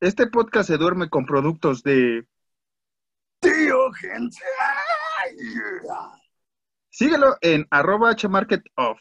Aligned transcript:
Este 0.00 0.26
podcast 0.26 0.68
se 0.68 0.76
duerme 0.76 1.08
con 1.08 1.24
productos 1.24 1.82
de 1.82 2.26
Tío 3.40 3.92
gente. 3.92 4.36
Síguelo 6.90 7.36
en 7.40 7.66
arroba 7.70 8.14
hmarketoff. 8.14 9.00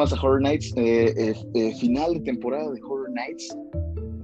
Más 0.00 0.12
a 0.14 0.16
Horror 0.16 0.40
Nights, 0.40 0.72
eh, 0.76 1.12
eh, 1.16 1.34
eh, 1.54 1.74
final 1.78 2.14
de 2.14 2.20
temporada 2.20 2.70
de 2.70 2.80
Horror 2.82 3.10
Nights. 3.10 3.54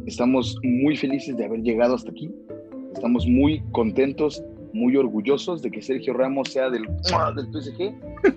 Estamos 0.06 0.56
muy 0.62 0.96
felices 0.96 1.36
de 1.36 1.44
haber 1.44 1.60
llegado 1.60 1.94
hasta 1.94 2.10
aquí. 2.10 2.30
Estamos 2.94 3.26
muy 3.26 3.62
contentos, 3.72 4.42
muy 4.72 4.96
orgullosos 4.96 5.60
de 5.60 5.70
que 5.70 5.82
Sergio 5.82 6.14
Ramos 6.14 6.48
sea 6.50 6.70
del, 6.70 6.86
del 6.86 7.46
PSG. 7.52 7.94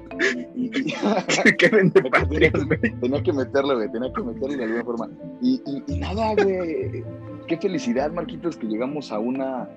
Y- 0.53 0.65
y- 0.65 0.93
que 1.57 1.69
vende 1.69 2.01
tenía, 2.29 2.51
tenía 2.99 3.23
que 3.23 3.31
meterlo, 3.31 3.75
güey, 3.75 3.89
tenía 3.89 4.11
que 4.11 4.21
meterlo 4.21 4.57
de 4.57 4.63
alguna 4.65 4.83
forma. 4.83 5.09
Y, 5.41 5.61
y- 5.65 5.93
y 5.93 5.97
nada, 5.97 6.33
güey. 6.35 7.03
Qué 7.47 7.55
felicidad, 7.57 8.11
Marquitos, 8.11 8.57
que 8.57 8.67
llegamos 8.67 9.13
a 9.13 9.19
una 9.19 9.69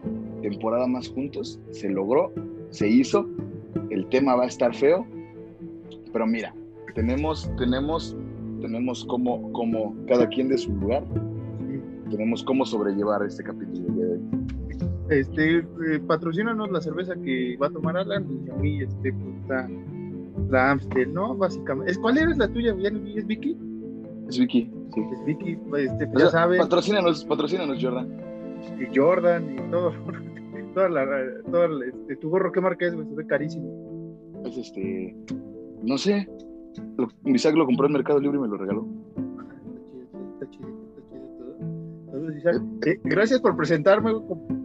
temporada 0.43 0.89
más 0.89 1.09
juntos. 1.09 1.61
Se 1.71 1.89
logró, 1.89 2.33
se 2.71 2.89
hizo. 2.89 3.29
El 3.91 4.09
tema 4.09 4.35
va 4.35 4.45
a 4.45 4.49
estar 4.49 4.75
feo. 4.75 5.07
Pero 6.13 6.27
mira, 6.27 6.53
tenemos, 6.95 7.51
tenemos, 7.59 8.17
tenemos 8.61 9.05
como, 9.07 9.53
como 9.53 9.95
cada 10.07 10.27
quien 10.29 10.49
de 10.49 10.59
su 10.59 10.73
lugar. 10.77 11.05
Tenemos 12.11 12.45
cómo 12.45 12.65
sobrellevar 12.67 13.23
este 13.25 13.43
capítulo. 13.43 13.89
Este, 15.09 15.59
eh, 15.59 15.65
patrocínanos 16.07 16.71
la 16.71 16.81
cerveza 16.81 17.15
que 17.17 17.57
va 17.57 17.67
a 17.67 17.71
tomar 17.71 17.97
Alan 17.97 18.27
y 18.47 18.51
a 18.51 18.55
mí, 18.55 18.83
este, 18.83 19.13
pues, 19.13 19.35
la, 19.49 19.69
la 20.51 20.71
Amstel, 20.73 21.13
¿no? 21.13 21.35
Básicamente. 21.37 21.91
¿Es, 21.93 21.99
¿Cuál 21.99 22.19
eres 22.19 22.37
la 22.39 22.49
tuya? 22.49 22.75
¿Ya 22.79 22.91
no- 22.91 23.07
¿Es 23.09 23.27
Vicky? 23.27 23.57
Es 24.29 24.39
Vicky. 24.39 24.71
Sí. 24.95 25.01
Es 25.13 25.25
Vicky, 25.25 25.53
este, 25.79 26.05
O 26.05 26.11
pues, 26.13 26.25
ya 26.25 26.31
sea, 26.31 26.41
saben, 26.43 26.59
Patrocínanos, 26.59 27.25
patrocínanos, 27.25 27.79
Jordan. 27.83 28.09
y 28.79 28.97
Jordan 28.97 29.55
y 29.55 29.71
todo. 29.71 29.93
Toda 30.75 30.89
la, 30.89 31.05
toda 31.51 31.69
la- 31.69 31.85
este, 31.87 32.17
tu 32.17 32.31
gorro, 32.31 32.51
¿qué 32.51 32.61
marca 32.63 32.87
es, 32.87 32.95
güey? 32.95 33.07
Se 33.07 33.15
ve 33.15 33.27
carísimo. 33.27 34.15
Es 34.47 34.57
este. 34.57 35.15
No 35.83 35.99
sé. 35.99 36.27
Lo, 36.97 37.09
Isaac 37.25 37.55
lo 37.55 37.67
compró 37.67 37.87
en 37.87 37.93
Mercado 37.93 38.21
Libre 38.21 38.39
y 38.39 38.41
me 38.43 38.49
lo 38.49 38.57
regaló. 38.57 38.87
Está 40.35 40.51
chido, 40.51 40.69
está 40.69 40.69
chido, 40.69 40.79
está 40.89 41.09
chido 41.09 41.27
todo. 41.39 42.11
Saludos, 42.11 42.37
Isaac. 42.37 42.63
Eh, 42.87 43.01
gracias 43.05 43.41
por 43.41 43.57
presentarme. 43.57 44.13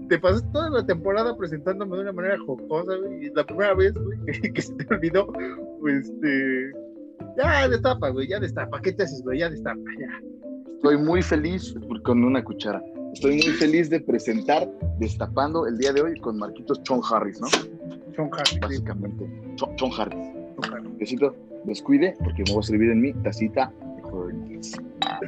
Te 0.09 0.19
pasaste 0.19 0.47
toda 0.51 0.69
la 0.69 0.85
temporada 0.85 1.35
presentándome 1.37 1.97
de 1.97 2.01
una 2.03 2.13
manera 2.13 2.37
jocosa. 2.45 2.93
Y 3.21 3.29
la 3.29 3.45
primera 3.45 3.73
vez, 3.73 3.93
güey, 3.93 4.17
que, 4.41 4.53
que 4.53 4.61
se 4.61 4.73
te 4.73 4.93
olvidó, 4.93 5.27
pues, 5.79 6.09
este. 6.09 6.71
Ya 7.37 7.67
destapa, 7.67 8.09
güey, 8.09 8.27
ya 8.27 8.39
destapa. 8.39 8.81
¿Qué 8.81 8.91
te 8.91 9.03
haces, 9.03 9.21
güey? 9.23 9.39
Ya 9.39 9.49
destapa, 9.49 9.79
ya. 9.99 10.21
Estoy 10.75 10.97
muy 10.97 11.21
feliz 11.21 11.75
con 12.03 12.23
una 12.23 12.43
cuchara. 12.43 12.81
Estoy 13.13 13.37
muy 13.37 13.53
feliz 13.55 13.89
de 13.89 13.99
presentar 13.99 14.69
Destapando 14.99 15.67
el 15.67 15.77
día 15.77 15.93
de 15.93 16.01
hoy 16.01 16.19
con 16.19 16.37
Marquitos 16.37 16.81
Chon 16.83 17.01
Harris, 17.09 17.39
¿no? 17.39 17.47
Sean 17.47 18.29
Harris, 18.31 18.49
sí, 18.49 18.59
Básicamente. 18.59 19.29
Chon, 19.55 19.75
Chon 19.75 19.91
Harris. 19.95 20.27
Besito, 20.99 21.35
descuide 21.67 22.15
porque 22.23 22.43
me 22.47 22.53
voy 22.53 22.59
a 22.59 22.63
servir 22.63 22.91
en 22.91 23.01
mi 23.01 23.13
tacita 23.13 23.71
de 23.95 24.01
Horror 24.03 24.33
Nights. 24.33 24.77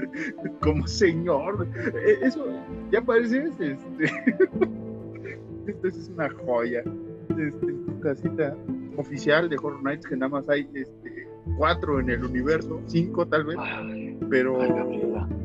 Como 0.61 0.87
señor. 0.87 1.67
Eh, 2.05 2.17
Eso, 2.23 2.45
ya 2.91 3.01
pareces, 3.01 3.51
este. 3.59 3.75
Esto 5.67 5.87
es 5.87 6.09
una 6.15 6.29
joya. 6.29 6.81
Este, 7.29 7.51
tu 7.67 7.99
casita 8.01 8.55
oficial 8.97 9.49
de 9.49 9.55
Horror 9.57 9.83
Nights, 9.83 10.07
que 10.07 10.15
nada 10.17 10.29
más 10.29 10.49
hay 10.49 10.67
este, 10.73 11.27
cuatro 11.57 11.99
en 11.99 12.09
el 12.09 12.23
universo, 12.25 12.81
cinco 12.87 13.25
tal 13.27 13.45
vez, 13.45 13.57
Ay, 13.59 14.17
pero. 14.29 14.61
ay, 14.61 14.69
Gabriela. 14.69 15.29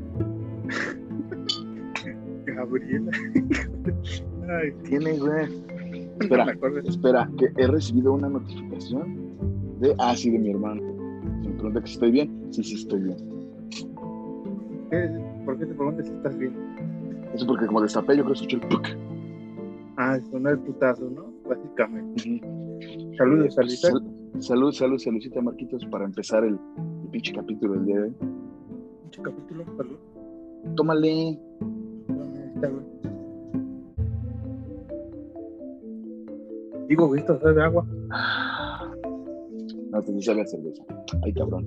Gabriela. 2.47 3.11
Ay, 4.49 4.73
Tiene, 4.85 5.19
güey. 5.19 5.49
no 5.49 6.15
Espera, 6.21 6.45
acuerdo. 6.51 6.79
espera, 6.81 7.31
que 7.39 7.49
he 7.57 7.67
recibido 7.67 8.13
una 8.15 8.29
notificación 8.29 9.17
de, 9.89 9.95
ah, 9.99 10.15
sí, 10.17 10.31
de 10.31 10.39
mi 10.39 10.51
hermano. 10.51 10.83
Me 11.43 11.51
pregunta 11.53 11.81
que 11.81 11.87
si 11.87 11.93
estoy 11.95 12.11
bien. 12.11 12.47
Sí, 12.51 12.63
sí, 12.65 12.75
estoy 12.75 13.01
bien. 13.03 13.17
¿Qué- 14.91 15.25
¿Por 15.45 15.59
qué 15.59 15.67
te 15.67 15.75
preguntas 15.75 16.07
si 16.07 16.13
estás 16.15 16.37
bien? 16.39 16.55
Eso 17.35 17.47
porque 17.47 17.67
como 17.67 17.81
destapé, 17.83 18.17
yo 18.17 18.23
creo 18.25 18.35
que 18.35 18.41
escuché 18.45 18.57
el 18.57 18.69
puc. 18.69 18.87
Ah, 19.97 20.19
sonó 20.31 20.51
el 20.51 20.59
putazo, 20.61 21.09
¿no? 21.11 21.33
Básicamente. 21.49 22.41
Saludos, 23.17 23.59
Alita. 23.59 23.89
Sal- 23.89 24.03
salud, 24.41 24.73
salud, 24.73 24.99
saludcita, 24.99 25.41
Marquitos, 25.41 25.85
para 25.87 26.05
empezar 26.05 26.45
el, 26.45 26.59
el 27.05 27.09
pinche 27.11 27.33
capítulo 27.33 27.75
del 27.75 27.85
día 27.87 27.97
de 27.97 28.03
hoy. 28.05 28.15
Pinche 29.03 29.23
capítulo, 29.23 29.65
salud. 29.77 29.97
Tómale. 30.77 31.39
Está, 32.55 32.69
güey. 32.69 32.85
Digo, 36.89 37.15
esto 37.17 37.39
sabe 37.41 37.63
agua. 37.63 37.87
No, 39.95 40.03
te 40.03 40.13
dice 40.13 40.35
la 40.35 40.45
cerveza. 40.45 40.83
Ay, 41.23 41.33
cabrón. 41.33 41.67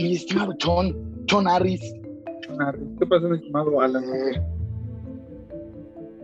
Mi 0.00 0.16
estimado 0.16 0.52
Chon, 0.54 1.24
Chon 1.26 1.46
Harris. 1.46 1.94
¿Qué 2.98 3.06
pasó, 3.06 3.28
mi 3.28 3.36
estimado 3.36 3.80
Alan? 3.80 4.02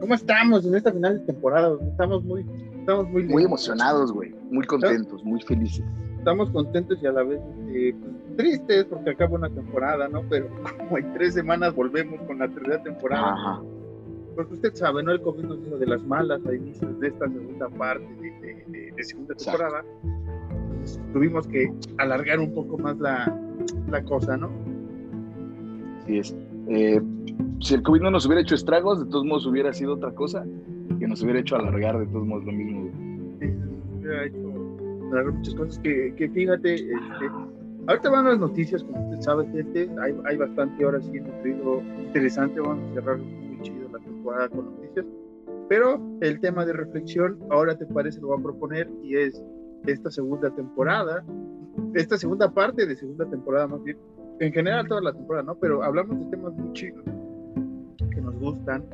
¿Cómo 0.01 0.15
estamos 0.15 0.67
en 0.67 0.75
esta 0.75 0.93
final 0.93 1.21
de 1.21 1.27
temporada? 1.27 1.79
Estamos 1.89 2.25
muy, 2.25 2.45
estamos 2.81 3.09
muy, 3.11 3.25
muy 3.25 3.45
emocionados, 3.45 4.13
güey. 4.13 4.35
Muy 4.51 4.67
contentos, 4.67 5.23
muy 5.23 5.41
felices. 5.43 5.85
estamos 6.19 6.51
contentos 6.51 6.99
y 7.01 7.07
a 7.07 7.13
la 7.13 7.23
vez 7.23 7.41
eh, 7.69 7.95
tristes 8.37 8.87
porque 8.87 9.11
acaba 9.11 9.37
una 9.37 9.51
temporada, 9.51 10.09
¿no? 10.09 10.23
Pero 10.29 10.49
como 10.79 10.99
en 10.99 11.13
tres 11.13 11.35
semanas 11.35 11.77
volvemos 11.77 12.21
con 12.23 12.41
la 12.41 12.49
tercera 12.49 12.83
temporada. 12.83 13.35
Ajá. 13.35 13.63
Porque 14.35 14.55
usted 14.55 14.75
sabe, 14.75 15.03
¿no? 15.03 15.13
El 15.13 15.21
COVID 15.21 15.45
nos 15.45 15.59
hizo 15.67 15.79
de 15.79 15.87
las 15.87 16.03
malas 16.05 16.41
a 16.47 16.55
inicios 16.55 16.99
de 17.01 17.09
esta 17.09 17.29
segunda 17.29 17.69
parte 17.71 18.05
de, 18.21 18.31
de- 18.41 18.65
de- 18.69 18.93
de 18.97 19.05
segunda 19.05 19.33
Exacto. 19.35 19.59
temporada. 19.61 19.85
Entonces 20.73 21.01
tuvimos 21.13 21.47
que 21.47 21.73
alargar 21.99 22.41
un 22.41 22.53
poco 22.55 22.77
más 22.79 22.99
la, 22.99 23.37
la 23.91 24.03
cosa, 24.05 24.37
¿no? 24.37 24.51
Así 26.03 26.19
es. 26.19 26.37
Eh, 26.69 27.01
si 27.61 27.75
el 27.75 27.83
COVID 27.83 28.01
no 28.03 28.11
nos 28.11 28.27
hubiera 28.27 28.41
hecho 28.43 28.55
estragos, 28.55 29.05
de 29.05 29.11
todos 29.11 29.25
modos 29.25 29.47
hubiera 29.47 29.73
sido 29.73 29.95
otra 29.95 30.11
cosa 30.13 30.45
que 30.99 31.07
nos 31.07 31.23
hubiera 31.23 31.41
hecho 31.41 31.57
alargar 31.57 31.99
de 31.99 32.07
todos 32.07 32.27
modos 32.27 32.45
lo 32.45 32.53
mismo. 32.53 32.91
Sí, 33.41 33.47
hubiera 34.01 34.25
hecho 34.27 34.39
alargar 35.13 35.33
muchas 35.35 35.55
cosas 35.55 35.79
que, 35.81 36.15
que 36.17 36.29
fíjate, 36.29 36.75
este, 36.75 36.91
ahorita 37.87 38.11
van 38.11 38.25
las 38.27 38.39
noticias, 38.39 38.83
como 38.83 39.09
usted 39.11 39.21
sabe, 39.23 39.47
gente, 39.49 39.89
hay, 40.01 40.15
hay 40.25 40.37
bastante 40.37 40.85
ahora 40.85 41.01
sí 41.01 41.21
nutrido 41.21 41.83
interesante, 42.07 42.61
vamos 42.61 42.83
a 42.91 42.95
cerrar 42.95 43.19
temporada 44.25 44.49
con 44.49 44.65
noticias, 44.65 45.07
pero 45.69 46.01
el 46.21 46.41
tema 46.41 46.65
de 46.65 46.73
reflexión, 46.73 47.39
ahora 47.51 47.77
te 47.77 47.85
parece, 47.87 48.21
lo 48.21 48.29
voy 48.29 48.41
a 48.41 48.43
proponer 48.43 48.91
y 49.03 49.17
es 49.17 49.43
esta 49.87 50.11
segunda 50.11 50.51
temporada, 50.55 51.23
esta 51.95 52.17
segunda 52.17 52.51
parte 52.51 52.87
de 52.87 52.97
segunda 52.97 53.29
temporada 53.29 53.67
más 53.67 53.83
bien, 53.85 53.99
en 54.41 54.53
general 54.53 54.89
toda 54.89 55.03
la 55.03 55.13
temporada, 55.13 55.45
¿no? 55.45 55.55
Pero 55.57 55.83
hablamos 55.83 56.19
de 56.19 56.27
temas 56.31 56.55
muy 56.55 56.73
chidos 56.73 57.05
que 58.15 58.21
nos 58.21 58.35
gustan. 58.41 58.85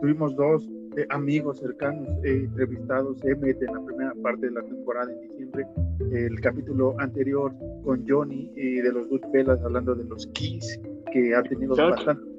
Tuvimos 0.00 0.36
dos 0.36 0.68
eh, 0.96 1.06
amigos 1.10 1.58
cercanos 1.58 2.08
eh, 2.24 2.44
entrevistados, 2.44 3.22
Emmet 3.24 3.60
en 3.62 3.74
la 3.74 3.84
primera 3.84 4.14
parte 4.22 4.46
de 4.46 4.52
la 4.52 4.62
temporada 4.62 5.10
en 5.12 5.20
diciembre, 5.28 5.66
el 6.12 6.40
capítulo 6.40 6.94
anterior 7.00 7.52
con 7.84 8.06
Johnny 8.08 8.52
y 8.54 8.76
de 8.76 8.92
los 8.92 9.08
Goodfellas 9.08 9.60
hablando 9.62 9.96
de 9.96 10.04
los 10.04 10.26
Keys 10.28 10.80
que 11.12 11.34
ha 11.34 11.42
tenido 11.42 11.74
bastante. 11.74 12.35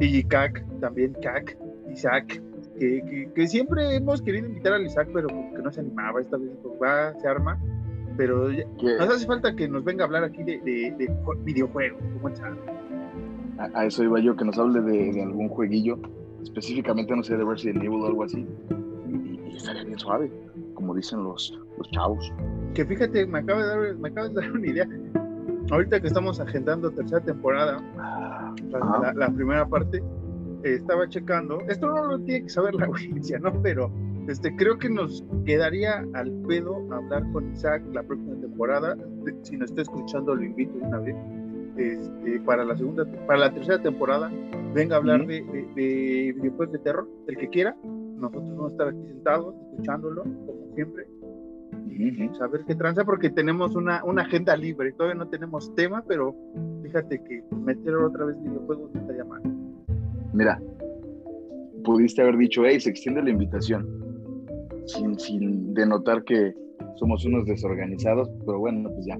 Y 0.00 0.22
Cac, 0.24 0.64
también 0.80 1.14
Cac, 1.22 1.56
Isaac, 1.92 2.42
que, 2.78 3.02
que, 3.04 3.30
que 3.34 3.46
siempre 3.46 3.94
hemos 3.96 4.22
querido 4.22 4.46
invitar 4.46 4.72
al 4.72 4.86
Isaac, 4.86 5.08
pero 5.12 5.28
como 5.28 5.54
que 5.54 5.62
no 5.62 5.70
se 5.70 5.80
animaba, 5.80 6.20
esta 6.20 6.36
vez 6.38 6.50
pues, 6.62 6.74
va, 6.82 7.14
se 7.20 7.28
arma. 7.28 7.60
Pero 8.16 8.50
ya- 8.50 8.64
nos 8.98 9.08
hace 9.08 9.26
falta 9.26 9.54
que 9.54 9.68
nos 9.68 9.84
venga 9.84 10.04
a 10.04 10.06
hablar 10.06 10.24
aquí 10.24 10.42
de, 10.42 10.58
de, 10.60 10.94
de 10.98 11.08
ju- 11.24 11.42
videojuegos, 11.44 12.00
¿cómo 12.14 12.28
está? 12.28 12.48
a, 13.58 13.80
a 13.80 13.86
eso 13.86 14.02
iba 14.02 14.18
yo, 14.20 14.34
que 14.36 14.44
nos 14.44 14.58
hable 14.58 14.80
de, 14.80 15.12
de 15.12 15.22
algún 15.22 15.48
jueguillo, 15.48 15.98
específicamente, 16.42 17.14
no 17.14 17.22
sé, 17.22 17.36
de 17.36 17.44
Resident 17.44 17.78
Evil 17.84 18.00
o 18.00 18.06
algo 18.06 18.24
así. 18.24 18.46
Y, 19.08 19.50
y 19.50 19.56
estaría 19.56 19.84
bien 19.84 19.98
suave, 19.98 20.30
como 20.74 20.94
dicen 20.94 21.22
los, 21.22 21.58
los 21.76 21.90
chavos. 21.90 22.32
Que 22.74 22.84
fíjate, 22.86 23.26
me 23.26 23.40
acaba 23.40 23.62
de 23.62 23.68
dar, 23.68 23.96
me 23.98 24.08
acabas 24.08 24.34
de 24.34 24.40
dar 24.40 24.52
una 24.52 24.66
idea. 24.66 24.88
Ahorita 25.70 26.00
que 26.00 26.08
estamos 26.08 26.40
agendando 26.40 26.90
tercera 26.90 27.20
temporada, 27.22 27.80
la, 27.96 28.98
la- 29.02 29.12
la 29.14 29.30
primera 29.30 29.66
parte, 29.66 29.98
eh, 30.64 30.74
estaba 30.74 31.08
checando. 31.08 31.60
Esto 31.68 31.86
no 31.88 32.04
lo 32.06 32.20
tiene 32.20 32.44
que 32.44 32.48
saber 32.50 32.74
la 32.74 32.86
audiencia, 32.86 33.38
¿no? 33.38 33.52
Pero 33.62 33.90
este, 34.28 34.54
creo 34.56 34.78
que 34.78 34.88
nos 34.90 35.24
quedaría 35.44 36.04
al 36.14 36.30
pedo 36.48 36.76
hablar 36.92 37.24
con 37.32 37.52
Isaac 37.52 37.82
la 37.92 38.02
próxima 38.02 38.34
temporada. 38.40 38.94
De- 38.96 39.36
Si 39.42 39.56
nos 39.56 39.70
está 39.70 39.82
escuchando, 39.82 40.34
lo 40.34 40.42
invito 40.44 40.76
de 40.78 40.84
una 40.84 40.98
vez. 40.98 41.16
Este, 41.76 42.40
para 42.40 42.64
la 42.64 42.76
segunda, 42.76 43.06
para 43.26 43.38
la 43.38 43.54
tercera 43.54 43.80
temporada, 43.80 44.30
venga 44.74 44.96
a 44.96 44.98
hablar 44.98 45.20
Ujú. 45.20 45.28
de, 45.30 45.42
de- 45.42 45.68
de 45.74 46.32
videojuegos 46.36 46.72
de 46.72 46.78
terror, 46.80 47.08
el 47.28 47.36
que 47.36 47.48
quiera. 47.48 47.76
Nosotros 47.84 48.44
vamos 48.50 48.68
a 48.68 48.72
estar 48.72 48.88
aquí 48.88 49.06
sentados, 49.06 49.54
escuchándolo, 49.70 50.24
como 50.24 50.74
siempre 50.74 51.06
Ujú. 51.86 52.34
saber 52.34 52.64
qué 52.66 52.74
tranza 52.74 53.04
porque 53.04 53.30
tenemos 53.30 53.74
una, 53.74 54.02
una 54.04 54.22
agenda 54.22 54.56
libre. 54.56 54.92
Todavía 54.92 55.18
no 55.18 55.28
tenemos 55.28 55.74
tema, 55.74 56.02
pero 56.06 56.34
fíjate 56.82 57.22
que 57.22 57.42
meter 57.56 57.94
otra 57.94 58.26
vez 58.26 58.42
videojuegos 58.42 58.90
no 58.94 59.00
estaría 59.00 59.24
mal. 59.24 59.42
Mira, 60.32 60.60
pudiste 61.84 62.22
haber 62.22 62.36
dicho, 62.36 62.62
hey, 62.64 62.80
se 62.80 62.90
extiende 62.90 63.22
la 63.22 63.30
invitación, 63.30 63.86
sin, 64.86 65.18
sin 65.18 65.74
denotar 65.74 66.24
que 66.24 66.54
somos 66.96 67.24
unos 67.24 67.46
desorganizados, 67.46 68.28
pero 68.44 68.58
bueno, 68.58 68.90
pues 68.90 69.06
ya. 69.06 69.18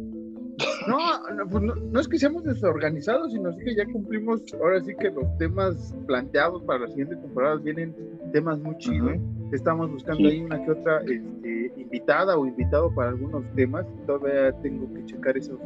No, 0.86 0.98
no, 1.34 1.48
pues 1.48 1.62
no, 1.62 1.74
no 1.74 2.00
es 2.00 2.08
que 2.08 2.18
seamos 2.18 2.44
desorganizados, 2.44 3.32
sino 3.32 3.56
que 3.56 3.74
ya 3.74 3.86
cumplimos, 3.86 4.42
ahora 4.54 4.80
sí 4.82 4.94
que 4.98 5.10
los 5.10 5.36
temas 5.38 5.94
planteados 6.06 6.62
para 6.64 6.80
las 6.80 6.90
siguientes 6.90 7.20
temporadas 7.20 7.62
vienen 7.62 7.94
temas 8.32 8.58
muy 8.58 8.76
chidos. 8.78 9.16
Estamos 9.52 9.90
buscando 9.90 10.28
ahí 10.28 10.42
una 10.42 10.64
que 10.64 10.70
otra 10.70 11.00
este, 11.00 11.72
invitada 11.76 12.38
o 12.38 12.46
invitado 12.46 12.94
para 12.94 13.10
algunos 13.10 13.44
temas. 13.54 13.84
Todavía 14.06 14.52
tengo 14.62 14.92
que 14.94 15.04
checar 15.06 15.36
esos 15.36 15.58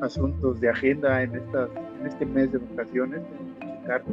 asuntos 0.00 0.60
de 0.60 0.70
agenda 0.70 1.22
en, 1.22 1.34
estas, 1.34 1.68
en 2.00 2.06
este 2.06 2.24
mes 2.24 2.52
de 2.52 2.58
vacaciones. 2.58 3.20
Tengo 3.28 3.58
que 3.60 3.66
checar 3.66 4.04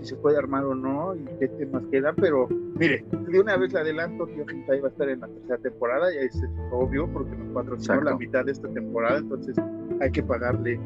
si 0.00 0.04
se 0.06 0.16
puede 0.16 0.38
armar 0.38 0.64
o 0.64 0.74
no 0.74 1.16
y 1.16 1.24
qué 1.40 1.48
temas 1.48 1.82
quedan. 1.90 2.14
Pero 2.16 2.48
mire, 2.78 3.04
de 3.10 3.40
una 3.40 3.56
vez 3.56 3.72
le 3.72 3.80
adelanto 3.80 4.26
que 4.26 4.42
Ojita 4.42 4.80
va 4.80 4.86
a 4.86 4.90
estar 4.90 5.08
en 5.08 5.20
la 5.20 5.28
tercera 5.28 5.58
temporada. 5.58 6.14
Ya 6.14 6.20
es 6.20 6.40
obvio 6.70 7.08
porque 7.12 7.36
nos 7.36 7.52
patrocinó 7.52 8.02
la 8.02 8.16
mitad 8.16 8.44
de 8.44 8.52
esta 8.52 8.68
temporada. 8.68 9.18
Entonces 9.18 9.56
hay 10.00 10.12
que 10.12 10.22
pagarle 10.22 10.78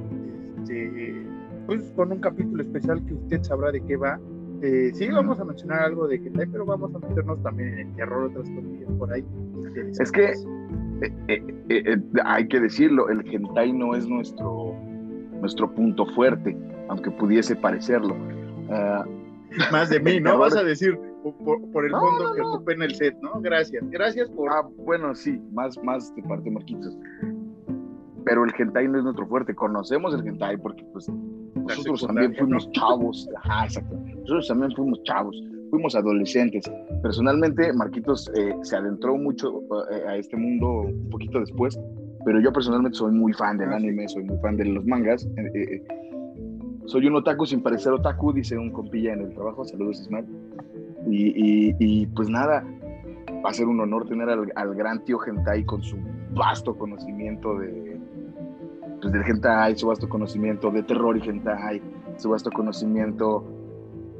este, 0.59 1.27
pues, 1.67 1.93
con 1.95 2.13
un 2.13 2.21
capítulo 2.21 2.63
especial 2.63 3.05
que 3.05 3.13
usted 3.13 3.43
sabrá 3.43 3.71
de 3.71 3.83
qué 3.85 3.97
va. 3.97 4.19
Eh, 4.67 4.91
sí, 4.95 5.09
vamos 5.11 5.39
a 5.39 5.45
mencionar 5.45 5.81
algo 5.83 6.09
de 6.09 6.17
hentai, 6.17 6.47
pero 6.47 6.65
vamos 6.65 6.95
a 6.95 6.99
meternos 7.07 7.43
también 7.43 7.79
en 7.79 7.89
el 7.91 7.97
terror, 7.97 8.25
otras 8.31 8.49
cosillas 8.49 8.91
por 8.99 9.13
ahí. 9.13 9.25
Es 10.01 10.11
que- 10.11 10.33
Eh, 11.29 11.45
eh, 11.69 11.99
hay 12.25 12.49
que 12.49 12.61
decirlo, 12.61 13.11
el 13.11 13.21
hentai 13.31 13.73
no 13.75 13.95
es 13.95 14.09
nuestro, 14.09 14.75
nuestro 15.41 15.71
punto 15.75 16.07
fuerte, 16.15 16.57
aunque 16.89 17.11
pudiese 17.11 17.55
parecerlo. 17.57 18.17
Ah, 18.71 19.05
Más 19.71 19.91
de 19.91 20.01
mí, 20.01 20.19
¿no? 20.19 20.31
terror- 20.31 20.39
Vas 20.41 20.57
a 20.57 20.63
decir 20.65 20.99
por, 21.23 21.85
el 21.85 21.91
No, 21.93 22.01
fondo 22.01 22.25
no, 22.29 22.35
que 22.35 22.41
no. 22.41 22.53
ocupé 22.55 22.73
en 22.75 22.83
el 22.83 22.95
set, 22.95 23.15
¿no? 23.21 23.41
Gracias. 23.43 23.85
Gracias 23.91 24.31
por... 24.31 24.51
ah, 24.51 24.63
bueno, 24.79 25.15
sí, 25.15 25.39
más, 25.53 25.77
más 25.85 26.15
de 26.15 26.23
parte 26.23 26.45
de 26.45 26.51
Marquitos. 26.53 26.97
Pero 28.25 28.45
el 28.45 28.53
hentai 28.59 28.89
no 28.89 28.99
es 28.99 29.05
nuestro 29.05 29.27
fuerte. 29.27 29.55
Conocemos 29.55 30.15
el 30.15 30.27
hentai 30.27 30.57
porque 30.57 30.85
pues 30.93 31.11
nosotros 31.55 32.07
también 32.07 32.35
fuimos 32.35 32.71
chavos. 32.73 33.29
Ajá, 33.43 33.65
exacto. 33.65 33.97
Nosotros 34.25 34.49
también 34.49 34.73
fuimos 34.73 35.03
chavos, 35.05 35.37
fuimos 35.71 35.95
adolescentes. 35.95 36.71
Personalmente, 37.03 37.73
Marquitos 37.75 38.31
eh, 38.35 38.55
se 38.63 38.77
adentró 38.77 39.17
mucho 39.17 39.61
eh, 39.93 40.03
a 40.09 40.17
este 40.17 40.37
mundo 40.37 40.81
un 40.89 41.11
poquito 41.11 41.41
después, 41.41 41.79
pero 42.25 42.41
yo 42.41 42.53
personalmente 42.53 42.97
soy 42.97 43.13
muy 43.13 43.33
fan 43.35 43.59
del 43.59 43.71
Ah, 43.73 43.77
anime, 43.77 44.09
soy 44.09 44.25
muy 44.25 44.39
fan 44.39 44.57
de 44.57 44.65
los 44.65 44.85
mangas. 44.87 45.25
eh, 45.37 45.51
eh, 45.55 45.75
eh. 45.77 45.83
soy 46.87 47.07
un 47.07 47.17
otaku 47.17 47.45
sin 47.47 47.63
parecer 47.63 47.93
otaku, 47.93 48.33
dice 48.33 48.57
un 48.57 48.71
compilla 48.71 49.13
en 49.13 49.21
el 49.23 49.35
trabajo. 49.35 49.65
Saludos, 49.65 50.01
Ismael. 50.01 50.25
Y, 51.07 51.29
y- 51.69 51.77
y, 51.79 52.07
pues 52.07 52.31
nada, 52.31 52.65
va 53.45 53.51
a 53.51 53.53
ser 53.53 53.67
un 53.67 53.79
honor 53.81 54.07
tener 54.09 54.31
al, 54.31 54.51
al 54.57 54.75
gran 54.75 55.05
tío 55.05 55.19
Gentai 55.19 55.65
con 55.65 55.83
su 55.83 55.99
vasto 56.35 56.75
conocimiento 56.79 57.59
de, 57.59 58.01
pues, 59.03 59.13
del 59.13 59.23
hentai, 59.23 59.77
su 59.77 59.87
vasto 59.89 60.09
conocimiento 60.09 60.71
de 60.71 60.83
terror 60.83 61.15
y 61.19 61.29
hentai, 61.29 61.83
su 62.17 62.31
vasto 62.31 62.51
conocimiento 62.51 63.45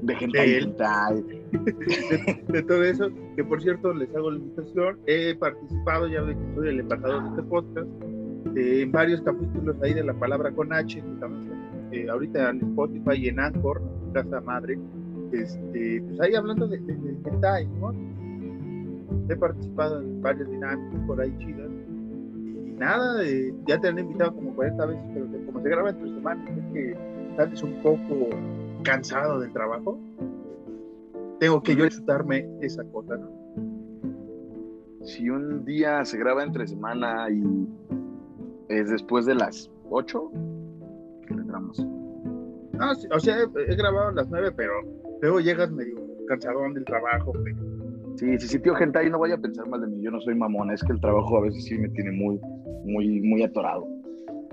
de 0.07 0.15
hentai 0.15 0.49
De 0.49 0.59
él. 0.59 0.75
de, 1.53 2.45
de 2.53 2.63
todo 2.63 2.85
eso, 2.85 3.11
que 3.37 3.45
por 3.45 3.63
cierto 3.63 3.93
les 3.95 4.15
hago 4.15 4.31
la 4.31 4.39
invitación, 4.39 4.99
he 5.07 5.35
participado, 5.35 6.09
ya 6.09 6.23
ve 6.23 6.35
que 6.35 6.55
soy 6.55 6.69
el 6.69 6.81
embajador 6.81 7.23
de 7.23 7.29
este 7.31 7.43
podcast, 7.45 7.89
eh, 8.57 8.83
en 8.83 8.93
varios 8.93 9.21
capítulos 9.23 9.77
ahí 9.83 9.95
de 9.95 10.05
la 10.05 10.15
palabra 10.15 10.51
con 10.53 10.73
H, 10.73 11.03
que 11.91 12.03
eh, 12.03 12.09
ahorita 12.09 12.51
en 12.51 12.61
Spotify 12.61 13.17
y 13.17 13.29
en 13.29 13.41
Anchor, 13.41 13.81
casa 14.13 14.41
madre, 14.41 14.79
este, 15.33 16.03
pues 16.03 16.21
ahí 16.21 16.35
hablando 16.35 16.69
de, 16.69 16.79
de, 16.79 16.95
de 16.95 17.17
hentai, 17.25 17.67
¿no? 17.81 17.93
He 19.29 19.37
participado 19.37 20.01
en 20.01 20.21
varias 20.21 20.49
dinámicas 20.51 21.01
por 21.07 21.21
ahí 21.21 21.35
chidas, 21.39 21.71
y 22.37 22.73
nada, 22.79 23.25
eh, 23.25 23.55
ya 23.67 23.81
te 23.81 23.89
han 23.89 23.99
invitado 23.99 24.35
como 24.35 24.55
40 24.55 24.87
veces, 24.87 25.05
pero 25.15 25.31
que 25.31 25.47
como 25.47 25.63
se 25.63 25.69
graba 25.69 25.91
entre 25.91 26.09
semanas, 26.15 26.51
es 26.51 26.73
que 26.73 26.97
sales 27.37 27.63
un 27.63 27.75
poco 27.83 28.29
cansado 28.85 29.41
del 29.41 29.53
trabajo, 29.53 29.99
tengo 31.41 31.63
que 31.63 31.75
yo 31.75 31.89
chutarme 31.89 32.47
esa 32.61 32.85
cosa, 32.85 33.17
¿no? 33.17 33.29
Si 35.03 35.29
un 35.29 35.65
día 35.65 36.05
se 36.05 36.17
graba 36.17 36.45
entre 36.45 36.67
semana 36.67 37.29
y 37.31 37.43
es 38.69 38.89
después 38.91 39.27
de 39.27 39.35
las 39.35 39.71
8, 39.91 40.31
le 41.31 41.37
entramos. 41.43 41.87
Ah, 42.79 42.95
sí, 42.95 43.07
o 43.15 43.21
sea, 43.21 43.37
he, 43.39 43.73
he 43.73 43.77
grabado 43.77 44.09
a 44.09 44.13
las 44.13 44.29
nueve, 44.31 44.51
pero 44.53 44.73
luego 45.21 45.41
llegas 45.41 45.71
medio 45.71 45.97
cansadón 46.27 46.75
del 46.75 46.85
trabajo. 46.85 47.33
pero- 47.45 47.57
Sí, 48.17 48.39
sí, 48.39 48.47
sí, 48.49 48.59
tío 48.61 48.75
hentai, 48.79 49.11
no 49.11 49.19
vaya 49.19 49.35
a 49.35 49.39
pensar 49.39 49.69
mal 49.69 49.81
de 49.81 49.89
mí, 49.89 50.01
yo 50.01 50.11
no 50.13 50.21
soy 50.21 50.35
mamón, 50.37 50.71
es 50.71 50.83
que 50.85 50.93
el 50.93 51.01
trabajo 51.01 51.37
a 51.37 51.41
veces 51.43 51.65
sí 51.65 51.77
me 51.77 51.89
tiene 51.89 52.13
muy, 52.13 52.41
muy, 52.85 53.21
muy 53.21 53.43
atorado. 53.43 53.87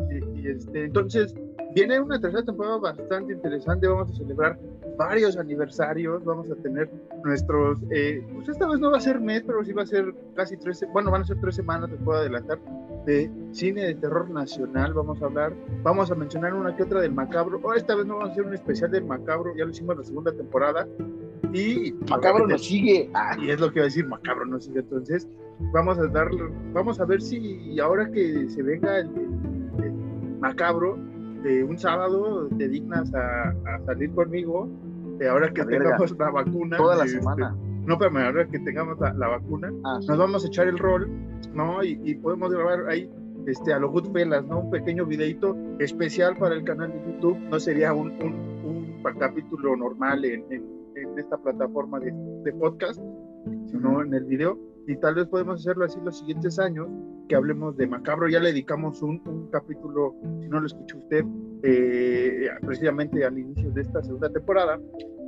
Y, 0.09 0.39
y, 0.41 0.47
este, 0.47 0.85
entonces, 0.85 1.33
viene 1.74 2.00
una 2.00 2.20
tercera 2.20 2.44
temporada 2.44 2.78
bastante 2.78 3.34
interesante. 3.34 3.88
Vamos 3.88 4.12
a 4.12 4.16
celebrar 4.16 4.60
varios 4.98 5.38
aniversarios. 5.38 6.24
Vamos 6.24 6.50
a 6.51 6.56
tener 6.56 6.90
nuestros. 7.24 7.78
eh, 7.92 8.24
pues 8.34 8.50
esta 8.50 8.68
vez 8.68 8.80
no 8.80 8.92
va 8.92 8.98
a 8.98 9.01
ser 9.01 9.20
mes, 9.20 9.44
pero 9.46 9.63
sí 9.63 9.74
va 9.74 9.84
a 9.84 9.88
ser 9.88 10.13
casi 10.36 10.58
tres. 10.58 10.84
Bueno, 10.94 11.12
van 11.12 11.22
a 11.22 11.25
ser 11.25 11.40
tres 11.40 11.56
semanas, 11.56 11.90
te 11.90 11.98
puedo 11.98 12.20
adelantar. 12.20 12.60
De 13.06 13.32
cine 13.51 13.84
de 13.88 13.96
terror 13.96 14.30
nacional. 14.30 14.94
Vamos 14.94 15.22
a 15.22 15.25
hablar. 15.25 15.54
Vamos 15.82 16.12
a 16.12 16.16
mencionar 16.16 16.54
una 16.54 16.75
que 16.75 16.84
otra 16.84 17.01
del 17.01 17.12
macabro. 17.13 17.60
Oh, 17.63 17.74
esta 17.74 17.96
vez 17.96 18.06
no 18.06 18.16
vamos 18.16 18.30
a 18.30 18.32
hacer 18.34 18.46
un 18.46 18.54
especial 18.54 18.92
del 18.92 19.06
macabro. 19.06 19.56
Ya 19.56 19.66
lo 19.66 19.72
hicimos 19.72 19.98
la 19.98 20.04
segunda 20.04 20.32
temporada. 20.32 20.88
Y. 21.51 21.94
Macabro 22.10 22.48
nos 22.48 22.63
sigue. 22.63 23.10
Ah, 23.16 23.36
y 23.42 23.50
es 23.50 23.60
lo 23.60 23.70
que 23.72 23.80
iba 23.80 23.84
a 23.84 23.86
decir 23.86 24.06
macabro, 24.08 24.46
no 24.46 24.60
sigue. 24.60 24.80
Entonces, 24.82 25.28
vamos 25.74 25.98
a 25.98 26.06
darle, 26.08 26.44
vamos 26.74 27.00
a 27.00 27.06
ver 27.06 27.22
si 27.22 27.80
ahora 27.80 28.10
que 28.12 28.48
se 28.50 28.62
venga 28.62 29.00
el, 29.00 29.08
el- 29.08 29.84
el 29.84 29.94
macabro, 30.40 30.98
un 31.67 31.77
sábado 31.77 32.48
te 32.57 32.67
dignas 32.67 33.13
a, 33.13 33.50
a 33.65 33.79
salir 33.86 34.12
conmigo 34.13 34.69
eh, 35.19 35.27
ahora 35.27 35.51
que 35.53 35.63
tengamos 35.65 36.17
la 36.17 36.29
vacuna. 36.31 36.77
Toda 36.77 36.95
la 36.95 37.05
este, 37.05 37.19
semana. 37.19 37.55
No, 37.86 37.98
pero 37.98 38.17
ahora 38.19 38.48
que 38.48 38.60
tengamos 38.60 39.00
la, 39.00 39.13
la 39.13 39.27
vacuna, 39.27 39.71
Ah, 39.83 39.98
sí. 40.01 40.07
nos 40.07 40.17
vamos 40.17 40.43
a 40.43 40.48
echar 40.48 40.67
el 40.67 40.77
rol, 40.77 41.10
¿no? 41.53 41.83
Y, 41.83 42.00
y 42.03 42.15
podemos 42.15 42.51
grabar 42.51 42.88
ahí 42.89 43.10
este, 43.48 43.74
a 43.74 43.79
los 43.79 43.91
Goodfellas, 43.91 44.45
¿no? 44.45 44.60
Un 44.60 44.69
pequeño 44.71 45.05
videito 45.05 45.55
especial 45.79 46.38
para 46.38 46.53
el 46.55 46.63
canal 46.63 46.91
de 46.91 47.12
YouTube. 47.12 47.38
No 47.50 47.60
sería 47.60 47.91
un, 47.93 48.12
un, 48.24 48.33
un 48.63 49.00
pa- 49.03 49.15
capítulo 49.15 49.75
normal 49.75 50.24
en, 50.25 50.43
en- 50.51 50.81
en 50.95 51.17
esta 51.17 51.38
plataforma 51.38 52.00
de, 52.00 52.12
de 52.43 52.53
podcast, 52.53 53.01
sino 53.65 54.03
en 54.03 54.13
el 54.13 54.25
video. 54.25 54.60
Y 54.88 54.95
tal 54.97 55.15
vez 55.15 55.27
podemos 55.27 55.61
hacerlo 55.61 55.85
así 55.85 56.00
los 56.03 56.17
siguientes 56.19 56.59
años, 56.59 56.88
que 57.27 57.35
hablemos 57.35 57.77
de 57.77 57.88
Macabro. 57.88 58.27
Ya 58.27 58.39
le 58.39 58.50
dedicamos 58.50 59.01
un, 59.01 59.21
un 59.25 59.47
capítulo, 59.51 60.15
si 60.41 60.50
no 60.50 60.59
lo 60.59 60.65
escuchó 60.65 60.97
usted, 60.97 61.23
eh, 61.63 62.50
precisamente 62.61 63.23
al 63.23 63.38
inicio 63.38 63.71
de 63.71 63.81
esta 63.81 64.01
segunda 64.01 64.29
temporada, 64.29 64.79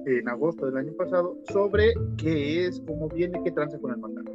en 0.06 0.28
agosto 0.28 0.66
del 0.66 0.78
año 0.78 0.94
pasado, 0.94 1.38
sobre 1.50 1.94
qué 2.18 2.66
es, 2.66 2.82
cómo 2.88 3.08
viene, 3.10 3.40
qué 3.44 3.52
tranza 3.52 3.78
con 3.80 3.92
el 3.92 3.98
Macabro. 3.98 4.34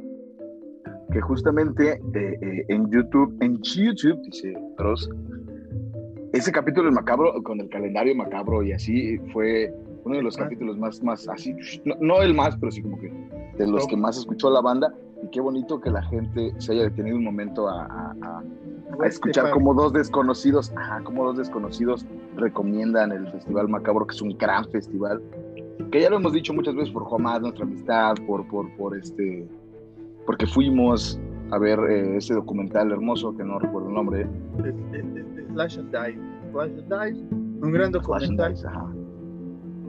que 1.11 1.21
justamente 1.21 2.01
eh, 2.13 2.37
eh, 2.41 2.65
en 2.69 2.89
YouTube, 2.89 3.35
en 3.41 3.61
YouTube, 3.61 4.21
dice 4.23 4.53
Dross, 4.77 5.09
ese 6.33 6.51
capítulo 6.51 6.85
del 6.85 6.93
macabro, 6.93 7.41
con 7.43 7.59
el 7.59 7.69
calendario 7.69 8.15
macabro 8.15 8.61
y 8.61 8.71
así, 8.71 9.17
fue 9.33 9.73
uno 10.03 10.17
de 10.17 10.23
los 10.23 10.37
capítulos 10.37 10.77
más, 10.77 11.03
más 11.03 11.27
así, 11.27 11.55
no, 11.85 11.95
no 11.99 12.21
el 12.21 12.33
más, 12.33 12.55
pero 12.57 12.71
sí 12.71 12.81
como 12.81 12.99
que 12.99 13.11
de 13.57 13.67
los 13.67 13.87
que 13.87 13.97
más 13.97 14.17
escuchó 14.17 14.49
la 14.49 14.61
banda. 14.61 14.93
Y 15.23 15.27
qué 15.31 15.41
bonito 15.41 15.79
que 15.81 15.89
la 15.91 16.01
gente 16.03 16.53
se 16.59 16.71
haya 16.73 16.83
detenido 16.83 17.17
un 17.17 17.23
momento 17.25 17.67
a, 17.67 17.85
a- 17.85 18.15
a- 18.21 18.43
a 19.03 19.07
escuchar 19.07 19.51
como 19.51 19.73
dos 19.73 19.93
desconocidos, 19.93 20.71
ajá, 20.75 21.01
como 21.03 21.25
dos 21.25 21.37
desconocidos 21.37 22.05
recomiendan 22.35 23.11
el 23.11 23.27
Festival 23.31 23.67
Macabro, 23.69 24.07
que 24.07 24.15
es 24.15 24.21
un 24.21 24.35
gran 24.37 24.65
festival, 24.71 25.21
que 25.91 26.01
ya 26.01 26.09
lo 26.09 26.17
hemos 26.17 26.33
dicho 26.33 26.53
muchas 26.53 26.73
veces 26.75 26.91
por 26.91 27.03
Juan 27.03 27.41
nuestra 27.41 27.65
amistad, 27.65 28.15
por, 28.25 28.47
por, 28.47 28.69
por 28.77 28.97
este, 28.97 29.47
porque 30.25 30.47
fuimos 30.47 31.19
a 31.51 31.57
ver 31.57 31.79
eh, 31.89 32.17
ese 32.17 32.33
documental 32.33 32.91
hermoso, 32.91 33.35
que 33.35 33.43
no 33.43 33.59
recuerdo 33.59 33.89
el 33.89 33.95
nombre, 33.95 34.27
Slash 35.53 35.79
and 35.79 35.91
Dive. 35.91 36.19
Slash 36.51 36.71
and 36.71 36.89
Dive, 36.89 37.27
un 37.61 37.71
gran 37.71 37.91
documental 37.91 38.55
ajá. 38.65 38.87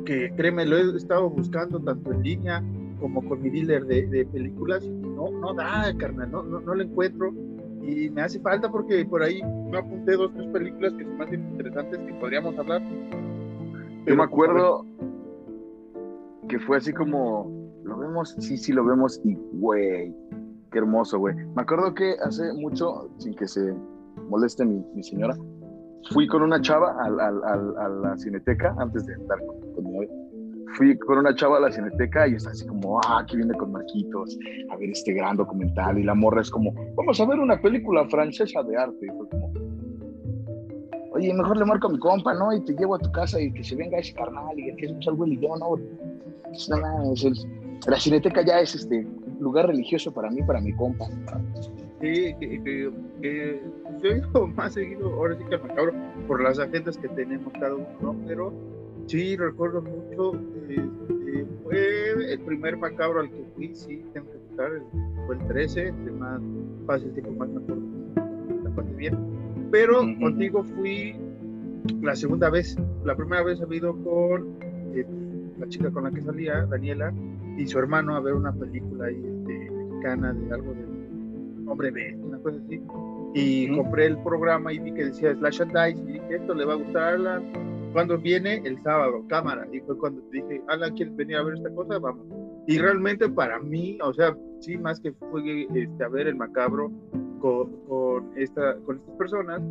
que 0.04 0.32
créeme, 0.36 0.66
lo 0.66 0.76
he 0.76 0.96
estado 0.96 1.28
buscando 1.30 1.78
tanto 1.80 2.12
en 2.12 2.22
línea 2.22 2.62
como 3.00 3.26
con 3.28 3.42
mi 3.42 3.50
dealer 3.50 3.84
de, 3.86 4.06
de 4.06 4.26
películas 4.26 4.86
no, 4.86 5.30
no 5.30 5.54
da, 5.54 5.92
carnal, 5.98 6.30
no, 6.30 6.42
no, 6.42 6.60
no 6.60 6.74
lo 6.74 6.82
encuentro 6.82 7.32
y 7.82 8.10
me 8.10 8.22
hace 8.22 8.38
falta 8.40 8.70
porque 8.70 9.04
por 9.06 9.22
ahí 9.22 9.40
me 9.70 9.78
apunté 9.78 10.12
dos, 10.12 10.30
tres 10.34 10.46
películas 10.48 10.92
que 10.94 11.04
son 11.04 11.16
más 11.18 11.32
interesantes 11.32 11.98
que 11.98 12.14
podríamos 12.14 12.56
hablar. 12.58 12.82
Yo 14.06 14.16
me 14.16 14.22
acuerdo 14.22 14.84
que 16.48 16.58
fue 16.58 16.76
así 16.78 16.92
como, 16.92 17.50
¿lo 17.84 17.96
vemos? 17.98 18.34
Sí, 18.38 18.56
sí, 18.56 18.72
lo 18.72 18.84
vemos 18.84 19.20
y, 19.24 19.34
güey, 19.54 20.14
qué 20.72 20.78
hermoso, 20.78 21.18
güey. 21.18 21.34
Me 21.34 21.62
acuerdo 21.62 21.94
que 21.94 22.14
hace 22.24 22.52
mucho, 22.54 23.08
sin 23.18 23.34
que 23.34 23.46
se 23.46 23.74
moleste 24.28 24.64
mi, 24.64 24.84
mi 24.94 25.02
señora, 25.02 25.36
fui 26.12 26.26
con 26.26 26.42
una 26.42 26.60
chava 26.60 26.96
al- 27.02 27.20
al- 27.20 27.44
al- 27.44 27.76
a, 27.78 27.88
la 27.88 28.16
cineteca, 28.16 28.74
antes 28.78 29.06
de 29.06 29.14
andar 29.14 29.38
con, 29.46 29.74
con 29.74 29.84
mi 29.84 29.92
novia, 29.92 30.08
fui 30.76 30.96
con 30.98 31.18
una 31.18 31.34
chava 31.34 31.56
a 31.58 31.60
la 31.60 31.70
cineteca 31.72 32.26
y 32.28 32.34
está 32.34 32.50
así 32.50 32.66
como, 32.66 32.98
ah, 33.00 33.20
aquí 33.22 33.36
viene 33.36 33.54
con 33.54 33.72
Marquitos, 33.72 34.38
a 34.70 34.76
ver 34.76 34.90
este 34.90 35.12
gran 35.12 35.36
documental. 35.36 35.98
Y 35.98 36.02
la 36.04 36.14
morra 36.14 36.40
es 36.42 36.50
como, 36.50 36.72
vamos 36.96 37.20
a 37.20 37.26
ver 37.26 37.38
una 37.38 37.60
película 37.60 38.06
francesa 38.08 38.62
de 38.62 38.76
arte. 38.76 39.06
Y 39.06 39.08
fue 39.08 39.28
como, 39.28 39.52
oye, 41.12 41.34
mejor 41.34 41.56
le 41.56 41.64
marco 41.64 41.88
a 41.88 41.90
mi 41.90 41.98
compa, 41.98 42.34
¿no? 42.34 42.52
Y 42.54 42.60
te 42.64 42.72
llevo 42.74 42.94
a 42.94 42.98
tu 42.98 43.10
casa 43.12 43.40
y 43.40 43.52
que 43.52 43.64
se 43.64 43.74
venga 43.76 43.98
ese 43.98 44.14
carnal 44.14 44.58
y 44.58 44.74
que 44.76 44.86
es 44.86 45.08
algo 45.08 45.24
el 45.24 45.32
idioma, 45.34 45.58
¿no? 45.58 45.76
Pues, 46.44 46.68
no, 46.68 47.12
es 47.12 47.46
la 47.86 47.98
cineteca 47.98 48.42
ya 48.44 48.60
es 48.60 48.74
este 48.74 49.06
lugar 49.40 49.66
religioso 49.68 50.12
para 50.12 50.30
mí, 50.30 50.42
para 50.42 50.60
mi 50.60 50.72
compa. 50.74 51.06
Sí, 52.00 52.34
que, 52.38 52.62
que- 52.62 52.90
que 53.20 53.60
yo 54.02 54.10
he 54.10 54.18
ido 54.18 54.46
más 54.56 54.72
seguido, 54.74 55.08
ahora 55.14 55.36
sí 55.36 55.44
que 55.48 55.54
al 55.54 55.62
macabro, 55.62 55.92
por 56.26 56.42
las 56.42 56.58
agendas 56.58 56.96
que 56.98 57.08
tenemos 57.08 57.52
cada 57.54 57.74
uno, 57.74 57.86
¿no? 58.00 58.16
Pero 58.26 58.52
sí, 59.10 59.36
recuerdo 59.36 59.82
mucho, 59.82 60.34
este, 60.68 61.44
fue 61.64 62.32
el 62.32 62.40
primer 62.40 62.76
macabro 62.76 63.20
al 63.20 63.30
que 63.30 63.44
fui, 63.56 63.74
sí, 63.74 64.04
tengo 64.12 64.30
que 64.30 64.38
contar, 64.48 64.70
fue 65.26 65.34
el 65.34 65.46
13, 65.48 65.88
entre 65.88 66.12
más 66.12 66.40
el 67.02 67.12
tiempo, 67.12 67.32
más 67.32 67.48
me 67.48 67.60
acuerdo, 67.62 67.82
la 68.64 68.70
pasé 68.70 68.94
bien. 68.94 69.18
Pero 69.72 70.02
Ujú. 70.02 70.20
contigo 70.20 70.62
fui 70.62 71.16
la 72.02 72.14
segunda 72.14 72.50
vez, 72.50 72.76
la 73.04 73.16
primera 73.16 73.42
vez 73.42 73.60
había 73.60 73.78
ido 73.78 73.96
con 74.04 74.46
eh, 74.94 75.04
la 75.58 75.68
chica 75.68 75.90
con 75.90 76.04
la 76.04 76.12
que 76.12 76.22
salía, 76.22 76.64
Daniela, 76.66 77.12
y 77.56 77.66
su 77.66 77.78
hermano 77.80 78.14
a 78.14 78.20
ver 78.20 78.34
una 78.34 78.52
película 78.52 79.06
ahí, 79.06 79.16
este, 79.16 79.70
mexicana 79.70 80.32
de 80.32 80.54
algo 80.54 80.72
de 80.72 80.84
hombre 81.66 81.90
bestia, 81.90 82.24
una 82.26 82.38
cosa 82.38 82.58
así. 82.64 82.80
Y 83.34 83.70
Ujú. 83.70 83.82
compré 83.82 84.06
el 84.06 84.18
programa 84.22 84.72
y 84.72 84.78
vi 84.78 84.92
que 84.92 85.06
decía 85.06 85.34
Slash 85.34 85.62
and 85.62 85.72
Dice 85.72 86.10
y 86.10 86.12
dije, 86.12 86.36
esto 86.36 86.54
le 86.54 86.64
va 86.64 86.74
a 86.74 86.76
gustar 86.76 87.02
a 87.02 87.14
Alan. 87.14 87.79
Cuando 87.92 88.18
viene 88.18 88.62
el 88.64 88.80
sábado, 88.82 89.24
cámara. 89.28 89.66
Y 89.72 89.80
fue 89.80 89.96
cuando 89.98 90.22
dije, 90.30 90.62
Alan, 90.68 90.94
¿quieres 90.94 91.14
venir 91.16 91.36
a 91.36 91.42
ver 91.42 91.54
esta 91.54 91.70
cosa? 91.70 91.98
Vamos. 91.98 92.26
Y 92.66 92.78
realmente 92.78 93.28
para 93.28 93.58
mí, 93.58 93.98
o 94.02 94.12
sea, 94.12 94.36
sí, 94.60 94.76
más 94.78 95.00
que 95.00 95.12
fue 95.12 95.66
este, 95.74 96.04
a 96.04 96.08
ver 96.08 96.28
el 96.28 96.36
macabro 96.36 96.90
con, 97.40 97.70
con, 97.86 98.30
esta, 98.36 98.76
con 98.84 98.98
estas 98.98 99.14
personas, 99.16 99.62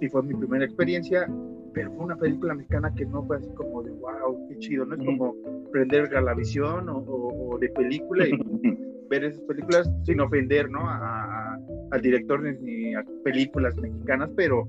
y 0.00 0.08
fue 0.08 0.22
mi 0.22 0.34
primera 0.34 0.64
experiencia, 0.64 1.28
pero 1.74 1.92
fue 1.92 2.06
una 2.06 2.16
película 2.16 2.54
mexicana 2.54 2.92
que 2.94 3.04
no 3.06 3.22
fue 3.26 3.36
así 3.36 3.48
como 3.54 3.82
de 3.82 3.90
wow, 3.92 4.48
qué 4.48 4.58
chido, 4.58 4.84
no 4.86 4.94
es 4.96 5.04
como 5.04 5.36
prender 5.70 6.08
Galavisión 6.08 6.88
o, 6.88 6.98
o, 6.98 7.54
o 7.54 7.58
de 7.58 7.68
película 7.68 8.26
y 8.26 8.32
ver 9.10 9.24
esas 9.24 9.42
películas 9.42 9.88
sin 10.04 10.20
ofender 10.20 10.70
¿no? 10.70 10.80
a, 10.88 10.96
a- 10.96 11.58
al 11.92 12.00
director 12.00 12.40
ni 12.42 12.94
a 12.94 13.04
películas 13.24 13.76
mexicanas, 13.76 14.30
pero 14.36 14.66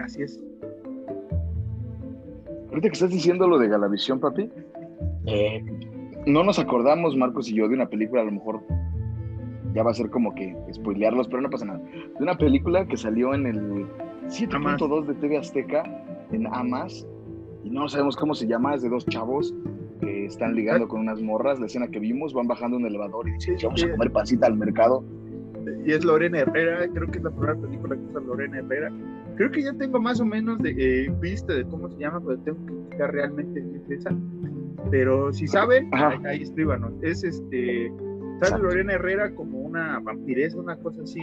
así 0.00 0.22
es. 0.22 0.42
Ahorita 2.78 2.90
que 2.90 2.94
estás 2.94 3.10
diciendo 3.10 3.48
lo 3.48 3.58
de 3.58 3.66
Galavisión, 3.66 4.20
papi, 4.20 4.48
eh, 5.26 5.64
no 6.26 6.44
nos 6.44 6.60
acordamos, 6.60 7.16
Marcos 7.16 7.50
y 7.50 7.56
yo, 7.56 7.66
de 7.66 7.74
una 7.74 7.88
película, 7.88 8.22
a 8.22 8.24
lo 8.24 8.30
mejor 8.30 8.62
ya 9.74 9.82
va 9.82 9.90
a 9.90 9.94
ser 9.94 10.10
como 10.10 10.32
que 10.32 10.56
spoilearlos, 10.72 11.26
pero 11.26 11.42
no 11.42 11.50
pasa 11.50 11.64
nada. 11.64 11.80
De 11.80 12.22
una 12.22 12.38
película 12.38 12.86
que 12.86 12.96
salió 12.96 13.34
en 13.34 13.46
el 13.46 13.88
7.2 14.28 15.06
de 15.06 15.14
TV 15.14 15.38
Azteca, 15.38 15.82
en 16.30 16.46
Amas, 16.54 17.04
y 17.64 17.70
no 17.70 17.88
sabemos 17.88 18.16
cómo 18.16 18.32
se 18.36 18.46
llama, 18.46 18.76
es 18.76 18.82
de 18.82 18.90
dos 18.90 19.04
chavos 19.06 19.52
que 20.00 20.26
están 20.26 20.54
ligando 20.54 20.86
con 20.86 21.00
unas 21.00 21.20
morras. 21.20 21.58
La 21.58 21.66
escena 21.66 21.88
que 21.88 21.98
vimos, 21.98 22.32
van 22.32 22.46
bajando 22.46 22.76
un 22.76 22.86
elevador 22.86 23.28
y 23.28 23.32
dicen, 23.32 23.56
vamos 23.60 23.82
a 23.82 23.90
comer 23.90 24.12
pancita 24.12 24.46
al 24.46 24.56
mercado. 24.56 25.02
Y 25.84 25.94
es 25.94 26.04
Lorena 26.04 26.38
Herrera, 26.38 26.86
creo 26.94 27.10
que 27.10 27.18
es 27.18 27.24
la 27.24 27.30
primera 27.32 27.56
película 27.56 27.96
que 27.96 28.02
usa 28.02 28.20
Lorena 28.20 28.58
Herrera. 28.58 28.92
Creo 29.38 29.50
que 29.50 29.62
ya 29.62 29.72
tengo 29.72 30.00
más 30.00 30.20
o 30.20 30.24
menos 30.24 30.58
de 30.58 30.70
eh, 30.70 31.12
vista 31.20 31.54
de 31.54 31.64
cómo 31.64 31.88
se 31.88 31.98
llama, 31.98 32.20
pero 32.20 32.38
tengo 32.40 32.66
que 32.66 32.72
buscar 32.72 33.12
realmente 33.12 33.64
esa. 33.88 34.10
Pero 34.90 35.32
si 35.32 35.46
saben, 35.46 35.88
ahí, 35.92 36.18
ahí 36.26 36.42
escríbanos. 36.42 36.92
Es 37.02 37.24
este, 37.24 37.92
sale. 38.42 38.62
Lorena 38.62 38.94
Herrera 38.94 39.34
como 39.34 39.60
una 39.60 40.00
vampiresa, 40.00 40.58
una 40.58 40.76
cosa 40.76 41.02
así. 41.02 41.20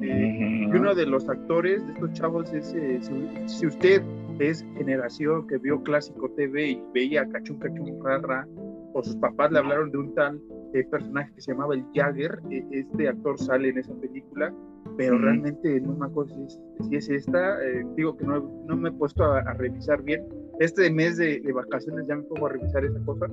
Eh, 0.00 0.68
y 0.70 0.76
uno 0.76 0.94
de 0.94 1.06
los 1.06 1.28
actores 1.28 1.84
de 1.86 1.92
estos 1.92 2.12
chavos 2.12 2.52
es, 2.52 2.72
eh, 2.74 3.00
si, 3.02 3.48
si 3.48 3.66
usted 3.66 4.02
es 4.38 4.64
generación 4.76 5.46
que 5.46 5.58
vio 5.58 5.82
Clásico 5.82 6.30
TV 6.30 6.70
y 6.70 6.82
veía 6.94 7.28
Cachún 7.28 7.58
Cachún 7.58 8.02
Rara, 8.02 8.46
o 8.94 9.02
sus 9.02 9.16
papás 9.16 9.50
le 9.52 9.58
hablaron 9.58 9.90
de 9.90 9.98
un 9.98 10.14
tal 10.14 10.40
eh, 10.72 10.84
personaje 10.84 11.32
que 11.34 11.40
se 11.40 11.52
llamaba 11.52 11.74
el 11.74 11.84
Jagger, 11.94 12.40
eh, 12.50 12.64
este 12.70 13.08
actor 13.08 13.38
sale 13.38 13.68
en 13.68 13.78
esa 13.78 13.94
película, 13.94 14.52
pero 14.96 15.16
Ujú. 15.16 15.24
realmente 15.24 15.80
no 15.80 15.92
me 15.94 16.06
acuerdo 16.06 16.32
si 16.34 16.42
es, 16.44 16.60
si 16.88 16.96
es 16.96 17.08
esta, 17.10 17.60
eh, 17.64 17.84
digo 17.96 18.16
que 18.16 18.24
no, 18.26 18.40
no 18.66 18.76
me 18.76 18.90
he 18.90 18.92
puesto 18.92 19.24
a, 19.24 19.40
a 19.40 19.54
revisar 19.54 20.02
bien. 20.02 20.24
Este 20.60 20.88
mes 20.88 21.16
de, 21.16 21.40
de 21.40 21.52
vacaciones 21.52 22.06
ya 22.06 22.14
me 22.14 22.22
pongo 22.22 22.46
a 22.46 22.50
revisar 22.50 22.84
esa 22.84 23.00
cosa, 23.04 23.26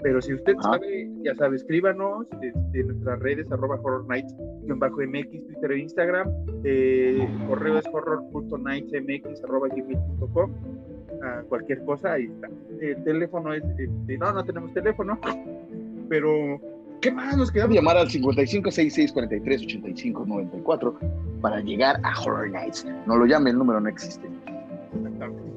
pero 0.00 0.22
si 0.22 0.32
usted 0.34 0.54
Ah. 0.58 0.74
sabe, 0.74 1.10
ya 1.24 1.34
sabe, 1.34 1.56
escríbanos 1.56 2.28
este, 2.40 2.80
en 2.80 2.86
nuestras 2.88 3.18
redes, 3.18 3.50
arroba 3.50 3.80
horror 3.82 4.06
nights, 4.08 4.32
bajo 4.76 4.98
MX, 5.00 5.44
Twitter 5.46 5.72
e 5.72 5.78
Instagram, 5.80 6.30
eh, 6.62 7.26
correo 7.48 7.78
es 7.78 7.84
horror.nightsmx.com 7.92 10.52
a 11.22 11.42
cualquier 11.48 11.84
cosa, 11.84 12.12
ahí 12.12 12.26
está. 12.26 12.48
El 12.80 13.02
teléfono 13.02 13.52
es, 13.52 13.64
este, 13.76 14.18
no, 14.18 14.32
no 14.32 14.44
tenemos 14.44 14.72
teléfono, 14.72 15.18
pero 16.08 16.60
¿qué 17.00 17.10
más 17.10 17.36
nos 17.36 17.50
quedamos? 17.50 17.74
llamar 17.74 17.96
al 17.96 18.08
5566438594 18.08 20.94
para 21.40 21.60
llegar 21.60 22.00
a 22.02 22.20
Horror 22.20 22.50
Nights. 22.50 22.86
No 23.06 23.16
lo 23.16 23.26
llame, 23.26 23.50
el 23.50 23.58
número 23.58 23.80
no 23.80 23.88
existe. 23.88 24.26
Exactamente. 24.26 25.48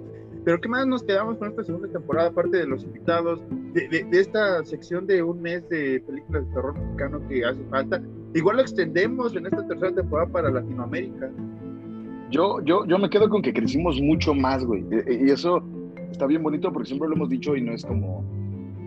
Pero 0.43 0.59
¿qué 0.59 0.69
más 0.69 0.87
nos 0.87 1.03
quedamos 1.03 1.37
con 1.37 1.49
esta 1.49 1.63
segunda 1.63 1.87
temporada, 1.87 2.29
aparte 2.29 2.57
de 2.57 2.65
los 2.65 2.83
invitados, 2.83 3.39
de, 3.73 3.87
de- 3.89 4.03
de 4.05 4.19
esta 4.19 4.63
sección 4.65 5.05
de 5.05 5.21
un 5.21 5.39
mes 5.41 5.67
de 5.69 5.99
películas 6.07 6.47
de 6.47 6.53
terror 6.53 6.73
mexicano 6.79 7.21
que 7.27 7.45
hace 7.45 7.63
falta? 7.69 8.01
Igual 8.33 8.55
lo 8.55 8.61
extendemos 8.63 9.35
en 9.35 9.45
esta 9.45 9.67
tercera 9.67 9.93
temporada 9.93 10.31
para 10.31 10.49
Latinoamérica. 10.49 11.29
Yo, 12.31 12.59
yo, 12.63 12.85
yo 12.87 12.97
me 12.97 13.07
quedo 13.09 13.29
con 13.29 13.41
que 13.43 13.53
crecimos 13.53 14.01
mucho 14.01 14.33
más, 14.33 14.65
güey. 14.65 14.83
E- 14.89 15.03
e- 15.05 15.25
Y 15.27 15.31
eso 15.31 15.61
está 16.11 16.25
bien 16.25 16.41
bonito 16.41 16.71
porque 16.73 16.87
siempre 16.87 17.07
lo 17.09 17.15
hemos 17.15 17.29
dicho 17.29 17.55
y 17.55 17.61
no 17.61 17.73
es 17.73 17.85
como 17.85 18.23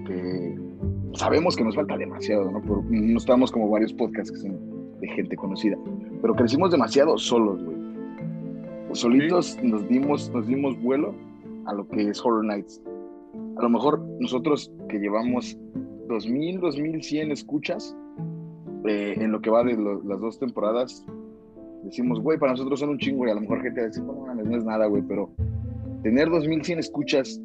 que 0.06 0.58
sabemos 1.14 1.56
que 1.56 1.64
nos 1.64 1.74
falta 1.74 1.96
demasiado, 1.96 2.50
¿no? 2.50 2.60
Por- 2.62 2.84
no 2.90 3.16
estamos 3.18 3.50
como 3.52 3.68
varios 3.70 3.92
podcasts 3.92 4.30
que 4.32 4.38
son 4.38 4.58
de 5.00 5.08
gente 5.08 5.36
conocida, 5.36 5.76
pero 6.22 6.34
crecimos 6.34 6.70
demasiado 6.70 7.18
solos, 7.18 7.62
güey. 7.62 7.76
Solitos 8.92 9.58
nos 9.62 9.86
dimos, 9.88 10.30
nos 10.32 10.46
dimos 10.46 10.80
vuelo 10.80 11.14
a 11.66 11.74
lo 11.74 11.88
que 11.88 12.08
es 12.08 12.24
Horror 12.24 12.44
Nights. 12.44 12.80
A 13.56 13.62
lo 13.62 13.68
mejor 13.68 14.00
nosotros 14.20 14.70
que 14.88 14.98
llevamos 14.98 15.58
2000, 16.08 16.60
2100 16.60 17.32
escuchas 17.32 17.96
eh, 18.86 19.14
en 19.16 19.32
lo 19.32 19.40
que 19.40 19.50
va 19.50 19.64
de 19.64 19.74
lo- 19.76 20.02
las 20.04 20.20
dos 20.20 20.38
temporadas, 20.38 21.04
decimos, 21.84 22.20
güey, 22.20 22.38
para 22.38 22.52
nosotros 22.52 22.78
son 22.80 22.90
un 22.90 22.98
chingo 22.98 23.26
y 23.26 23.30
a 23.30 23.34
lo 23.34 23.40
mejor 23.40 23.62
gente 23.62 23.80
va 23.80 23.84
a 23.86 23.88
decir, 23.88 24.04
no 24.04 24.12
mames, 24.12 24.46
no 24.46 24.56
es 24.58 24.64
nada, 24.64 24.86
güey, 24.86 25.02
pero 25.02 25.30
tener 26.02 26.30
2100 26.30 26.78
escuchas, 26.78 27.40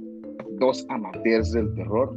dos 0.59 0.85
amateurs 0.89 1.51
del 1.53 1.73
terror, 1.75 2.13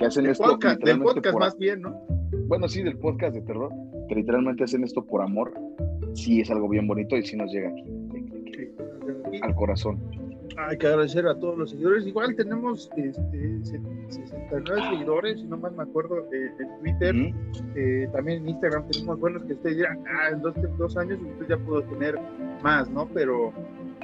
que 0.00 0.06
hacen 0.06 0.26
esto 0.26 0.44
podcast, 0.44 0.82
del 0.82 1.00
podcast 1.00 1.30
por- 1.32 1.40
más 1.42 1.56
bien, 1.58 1.82
¿no? 1.82 2.00
bueno, 2.48 2.68
sí, 2.68 2.82
del 2.82 2.96
podcast 2.98 3.34
de 3.34 3.42
terror, 3.42 3.70
que 4.08 4.14
literalmente 4.16 4.64
hacen 4.64 4.82
esto 4.82 5.04
por 5.04 5.22
amor, 5.22 5.52
sí 6.14 6.40
es 6.40 6.50
algo 6.50 6.68
bien 6.68 6.88
bonito 6.88 7.16
y 7.16 7.22
sí 7.22 7.36
nos 7.36 7.52
llega 7.52 7.68
aquí, 7.70 7.84
al 9.42 9.54
corazón. 9.54 10.00
hay 10.56 10.76
que 10.76 10.86
agradecer 10.88 11.26
a 11.26 11.38
todos 11.38 11.56
los 11.56 11.70
seguidores. 11.70 12.06
Igual 12.06 12.34
tenemos 12.34 12.90
este, 12.96 13.12
se- 13.64 13.80
69 14.08 14.82
seguidores, 14.90 15.40
si 15.40 15.46
no 15.46 15.56
más 15.58 15.72
me 15.74 15.84
acuerdo, 15.84 16.26
eh, 16.32 16.50
en 16.58 16.80
Twitter. 16.80 17.14
Eh, 17.76 18.08
también 18.12 18.42
en 18.42 18.48
Instagram 18.50 18.84
tenemos 18.90 19.20
buenos 19.20 19.44
que 19.44 19.52
ustedes 19.52 19.76
dirán, 19.76 20.00
ah, 20.08 20.30
en 20.32 20.42
dos, 20.42 20.54
dos 20.76 20.96
años 20.96 21.20
usted 21.22 21.46
ya 21.48 21.56
pudo 21.58 21.82
tener 21.84 22.18
más, 22.62 22.90
¿no? 22.90 23.06
Pero 23.14 23.52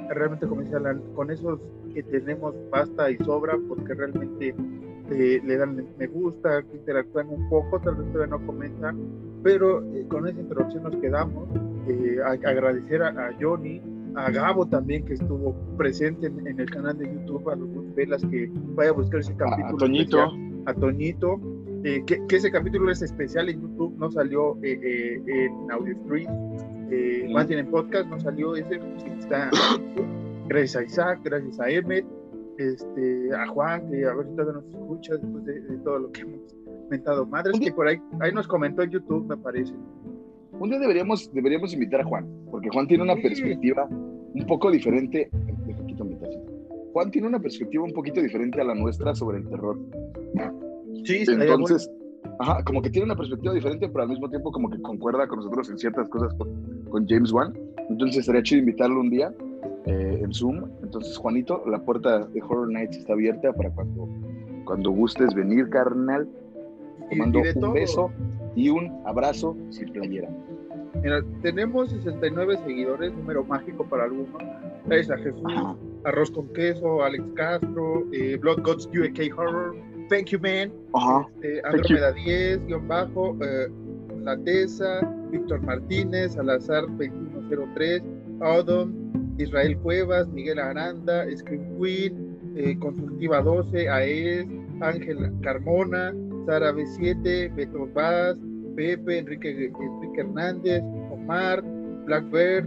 realmente, 0.09 0.47
como 0.47 0.63
decía 0.63 0.79
con 1.17 1.31
esos 1.33 1.59
que 1.93 2.03
tenemos 2.05 2.55
basta 2.71 3.11
y 3.11 3.17
sobra 3.19 3.57
porque 3.69 3.95
realmente 3.95 4.55
eh, 5.11 5.41
le 5.45 5.57
dan 5.57 5.85
me 5.99 6.07
gusta, 6.07 6.63
interactúan 6.73 7.29
un 7.29 7.49
poco, 7.49 7.81
tal 7.81 7.97
vez 7.97 8.13
todavía 8.13 8.37
no 8.39 8.47
comentan, 8.47 8.97
pero 9.43 9.83
eh, 9.95 10.05
con 10.09 10.27
esa 10.29 10.41
introducción 10.41 10.83
nos 10.85 10.97
quedamos. 10.97 11.49
Eh, 11.89 12.19
a- 12.25 12.31
agradecer 12.49 13.03
a, 13.03 13.09
a 13.09 13.31
Johnny, 13.41 13.81
a 14.17 14.31
Gabo 14.31 14.67
también 14.67 15.05
que 15.05 15.15
estuvo 15.15 15.55
presente 15.77 16.27
en, 16.27 16.47
en 16.47 16.59
el 16.59 16.69
canal 16.71 16.99
de 16.99 17.05
YouTube, 17.07 17.49
a 17.51 17.55
los 17.57 17.69
Velas 17.95 18.23
que 18.31 18.51
vaya 18.75 18.91
a 18.91 18.95
buscar 18.95 19.21
ese 19.21 19.33
A, 19.33 19.37
capítulo. 19.37 19.75
a 19.75 19.79
Toñito, 19.79 20.19
especial 20.25 20.63
a 20.67 20.75
Toñito, 20.75 21.41
eh, 21.85 22.03
que, 22.07 22.27
que 22.27 22.37
ese 22.37 22.51
capítulo 22.51 22.91
es 22.91 23.03
especial 23.03 23.49
en 23.49 23.61
YouTube, 23.61 23.95
no 23.99 24.11
salió 24.11 24.57
eh, 24.63 24.81
eh, 24.83 25.23
en 25.29 25.71
Audio 25.71 25.95
eh, 26.91 27.23
Ujú. 27.25 27.33
más 27.33 27.47
bien 27.47 27.61
en 27.61 27.67
podcast, 27.71 28.09
no 28.09 28.19
salió 28.19 28.57
ese, 28.57 28.81
sí 28.99 29.07
está. 29.19 29.51
Gracias 30.49 30.77
a 30.77 30.83
Isaac, 30.85 31.21
gracias 31.25 31.59
a 31.61 31.69
Emmet, 31.71 32.05
este, 32.59 33.35
a 33.35 33.47
Juan, 33.49 33.89
que 33.91 34.05
a 34.07 34.15
ver 34.15 34.27
si 34.27 34.33
todavía 34.37 34.55
nos 34.55 34.65
escucha 34.67 35.13
después 35.17 35.45
de, 35.45 35.61
de 35.61 35.77
todo 35.79 35.99
lo 36.01 36.13
que 36.13 36.21
hemos 36.23 36.41
mentado 36.91 37.27
madres, 37.27 37.59
que 37.61 37.73
por 37.73 37.89
ahí, 37.89 37.97
ahí 38.21 38.33
nos 38.33 38.47
comentó 38.47 38.83
en 38.83 38.91
YouTube, 38.91 39.27
me 39.29 39.37
parece. 39.37 39.75
un 40.59 40.71
día 40.71 40.79
deberíamos, 40.79 41.31
deberíamos 41.35 41.73
invitar 41.75 42.01
a 42.01 42.05
Juan, 42.05 42.27
porque 42.51 42.69
Juan 42.73 42.87
tiene 42.87 43.03
una 43.05 43.15
Sí. 43.17 43.23
perspectiva 43.23 43.87
un 43.91 44.47
poco 44.47 44.71
diferente. 44.71 45.29
Deja, 45.67 45.85
quito 45.87 46.05
mi 46.05 46.15
tacita. 46.17 46.51
Juan 46.93 47.11
tiene 47.11 47.29
una 47.29 47.41
perspectiva 47.41 47.85
un 47.85 47.93
poquito 47.93 48.21
diferente 48.23 48.61
a 48.61 48.65
la 48.65 48.75
nuestra 48.75 49.15
sobre 49.15 49.39
el 49.39 49.49
terror. 49.49 49.79
Sí, 51.05 51.25
Entonces, 51.29 51.91
ajá, 52.41 52.65
como 52.65 52.83
que 52.83 52.91
tiene 52.91 53.05
una 53.07 53.17
perspectiva 53.17 53.53
diferente, 53.55 53.89
pero 53.89 54.03
al 54.03 54.09
mismo 54.09 54.29
tiempo 54.29 54.51
como 54.51 54.71
que 54.71 54.81
concuerda 54.81 55.27
con 55.29 55.39
nosotros 55.39 55.69
en 55.71 55.79
ciertas 55.79 56.09
cosas 56.09 56.33
con, 56.35 56.49
con 56.89 57.07
James 57.07 57.33
Wan. 57.33 57.53
Entonces 57.91 58.21
estaría 58.21 58.43
chido 58.43 58.61
invitarlo 58.61 59.01
un 59.01 59.11
día 59.11 59.33
eh, 59.87 60.21
en 60.23 60.33
Zoom. 60.33 60.65
Entonces, 60.83 61.17
Juanito, 61.17 61.63
la 61.67 61.79
puerta 61.81 62.27
de 62.27 62.43
Horror 62.43 62.71
Nights 62.71 62.99
está 62.99 63.13
abierta 63.15 63.53
para 63.53 63.71
cuando, 63.71 64.09
cuando 64.65 64.91
gustes 64.91 65.35
venir, 65.35 65.69
carnal. 65.71 66.29
Te 67.09 67.17
mando 67.17 67.41
un 67.41 67.55
todo. 67.55 67.73
beso 67.73 68.11
y 68.57 68.69
un 68.69 68.91
abrazo 69.07 69.57
sin 69.71 69.93
playera. 69.93 70.29
Mira, 71.03 71.23
tenemos 71.43 71.91
69 71.91 72.59
seguidores, 72.65 73.13
número 73.15 73.45
mágico 73.45 73.85
para 73.85 74.05
algunos. 74.05 74.29
Gracias 74.87 75.11
a 75.11 75.23
Jesús, 75.23 75.43
Ajá. 75.47 75.77
Arroz 76.05 76.31
con 76.31 76.49
Queso, 76.53 77.03
Alex 77.03 77.25
Castro, 77.35 78.05
eh, 78.13 78.37
Blood 78.41 78.63
Gods 78.63 78.87
UK 78.87 79.37
Horror, 79.37 79.75
Thank 80.09 80.27
You 80.29 80.41
Man, 80.41 80.73
Ajá. 80.95 81.27
este, 81.37 81.61
Thank 81.63 81.75
Andrómeda 81.75 82.13
10, 82.13 82.67
guion 82.67 82.89
bajo, 82.89 83.37
eh, 83.43 83.69
La 84.23 84.37
Tesa, 84.39 85.01
Víctor 85.31 85.61
Martínez, 85.63 86.33
Salazar 86.33 86.87
2103, 86.87 88.03
Odom, 88.41 89.06
Israel 89.39 89.77
Cuevas, 89.79 90.29
Miguel 90.29 90.59
Aranda, 90.59 91.25
Scream 91.37 91.79
Queen, 91.79 92.37
eh, 92.57 92.77
Consultiva 92.79 93.41
12, 93.43 93.89
AES, 93.89 94.47
Ángel 94.81 95.31
Carmona, 95.43 96.15
Sara 96.47 96.73
B7, 96.73 97.55
Beto 97.55 97.89
Vaz, 97.93 98.37
Pepe, 98.77 99.19
Enrique, 99.19 99.71
Hernández, 100.17 100.83
Omar, 101.11 101.63
Blackbird, 102.07 102.67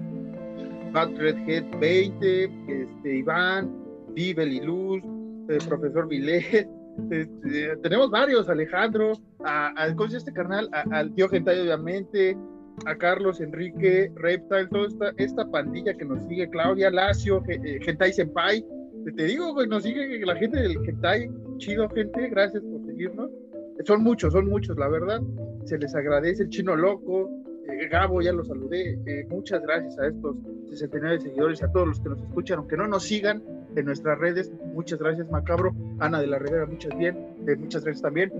Bad 0.91 1.15
Redhead 1.17 1.65
20, 1.79 2.43
este, 2.67 3.17
Iván, 3.17 3.71
Vivel 4.13 4.53
y 4.53 4.59
Luz, 4.61 5.01
eh, 5.49 5.57
Profesor 5.67 6.07
Milet, 6.07 6.67
este, 7.11 7.77
tenemos 7.77 8.09
varios, 8.11 8.49
Alejandro, 8.49 9.13
a, 9.45 9.71
a- 9.81 9.95
¿cómo 9.95 10.09
se 10.09 10.13
llama 10.13 10.17
este 10.17 10.33
carnal? 10.33 10.69
A- 10.73 10.85
al 10.97 11.13
tío 11.13 11.29
Gentay, 11.29 11.59
obviamente, 11.61 12.35
a 12.85 12.95
Carlos, 12.95 13.41
Enrique, 13.41 14.11
Reptile, 14.15 14.67
toda 14.67 14.87
esta, 14.87 15.13
esta 15.17 15.49
pandilla 15.49 15.93
que 15.93 16.05
nos 16.05 16.23
sigue, 16.27 16.49
Claudia, 16.49 16.89
Lacio, 16.89 17.43
eh, 17.47 17.79
Gentai 17.81 18.13
Senpai, 18.13 18.65
te 19.15 19.23
digo, 19.23 19.53
güey, 19.53 19.67
nos 19.67 19.83
sigue 19.83 20.25
la 20.25 20.35
gente 20.35 20.59
del 20.59 20.79
Gentai, 20.83 21.29
chido 21.57 21.89
gente, 21.89 22.29
gracias 22.29 22.63
por 22.63 22.85
seguirnos. 22.85 23.31
Son 23.85 24.03
muchos, 24.03 24.33
son 24.33 24.47
muchos, 24.49 24.77
la 24.77 24.89
verdad, 24.89 25.21
se 25.65 25.77
les 25.77 25.95
agradece, 25.95 26.43
el 26.43 26.49
chino 26.49 26.75
loco, 26.75 27.29
eh, 27.69 27.87
Gabo, 27.87 28.21
ya 28.21 28.33
lo 28.33 28.43
saludé, 28.43 28.99
eh, 29.05 29.25
muchas 29.29 29.61
gracias 29.61 29.97
a 29.99 30.07
estos 30.07 30.35
69 30.69 31.21
seguidores, 31.21 31.63
a 31.63 31.71
todos 31.71 31.87
los 31.87 31.99
que 32.01 32.09
nos 32.09 32.21
escuchan, 32.21 32.59
aunque 32.59 32.75
no 32.75 32.87
nos 32.87 33.03
sigan 33.03 33.41
en 33.75 33.85
nuestras 33.85 34.19
redes, 34.19 34.51
muchas 34.73 34.99
gracias 34.99 35.29
Macabro, 35.29 35.73
Ana 35.99 36.19
de 36.19 36.27
la 36.27 36.39
Rivera, 36.39 36.65
muchas 36.65 36.97
bien, 36.97 37.17
eh, 37.49 37.55
muchas 37.57 37.83
gracias 37.83 38.01
también. 38.01 38.31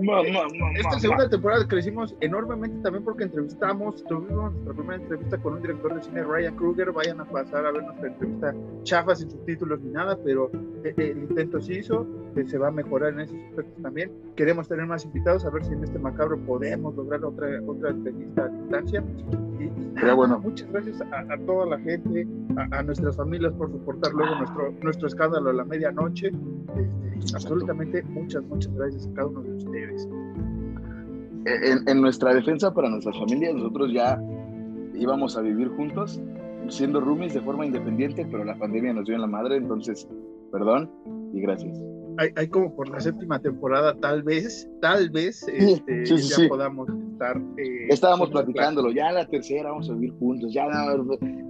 Esta 0.78 1.00
segunda 1.00 1.30
temporada 1.30 1.68
crecimos 1.68 2.16
enormemente 2.22 2.82
también 2.82 3.04
porque 3.04 3.24
entrevistamos, 3.24 4.04
tuvimos 4.06 4.54
nuestra 4.54 4.74
primera 4.74 5.02
entrevista 5.02 5.38
con 5.38 5.54
un 5.54 5.62
director 5.62 5.96
de 5.96 6.02
cine, 6.02 6.24
Ryan 6.24 6.56
Kruger, 6.56 6.92
vayan 6.92 7.20
a 7.22 7.26
pasar 7.26 7.66
a 7.66 7.72
ver 7.72 7.84
nuestra 7.84 8.08
entrevista 8.08 8.54
chafa 8.84 9.16
sin 9.16 9.30
subtítulos 9.30 9.82
ni 9.82 9.92
nada, 9.92 10.18
pero 10.24 10.52
eh, 10.84 10.94
eh, 10.98 11.12
el 11.12 11.24
intento 11.24 11.60
se 11.60 11.80
hizo, 11.80 12.08
eh, 12.36 12.46
se 12.46 12.58
va 12.58 12.70
a 12.70 12.72
mejorar 12.72 13.14
en 13.14 13.22
esos 13.22 13.38
aspectos 13.50 13.82
también. 13.82 14.12
Queremos 14.36 14.68
tener 14.68 14.86
más 14.86 15.06
invitados, 15.06 15.46
a 15.46 15.50
ver 15.50 15.66
si 15.66 15.74
en 15.74 15.84
este 15.84 16.00
macabro 16.00 16.38
podemos 16.46 16.96
lograr 16.96 17.24
otra, 17.24 17.48
otra 17.66 17.90
entrevista 17.90 18.46
a 18.46 18.48
distancia. 18.48 19.04
Y, 19.60 19.64
y 19.64 19.70
nada, 19.94 20.14
bueno. 20.14 20.40
muchas 20.40 20.72
gracias 20.72 21.02
a, 21.02 21.34
a 21.34 21.38
toda 21.46 21.66
la 21.66 21.80
gente, 21.80 22.28
a, 22.56 22.80
a 22.80 22.84
nuestras 22.84 23.18
familias 23.18 23.54
por 23.54 23.72
soportar 23.72 24.14
luego 24.14 24.36
nuestro, 24.36 24.74
nuestro 24.82 25.08
escándalo 25.08 25.50
a 25.50 25.54
la 25.54 25.66
medianoche. 25.66 26.28
Este, 26.28 27.09
absolutamente 27.34 28.04
muchas, 28.04 28.44
muchas 28.46 28.74
gracias 28.76 29.08
a 29.08 29.14
cada 29.14 29.28
uno 29.28 29.42
de 29.42 29.54
ustedes. 29.56 30.08
En, 31.46 31.88
en 31.88 32.02
nuestra 32.02 32.34
defensa 32.34 32.74
para 32.74 32.90
nuestras 32.90 33.18
familias, 33.18 33.56
nosotros 33.56 33.92
ya 33.94 34.22
íbamos 34.96 35.38
a 35.38 35.42
vivir 35.42 35.70
juntos, 35.70 36.22
siendo 36.68 37.00
roomies 37.00 37.34
de 37.34 37.42
forma 37.42 37.66
independiente, 37.66 38.26
pero 38.30 38.44
la 38.44 38.58
pandemia 38.58 38.94
nos 38.94 39.06
dio 39.06 39.16
en 39.16 39.22
la 39.22 39.28
madre, 39.28 39.56
entonces, 39.56 40.08
perdón 40.52 40.90
y 41.34 41.42
gracias. 41.42 41.80
Hay, 42.20 42.30
hay 42.36 42.48
como 42.48 42.76
por 42.76 42.90
la 42.90 43.00
séptima 43.00 43.40
temporada, 43.40 43.96
tal 44.00 44.24
vez, 44.24 44.70
tal 44.82 45.10
vez, 45.10 45.48
este, 45.48 46.06
sí, 46.06 46.18
sí, 46.18 46.30
ya 46.30 46.36
sí. 46.36 46.48
podamos 46.48 46.90
estar. 47.12 47.38
eh, 47.58 47.88
Estábamos 47.90 48.30
platicándolo, 48.30 48.92
ya 48.92 49.12
la 49.12 49.26
tercera 49.28 49.72
vamos 49.72 49.90
a 49.90 49.94
vivir 49.94 50.12
juntos, 50.20 50.54
ya, 50.54 50.68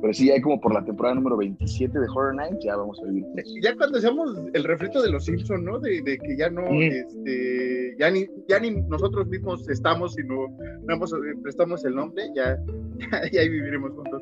pero 0.02 0.14
sí, 0.14 0.32
hay 0.32 0.42
como 0.42 0.62
por 0.62 0.74
la 0.74 0.84
temporada 0.86 1.16
número 1.16 1.38
27 1.38 2.00
de 2.00 2.08
Horror 2.08 2.36
Nights, 2.36 2.64
ya 2.64 2.76
vamos 2.76 3.00
a 3.04 3.08
vivir 3.08 3.24
juntos. 3.24 3.44
claro. 3.46 3.60
Ya 3.64 3.76
cuando 3.78 4.00
seamos 4.00 4.38
el 4.54 4.64
refrito 4.64 5.02
de 5.02 5.12
los 5.12 5.26
Simpsons, 5.26 5.64
¿no? 5.64 5.80
De, 5.80 6.02
de 6.04 6.18
que 6.18 6.38
ya 6.38 6.50
no, 6.50 6.62
Mm. 6.62 6.82
este, 6.84 7.96
ya 8.00 8.12
ni, 8.12 8.26
ya 8.48 8.60
ni 8.60 8.72
nosotros 8.72 9.28
mismos 9.28 9.68
estamos, 9.70 10.14
sino 10.14 10.48
nada 10.84 11.00
más, 11.00 11.12
eh, 11.14 11.18
prestamos 11.44 11.84
el 11.86 11.96
nombre, 11.96 12.24
ya, 12.36 12.58
ya, 13.00 13.30
ya 13.32 13.42
ahí 13.42 13.50
viviremos 13.50 13.92
juntos. 13.94 14.22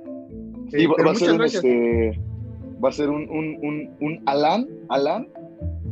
Sí, 0.70 0.84
Eh, 0.84 0.88
va, 0.88 1.12
a 1.12 1.16
ser 1.16 1.32
un, 1.34 1.42
este, 1.44 2.20
va 2.84 2.90
a 2.90 2.92
ser 2.92 3.10
un, 3.10 3.30
un, 3.30 3.58
un, 3.62 3.96
un 4.02 4.22
Alan, 4.26 4.68
Alan, 4.90 5.28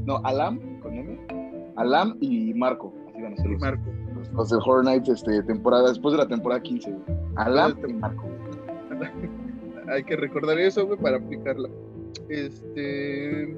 no, 0.05 0.21
Alam, 0.23 0.79
con 0.81 0.93
M, 0.93 1.19
Alam 1.75 2.17
y 2.21 2.53
Marco, 2.53 2.93
así 3.09 3.21
van 3.21 3.33
a 3.33 3.37
ser 3.37 3.51
los, 3.51 3.61
Marco. 3.61 3.83
los, 4.15 4.31
los 4.33 4.49
de 4.49 4.57
Horror 4.57 4.85
Nights, 4.85 5.09
este, 5.09 5.43
temporada, 5.43 5.89
después 5.89 6.13
de 6.13 6.19
la 6.19 6.27
temporada 6.27 6.61
15, 6.61 6.91
güey. 6.91 7.03
Alam 7.35 7.75
y 7.87 7.93
Marco. 7.93 8.25
Hay 9.87 10.03
que 10.03 10.15
recordar 10.15 10.59
eso, 10.59 10.85
güey, 10.85 10.99
para 10.99 11.17
aplicarla. 11.17 11.69
Este. 12.29 13.55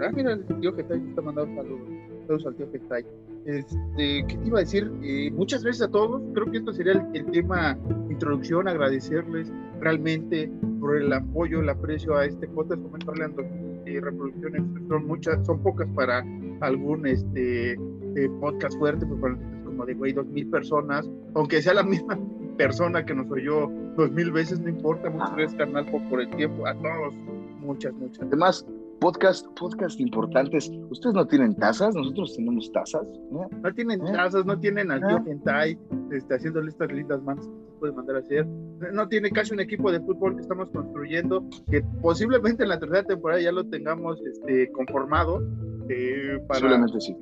Ah, 0.00 0.10
mira, 0.14 0.32
el 0.32 0.44
tío 0.60 0.74
Getay 0.74 1.02
está 1.08 1.22
mandando 1.22 1.62
saludos. 1.62 1.88
Saludos 2.26 2.46
al 2.46 2.54
tío 2.56 2.70
Getay. 2.72 3.06
Este, 3.46 4.24
¿qué 4.26 4.36
te 4.36 4.46
iba 4.46 4.58
a 4.58 4.62
decir? 4.62 4.90
Eh, 5.02 5.30
muchas 5.32 5.62
gracias 5.62 5.88
a 5.88 5.90
todos. 5.90 6.22
Creo 6.34 6.50
que 6.50 6.58
esto 6.58 6.72
sería 6.72 6.92
el, 6.92 7.02
el 7.14 7.26
tema 7.30 7.78
introducción. 8.10 8.68
Agradecerles 8.68 9.52
realmente 9.80 10.50
por 10.80 10.96
el 10.96 11.12
apoyo, 11.12 11.60
el 11.60 11.68
aprecio 11.68 12.16
a 12.16 12.26
este 12.26 12.48
podcast. 12.48 12.82
Como 12.82 12.96
está 12.96 13.10
hablando 13.10 13.42
eh, 13.86 14.00
reproducciones, 14.00 14.62
son 14.88 15.06
muchas, 15.06 15.44
son 15.46 15.62
pocas 15.62 15.88
para 15.94 16.24
algún 16.60 17.06
este 17.06 17.72
eh, 17.72 18.28
podcast 18.40 18.78
fuerte, 18.78 19.04
pues 19.06 19.20
para 19.20 19.34
nosotros 19.34 19.58
es 19.58 19.64
como 19.66 19.86
de 19.86 19.94
güey, 19.94 20.12
dos 20.12 20.26
mil 20.26 20.46
personas, 20.48 21.08
aunque 21.34 21.60
sea 21.62 21.74
la 21.74 21.82
misma 21.82 22.18
persona 22.56 23.04
que 23.04 23.14
nos 23.14 23.30
oyó 23.30 23.68
dos 23.96 24.10
mil 24.12 24.30
veces, 24.32 24.60
no 24.60 24.68
importa, 24.68 25.10
muchas 25.10 25.30
Ah. 25.30 25.34
gracias 25.36 25.54
carnal 25.58 25.86
por, 25.86 26.02
por 26.08 26.20
el 26.20 26.30
tiempo, 26.30 26.66
a 26.66 26.74
todos, 26.74 27.14
muchas, 27.60 27.92
muchas. 27.94 28.22
Además, 28.26 28.66
podcast, 29.00 29.46
podcast 29.58 30.00
importantes. 30.00 30.70
Ustedes 30.90 31.14
no 31.14 31.26
tienen 31.26 31.54
tazas, 31.56 31.94
nosotros 31.94 32.34
tenemos 32.36 32.70
tazas. 32.72 33.06
¿no? 33.30 33.48
No 33.62 33.72
tienen 33.74 34.00
¿Eh? 34.06 34.12
tazas, 34.12 34.44
no 34.46 34.58
tienen 34.58 34.90
al 34.90 35.02
¿Eh? 35.02 35.06
tío 35.08 35.22
Hentai 35.32 35.78
este, 36.12 36.34
haciéndole 36.34 36.68
estas 36.70 36.90
lindas 36.92 37.22
manos 37.22 37.46
que 37.46 37.54
se 37.72 37.78
pueden 37.78 37.96
mandar 37.96 38.16
a 38.16 38.18
hacer. 38.20 38.46
No 38.92 39.08
tiene 39.08 39.30
casi 39.30 39.52
un 39.54 39.60
equipo 39.60 39.90
de 39.92 40.00
fútbol 40.00 40.34
que 40.36 40.42
estamos 40.42 40.70
construyendo, 40.70 41.44
que 41.70 41.82
posiblemente 42.02 42.62
en 42.62 42.70
la 42.70 42.78
tercera 42.78 43.02
temporada 43.04 43.40
ya 43.40 43.52
lo 43.52 43.64
tengamos 43.64 44.20
este, 44.26 44.70
conformado. 44.72 45.40
eh, 45.88 46.38
para, 46.48 46.60
Posiblemente 46.60 47.00
sí. 47.00 47.16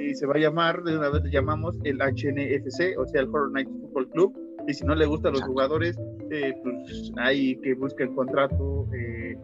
y 0.00 0.14
se 0.14 0.26
va 0.26 0.34
a 0.34 0.38
llamar, 0.38 0.82
de 0.84 0.96
una 0.96 1.10
vez 1.10 1.22
le 1.24 1.30
llamamos 1.30 1.76
el 1.84 1.98
HNFC, 1.98 2.98
o 2.98 3.06
sea, 3.06 3.22
el 3.22 3.28
Horror 3.28 3.52
Night 3.52 3.68
Football 3.68 4.08
Club. 4.10 4.43
Y 4.66 4.74
si 4.74 4.84
no 4.84 4.94
le 4.94 5.06
gustan 5.06 5.32
los 5.32 5.40
Exacto. 5.40 5.52
jugadores, 5.52 5.98
eh, 6.30 6.54
pues 6.62 7.12
hay 7.18 7.56
que 7.56 7.74
busquen 7.74 8.14
contrato 8.14 8.86
eh, 8.94 9.36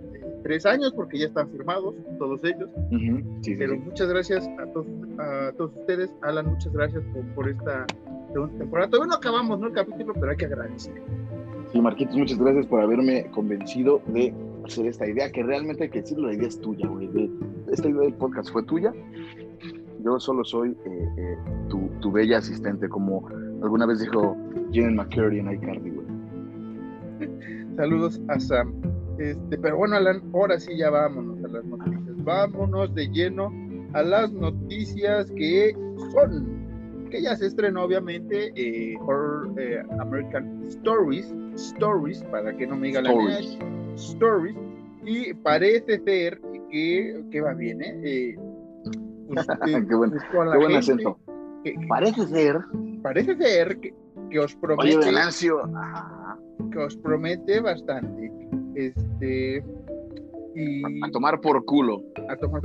tres 0.43 0.65
años 0.67 0.93
porque 0.95 1.19
ya 1.19 1.27
están 1.27 1.51
firmados 1.51 1.95
todos 2.19 2.43
ellos. 2.45 2.69
Sí, 3.43 3.55
Pero 3.59 3.75
sí. 3.75 3.79
muchas 3.81 4.09
gracias 4.09 4.49
a 4.59 4.67
todos, 4.73 4.87
a 5.19 5.53
todos 5.57 5.73
ustedes. 5.77 6.11
Alan, 6.23 6.47
muchas 6.47 6.73
gracias 6.73 7.03
por, 7.13 7.23
por 7.35 7.49
esta 7.49 7.87
segunda 8.33 8.59
temporada. 8.59 8.89
Todavía 8.91 9.11
no 9.11 9.17
acabamos 9.17 9.61
¿no? 9.61 9.67
el 9.67 9.73
capítulo, 9.75 10.15
pero 10.15 10.31
hay 10.31 10.37
que 10.37 10.47
agradecer. 10.47 10.95
Sí, 11.73 11.81
Marquitos, 11.81 12.17
muchas 12.17 12.39
gracias 12.39 12.67
por 12.67 12.81
haberme 12.81 13.27
convencido 13.31 14.01
de 14.09 14.33
hacer 14.65 14.87
esta 14.87 15.07
idea, 15.09 15.31
que 15.31 15.43
realmente 15.43 15.85
hay 15.85 15.91
que 15.91 16.01
decirlo, 16.01 16.29
la 16.29 16.35
idea 16.35 16.49
es 16.49 16.61
tuya, 16.61 16.89
güey. 16.89 17.09
de- 17.09 17.31
Esta 17.71 17.89
idea 17.89 18.01
del 18.03 18.15
podcast 18.15 18.51
fue 18.51 18.63
tuya. 18.65 18.93
Yo 20.03 20.19
solo 20.19 20.45
soy 20.45 20.71
eh, 20.71 21.09
eh, 21.19 21.37
tu, 21.69 21.89
tu 22.01 22.11
bella 22.11 22.39
asistente, 22.39 22.89
como 22.89 23.29
alguna 23.63 23.87
vez 23.87 24.01
dijo 24.01 24.37
Jane 24.73 24.95
McCurdy 24.95 25.39
en 25.41 25.53
iCarly, 25.53 25.91
güey. 25.91 26.07
Saludos 27.77 28.21
a 28.29 28.39
Sam. 28.41 28.73
Este, 29.19 29.59
pero 29.59 29.77
bueno, 29.77 29.97
Alan, 29.97 30.23
ahora 30.33 30.59
sí 30.59 30.77
ya 30.77 30.91
vámonos 30.91 31.45
a 31.45 31.49
las 31.49 31.65
noticias. 31.65 32.25
Vámonos 32.25 32.95
de 32.95 33.09
lleno 33.09 33.53
a 33.93 34.03
las 34.03 34.33
noticias 34.33 35.31
que 35.33 35.75
son 36.13 36.61
que 37.11 37.21
ya 37.23 37.35
se 37.35 37.47
estrenó 37.47 37.83
obviamente 37.83 38.53
eh, 38.55 38.97
Horror 39.01 39.53
eh, 39.59 39.83
American 39.99 40.63
Stories, 40.69 41.35
Stories, 41.57 42.23
para 42.31 42.57
que 42.57 42.69
no 42.69 42.77
me 42.77 42.87
diga 42.87 43.03
la 43.03 43.11
Stories. 43.11 43.59
neta, 43.59 43.67
Stories, 43.97 44.57
y 45.05 45.35
parece 45.35 45.99
ser 46.05 46.41
que, 46.71 47.21
que 47.33 47.41
va 47.41 47.53
bien, 47.55 47.83
¿eh? 47.83 48.01
Eh, 48.05 48.37
eh, 49.67 49.85
Qué 49.89 49.95
buen- 49.97 50.11
pues, 50.11 50.23
la 50.33 50.53
Qué 50.53 50.59
buen 50.59 50.77
acento. 50.77 51.19
que 51.65 51.75
Parece 51.89 52.27
ser. 52.29 52.61
Parece 53.03 53.37
ser 53.37 53.79
que, 53.81 53.95
que 54.31 54.39
os 54.39 54.53
Oye, 54.55 54.61
promete 54.61 54.97
Venancio. 55.07 55.65
Ajá. 55.77 56.39
que 56.73 56.79
os 56.79 56.97
promete 56.97 57.61
bastante. 57.61 58.31
Este 58.75 59.65
y 60.55 60.83
A 61.05 61.11
tomar 61.11 61.41
por 61.41 61.65
culo. 61.65 62.03
a 62.29 62.37
tomar 62.37 62.63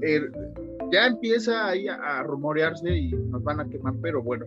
el- 0.00 0.32
ya 0.90 1.06
empieza 1.06 1.66
ahí 1.68 1.86
a, 1.88 1.96
a 1.96 2.22
rumorearse 2.22 2.90
y 2.96 3.10
nos 3.12 3.42
van 3.44 3.60
a 3.60 3.68
quemar, 3.68 3.94
pero 4.00 4.22
bueno, 4.22 4.46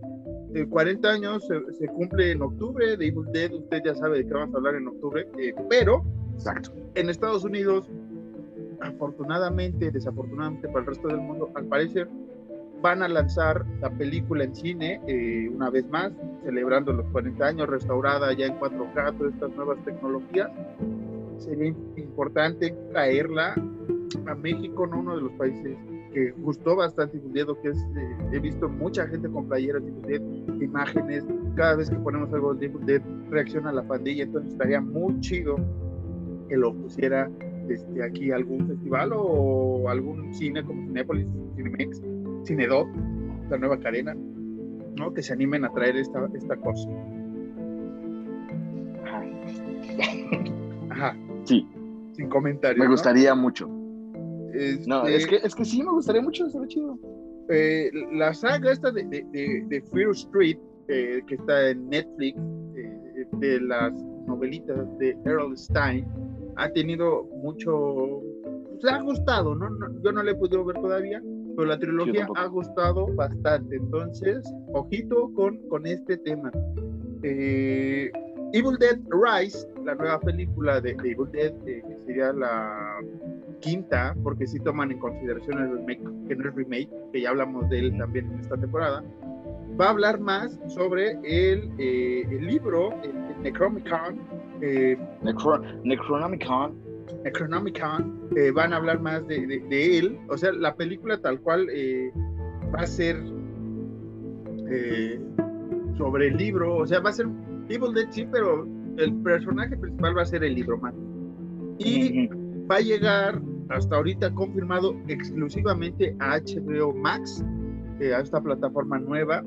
eh, 0.56 0.65
40 0.65 1.08
años 1.10 1.46
se, 1.46 1.74
se 1.74 1.88
cumple 1.88 2.32
en 2.32 2.41
octubre 2.41 2.98
de 2.98 3.06
Evil 3.08 3.26
Dead, 3.32 3.54
usted 3.54 3.82
ya 3.86 3.94
sabe 3.94 4.17
de 4.20 4.26
qué 4.26 4.34
vamos 4.34 4.56
a 4.56 4.58
hablar 4.58 4.76
en 4.76 4.88
octubre, 4.88 5.28
eh, 5.38 5.54
pero 5.70 6.04
Exacto. 6.34 6.72
en 6.96 7.10
Estados 7.12 7.44
Unidos, 7.44 7.88
afortunadamente, 8.82 9.91
desafortunadamente 9.91 10.67
para 10.67 10.80
el 10.80 10.86
resto 10.88 11.08
del 11.10 11.17
mundo, 11.22 11.50
al 11.54 11.65
parecer 11.65 12.08
van 12.82 13.04
a 13.04 13.08
lanzar 13.08 13.65
la 13.80 13.89
película 13.89 14.44
en 14.44 14.56
cine 14.56 15.02
eh, 15.08 15.50
una 15.50 15.70
vez 15.70 15.88
más, 15.89 16.12
celebrando 16.44 16.91
los 16.94 17.06
40 17.08 17.46
años, 17.46 17.70
restaurada 17.70 18.34
ya 18.34 18.48
en 18.48 18.60
4K, 18.60 19.17
todas 19.17 19.34
estas 19.34 19.52
nuevas 19.56 19.84
tecnologías. 19.86 20.50
Sería 21.38 21.74
importante 21.96 22.76
traerla 22.91 23.56
a 24.28 24.36
México, 24.36 24.88
¿no? 24.88 25.00
uno 25.00 25.15
de 25.15 25.22
los 25.22 25.32
países 25.34 25.78
que 26.13 26.32
gustó 26.32 26.76
bastante 26.76 27.17
Evil 27.17 27.34
Dead, 27.34 27.50
o 27.50 27.62
que 27.62 27.70
es, 27.70 27.78
eh, 27.78 28.17
he 28.34 28.39
visto 28.39 28.67
mucha 28.67 29.08
gente 29.08 29.30
con 29.30 29.48
playeras 29.48 29.84
Dead, 30.08 30.22
imágenes, 30.62 31.26
cada 31.56 31.76
vez 31.76 31.89
que 31.89 31.96
ponemos 31.98 32.34
algo 32.34 32.54
de 32.54 32.70
Dead 32.86 33.02
reacciona 33.30 33.72
la 33.72 33.84
pandilla, 33.84 34.24
entonces 34.24 34.52
estaría 34.52 34.82
muy 34.82 35.20
chido 35.22 35.56
que 36.50 36.58
lo 36.58 36.74
pusiera 36.74 37.30
este, 37.70 38.04
aquí 38.04 38.32
algún 38.32 38.67
festival 38.67 39.12
o 39.15 39.88
algún 39.88 40.34
cine 40.34 40.63
como 40.63 40.86
Cinépolis, 40.88 41.28
Cinemex, 41.56 42.02
Cinedot, 42.45 42.88
la 43.49 43.58
nueva 43.58 43.80
cadena, 43.80 44.15
¿no? 44.97 45.13
que 45.13 45.21
se 45.21 45.34
animen 45.34 45.65
a 45.65 45.69
traer 45.73 45.95
esta, 45.97 46.27
esta 46.34 46.56
cosa. 46.58 46.88
Ajá. 50.89 51.15
Sí, 51.45 51.67
sin 52.13 52.30
comentarios. 52.30 52.80
me 52.80 52.86
¿no? 52.86 52.91
gustaría 52.91 53.34
mucho. 53.36 53.67
No, 53.67 55.06
Este, 55.08 55.15
es 55.15 55.27
que, 55.27 55.36
es 55.47 55.56
que 55.56 55.65
sí, 55.65 55.82
me 55.84 55.91
gustaría 55.91 56.21
mucho, 56.21 56.45
estaría 56.47 56.67
chido. 56.67 56.97
eh, 57.49 57.89
la 58.13 58.34
saga 58.34 58.71
esta 58.71 58.91
de, 58.91 59.04
de, 59.06 59.25
de- 59.32 59.65
de 59.67 59.82
Fear 59.93 60.12
Street, 60.12 60.58
eh, 60.88 61.21
que 61.27 61.36
está 61.36 61.69
en 61.69 61.88
Netflix, 61.89 62.38
eh, 62.75 63.25
de 63.34 63.62
las 63.62 63.93
novelitas 64.27 64.77
de 64.99 65.17
Errol 65.25 65.58
Stein, 65.58 66.06
ha 66.58 66.69
tenido 66.69 67.23
mucho, 67.41 68.21
pues, 68.80 68.93
ha 68.93 69.01
gustado, 69.01 69.56
¿no? 69.56 69.69
No- 69.69 70.01
Yo 70.04 70.12
no 70.12 70.21
le 70.21 70.32
he 70.32 70.36
podido 70.36 70.63
ver 70.65 70.75
todavía, 70.82 71.21
pero 71.55 71.67
la 71.67 71.77
trilogía 71.79 72.27
ha 72.35 72.45
gustado 72.47 73.07
bastante. 73.15 73.75
Entonces, 73.75 74.43
ojito 74.73 75.31
con, 75.33 75.57
con 75.69 75.85
este 75.85 76.17
tema. 76.17 76.51
Eh, 77.23 78.11
Evil 78.53 78.77
Dead 78.79 78.99
Rise, 79.09 79.65
la 79.85 79.95
nueva 79.95 80.19
película 80.19 80.81
de, 80.81 80.91
Evil 80.91 81.31
Dead, 81.31 81.53
eh, 81.67 81.81
que 81.87 81.97
sería 81.99 82.33
la 82.33 82.99
quinta, 83.61 84.15
porque 84.23 84.45
sí 84.47 84.59
toman 84.59 84.91
en 84.91 84.99
consideración 84.99 85.59
el 85.59 85.71
remake, 85.77 86.01
que 86.27 86.35
no 86.35 86.49
es 86.49 86.55
remake, 86.55 86.89
que 87.13 87.21
ya 87.21 87.29
hablamos 87.29 87.69
de 87.69 87.79
él 87.79 87.97
también 87.97 88.25
en 88.31 88.39
esta 88.39 88.57
temporada, 88.57 89.03
va 89.79 89.85
a 89.85 89.89
hablar 89.91 90.19
más 90.19 90.59
sobre 90.67 91.11
el, 91.23 91.71
eh, 91.77 92.25
el 92.29 92.45
libro, 92.47 92.91
el, 93.03 93.11
el 93.15 93.41
Necronomicon, 93.43 94.19
eh, 94.61 94.97
Necro- 95.23 95.61
Necronomicon. 95.83 96.90
Necronomicon, 97.24 98.30
eh, 98.36 98.52
van 98.52 98.74
a 98.74 98.78
hablar 98.78 99.00
más 99.02 99.26
de, 99.28 99.45
de- 99.45 99.60
de 99.60 99.97
él, 100.00 100.17
o 100.30 100.38
sea, 100.38 100.52
la 100.52 100.76
película 100.76 101.19
tal 101.19 101.39
cual 101.41 101.67
eh, 101.71 102.12
va 102.76 102.82
a 102.82 102.88
ser 102.88 103.17
eh, 104.69 105.19
sobre 105.97 106.28
el 106.30 106.38
libro, 106.38 106.78
o 106.78 106.88
sea, 106.88 107.00
va 107.00 107.10
a 107.10 107.13
ser 107.13 107.28
Evil 107.69 107.93
Dead, 107.93 108.08
sí, 108.10 108.28
pero 108.32 108.67
el 108.97 109.13
personaje 109.21 109.76
principal 109.78 110.17
va 110.17 110.21
a 110.24 110.26
ser 110.26 110.43
el 110.43 110.56
libro 110.56 110.78
más. 110.78 110.93
Y 111.80 112.28
va 112.69 112.76
a 112.78 112.82
llegar 112.82 113.41
hasta 113.69 113.95
ahorita 113.95 114.34
confirmado 114.34 114.95
exclusivamente 115.08 116.15
a 116.19 116.38
HBO 116.39 116.93
Max, 116.93 117.43
a 118.00 118.19
esta 118.19 118.41
plataforma 118.41 119.00
nueva. 119.00 119.43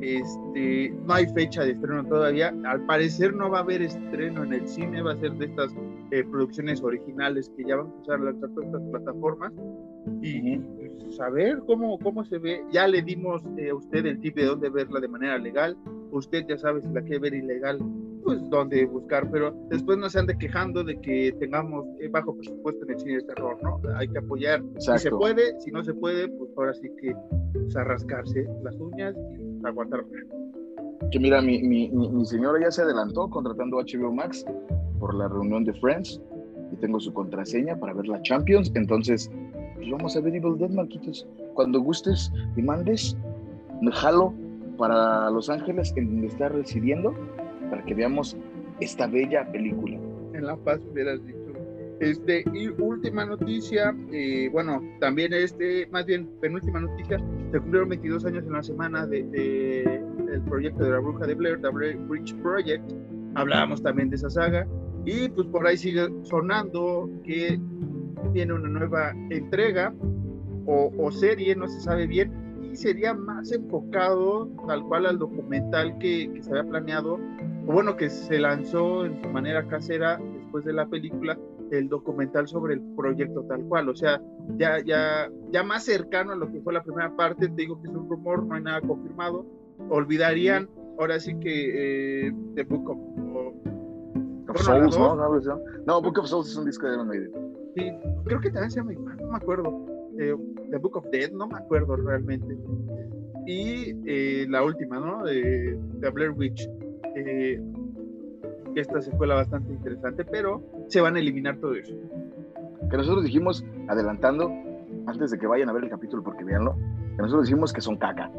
Este, 0.00 0.94
no 1.06 1.14
hay 1.14 1.26
fecha 1.28 1.62
de 1.64 1.72
estreno 1.72 2.04
todavía. 2.04 2.54
Al 2.66 2.84
parecer 2.86 3.34
no 3.34 3.50
va 3.50 3.58
a 3.58 3.62
haber 3.62 3.82
estreno 3.82 4.44
en 4.44 4.52
el 4.54 4.68
cine, 4.68 5.02
va 5.02 5.12
a 5.12 5.16
ser 5.16 5.32
de 5.34 5.46
estas 5.46 5.74
eh, 6.10 6.24
producciones 6.24 6.82
originales 6.82 7.50
que 7.56 7.64
ya 7.64 7.76
van 7.76 7.86
a 7.86 7.90
empezar 7.90 8.20
a 8.20 8.24
lanzar 8.24 8.50
todas 8.50 8.66
estas 8.66 8.82
plataformas. 8.90 9.52
Y 10.22 10.58
pues, 10.58 11.20
a 11.20 11.30
ver 11.30 11.58
cómo, 11.66 11.98
cómo 11.98 12.24
se 12.24 12.38
ve. 12.38 12.62
Ya 12.70 12.86
le 12.86 13.02
dimos 13.02 13.42
eh, 13.56 13.70
a 13.70 13.74
usted 13.74 14.06
el 14.06 14.20
tip 14.20 14.36
de 14.36 14.44
dónde 14.44 14.70
verla 14.70 15.00
de 15.00 15.08
manera 15.08 15.38
legal. 15.38 15.76
Usted 16.12 16.46
ya 16.48 16.56
sabe 16.58 16.80
si 16.80 16.88
la 16.88 17.02
quiere 17.02 17.18
ver 17.18 17.34
ilegal, 17.34 17.78
pues 18.24 18.48
dónde 18.50 18.86
buscar. 18.86 19.28
Pero 19.30 19.52
después 19.68 19.98
no 19.98 20.08
se 20.08 20.20
ande 20.20 20.36
quejando 20.38 20.84
de 20.84 21.00
que 21.00 21.34
tengamos 21.40 21.84
eh, 22.00 22.08
bajo 22.08 22.36
presupuesto 22.36 22.84
en 22.84 22.90
el 22.92 23.00
cine 23.00 23.14
de 23.16 23.22
terror, 23.22 23.58
¿no? 23.62 23.80
Hay 23.96 24.08
que 24.08 24.18
apoyar 24.18 24.62
si 24.78 24.86
se 24.86 24.92
Exacto. 24.92 25.18
puede, 25.18 25.60
si 25.60 25.70
no 25.70 25.82
se 25.82 25.92
puede, 25.94 26.28
pues 26.28 26.50
ahora 26.56 26.74
sí 26.74 26.88
que 27.00 27.14
pues, 27.52 27.76
a 27.76 27.84
rascarse 27.84 28.46
las 28.62 28.76
uñas 28.76 29.14
y 29.32 29.66
aguantar. 29.66 30.04
Que 31.10 31.20
mira, 31.20 31.42
mi, 31.42 31.62
mi, 31.62 31.88
mi, 31.90 32.08
mi 32.08 32.24
señora 32.24 32.58
ya 32.60 32.70
se 32.70 32.82
adelantó 32.82 33.28
contratando 33.28 33.78
HBO 33.78 34.12
Max 34.12 34.44
por 34.98 35.14
la 35.14 35.28
reunión 35.28 35.64
de 35.64 35.72
Friends 35.74 36.20
y 36.72 36.76
tengo 36.76 36.98
su 37.00 37.12
contraseña 37.12 37.76
para 37.78 37.92
ver 37.94 38.06
la 38.08 38.20
Champions. 38.22 38.70
Entonces, 38.74 39.30
pues 39.76 39.90
vamos 39.90 40.16
a 40.16 40.20
ver 40.20 40.34
Evil 40.34 40.58
Dead, 40.58 40.70
Marquitos. 40.70 41.26
Cuando 41.54 41.80
gustes 41.80 42.32
y 42.56 42.62
mandes, 42.62 43.16
me 43.82 43.92
jalo 43.92 44.32
para 44.78 45.30
Los 45.30 45.48
Ángeles, 45.48 45.92
en 45.96 46.06
donde 46.10 46.26
está 46.28 46.48
residiendo, 46.48 47.14
para 47.70 47.84
que 47.84 47.94
veamos 47.94 48.36
esta 48.80 49.06
bella 49.06 49.50
película. 49.52 49.98
En 50.34 50.44
La 50.46 50.56
Paz 50.56 50.80
hubieras 50.92 51.24
dicho. 51.24 51.36
Este, 51.98 52.44
y 52.52 52.68
última 52.68 53.24
noticia, 53.24 53.96
eh, 54.12 54.50
bueno, 54.52 54.82
también 55.00 55.32
este, 55.32 55.86
más 55.86 56.04
bien 56.04 56.28
penúltima 56.42 56.78
noticia, 56.80 57.18
se 57.50 57.58
cumplieron 57.58 57.88
22 57.88 58.26
años 58.26 58.44
en 58.46 58.52
la 58.52 58.62
semana 58.62 59.06
de, 59.06 59.22
de- 59.28 60.02
del 60.26 60.42
proyecto 60.42 60.84
de 60.84 60.90
la 60.90 60.98
bruja 60.98 61.26
de 61.26 61.34
Blair, 61.34 61.58
The 61.62 61.68
Witch 62.08 62.34
Project. 62.42 62.82
Hablábamos 63.34 63.82
también 63.82 64.10
de 64.10 64.16
esa 64.16 64.28
saga. 64.28 64.66
Y 65.06 65.28
pues 65.28 65.46
por 65.46 65.66
ahí 65.66 65.76
sigue 65.76 66.08
sonando 66.24 67.08
que 67.24 67.58
tiene 68.32 68.52
una 68.52 68.68
nueva 68.68 69.12
entrega 69.30 69.94
o, 70.66 70.92
o 70.98 71.12
serie, 71.12 71.54
no 71.54 71.68
se 71.68 71.80
sabe 71.80 72.06
bien, 72.08 72.32
y 72.60 72.76
sería 72.76 73.14
más 73.14 73.52
enfocado 73.52 74.48
tal 74.66 74.82
cual 74.84 75.06
al 75.06 75.18
documental 75.18 75.96
que, 75.98 76.30
que 76.32 76.42
se 76.42 76.50
había 76.50 76.68
planeado, 76.68 77.20
o 77.66 77.72
bueno, 77.72 77.96
que 77.96 78.10
se 78.10 78.38
lanzó 78.40 79.06
en 79.06 79.22
su 79.22 79.30
manera 79.30 79.66
casera 79.68 80.20
después 80.34 80.64
de 80.64 80.72
la 80.72 80.86
película, 80.86 81.38
el 81.70 81.88
documental 81.88 82.46
sobre 82.48 82.74
el 82.74 82.80
proyecto 82.96 83.42
tal 83.44 83.64
cual, 83.64 83.88
o 83.88 83.94
sea, 83.94 84.20
ya, 84.56 84.80
ya, 84.84 85.30
ya 85.52 85.62
más 85.62 85.84
cercano 85.84 86.32
a 86.32 86.36
lo 86.36 86.50
que 86.50 86.60
fue 86.60 86.72
la 86.72 86.82
primera 86.82 87.14
parte, 87.14 87.48
te 87.48 87.54
digo 87.54 87.80
que 87.80 87.88
es 87.88 87.94
un 87.94 88.08
rumor, 88.08 88.44
no 88.44 88.56
hay 88.56 88.62
nada 88.62 88.80
confirmado, 88.80 89.46
olvidarían 89.88 90.68
ahora 90.98 91.20
sí 91.20 91.34
que 91.38 92.26
eh, 92.28 92.32
The 92.54 92.64
Book 92.64 92.90
of, 92.90 92.98
Of 94.60 94.66
Bueno, 94.68 94.90
Souls, 94.90 95.46
¿no? 95.46 95.56
¿No? 95.56 95.60
No, 95.86 96.02
Book 96.02 96.18
of 96.18 96.26
Souls 96.26 96.48
es 96.48 96.56
un 96.56 96.66
disco 96.66 96.86
de 96.86 96.94
Iron 96.94 97.08
Maiden. 97.08 97.30
sí, 97.74 97.92
creo 98.24 98.40
que 98.40 98.50
también 98.50 98.70
se 98.70 98.80
llama 98.80 98.92
igual, 98.92 99.16
no 99.18 99.28
me 99.28 99.36
acuerdo, 99.36 99.86
eh, 100.18 100.34
The 100.70 100.78
Book 100.78 100.96
of 100.96 101.06
Death, 101.10 101.32
no 101.32 101.46
me 101.46 101.56
acuerdo 101.56 101.96
realmente, 101.96 102.56
y 103.46 103.94
eh, 104.06 104.46
la 104.48 104.64
última, 104.64 104.98
¿no? 104.98 105.24
De, 105.24 105.78
de 106.00 106.10
Blair 106.10 106.32
Witch, 106.32 106.68
eh, 107.14 107.60
esta 108.74 109.00
secuela 109.00 109.34
bastante 109.36 109.72
interesante, 109.72 110.24
pero 110.24 110.62
se 110.88 111.00
van 111.00 111.16
a 111.16 111.20
eliminar 111.20 111.56
todo 111.58 111.74
eso. 111.74 111.94
Que 112.90 112.96
nosotros 112.96 113.24
dijimos, 113.24 113.64
adelantando, 113.88 114.50
antes 115.06 115.30
de 115.30 115.38
que 115.38 115.46
vayan 115.46 115.68
a 115.68 115.72
ver 115.72 115.84
el 115.84 115.90
capítulo, 115.90 116.22
porque 116.22 116.44
véanlo, 116.44 116.76
que 117.16 117.22
nosotros 117.22 117.46
dijimos 117.46 117.72
que 117.72 117.80
son 117.80 117.96
caca. 117.96 118.30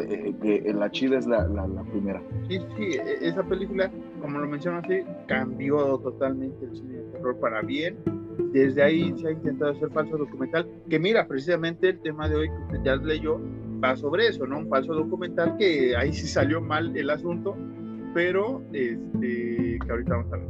Eh, 0.00 0.34
eh, 0.42 0.60
que 0.62 0.72
la 0.72 0.90
chida 0.90 1.18
es 1.18 1.26
la, 1.26 1.46
la, 1.46 1.66
la 1.68 1.82
primera. 1.84 2.20
Sí, 2.48 2.58
sí, 2.76 2.82
e- 2.94 3.28
esa 3.28 3.42
película, 3.44 3.90
como 4.20 4.38
lo 4.38 4.48
mencionaste, 4.48 5.04
cambió 5.28 5.98
totalmente 5.98 6.64
el 6.64 6.74
cine 6.76 6.94
de 6.98 7.02
terror 7.12 7.36
para 7.38 7.62
bien. 7.62 7.96
Desde 8.52 8.82
ahí 8.82 9.14
se 9.18 9.28
ha 9.28 9.30
intentado 9.32 9.70
hacer 9.72 9.90
falso 9.90 10.16
documental, 10.16 10.68
que 10.90 10.98
mira, 10.98 11.26
precisamente 11.28 11.90
el 11.90 12.00
tema 12.00 12.28
de 12.28 12.36
hoy 12.36 12.48
que 12.48 12.56
usted 12.64 12.82
ya 12.84 12.96
leyó 12.96 13.40
va 13.82 13.96
sobre 13.96 14.26
eso, 14.28 14.46
¿no? 14.46 14.58
Un 14.58 14.68
falso 14.68 14.94
documental 14.94 15.56
que 15.58 15.94
ahí 15.96 16.12
sí 16.12 16.26
salió 16.26 16.60
mal 16.60 16.96
el 16.96 17.10
asunto, 17.10 17.56
pero 18.14 18.62
este, 18.72 19.78
que 19.84 19.90
ahorita 19.90 20.16
vamos 20.16 20.32
a 20.32 20.36
ver. 20.36 20.46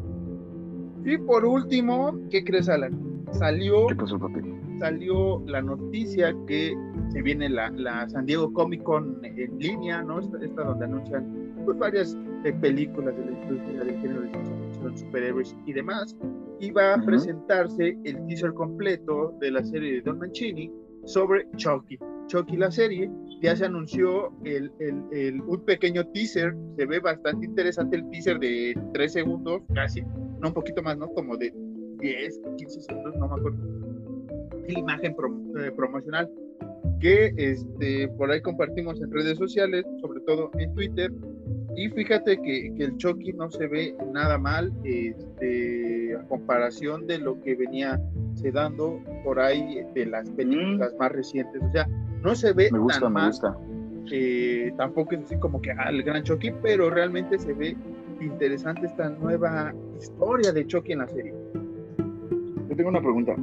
Y 1.05 1.19
por 1.19 1.45
último, 1.45 2.19
¿qué 2.31 2.43
crees, 2.45 2.69
Alan? 2.71 2.99
Salió 3.33 3.87
¿Qué 3.89 3.97
pasó, 3.97 4.19
papi? 4.19 4.41
salió 4.79 5.43
la 5.47 5.61
noticia 5.63 6.35
que 6.47 6.75
se 7.11 7.23
viene 7.23 7.49
la, 7.49 7.71
la 7.71 8.09
San 8.09 8.27
Diego 8.27 8.53
Comic 8.53 8.83
Con 8.83 9.25
en 9.25 9.59
línea, 9.59 10.03
¿no? 10.03 10.21
Esta, 10.21 10.39
esta 10.45 10.65
donde 10.65 10.85
anuncian 10.85 11.53
pues, 11.65 11.79
varias 11.79 12.17
eh, 12.45 12.53
películas 12.61 13.17
de 13.17 13.25
la 13.25 13.33
industria 13.33 13.85
del 13.85 14.01
género 14.01 14.21
de 14.23 14.31
ciencia 14.31 14.55
ficción, 14.67 14.99
superhéroes 14.99 15.57
y 15.67 15.73
demás. 15.73 16.17
Y 16.61 16.71
va 16.71 16.95
a 16.95 16.97
Ujú. 16.97 17.07
presentarse 17.07 17.97
el 18.05 18.27
teaser 18.27 18.53
completo 18.55 19.35
de 19.41 19.51
la 19.51 19.65
serie 19.65 19.95
de 19.95 20.01
Don 20.03 20.19
Mancini 20.19 20.73
sobre 21.05 21.47
Chucky. 21.57 21.99
Chucky, 22.29 22.57
la 22.57 22.71
serie, 22.71 23.11
ya 23.43 23.55
se 23.55 23.67
anunció 23.67 24.33
el, 24.45 24.73
el- 24.79 25.03
el- 25.13 25.43
un 25.43 25.61
pequeño 25.65 26.07
teaser, 26.09 26.55
se 26.77 26.87
ve 26.87 27.01
bastante 27.01 27.45
interesante 27.47 27.97
el 27.97 28.09
teaser 28.11 28.39
de 28.39 28.75
3 28.95 29.13
segundos, 29.13 29.63
casi, 29.75 30.01
no 30.41 30.49
un 30.49 30.55
poquito 30.55 30.83
más, 30.83 30.97
¿no? 30.97 31.09
Como 31.09 31.37
de 31.37 31.53
10, 32.01 32.41
15 32.57 32.81
segundos, 32.81 33.15
no 33.17 33.29
me 33.29 33.35
acuerdo 33.35 33.59
la 34.67 34.79
imagen 34.79 35.15
prom- 35.15 35.53
eh, 35.61 35.71
promocional 35.73 36.31
que 37.05 37.35
este, 37.37 38.09
por 38.17 38.31
ahí 38.31 38.41
compartimos 38.41 38.99
en 38.99 39.13
redes 39.13 39.37
sociales, 39.37 39.85
sobre 40.01 40.21
todo 40.21 40.51
en 40.59 40.73
Twitter. 40.75 41.13
Y 41.77 41.91
fíjate 41.91 42.39
que, 42.41 42.73
que 42.75 42.85
el 42.85 42.97
Chucky 42.97 43.35
no 43.35 43.51
se 43.51 43.67
ve 43.67 43.95
nada 44.11 44.39
mal 44.39 44.73
este, 44.85 46.17
a 46.17 46.23
comparación 46.29 47.07
de 47.07 47.19
lo 47.19 47.39
que 47.43 47.57
venía 47.57 48.01
se 48.33 48.51
dando 48.51 49.03
por 49.23 49.39
ahí 49.39 49.85
de 49.95 50.07
las 50.07 50.31
películas 50.31 50.95
más 50.99 51.13
recientes. 51.13 51.61
O 51.63 51.71
sea, 51.73 51.87
no 52.23 52.35
se 52.35 52.55
ve 52.55 52.71
Me 52.73 52.79
gusta, 52.79 53.01
tan 53.01 53.13
me 53.13 53.21
mal. 53.21 53.27
gusta. 53.33 53.55
eh, 54.11 54.73
tampoco 54.79 55.15
es 55.15 55.25
así 55.25 55.37
como 55.37 55.61
que 55.61 55.73
ah, 55.73 55.91
el 55.91 56.03
gran 56.05 56.23
Chucky, 56.23 56.53
pero 56.63 56.89
realmente 56.89 57.39
se 57.39 57.53
ve 57.53 57.77
interesante 58.23 58.87
esta 58.87 59.11
nueva 59.11 59.75
historia 59.99 60.53
de 60.53 60.67
Chucky 60.67 60.93
en 60.93 60.99
la 61.01 61.09
serie. 61.09 61.35
Yo 62.71 62.77
tengo 62.77 62.89
una 62.89 63.03
pregunta. 63.03 63.37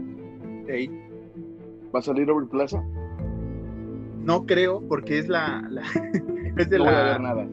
¿Va 1.93 1.99
a 1.99 2.01
salir 2.01 2.27
Over 2.31 2.47
Plaza? 2.49 2.83
No 4.23 4.45
creo, 4.45 4.81
porque 4.87 5.19
es 5.19 5.27
la, 5.27 5.65
la- 5.69 5.81
es 6.57 6.69
de 6.69 6.77
no 6.77 6.85
voy 6.85 6.93
a 6.93 6.97
la, 6.97 7.03
ver 7.11 7.21
nada. 7.21 7.47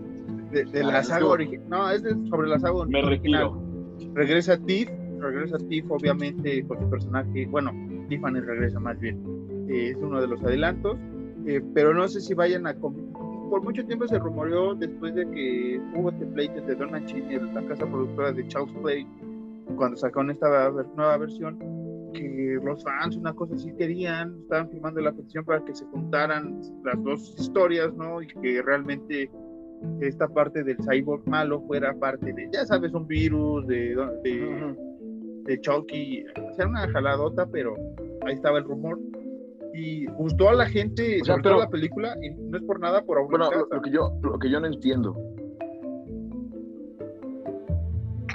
de, 0.52 0.64
de 0.64 0.80
Ah, 0.82 0.86
la 0.92 1.02
saga 1.02 1.26
original. 1.26 1.66
No, 1.68 1.90
es 1.90 2.02
de- 2.02 2.28
sobre 2.28 2.48
la 2.48 2.58
saga 2.58 2.84
Me 2.86 3.02
original. 3.02 3.08
retiro. 3.52 4.14
Regresa 4.14 4.58
Tiff, 4.58 4.88
regresa 5.20 5.58
Tiff, 5.68 5.90
obviamente, 5.90 6.64
con 6.66 6.78
su 6.80 6.88
personaje. 6.90 7.46
Bueno, 7.46 7.72
Tiffany 8.08 8.40
regresa 8.40 8.78
más 8.80 8.98
bien. 9.00 9.18
Eh, 9.68 9.90
es 9.90 9.96
uno 9.96 10.20
de 10.20 10.28
los 10.28 10.42
adelantos. 10.42 10.96
eh, 11.46 11.60
pero 11.74 11.94
no 11.94 12.06
sé 12.08 12.20
si 12.20 12.34
vayan 12.34 12.66
a. 12.66 12.74
Por 12.74 13.62
mucho 13.62 13.84
tiempo 13.86 14.06
se 14.06 14.18
rumoreó 14.18 14.74
después 14.74 15.14
de 15.14 15.26
que 15.30 15.80
hubo 15.96 16.12
templates 16.12 16.66
de 16.66 16.74
Don 16.74 16.90
Mancini, 16.90 17.36
la 17.54 17.62
casa 17.66 17.86
productora 17.86 18.32
de 18.32 18.46
Child's 18.46 18.72
Play, 18.82 19.06
cuando 19.76 19.96
sacaron 19.96 20.30
esta 20.30 20.70
nueva 20.96 21.16
versión, 21.16 21.58
que 22.12 22.58
los 22.62 22.82
fans, 22.84 23.16
una 23.16 23.32
cosa 23.34 23.54
así 23.54 23.72
querían, 23.74 24.36
estaban 24.42 24.70
firmando 24.70 25.00
la 25.00 25.12
petición 25.12 25.44
para 25.44 25.64
que 25.64 25.74
se 25.74 25.84
juntaran 25.86 26.60
las 26.84 27.02
dos 27.02 27.34
historias, 27.38 27.92
¿no? 27.94 28.22
Y 28.22 28.26
que 28.28 28.62
realmente 28.62 29.30
esta 30.00 30.26
parte 30.28 30.64
del 30.64 30.76
cyborg 30.78 31.26
malo 31.28 31.60
fuera 31.62 31.94
parte 31.94 32.32
de, 32.32 32.48
ya 32.52 32.66
sabes, 32.66 32.92
un 32.92 33.06
virus, 33.06 33.66
de, 33.66 33.94
de, 34.24 34.76
de 35.44 35.60
Chucky, 35.60 36.24
hacer 36.50 36.66
una 36.66 36.88
jaladota, 36.88 37.46
pero 37.46 37.74
ahí 38.26 38.34
estaba 38.34 38.58
el 38.58 38.64
rumor. 38.64 38.98
Y 39.74 40.06
gustó 40.06 40.48
a 40.48 40.54
la 40.54 40.66
gente, 40.66 41.20
O 41.22 41.24
sea, 41.24 41.36
pero- 41.42 41.58
la 41.58 41.68
película, 41.70 42.16
y 42.20 42.30
no 42.30 42.56
es 42.56 42.64
por 42.64 42.80
nada, 42.80 43.02
por 43.04 43.24
Bueno, 43.28 43.48
lo, 43.52 43.68
lo 43.70 43.80
que 43.82 43.90
yo, 43.90 44.12
lo 44.22 44.38
que 44.38 44.50
yo 44.50 44.58
no 44.58 44.66
entiendo 44.66 45.16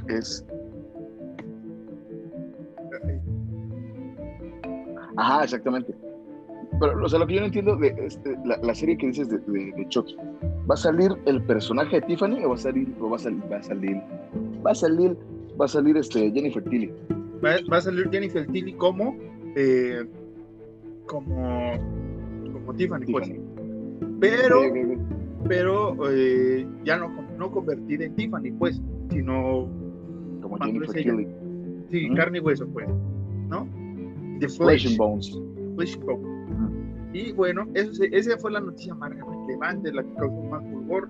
es. 0.07 0.45
Ajá, 5.17 5.43
exactamente. 5.43 5.93
Pero, 6.79 7.05
o 7.05 7.09
sea, 7.09 7.19
lo 7.19 7.27
que 7.27 7.35
yo 7.35 7.39
no 7.41 7.45
entiendo 7.47 7.75
de 7.75 7.95
este, 7.99 8.35
la, 8.45 8.57
la 8.57 8.73
serie 8.75 8.97
que 8.97 9.07
dices 9.07 9.29
de, 9.29 9.37
de, 9.39 9.71
de 9.73 9.87
Chucky, 9.89 10.15
¿va 10.69 10.73
a 10.73 10.77
salir 10.77 11.11
el 11.25 11.41
personaje 11.43 11.99
de 11.99 12.07
Tiffany 12.07 12.43
o 12.43 12.49
va 12.49 12.55
a 12.55 12.57
salir, 12.57 12.87
o 12.99 13.09
va 13.09 13.15
a 13.15 13.19
salir, 13.19 13.43
va 13.51 13.57
a 13.57 13.63
salir, 13.63 14.01
va 14.65 14.71
a 14.71 14.75
salir, 14.75 15.17
va 15.59 15.65
a 15.65 15.67
salir 15.67 15.97
este 15.97 16.31
Jennifer 16.31 16.63
Tilly? 16.63 16.91
va, 17.43 17.55
va 17.71 17.77
a 17.77 17.81
salir 17.81 18.09
Jennifer 18.09 18.47
Tilly 18.47 18.73
como, 18.73 19.15
eh, 19.55 20.03
como, 21.05 21.73
como 22.53 22.73
Tiffany, 22.73 23.05
pues. 23.11 23.31
Pero, 24.19 24.61
pero 25.47 26.09
eh, 26.09 26.65
ya 26.85 26.97
no, 26.97 27.09
no 27.37 27.51
convertida 27.51 28.05
en 28.05 28.15
Tiffany, 28.15 28.51
pues, 28.57 28.81
sino 29.11 29.67
Como 30.41 30.57
Jennifer. 30.57 31.03
Tilly. 31.03 31.27
Sí, 31.91 32.09
carne 32.15 32.39
y 32.39 32.41
hueso, 32.41 32.67
pues, 32.67 32.87
¿no? 33.49 33.67
The 34.47 34.49
Flesh 34.49 34.81
Flesh, 34.81 34.85
and 34.87 34.97
Bones. 34.97 35.39
Flesh 35.75 35.95
and 35.95 36.05
Bone. 36.05 37.09
Y 37.13 37.31
bueno, 37.31 37.67
eso 37.75 38.03
esa 38.11 38.37
fue 38.37 38.51
la 38.51 38.59
noticia 38.59 38.93
más 38.95 39.11
relevante, 39.11 39.93
la 39.93 40.03
que 40.03 40.13
causó 40.15 40.41
más 40.43 40.63
fulgor 40.63 41.07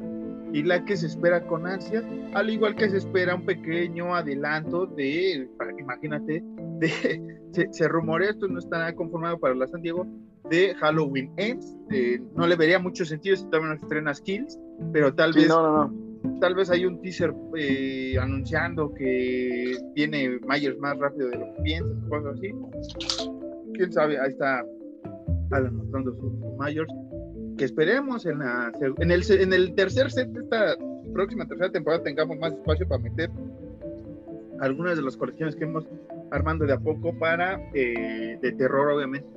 y 0.51 0.61
la 0.61 0.83
que 0.85 0.95
se 0.95 1.07
espera 1.07 1.45
con 1.47 1.65
ansias, 1.65 2.03
al 2.33 2.49
igual 2.49 2.75
que 2.75 2.89
se 2.89 2.97
espera 2.97 3.33
un 3.33 3.45
pequeño 3.45 4.13
adelanto 4.13 4.85
de, 4.85 5.49
imagínate, 5.79 6.43
de, 6.79 7.39
se, 7.53 7.67
se 7.71 7.87
rumorea, 7.87 8.29
esto 8.29 8.47
no 8.47 8.59
está 8.59 8.93
conformado 8.93 9.39
para 9.39 9.55
la 9.55 9.65
San 9.67 9.81
Diego, 9.81 10.05
de 10.49 10.75
Halloween 10.75 11.31
Ends. 11.37 11.75
Eh, 11.89 12.21
no 12.35 12.45
le 12.45 12.55
vería 12.55 12.77
mucho 12.77 13.05
sentido 13.05 13.35
si 13.35 13.45
todavía 13.45 13.69
no 13.69 13.77
se 13.77 13.83
estrena 13.85 14.13
Skills, 14.13 14.59
pero 14.91 15.13
tal 15.13 15.33
Sí, 15.33 15.39
vez 15.39 15.49
no, 15.49 15.63
no, 15.63 15.87
no. 15.87 16.02
Tal 16.39 16.55
vez 16.55 16.69
hay 16.69 16.85
un 16.85 17.01
teaser 17.01 17.33
eh, 17.57 18.15
anunciando 18.19 18.93
que 18.93 19.77
viene 19.95 20.39
Myers 20.47 20.77
más 20.79 20.97
rápido 20.97 21.29
de 21.29 21.37
lo 21.37 21.53
que 21.53 21.61
piensas, 21.63 21.97
cosas 22.09 22.37
así. 22.37 22.51
Quién 23.73 23.91
sabe, 23.91 24.19
ahí 24.19 24.29
está 24.29 24.65
Alan 25.51 25.75
mostrando 25.75 26.11
su, 26.13 26.37
su 26.39 26.57
Myers. 26.59 26.91
Que 27.57 27.65
esperemos 27.65 28.25
en, 28.25 28.39
la, 28.39 28.71
en, 28.99 29.11
el, 29.11 29.23
en 29.29 29.53
el 29.53 29.75
tercer 29.75 30.11
set 30.11 30.27
de 30.29 30.41
esta 30.41 30.75
próxima 31.13 31.45
tercera 31.45 31.71
temporada 31.71 32.03
tengamos 32.03 32.37
más 32.39 32.53
espacio 32.53 32.87
para 32.87 33.03
meter 33.03 33.29
algunas 34.59 34.95
de 34.97 35.03
las 35.03 35.15
colecciones 35.15 35.55
que 35.55 35.65
hemos 35.65 35.85
armando 36.31 36.65
de 36.65 36.73
a 36.73 36.79
poco 36.79 37.13
para 37.19 37.61
eh, 37.73 38.37
de 38.41 38.51
terror, 38.53 38.91
obviamente, 38.91 39.27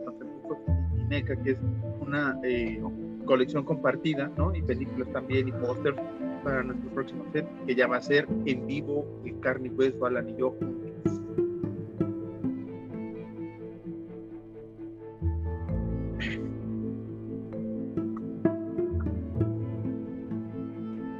NECA, 1.09 1.37
que 1.43 1.53
es 1.53 1.59
una 2.01 2.39
eh, 2.43 2.81
colección 3.27 3.65
compartida, 3.65 4.31
¿no? 4.37 4.55
Y 4.55 4.63
películas 4.63 5.09
también 5.13 5.49
y 5.49 5.53
pósters 5.53 5.97
para 6.43 6.63
nuestro 6.63 6.91
próximo 6.91 7.25
set, 7.33 7.47
que 7.67 7.75
ya 7.75 7.87
va 7.87 7.97
a 7.97 8.03
ser 8.03 8.27
en 8.45 8.67
vivo, 8.67 9.07
en 9.25 9.41
carne 9.41 9.69
y 9.69 9.71
hueso, 9.71 10.07
Alan 10.07 10.29
y 10.29 10.37
yo. 10.37 10.51
juntos. 10.51 10.93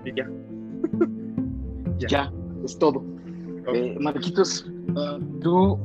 Y 0.05 0.15
ya. 0.15 0.31
Ya. 1.99 2.09
Ya, 2.09 2.33
es 2.63 2.79
todo. 2.79 2.99
Ok. 2.99 3.75
Eh, 3.75 3.97
Marquitos, 3.99 4.71
tú 5.41 5.79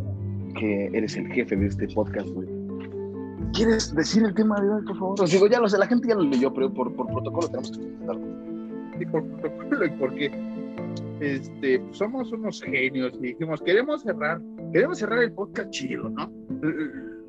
que 0.60 0.88
eres 0.88 1.16
el 1.16 1.28
jefe 1.28 1.56
de 1.56 1.68
este 1.68 1.88
podcast, 1.88 2.28
güey. 2.30 2.50
¿Quieres 3.54 3.96
decir 3.96 4.24
el 4.24 4.34
tema 4.34 4.60
de 4.60 4.70
hoy, 4.70 4.82
por 4.84 4.98
favor? 4.98 5.22
Os 5.22 5.32
digo, 5.32 5.48
ya 5.48 5.62
lo 5.62 5.70
sé, 5.70 5.78
la 5.78 5.88
gente 5.88 6.10
ya 6.10 6.16
lo 6.16 6.24
leyó, 6.24 6.54
pero 6.54 6.74
por, 6.74 6.94
por 6.94 7.08
protocolo 7.08 7.48
tenemos 7.48 7.72
que 7.72 7.78
presentarlo. 7.78 8.51
Sí, 9.02 9.08
por 9.08 9.26
protocolo 9.26 9.86
y 9.86 9.90
porque 9.92 10.32
este, 11.22 11.80
pues, 11.80 11.98
somos 11.98 12.32
unos 12.32 12.62
genios 12.62 13.14
y 13.20 13.28
dijimos, 13.30 13.60
queremos 13.64 14.04
cerrar, 14.04 14.40
queremos 14.72 15.00
cerrar 15.00 15.24
el 15.24 15.32
podcast 15.34 15.72
chido, 15.72 16.08
¿no? 16.10 16.32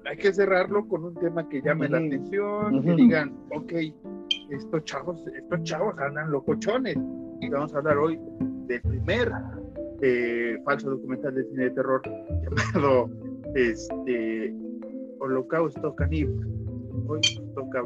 Hay 0.04 0.18
que 0.18 0.34
cerrarlo 0.34 0.86
con 0.86 1.04
un 1.04 1.14
tema 1.14 1.48
que 1.48 1.62
llame 1.62 1.88
la 1.88 1.96
Ujú. 1.96 2.06
atención, 2.08 2.82
que 2.82 2.88
Ujú. 2.90 2.96
digan, 2.96 3.34
ok, 3.54 3.72
estos 4.50 4.84
chavos, 4.84 5.24
estos 5.34 5.62
chavos 5.62 5.98
andan 5.98 6.30
locochones. 6.30 6.98
Y 7.40 7.48
vamos 7.48 7.74
a 7.74 7.78
hablar 7.78 7.96
hoy 7.96 8.20
del 8.66 8.82
primer 8.82 9.32
eh, 10.02 10.58
falso 10.66 10.90
documental 10.90 11.34
de 11.34 11.44
cine 11.44 11.64
de 11.64 11.70
terror 11.70 12.02
llamado 12.74 13.08
este, 13.54 14.54
Holocausto 15.20 15.94
Caníbal. 15.94 16.46
Hoy 17.08 17.20
toca. 17.54 17.82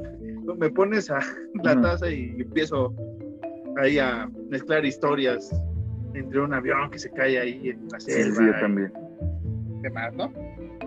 Me 0.59 0.71
pones 0.71 1.09
a 1.09 1.21
la 1.63 1.81
taza 1.81 2.11
y 2.11 2.35
empiezo 2.41 2.93
ahí 3.77 3.99
a 3.99 4.29
mezclar 4.51 4.85
historias 4.85 5.51
entre 6.15 6.41
un 6.41 6.55
avión 6.55 6.91
que 6.91 6.99
se 6.99 7.11
cae 7.11 7.39
ahí 7.39 7.69
en 7.71 7.89
la 7.89 8.01
Sí, 8.01 8.13
selva 8.13 8.37
sí, 8.37 8.45
yo 8.45 8.51
y 8.51 8.61
también. 8.61 8.93
demás, 9.83 10.15
¿no? 10.15 10.33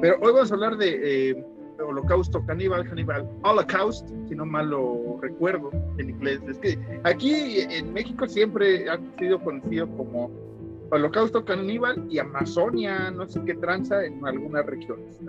Pero 0.01 0.15
hoy 0.21 0.33
vamos 0.33 0.51
a 0.51 0.55
hablar 0.55 0.77
de 0.77 1.29
eh, 1.31 1.43
Holocausto 1.79 2.43
Caníbal, 2.45 2.87
Caníbal, 2.87 3.29
Holocaust, 3.43 4.07
si 4.27 4.35
no 4.35 4.45
mal 4.45 4.69
lo 4.69 5.19
recuerdo 5.21 5.69
en 5.97 6.09
inglés. 6.09 6.41
Es 6.49 6.57
que 6.57 6.77
aquí 7.03 7.61
en 7.69 7.93
México 7.93 8.27
siempre 8.27 8.89
ha 8.89 8.99
sido 9.17 9.39
conocido 9.39 9.87
como 9.95 10.31
Holocausto 10.91 11.45
Caníbal 11.45 12.05
y 12.09 12.17
Amazonia, 12.19 13.11
no 13.11 13.27
sé 13.27 13.41
qué 13.45 13.53
tranza 13.55 14.03
en 14.03 14.25
algunas 14.25 14.65
regiones. 14.65 15.19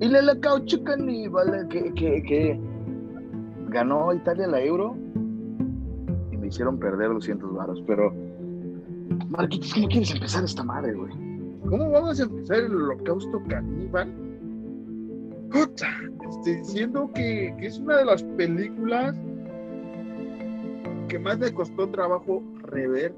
Y 0.00 0.04
el 0.04 0.16
holocausto 0.16 0.82
caníbal 0.84 1.68
que, 1.68 1.92
que, 1.94 2.22
que 2.22 2.60
ganó 3.76 4.10
Italia 4.14 4.46
la 4.46 4.62
Euro 4.62 4.96
y 6.32 6.36
me 6.38 6.46
hicieron 6.46 6.78
perder 6.78 7.10
200 7.10 7.54
varos, 7.54 7.82
pero 7.86 8.10
Marquitos, 9.28 9.74
¿cómo 9.74 9.88
quieres 9.88 10.10
empezar 10.12 10.44
esta 10.44 10.64
madre, 10.64 10.94
güey? 10.94 11.12
¿Cómo 11.68 11.90
vamos 11.90 12.18
a 12.18 12.22
empezar 12.22 12.56
el 12.56 12.74
Holocausto 12.74 13.42
Caníbal? 13.48 14.10
Puta, 15.50 15.88
este, 16.26 16.56
diciendo 16.56 17.10
que, 17.14 17.54
que 17.58 17.66
es 17.66 17.78
una 17.78 17.98
de 17.98 18.06
las 18.06 18.22
películas 18.22 19.14
que 21.08 21.18
más 21.18 21.38
me 21.38 21.52
costó 21.52 21.90
trabajo 21.90 22.42
rever. 22.62 23.14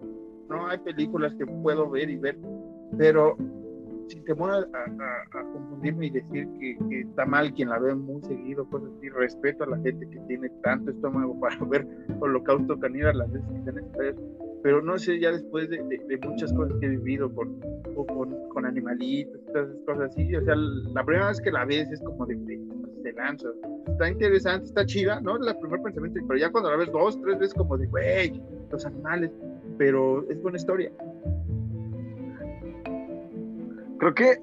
No 0.48 0.66
hay 0.66 0.78
películas 0.78 1.34
que 1.36 1.46
puedo 1.46 1.88
ver 1.88 2.10
y 2.10 2.16
ver, 2.16 2.36
pero 2.96 3.36
sin 4.08 4.24
temor 4.24 4.50
a, 4.50 4.56
a- 4.56 5.40
a- 5.40 5.52
confundirme 5.52 6.06
y 6.06 6.10
decir 6.10 6.48
que, 6.60 6.76
que 6.88 7.00
está 7.00 7.24
mal 7.26 7.52
quien 7.54 7.68
la 7.68 7.78
ve 7.78 7.94
muy 7.94 8.22
seguido, 8.22 8.68
cosas 8.70 8.90
así, 8.98 9.08
respeto 9.10 9.64
a 9.64 9.68
la 9.68 9.78
gente 9.78 10.08
que 10.08 10.18
tiene 10.26 10.48
tanto 10.62 10.90
estómago 10.90 11.38
para 11.40 11.56
ver 11.66 11.86
Holocausto 12.20 12.78
Caníbal 12.78 13.18
las 13.18 13.30
veces 13.32 13.48
que 13.52 13.62
sea 13.64 13.72
necesario, 13.72 14.14
pero 14.62 14.82
no 14.82 14.98
sé, 14.98 15.18
ya 15.20 15.30
después 15.32 15.68
de, 15.70 15.76
de- 15.84 16.04
de 16.08 16.18
muchas 16.28 16.52
cosas 16.52 16.76
que 16.80 16.86
he 16.86 16.90
vivido 16.90 17.32
con, 17.34 17.60
con, 17.94 18.48
con 18.48 18.66
animalitos, 18.66 19.40
todas 19.46 19.68
esas 19.70 19.82
cosas 19.84 20.10
así, 20.10 20.34
o 20.34 20.44
sea, 20.44 20.56
la 20.56 21.04
primera 21.04 21.28
vez 21.28 21.40
que 21.40 21.50
la 21.52 21.64
ves 21.64 21.90
es 21.92 22.00
como 22.02 22.26
de, 22.26 22.34
de, 22.36 22.58
de 23.02 23.12
lanza, 23.12 23.48
está 23.88 24.10
interesante, 24.10 24.66
está 24.66 24.84
chida, 24.86 25.20
¿no? 25.20 25.38
La 25.38 25.58
primer 25.58 25.80
pensamiento, 25.82 26.20
pero 26.26 26.38
ya 26.40 26.50
cuando 26.50 26.70
la 26.70 26.76
ves 26.76 26.90
dos, 26.92 27.20
tres 27.22 27.38
veces 27.38 27.54
como 27.54 27.76
de, 27.78 27.86
güey, 27.86 28.42
los 28.70 28.84
animales, 28.84 29.30
pero 29.78 30.28
es 30.28 30.40
buena 30.42 30.56
historia. 30.58 30.90
Creo 33.98 34.14
que 34.14 34.38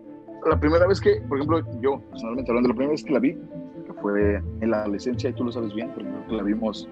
la 0.49 0.59
primera 0.59 0.85
vez 0.87 1.01
que, 1.01 1.21
por 1.27 1.37
ejemplo, 1.37 1.61
yo 1.81 1.99
personalmente 2.11 2.51
hablando, 2.51 2.69
la 2.69 2.75
primera 2.75 2.91
vez 2.91 3.03
que 3.03 3.13
la 3.13 3.19
vi, 3.19 3.33
que 3.33 3.93
fue 4.01 4.41
en 4.61 4.69
la 4.69 4.81
adolescencia, 4.81 5.29
y 5.29 5.33
tú 5.33 5.45
lo 5.45 5.51
sabes 5.51 5.73
bien, 5.73 5.91
porque 5.93 6.09
la 6.35 6.43
vimos 6.43 6.87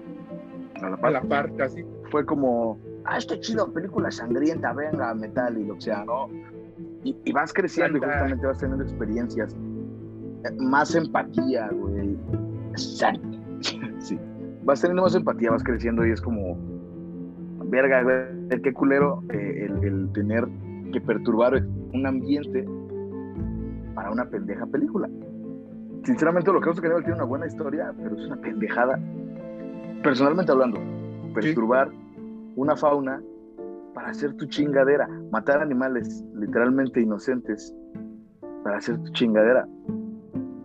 a 0.82 0.90
la 0.90 0.96
A 0.96 1.00
par, 1.00 1.12
la 1.12 1.22
par 1.22 1.54
casi. 1.56 1.84
fue 2.10 2.24
como, 2.24 2.78
ah, 3.04 3.18
está 3.18 3.38
chido, 3.38 3.72
película 3.72 4.10
sangrienta, 4.10 4.72
venga, 4.72 5.14
metal 5.14 5.56
y 5.58 5.64
lo 5.64 5.74
que 5.74 5.82
sea, 5.82 6.04
¿no? 6.04 6.28
Y, 7.04 7.16
y 7.24 7.32
vas 7.32 7.52
creciendo 7.52 7.98
y 7.98 8.00
justamente 8.00 8.46
vas 8.46 8.58
teniendo 8.58 8.84
experiencias, 8.84 9.54
eh, 10.44 10.50
más 10.58 10.94
empatía, 10.94 11.68
güey. 11.72 12.16
Exacto. 12.70 13.28
Sí. 13.98 14.18
Vas 14.64 14.82
teniendo 14.82 15.02
más 15.02 15.14
empatía, 15.14 15.50
vas 15.50 15.64
creciendo 15.64 16.06
y 16.06 16.10
es 16.10 16.20
como, 16.20 16.58
verga, 17.64 18.02
güey, 18.02 18.60
qué 18.62 18.72
culero 18.74 19.22
eh, 19.30 19.66
el, 19.66 19.82
el 19.82 20.12
tener 20.12 20.46
que 20.94 21.00
perturbar 21.00 21.60
un 21.92 22.06
ambiente 22.06 22.64
para 23.96 24.12
una 24.12 24.24
pendeja 24.30 24.64
película. 24.66 25.08
Sinceramente, 26.04 26.52
lo 26.52 26.60
que 26.60 26.70
que 26.70 26.80
tiene 26.80 27.14
una 27.14 27.24
buena 27.24 27.46
historia, 27.46 27.92
pero 28.00 28.16
es 28.16 28.26
una 28.26 28.36
pendejada. 28.36 29.00
Personalmente 30.04 30.52
hablando, 30.52 30.78
perturbar 31.34 31.90
una 32.54 32.76
fauna 32.76 33.20
para 33.92 34.10
hacer 34.10 34.34
tu 34.36 34.46
chingadera, 34.46 35.08
matar 35.32 35.60
animales 35.62 36.24
literalmente 36.36 37.00
inocentes 37.00 37.74
para 38.62 38.76
hacer 38.76 38.96
tu 39.02 39.10
chingadera. 39.12 39.66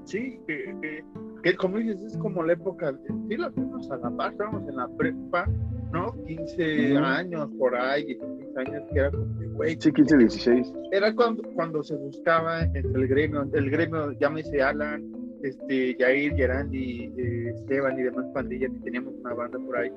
Sí, 0.04 0.39
que, 0.46 0.76
que, 0.82 1.04
que 1.42 1.56
como 1.56 1.78
dices, 1.78 2.04
es 2.04 2.18
como 2.18 2.44
la 2.44 2.54
época, 2.54 2.92
de, 2.92 3.08
sí, 3.28 3.38
la 3.38 3.50
fuimos 3.52 3.89
a 3.89 3.98
la 3.98 4.28
estábamos 4.28 4.68
en 4.68 4.76
la 4.76 4.88
prepa, 4.89 5.46
¿no? 5.91 6.13
15 6.25 6.93
Ujú. 6.93 7.04
años 7.04 7.49
por 7.58 7.75
ahí, 7.75 8.06
16 8.06 8.58
años, 8.58 8.84
que 8.91 8.99
era 8.99 9.12
como, 9.12 9.25
de, 9.39 9.47
güey, 9.47 9.78
Sí, 9.80 9.91
15, 9.91 10.17
16. 10.17 10.73
era 10.91 11.13
cuando, 11.15 11.43
cuando 11.54 11.84
se 11.84 11.95
buscaba 11.95 12.63
entre 12.63 12.82
el 13.02 13.08
gremio, 13.08 13.47
el 13.54 13.69
gremio, 13.69 14.12
llámese 14.13 14.62
Alan, 14.62 15.04
este, 15.43 15.95
Jair, 15.99 16.36
Gerandi, 16.36 17.13
eh, 17.17 17.54
Esteban 17.56 17.97
y 17.99 18.04
demás 18.04 18.25
pandillas, 18.34 18.71
que 18.71 18.80
teníamos 18.80 19.13
una 19.21 19.34
banda 19.34 19.58
por 19.60 19.78
ahí, 19.78 19.91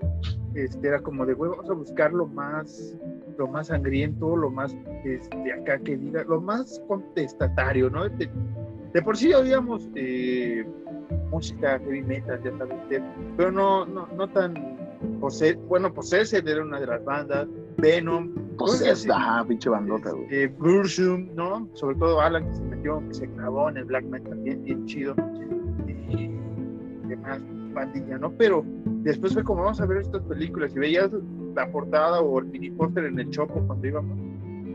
este, 0.55 0.89
era 0.89 1.01
como 1.01 1.27
de, 1.27 1.35
güey, 1.35 1.51
vamos 1.51 1.69
a 1.69 1.75
buscar 1.75 2.13
lo 2.13 2.27
más, 2.27 2.97
lo 3.39 3.49
más 3.49 3.67
sangriento, 3.69 4.37
lo 4.37 4.51
más, 4.51 4.77
este, 5.05 5.53
acá 5.53 5.79
que 5.79 5.97
diga, 5.97 6.25
lo 6.25 6.41
más 6.41 6.81
contestatario, 6.89 7.91
¿no? 7.91 8.09
De, 8.09 8.29
de 8.93 9.03
por 9.03 9.17
sí 9.17 9.33
oíamos 9.33 9.89
eh, 9.95 10.65
música 11.31 11.79
heavy 11.81 12.03
metal, 12.03 12.41
ya 12.45 12.57
sabes, 12.59 12.77
pero 13.37 13.51
no, 13.51 13.85
no, 13.87 14.07
no 14.17 14.29
tan, 14.29 14.55
Possessed, 15.21 15.59
bueno, 15.69 15.93
Possessed 15.93 16.47
era 16.47 16.63
una 16.63 16.81
de 16.81 16.87
las 16.87 17.05
bandas, 17.05 17.49
Venom, 17.79 18.31
así. 18.91 19.09
ajá, 19.11 19.45
pinche 19.47 19.69
bandota, 19.69 20.11
güey. 20.11 20.25
este, 20.25 20.49
Burzum, 20.59 21.29
¿no? 21.35 21.69
Sobre 21.75 21.97
todo 21.97 22.21
Alan 22.21 22.47
que 22.49 22.55
se 22.55 22.63
metió, 22.63 23.03
que 23.09 23.15
se 23.15 23.29
clavó 23.29 23.69
en 23.69 23.77
el 23.79 23.85
black 23.85 24.05
metal 24.05 24.39
bien, 24.39 24.63
bien 24.65 24.85
chido. 24.87 25.15
Y 25.87 26.31
demás, 27.09 27.41
pandilla, 27.75 28.19
¿no? 28.19 28.31
Pero 28.33 28.65
después 29.03 29.33
fue 29.35 29.45
como 29.45 29.63
vamos 29.63 29.81
a 29.81 29.87
ver 29.87 29.99
estas 29.99 30.23
películas 30.23 30.73
y 30.77 30.79
veías 30.79 31.11
la 31.55 31.71
portada 31.71 32.21
o 32.21 32.39
el 32.39 32.47
mini 32.47 32.71
póster 32.71 33.05
en 33.05 33.19
el 33.19 33.31
Chopo 33.31 33.55
cuando 33.67 33.87
íbamos 33.87 34.17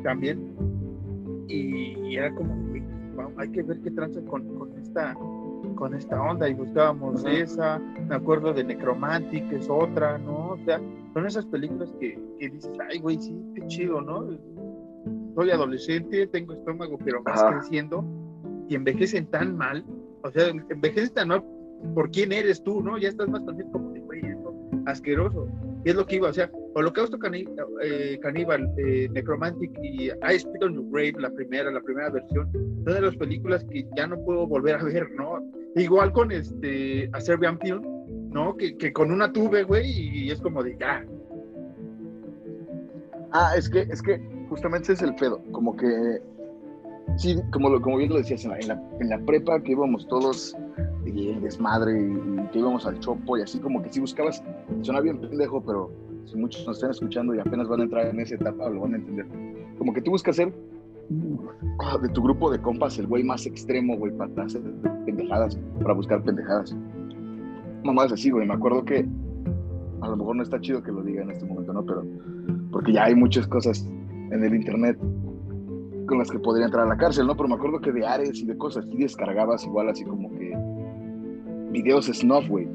también. 0.04 0.54
Y 1.48 2.16
era 2.16 2.34
como, 2.36 2.54
"Güey, 2.70 2.84
vamos, 3.16 3.34
hay 3.38 3.50
que 3.50 3.64
ver 3.64 3.80
qué 3.82 3.92
tranza 3.92 4.22
con, 4.22 4.46
con 4.58 4.78
esta 4.78 5.16
con 5.78 5.94
esta 5.94 6.22
onda 6.22 6.50
y 6.50 6.54
buscábamos 6.54 7.24
esa, 7.26 7.80
me 7.80 8.16
acuerdo 8.16 8.52
de 8.54 8.64
Necromantic, 8.64 9.48
que 9.50 9.56
es 9.58 9.70
otra, 9.70 10.18
¿no? 10.18 10.50
O 10.52 10.58
sea, 10.66 10.82
son 11.14 11.26
esas 11.26 11.46
películas 11.46 11.90
que, 12.00 12.20
que 12.40 12.50
dices, 12.50 12.72
ay, 12.90 13.00
güey, 13.00 13.18
sí, 13.20 13.34
qué 13.56 13.66
chido, 13.68 14.02
¿no? 14.02 14.28
Soy 15.36 15.52
adolescente, 15.52 16.28
tengo 16.28 16.54
estómago, 16.54 16.98
pero 17.04 17.22
vas 17.24 17.42
Ajá. 17.42 17.60
creciendo 17.60 18.04
y 18.68 18.76
envejecen 18.76 19.28
tan 19.28 19.56
mal, 19.56 19.86
o 20.24 20.32
sea, 20.32 20.50
envejecen 20.70 21.14
tan 21.14 21.28
mal 21.30 21.44
por 21.94 22.10
quién 22.12 22.32
eres 22.34 22.62
tú, 22.64 22.82
¿no? 22.82 22.98
Ya 22.98 23.10
estás 23.10 23.30
más 23.30 23.42
consciente 23.42 23.72
como 23.72 23.92
de, 23.92 24.00
güey, 24.02 24.22
esto 24.26 24.54
asqueroso. 24.88 25.48
Y 25.86 25.90
es 25.92 25.96
lo 25.96 26.06
que 26.06 26.16
iba, 26.16 26.30
o 26.30 26.34
sea, 26.34 26.52
Holocausto 26.74 27.18
Caní- 27.18 27.48
eh, 27.84 28.20
Caníbal, 28.22 28.70
eh, 28.78 29.08
Necromantic 29.14 29.72
y 29.82 30.06
I 30.10 30.40
Spit 30.40 30.64
on 30.64 30.74
Your 30.74 30.86
Grave, 30.90 31.14
la 31.20 31.30
primera, 31.30 31.72
la 31.72 31.82
primera 31.82 32.10
versión, 32.10 32.52
son 32.52 32.94
de 32.94 33.02
las 33.02 33.16
películas 33.16 33.64
que 33.72 33.86
ya 33.96 34.08
no 34.08 34.18
puedo 34.26 34.48
volver 34.48 34.76
a 34.76 34.84
ver, 34.84 35.10
¿no? 35.16 35.40
Igual 35.78 36.12
con 36.12 36.32
este, 36.32 37.10
A 37.14 37.22
Serbian 37.22 37.60
Film, 37.60 37.84
¿no? 38.32 38.56
Que, 38.58 38.76
que 38.78 38.92
con 38.92 39.12
una 39.12 39.32
tuve, 39.32 39.64
güey, 39.64 39.90
y 39.90 40.32
es 40.32 40.42
como 40.42 40.64
de, 40.64 40.76
ya, 40.78 41.06
Ah, 43.32 43.52
es 43.58 43.70
que, 43.70 43.82
es 43.82 44.02
que 44.02 44.20
justamente 44.50 44.94
ese 44.94 45.04
es 45.04 45.10
el 45.10 45.16
pedo, 45.16 45.42
como 45.52 45.76
que, 45.76 46.22
sí, 47.18 47.36
como, 47.52 47.70
lo- 47.70 47.82
como 47.82 47.98
bien 47.98 48.10
lo 48.10 48.18
decías, 48.18 48.46
en 48.46 48.52
la, 48.68 48.82
en 49.00 49.10
la, 49.10 49.20
prepa 49.20 49.60
que 49.62 49.74
íbamos 49.74 50.08
todos 50.08 50.56
y 51.06 51.30
el 51.32 51.42
desmadre 51.42 52.00
y, 52.02 52.48
que 52.52 52.60
íbamos 52.60 52.86
al 52.86 53.00
chopo 53.00 53.38
y 53.38 53.42
así 53.42 53.60
como 53.60 53.84
que 53.84 53.90
sí 53.90 54.00
buscabas, 54.00 54.42
suena 54.82 55.02
bien 55.02 55.20
pendejo, 55.20 55.62
pero 55.62 55.92
si 56.26 56.38
muchos 56.38 56.66
nos 56.66 56.78
están 56.78 56.92
escuchando 56.92 57.36
y 57.36 57.40
apenas 57.40 57.68
van 57.68 57.82
a 57.82 57.84
entrar 57.84 58.08
en 58.08 58.20
esa 58.20 58.36
etapa, 58.36 58.70
lo 58.70 58.82
van 58.82 58.94
a 58.94 58.98
entender. 58.98 59.26
Como 59.78 59.94
que 59.94 60.02
tú 60.02 60.12
buscas 60.12 60.38
ser 60.38 60.54
de 61.10 62.10
tu 62.10 62.22
grupo 62.22 62.52
de 62.52 62.60
compas 62.62 62.98
el 63.00 63.08
güey 63.08 63.24
más 63.24 63.46
extremo, 63.46 63.98
güey, 63.98 64.12
para 64.14 64.44
hacer 64.44 64.62
pendejadas, 65.06 65.58
para 65.82 65.94
buscar 65.94 66.24
pendejadas. 66.24 66.76
Mamás 67.84 68.12
así, 68.12 68.30
güey, 68.30 68.48
me 68.48 68.54
acuerdo 68.54 68.84
que 68.84 69.08
a 70.02 70.10
lo 70.10 70.18
mejor 70.18 70.36
no 70.36 70.44
está 70.44 70.60
chido 70.60 70.84
que 70.84 70.92
lo 70.92 71.02
diga 71.04 71.24
en 71.24 71.32
este 71.32 71.46
momento, 71.46 71.74
¿no? 71.74 71.86
Pero 71.86 72.04
porque 72.72 72.94
ya 72.94 73.06
hay 73.06 73.16
muchas 73.16 73.48
cosas 73.48 73.88
en 74.32 74.44
el 74.44 74.54
internet 74.54 74.98
con 76.08 76.18
las 76.20 76.30
que 76.30 76.40
podría 76.40 76.66
entrar 76.66 76.86
a 76.86 76.90
la 76.90 76.98
cárcel, 76.98 77.28
¿no? 77.28 77.36
Pero 77.36 77.50
me 77.50 77.56
acuerdo 77.56 77.80
que 77.80 77.92
de 77.92 78.06
Ares 78.06 78.40
y 78.40 78.46
de 78.46 78.58
cosas 78.58 78.86
así 78.86 78.98
descargabas 78.98 79.66
igual 79.66 79.90
así 79.90 80.04
como 80.04 80.30
que 80.36 80.56
videos 81.72 82.06
snuff, 82.08 82.48
güey. 82.48 82.68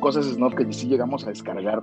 Cosas 0.00 0.26
snuff 0.26 0.54
que 0.54 0.70
sí 0.72 0.88
llegamos 0.88 1.26
a 1.26 1.30
descargar 1.30 1.82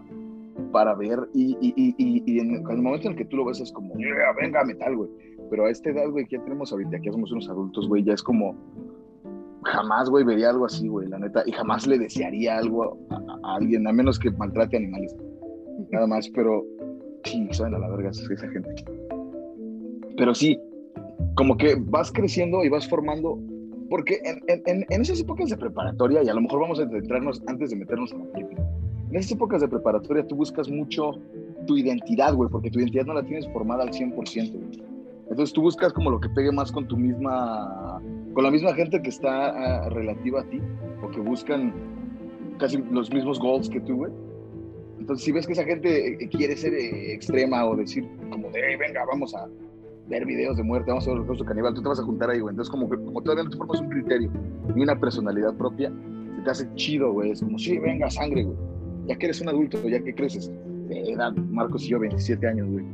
para 0.72 0.96
ver 0.96 1.20
y, 1.34 1.56
y, 1.62 1.74
y, 1.78 2.24
y, 2.26 2.40
en 2.40 2.56
el 2.56 2.82
momento 2.82 3.08
en 3.08 3.14
el 3.14 3.18
que 3.18 3.26
tú 3.26 3.38
lo 3.38 3.46
ves 3.46 3.60
es 3.60 3.72
como, 3.72 3.96
"Yeah, 3.96 4.34
venga, 4.40 4.64
metal, 4.64 4.96
güey. 4.96 5.10
Pero 5.54 5.66
a 5.68 5.70
esta 5.70 5.92
edad, 5.92 6.10
güey, 6.10 6.26
que 6.26 6.38
ya 6.38 6.44
tenemos 6.44 6.72
ahorita, 6.72 6.98
que 7.00 7.06
ya 7.06 7.12
somos 7.12 7.32
unos 7.32 7.48
adultos, 7.48 7.88
güey, 7.88 8.04
ya 8.04 8.14
es 8.14 8.24
como, 8.24 8.56
jamás, 9.62 10.10
güey, 10.10 10.24
vería 10.26 10.50
algo 10.50 10.66
así, 10.66 10.88
güey, 10.88 11.08
la 11.08 11.20
neta, 11.20 11.44
y 11.46 11.52
jamás 11.52 11.86
le 11.86 12.00
desearía 12.00 12.58
algo 12.58 12.98
a, 13.12 13.16
a- 13.18 13.56
alguien, 13.58 13.86
a 13.86 13.94
menos 13.94 14.18
que 14.18 14.32
maltrate 14.32 14.78
animales. 14.78 15.16
Nada 15.92 16.08
más, 16.08 16.28
pero 16.34 16.64
sí, 17.26 17.48
saben 17.52 17.76
a 17.76 17.78
la 17.78 17.88
verga 17.88 18.10
esa 18.10 18.48
gente. 18.50 18.84
Pero 20.18 20.34
sí, 20.34 20.58
como 21.36 21.56
que 21.56 21.76
vas 21.80 22.12
creciendo 22.12 22.64
y 22.64 22.70
vas 22.70 22.90
formando, 22.90 23.38
porque 23.92 24.22
en, 24.26 24.40
en- 24.48 24.64
en- 24.66 24.86
en 24.90 25.02
esas 25.04 25.20
épocas 25.22 25.52
de 25.52 25.58
preparatoria, 25.58 26.24
y 26.24 26.30
a 26.30 26.34
lo 26.34 26.42
mejor 26.42 26.62
vamos 26.62 26.80
a 26.80 26.90
centrarnos 26.90 27.44
antes 27.46 27.70
de 27.70 27.76
meternos 27.76 28.12
a 28.12 28.18
la 28.18 28.26
película, 28.32 28.68
en 29.12 29.16
esas 29.18 29.34
épocas 29.34 29.62
de 29.62 29.68
preparatoria 29.68 30.26
tú 30.26 30.36
buscas 30.36 30.68
mucho 30.68 31.12
tu 31.68 31.78
identidad, 31.78 32.34
güey, 32.34 32.50
porque 32.50 32.72
tu 32.72 32.80
identidad 32.80 33.06
no 33.06 33.14
la 33.14 33.22
tienes 33.24 33.48
formada 33.54 33.84
al 33.84 33.90
100%, 33.92 34.52
güey. 34.52 34.93
Entonces 35.30 35.54
tú 35.54 35.62
buscas 35.62 35.94
como 35.94 36.10
lo 36.12 36.20
que 36.20 36.30
pegue 36.30 36.52
más 36.52 36.72
con 36.72 36.88
tu 36.88 36.98
misma, 36.98 38.02
con 38.34 38.44
la 38.44 38.52
misma 38.52 38.74
gente 38.74 39.02
que 39.02 39.10
está 39.10 39.86
ah, 39.86 39.90
relativa 39.90 40.42
a 40.42 40.44
ti, 40.44 40.62
o 41.02 41.10
que 41.10 41.20
buscan 41.20 41.74
casi 42.60 42.78
los 42.92 43.12
mismos 43.12 43.40
goals 43.40 43.70
que 43.70 43.80
tú, 43.82 43.96
güey. 43.96 44.12
Entonces 45.00 45.26
si 45.26 45.32
ves 45.32 45.48
que 45.48 45.54
esa 45.54 45.64
gente 45.64 46.24
eh, 46.24 46.30
quiere 46.30 46.56
ser 46.56 46.74
eh, 46.74 47.14
extrema 47.14 47.66
o 47.66 47.76
decir 47.76 48.08
como 48.30 48.50
de, 48.52 48.62
"Hey, 48.64 48.76
venga, 48.80 49.04
vamos 49.06 49.34
a 49.36 49.48
ver 50.08 50.26
videos 50.26 50.58
de 50.58 50.64
muerte, 50.64 50.92
vamos 50.92 51.06
a 51.06 51.08
ver 51.08 51.16
el 51.16 51.20
holocausto 51.22 51.46
caníbal, 51.46 51.74
tú 51.74 51.82
te 51.82 51.90
vas 51.90 52.00
a 52.00 52.04
juntar 52.04 52.30
ahí, 52.30 52.40
güey. 52.40 52.52
Entonces 52.52 52.70
como, 52.72 52.88
como 52.90 53.22
todavía 53.22 53.44
no 53.44 53.50
te 53.50 53.58
formas 53.58 53.82
un 53.82 53.90
criterio 53.90 54.32
ni 54.76 54.84
una 54.84 55.00
personalidad 55.00 55.56
propia, 55.56 55.92
se 56.36 56.42
te 56.42 56.50
hace 56.50 56.76
chido, 56.76 57.12
güey. 57.12 57.32
Es 57.32 57.42
como, 57.42 57.58
sí, 57.58 57.78
venga, 57.80 58.10
sangre, 58.10 58.44
güey. 58.44 58.58
Ya 59.08 59.16
que 59.16 59.26
eres 59.26 59.42
un 59.42 59.50
adulto, 59.50 59.82
ya 59.88 60.02
que 60.02 60.14
creces, 60.14 60.52
de 60.88 61.12
edad, 61.12 61.34
Marcos 61.34 61.86
y 61.86 61.90
yo, 61.90 62.00
27 62.00 62.48
años, 62.48 62.70
güey. 62.70 62.86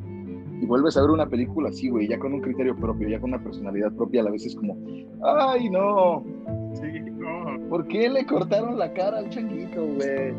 Y 0.62 0.66
vuelves 0.66 0.98
a 0.98 1.02
ver 1.02 1.12
una 1.12 1.28
película 1.28 1.70
así, 1.70 1.90
güey, 1.90 2.08
ya 2.08 2.20
con 2.20 2.34
un 2.34 2.42
criterio 2.42 2.76
propio, 2.76 3.08
ya 3.08 3.20
con 3.20 3.32
una 3.34 3.44
personalidad 3.44 3.92
propia, 3.94 4.22
a 4.22 4.26
la 4.26 4.32
vez 4.32 4.46
es 4.46 4.56
como, 4.56 4.78
ay, 5.24 5.70
no, 5.70 6.24
Sí, 6.74 7.00
no. 7.18 7.60
¿por 7.70 7.88
qué 7.88 8.10
le 8.10 8.26
cortaron 8.26 8.78
la 8.78 8.92
cara 8.94 9.20
al 9.20 9.30
changuito, 9.30 9.86
güey? 9.86 10.34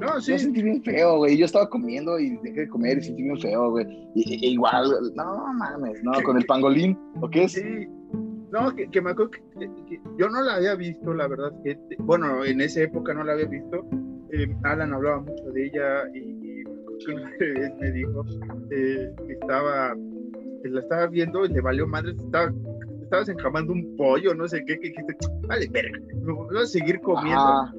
No, 0.00 0.20
sí. 0.20 0.32
Yo 0.32 0.38
sentí 0.38 0.62
bien 0.62 0.82
feo, 0.82 1.18
güey. 1.18 1.36
Yo 1.36 1.44
estaba 1.44 1.68
comiendo 1.68 2.18
y 2.18 2.36
dejé 2.38 2.60
de 2.62 2.68
comer 2.68 2.98
y 2.98 3.02
sentí 3.02 3.22
bien 3.22 3.38
feo, 3.38 3.70
güey. 3.70 3.86
Y, 4.14 4.46
y- 4.46 4.52
igual, 4.54 4.90
no 5.14 5.52
mames, 5.54 6.02
no, 6.02 6.12
con 6.24 6.36
el 6.36 6.44
pangolín, 6.46 6.98
¿o 7.20 7.28
qué 7.28 7.44
es? 7.44 7.52
Sí. 7.52 7.88
No, 8.50 8.74
que, 8.74 8.88
que 8.88 9.00
me 9.00 9.10
acuerdo 9.10 9.30
que, 9.30 10.00
yo 10.18 10.28
no 10.28 10.42
la 10.42 10.56
había 10.56 10.74
visto, 10.74 11.14
la 11.14 11.28
verdad. 11.28 11.52
Que, 11.62 11.78
bueno, 12.00 12.44
en 12.44 12.60
esa 12.60 12.82
época 12.82 13.14
no 13.14 13.22
la 13.24 13.32
había 13.34 13.46
visto. 13.46 13.86
Eh, 14.32 14.52
Alan 14.64 14.92
hablaba 14.92 15.20
mucho 15.20 15.44
de 15.52 15.66
ella 15.66 16.08
y, 16.14 16.41
que 17.04 17.12
una 17.12 17.30
vez 17.38 17.74
me 17.80 17.90
dijo 17.92 18.24
eh, 18.70 19.14
que 19.26 19.32
estaba, 19.32 19.94
que 20.62 20.68
la 20.68 20.80
estaba 20.80 21.06
viendo 21.06 21.44
y 21.44 21.48
le 21.48 21.60
valió 21.60 21.86
madre, 21.86 22.12
estaba, 22.12 22.52
estabas 23.02 23.28
encamando 23.28 23.72
un 23.72 23.96
pollo, 23.96 24.34
no 24.34 24.46
sé 24.48 24.64
qué, 24.66 24.78
que 24.78 24.88
dijiste, 24.88 25.16
vale, 25.46 25.68
verga, 25.70 25.98
me 26.22 26.32
voy 26.32 26.56
a 26.62 26.66
seguir 26.66 27.00
comiendo. 27.00 27.40
Ajá. 27.40 27.74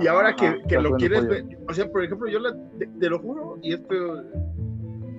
Y 0.00 0.06
ahora 0.06 0.34
que, 0.36 0.46
Ajá, 0.46 0.58
que 0.68 0.80
lo 0.80 0.92
quieres 0.96 1.26
ver, 1.26 1.44
o 1.68 1.74
sea, 1.74 1.90
por 1.90 2.04
ejemplo, 2.04 2.28
yo 2.28 2.38
la, 2.38 2.56
te, 2.78 2.86
te 2.86 3.08
lo 3.10 3.18
juro, 3.18 3.58
y 3.62 3.74
esto 3.74 4.22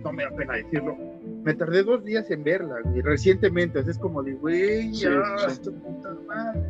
no 0.03 0.13
me 0.13 0.23
da 0.23 0.31
pena 0.31 0.53
decirlo, 0.53 0.95
me 1.43 1.53
tardé 1.53 1.83
dos 1.83 2.03
días 2.05 2.31
en 2.31 2.43
verla, 2.45 2.75
güey, 2.85 3.01
recientemente, 3.01 3.79
es 3.79 3.97
como 3.97 4.23
de, 4.23 4.33
güey, 4.35 4.93
Sí, 4.93 5.01
ya, 5.03 5.21
sí. 5.39 5.45
esta 5.51 5.71
puta 5.71 6.15
madre. 6.25 6.61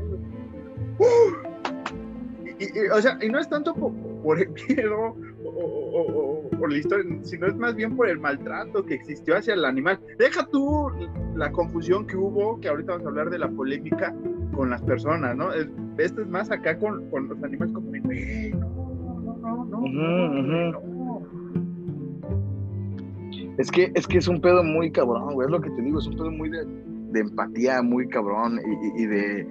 ¡Uh! 0.97 2.45
Y, 2.45 2.63
y- 2.63 2.85
y, 2.85 2.89
o 2.91 3.01
sea, 3.01 3.17
y 3.21 3.29
no 3.29 3.39
es 3.39 3.47
tanto 3.47 3.73
por, 3.75 3.91
por 4.23 4.41
el 4.41 4.49
miedo 4.67 5.15
o, 5.63 6.01
o- 6.01 6.49
o- 6.61 6.67
la 6.67 6.77
historia, 6.77 7.05
sino 7.23 7.47
es 7.47 7.55
más 7.55 7.75
bien 7.75 7.95
por 7.95 8.07
el 8.09 8.19
maltrato 8.19 8.85
que 8.85 8.93
existió 8.95 9.35
hacia 9.37 9.53
el 9.55 9.65
animal. 9.65 9.99
Deja 10.19 10.45
tú 10.51 10.89
la 11.35 11.51
confusión 11.51 12.05
que 12.05 12.15
hubo, 12.15 12.59
que 12.59 12.69
ahorita 12.69 12.91
vamos 12.93 13.07
a 13.07 13.09
hablar 13.09 13.29
de 13.31 13.39
la 13.39 13.49
polémica 13.49 14.13
con 14.55 14.69
las 14.69 14.81
personas, 14.83 15.35
¿no? 15.35 15.51
Es- 15.53 15.67
Esto 15.97 16.21
es 16.21 16.27
más 16.29 16.49
acá 16.51 16.77
con, 16.77 17.09
con 17.09 17.27
los 17.27 17.43
animales 17.43 17.73
como 17.73 17.89
"Güey, 17.89 18.51
no, 18.51 18.69
no, 19.41 19.65
no, 19.65 19.65
no, 19.65 19.87
no, 19.87 20.71
ujú. 20.71 20.71
no". 20.71 21.21
Es 23.57 23.69
que, 23.71 23.91
es 23.93 24.07
que 24.07 24.19
es 24.19 24.27
un 24.29 24.39
pedo 24.39 24.63
muy 24.63 24.91
cabrón, 24.91 25.33
güey. 25.33 25.45
Es 25.47 25.51
lo 25.51 25.59
que 25.59 25.69
te 25.71 25.81
digo, 25.81 25.99
es 25.99 26.07
un 26.07 26.15
pedo 26.15 26.31
muy 26.31 26.49
de, 26.49 26.65
de 26.65 27.19
empatía, 27.19 27.81
muy 27.81 28.07
cabrón. 28.07 28.59
Y, 28.65 29.01
y- 29.01 29.03
y 29.03 29.07
de 29.07 29.47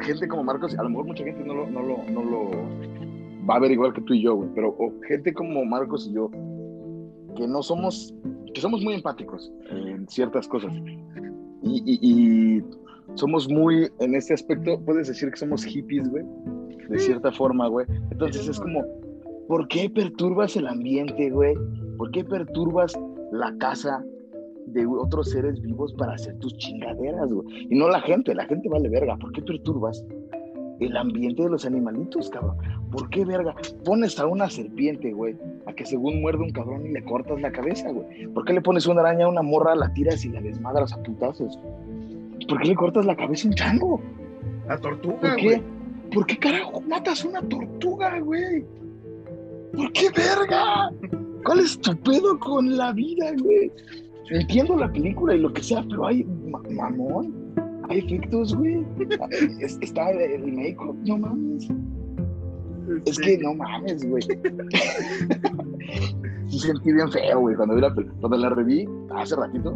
gente 0.00 0.26
como 0.26 0.42
Marcos, 0.42 0.76
a 0.76 0.82
lo 0.82 0.88
mejor 0.88 1.06
mucha 1.06 1.22
gente 1.22 1.44
no 1.44 1.54
lo, 1.54 1.66
no 1.70 1.82
lo, 1.82 1.98
no 2.10 2.24
lo 2.24 2.50
va 3.48 3.56
a 3.56 3.60
ver 3.60 3.70
igual 3.72 3.92
que 3.92 4.00
tú 4.02 4.14
y 4.14 4.22
yo, 4.22 4.34
güey. 4.36 4.48
Pero 4.54 4.70
o 4.78 4.92
gente 5.08 5.32
como 5.32 5.64
Marcos 5.64 6.06
y 6.08 6.14
yo, 6.14 6.30
que 7.36 7.46
no 7.46 7.62
somos, 7.62 8.14
que 8.54 8.60
somos 8.60 8.82
muy 8.82 8.94
empáticos 8.94 9.52
en 9.70 10.08
ciertas 10.08 10.46
cosas. 10.48 10.72
Y, 11.62 11.82
y- 11.86 11.98
y 12.02 12.62
somos 13.14 13.48
muy, 13.48 13.88
en 14.00 14.14
este 14.14 14.34
aspecto, 14.34 14.80
puedes 14.84 15.08
decir 15.08 15.30
que 15.30 15.36
somos 15.36 15.64
hippies, 15.64 16.08
güey. 16.10 16.24
De 16.88 16.98
cierta 16.98 17.30
forma, 17.32 17.68
güey. 17.68 17.86
Entonces 18.10 18.48
es 18.48 18.58
como, 18.60 18.82
¿por 19.48 19.66
qué 19.68 19.88
perturbas 19.88 20.56
el 20.56 20.66
ambiente, 20.66 21.30
güey? 21.30 21.54
¿Por 21.96 22.10
qué 22.10 22.24
perturbas 22.24 22.98
la 23.32 23.56
casa 23.58 24.04
de 24.66 24.86
otros 24.86 25.30
seres 25.30 25.60
vivos 25.60 25.92
para 25.94 26.14
hacer 26.14 26.36
tus 26.38 26.56
chingaderas, 26.58 27.30
güey? 27.32 27.66
Y 27.70 27.78
no 27.78 27.88
la 27.88 28.00
gente, 28.00 28.34
la 28.34 28.44
gente 28.46 28.68
vale 28.68 28.88
verga. 28.88 29.16
¿Por 29.16 29.32
qué 29.32 29.40
perturbas 29.42 30.04
el 30.80 30.96
ambiente 30.96 31.42
de 31.44 31.50
los 31.50 31.64
animalitos, 31.64 32.28
cabrón? 32.30 32.56
¿Por 32.92 33.08
qué 33.10 33.24
verga? 33.24 33.54
Pones 33.84 34.18
a 34.20 34.26
una 34.26 34.48
serpiente, 34.50 35.12
güey, 35.12 35.34
a 35.66 35.72
que 35.72 35.84
según 35.86 36.20
muerde 36.20 36.42
un 36.42 36.50
cabrón 36.52 36.86
y 36.86 36.90
le 36.92 37.02
cortas 37.04 37.40
la 37.40 37.50
cabeza, 37.50 37.90
güey. 37.90 38.26
¿Por 38.28 38.44
qué 38.44 38.52
le 38.52 38.60
pones 38.60 38.86
una 38.86 39.00
araña 39.00 39.24
a 39.24 39.28
una 39.28 39.42
morra, 39.42 39.74
la 39.74 39.92
tiras 39.94 40.24
y 40.24 40.28
la 40.28 40.40
desmadras 40.40 40.92
a 40.92 41.02
putazos? 41.02 41.58
¿Por 42.48 42.60
qué 42.60 42.68
le 42.68 42.74
cortas 42.74 43.06
la 43.06 43.16
cabeza 43.16 43.46
a 43.46 43.50
un 43.50 43.54
chango? 43.56 44.00
La 44.68 44.78
tortuga, 44.78 45.18
¿Por 45.20 45.32
güey. 45.32 45.40
qué? 45.56 45.62
¿Por 46.12 46.26
qué 46.26 46.36
carajo 46.38 46.80
matas 46.82 47.24
una 47.24 47.40
tortuga, 47.42 48.18
güey? 48.20 48.64
¿Por 49.74 49.90
qué 49.92 50.08
verga? 50.14 50.90
¿Cuál 51.44 51.60
es 51.60 51.78
tu 51.80 51.96
pedo 51.96 52.38
con 52.38 52.76
la 52.76 52.92
vida, 52.92 53.32
güey? 53.42 53.72
Entiendo 54.30 54.76
la 54.76 54.90
película 54.92 55.34
y 55.34 55.38
lo 55.40 55.52
que 55.52 55.62
sea, 55.62 55.82
pero 55.88 56.06
hay 56.06 56.24
ma- 56.24 56.62
mamón, 56.70 57.34
hay 57.88 57.98
efectos, 58.00 58.54
güey. 58.54 58.84
Es- 59.60 59.78
Está 59.80 60.10
el 60.10 60.52
make-up, 60.52 60.96
no 61.06 61.18
mames. 61.18 61.68
Es 63.04 63.18
que 63.18 63.38
no 63.38 63.54
mames, 63.54 64.08
güey. 64.08 64.22
Sí 66.52 66.58
sentí 66.58 66.92
bien 66.92 67.10
feo, 67.10 67.40
güey, 67.40 67.56
cuando, 67.56 67.74
vi 67.74 67.80
la, 67.80 67.94
cuando 68.20 68.36
la 68.36 68.50
reví 68.50 68.86
hace 69.16 69.34
ratito. 69.36 69.74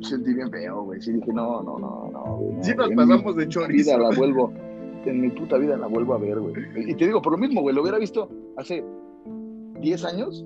Sentí 0.00 0.32
bien 0.32 0.50
feo, 0.50 0.82
güey. 0.84 0.98
Sí 1.02 1.12
dije, 1.12 1.30
no, 1.30 1.62
no, 1.62 1.78
no, 1.78 2.10
no, 2.10 2.36
güey. 2.38 2.64
Sí 2.64 2.72
nos 2.74 2.88
pasamos 2.90 3.36
de 3.36 3.48
chorizo. 3.48 3.90
vida 3.90 3.98
la 3.98 4.16
vuelvo, 4.16 4.50
en 5.04 5.20
mi 5.20 5.28
puta 5.28 5.58
vida 5.58 5.76
la 5.76 5.88
vuelvo 5.88 6.14
a 6.14 6.18
ver, 6.18 6.40
güey. 6.40 6.54
Y 6.90 6.94
te 6.94 7.04
digo, 7.06 7.20
por 7.20 7.32
lo 7.32 7.38
mismo, 7.38 7.60
güey, 7.60 7.74
lo 7.74 7.82
hubiera 7.82 7.98
visto 7.98 8.30
hace 8.56 8.82
10 9.80 10.04
años, 10.06 10.42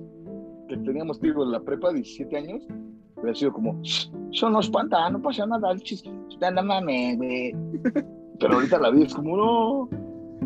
que 0.67 0.75
teníamos, 0.75 1.21
te 1.21 1.27
digo, 1.27 1.43
en 1.45 1.51
la 1.53 1.61
prepa, 1.61 1.93
17 1.93 2.35
años, 2.35 2.67
hubiera 3.15 3.33
sido 3.33 3.53
como, 3.53 3.81
"Shh, 3.83 4.11
eso 4.33 4.49
no 4.49 4.59
espanta, 4.59 5.09
no 5.09 5.21
pasa 5.21 5.45
nada, 5.45 5.73
chis, 5.77 6.03
no 6.05 6.63
mames, 6.63 7.17
güey. 7.17 7.55
Pero 8.39 8.55
ahorita 8.55 8.77
la 8.79 8.91
vida 8.91 9.05
es 9.05 9.15
como, 9.15 9.37
no, 9.37 9.89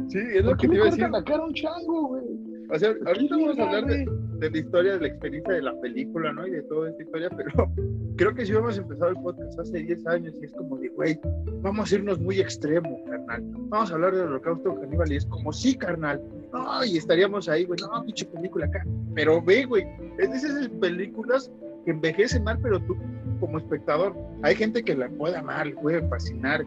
Sí, 0.09 0.19
es 0.19 0.43
lo 0.43 0.51
¿por 0.51 0.57
que 0.57 0.67
te 0.67 0.75
iba 0.75 0.85
a 0.85 0.89
decir. 0.89 1.09
la 1.09 1.23
cara 1.23 1.43
a 1.43 1.45
un 1.45 1.53
chango, 1.53 2.07
güey? 2.07 2.23
O 2.69 2.79
sea, 2.79 2.93
ahorita 3.05 3.35
vamos 3.35 3.59
a 3.59 3.63
hablar 3.63 3.85
de, 3.85 4.05
de 4.39 4.49
la 4.49 4.57
historia, 4.57 4.93
de 4.93 4.99
la 5.01 5.07
experiencia 5.07 5.53
de 5.53 5.61
la 5.61 5.81
película, 5.81 6.31
¿no? 6.33 6.47
Y 6.47 6.51
de 6.51 6.63
toda 6.63 6.89
esta 6.89 7.03
historia, 7.03 7.29
pero 7.35 7.71
creo 8.17 8.33
que 8.33 8.45
si 8.45 8.51
hubiéramos 8.51 8.77
empezado 8.77 9.11
el 9.11 9.17
podcast 9.17 9.59
hace 9.59 9.79
10 9.79 10.07
años 10.07 10.33
y 10.41 10.45
es 10.45 10.51
como 10.53 10.77
de, 10.77 10.89
güey, 10.89 11.19
vamos 11.61 11.91
a 11.91 11.95
irnos 11.95 12.19
muy 12.19 12.39
extremo, 12.39 13.03
carnal. 13.05 13.41
Vamos 13.69 13.91
a 13.91 13.95
hablar 13.95 14.15
del 14.15 14.27
holocausto 14.27 14.75
caníbal 14.79 15.11
y 15.11 15.17
es 15.17 15.25
como, 15.25 15.51
sí, 15.51 15.75
carnal. 15.75 16.21
No, 16.53 16.83
y 16.83 16.97
estaríamos 16.97 17.49
ahí, 17.49 17.65
güey, 17.65 17.79
no, 17.81 18.03
pinche 18.03 18.25
película 18.25 18.65
acá. 18.65 18.85
Pero 19.15 19.41
ve, 19.41 19.65
güey, 19.65 19.83
es 20.17 20.29
de 20.31 20.37
esas 20.37 20.69
películas 20.79 21.51
que 21.85 21.91
envejecen 21.91 22.43
mal, 22.43 22.59
pero 22.61 22.79
tú 22.79 22.95
como 23.39 23.57
espectador, 23.57 24.15
hay 24.43 24.55
gente 24.55 24.83
que 24.83 24.95
la 24.95 25.09
puede 25.09 25.35
amar, 25.35 25.73
puede 25.81 26.07
fascinar. 26.07 26.63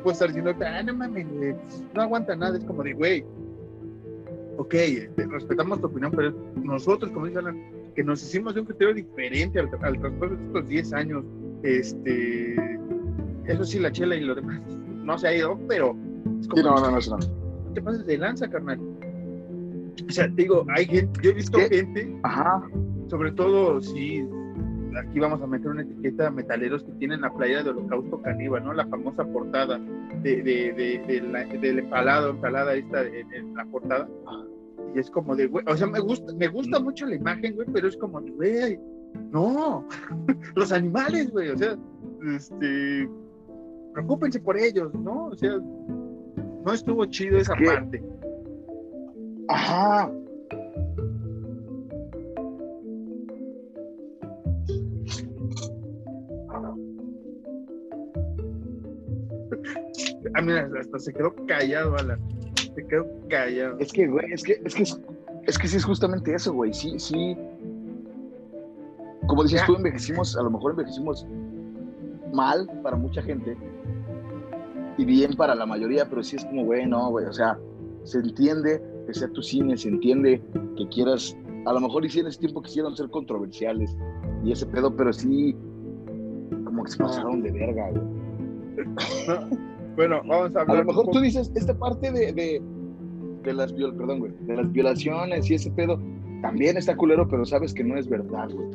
Tú 0.00 0.04
puedes 0.04 0.16
estar 0.20 0.28
diciendo, 0.28 0.54
ah, 0.64 0.82
no 0.82 0.94
mames, 0.94 1.28
güey, 1.30 1.54
no 1.94 2.02
aguanta 2.02 2.34
nada. 2.34 2.56
Es 2.56 2.64
como 2.64 2.82
de, 2.82 2.94
güey, 2.94 3.24
ok, 4.56 4.74
este, 4.74 5.26
respetamos 5.26 5.80
tu 5.80 5.88
opinión, 5.88 6.10
pero 6.10 6.32
nosotros, 6.62 7.12
como 7.12 7.26
dice 7.26 7.38
Alan, 7.38 7.60
que 7.94 8.02
nos 8.02 8.22
hicimos 8.22 8.54
de 8.54 8.60
un 8.60 8.66
criterio 8.66 8.94
diferente 8.94 9.60
al, 9.60 9.68
al 9.82 10.00
transcurso 10.00 10.36
de 10.36 10.46
estos 10.46 10.68
10 10.68 10.92
años, 10.94 11.24
este, 11.62 12.54
eso 13.44 13.64
sí, 13.64 13.78
la 13.78 13.92
chela 13.92 14.16
y 14.16 14.20
lo 14.20 14.34
demás 14.34 14.60
no 15.04 15.18
se 15.18 15.28
ha 15.28 15.36
ido, 15.36 15.58
pero 15.68 15.96
es 16.40 16.48
como, 16.48 16.62
Sí, 16.62 16.68
no, 16.68 16.74
no, 16.76 16.90
no, 16.92 16.98
no. 16.98 17.16
no 17.18 17.74
te 17.74 17.82
pases 17.82 18.06
de 18.06 18.18
lanza, 18.18 18.48
carnal. 18.48 18.80
O 20.08 20.12
sea, 20.12 20.26
te 20.28 20.42
digo, 20.42 20.64
hay 20.74 20.86
gente, 20.86 21.20
yo 21.22 21.30
he 21.30 21.34
visto 21.34 21.58
¿Qué? 21.58 21.68
gente, 21.68 22.16
Ajá. 22.22 22.62
sobre 23.08 23.32
todo, 23.32 23.80
sí, 23.80 24.24
aquí 24.98 25.20
vamos 25.20 25.40
a 25.42 25.46
meter 25.46 25.68
una 25.70 25.82
etiqueta 25.82 26.26
a 26.28 26.30
metaleros 26.30 26.82
que 26.84 26.92
tienen 26.92 27.20
la 27.20 27.32
playa 27.32 27.62
de 27.62 27.70
Holocausto 27.70 28.20
Caníbal, 28.22 28.64
¿no? 28.64 28.72
La 28.72 28.86
famosa 28.86 29.24
portada 29.24 29.78
de, 30.22 30.42
de, 30.42 30.72
de, 30.72 31.04
de 31.06 31.20
la- 31.22 31.44
del 31.44 31.78
empalado, 31.80 32.30
empalada 32.30 32.74
esta 32.74 33.02
en, 33.04 33.32
en 33.32 33.54
la 33.54 33.64
portada. 33.66 34.08
Y 34.94 34.98
es 34.98 35.10
como 35.10 35.36
de, 35.36 35.46
güey, 35.46 35.64
o 35.68 35.76
sea, 35.76 35.86
me 35.86 36.00
gusta, 36.00 36.32
me 36.34 36.48
gusta 36.48 36.80
mucho 36.80 37.06
la 37.06 37.14
imagen, 37.14 37.54
güey, 37.54 37.68
pero 37.72 37.86
es 37.88 37.96
como 37.96 38.20
de, 38.20 38.30
güey, 38.32 38.80
no, 39.30 39.86
los 40.56 40.72
animales, 40.72 41.30
güey, 41.30 41.50
o 41.50 41.56
sea, 41.56 41.76
este, 42.34 43.08
preocúpense 43.94 44.40
por 44.40 44.56
ellos, 44.56 44.92
¿no? 44.94 45.26
O 45.26 45.36
sea, 45.36 45.52
no 46.64 46.72
estuvo 46.72 47.04
chido 47.06 47.38
esa 47.38 47.54
parte. 47.66 48.02
Ajá. 49.48 50.10
Ah, 60.34 60.42
mira, 60.42 60.68
hasta 60.78 60.98
se 60.98 61.12
quedó 61.12 61.34
callado, 61.46 61.96
Alan. 61.96 62.20
Se 62.74 62.86
quedó 62.86 63.06
callado. 63.28 63.78
Es 63.78 63.92
que, 63.92 64.06
güey, 64.06 64.32
es 64.32 64.42
que, 64.42 64.60
es 64.64 64.74
que, 64.74 64.82
es, 64.82 65.58
que 65.58 65.68
sí 65.68 65.76
es 65.76 65.84
justamente 65.84 66.34
eso, 66.34 66.52
güey. 66.52 66.72
Sí, 66.72 66.98
sí. 66.98 67.36
Como 69.26 69.42
dices 69.44 69.60
Ya. 69.60 69.66
tú, 69.66 69.76
envejecimos, 69.76 70.36
a 70.36 70.42
lo 70.42 70.50
mejor 70.50 70.72
envejecimos 70.72 71.26
mal 72.32 72.68
para 72.82 72.96
mucha 72.96 73.22
gente 73.22 73.56
y 74.98 75.04
bien 75.04 75.32
para 75.34 75.54
la 75.54 75.66
mayoría, 75.66 76.04
pero 76.08 76.22
sí 76.22 76.36
es 76.36 76.44
como, 76.44 76.64
güey, 76.64 76.86
no, 76.86 77.10
güey. 77.10 77.26
O 77.26 77.32
sea, 77.32 77.58
se 78.04 78.18
entiende 78.18 78.82
que 79.06 79.14
sea 79.14 79.28
tu 79.28 79.42
cine, 79.42 79.76
se 79.76 79.88
entiende 79.88 80.42
que 80.76 80.88
quieras. 80.88 81.36
A 81.66 81.72
lo 81.72 81.80
mejor 81.80 82.04
hicieron 82.04 82.30
ese 82.30 82.40
tiempo 82.40 82.62
quisieron 82.62 82.96
ser 82.96 83.08
controversiales 83.10 83.96
y 84.44 84.52
ese 84.52 84.66
pedo, 84.66 84.94
pero 84.94 85.12
sí, 85.12 85.54
como 86.64 86.84
que 86.84 86.90
se 86.90 86.98
pasaron 86.98 87.42
de 87.42 87.50
verga, 87.52 87.90
güey. 87.90 89.60
Bueno, 89.96 90.20
vamos 90.26 90.54
a 90.56 90.60
A 90.60 90.62
hablar. 90.62 90.78
lo 90.78 90.84
mejor 90.84 91.08
tú 91.10 91.20
dices, 91.20 91.50
esta 91.54 91.74
parte 91.78 92.10
de, 92.12 92.32
de, 92.32 92.62
de 93.42 93.52
las 93.52 93.74
viol, 93.74 93.94
perdón, 93.96 94.20
güey, 94.20 94.32
de 94.40 94.56
las 94.56 94.70
violaciones 94.72 95.50
y 95.50 95.54
ese 95.54 95.70
pedo, 95.72 96.00
también 96.42 96.76
está 96.76 96.96
culero, 96.96 97.28
pero 97.28 97.44
sabes 97.44 97.74
que 97.74 97.84
no 97.84 97.96
es 97.96 98.08
verdad, 98.08 98.48
güey. 98.50 98.68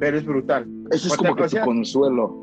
Pero 0.00 0.16
es 0.18 0.24
brutal. 0.24 0.66
Eso 0.90 1.06
es 1.08 1.12
O 1.12 1.16
sea, 1.16 1.16
como 1.18 1.36
que 1.36 1.42
o 1.44 1.48
sea- 1.48 1.62
tu 1.62 1.66
consuelo. 1.66 2.42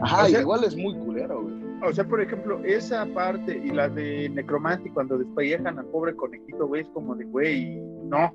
Ajá, 0.00 0.24
o 0.24 0.28
sea- 0.28 0.40
igual 0.40 0.64
es 0.64 0.76
muy 0.76 0.94
culero, 0.98 1.42
güey. 1.42 1.54
O 1.84 1.92
sea, 1.92 2.06
por 2.06 2.20
ejemplo, 2.20 2.60
esa 2.64 3.04
parte 3.06 3.60
y 3.64 3.70
la 3.70 3.88
de 3.88 4.28
Necromancy 4.28 4.88
cuando 4.90 5.18
despellejan 5.18 5.78
al 5.80 5.86
pobre 5.86 6.14
conejito, 6.14 6.68
güey, 6.68 6.82
es 6.82 6.88
como 6.90 7.14
de, 7.16 7.24
güey, 7.24 7.80
no. 8.04 8.32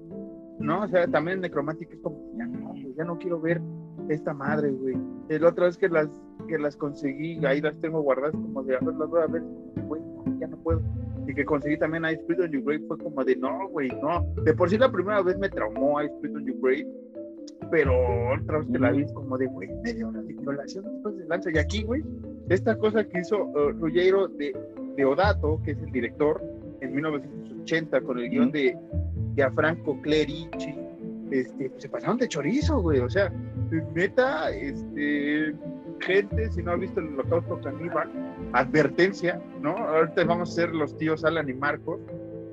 No, 0.60 0.82
o 0.84 0.88
sea, 0.88 1.08
también 1.08 1.40
Necromantic 1.40 1.90
es 1.94 2.00
como, 2.02 2.20
ya 2.38 2.46
no, 2.46 2.70
güey, 2.70 2.94
ya 2.98 3.06
no 3.06 3.18
quiero 3.20 3.40
ver 3.40 3.62
esta 4.10 4.34
madre, 4.34 4.72
güey. 4.72 4.98
El 5.30 5.46
otra 5.46 5.66
vez 5.68 5.78
que 5.78 5.88
las, 5.88 6.10
que 6.48 6.58
las 6.58 6.76
conseguí, 6.76 7.43
ahí 7.45 7.62
las 7.62 7.78
tengo 7.80 8.02
guardadas 8.02 8.34
como 8.34 8.64
de, 8.64 8.76
a 8.76 8.80
ver, 8.80 8.95
las 8.95 9.10
voy 9.10 9.22
a 9.22 9.28
ver, 9.28 9.43
güey, 9.88 10.02
no, 10.02 10.39
ya 10.39 10.48
no 10.48 10.58
puedo. 10.58 10.82
Y 11.28 11.34
que 11.34 11.43
conseguí 11.45 11.78
también 11.78 12.06
a 12.06 12.12
Spirit 12.12 12.41
on 12.41 12.52
Your 12.52 12.64
Grave 12.64 12.84
fue 12.88 12.98
como 12.98 13.24
de, 13.24 13.36
no, 13.36 13.68
güey, 13.70 13.89
no. 14.02 14.26
De 14.43 14.54
por 14.54 14.70
sí 14.70 14.78
la 14.78 14.91
primera 14.91 15.22
vez 15.22 15.38
me 15.38 15.50
traumó 15.50 16.00
a 16.00 16.06
Spirit 16.06 16.36
on 16.36 16.45
Your 16.45 16.58
Grave, 16.62 16.88
pero 17.70 17.93
otra 18.34 18.60
vez 18.60 18.68
que 18.72 18.80
la 18.80 18.91
vi 18.91 19.04
es 19.04 19.12
como 19.12 19.38
de, 19.38 19.48
güey, 19.48 19.70
media 19.84 20.08
hora 20.08 20.22
de 20.22 20.34
violación, 20.34 20.86
después 20.86 21.18
de 21.18 21.26
lanza. 21.26 21.52
Y 21.54 21.58
aquí, 21.58 21.84
güey, 21.84 22.04
esta 22.50 22.78
cosa 22.78 23.04
que 23.04 23.20
hizo 23.20 23.43
uh, 23.43 23.72
Ruggiero 23.72 24.28
de, 24.28 24.56
de 24.95 25.06
Odato, 25.06 25.62
que 25.64 25.72
es 25.72 25.78
el 25.80 25.91
director, 25.91 26.41
en 26.82 26.95
1980, 26.95 28.02
con 28.02 28.20
el 28.20 28.30
guion 28.30 28.45
Ujú. 28.45 28.54
de 28.54 28.78
Gianfranco 29.36 30.00
Clerici, 30.02 30.76
este, 31.32 31.72
se 31.78 31.89
pasaron 31.89 32.18
de 32.18 32.28
chorizo, 32.28 32.82
güey. 32.82 33.00
O 33.00 33.10
sea, 33.10 33.32
neta, 33.93 34.52
este, 34.52 35.54
gente, 36.02 36.52
si 36.52 36.62
no 36.62 36.72
ha 36.72 36.76
visto 36.76 37.00
el 37.00 37.08
holocausto 37.14 37.60
caníbal, 37.62 38.10
advertencia, 38.54 39.41
¿no? 39.62 39.78
Ahorita 39.78 40.24
vamos 40.26 40.52
a 40.52 40.54
ser 40.54 40.74
los 40.74 40.98
tíos 40.98 41.24
Alan 41.24 41.50
y 41.50 41.54
Marcos. 41.54 42.00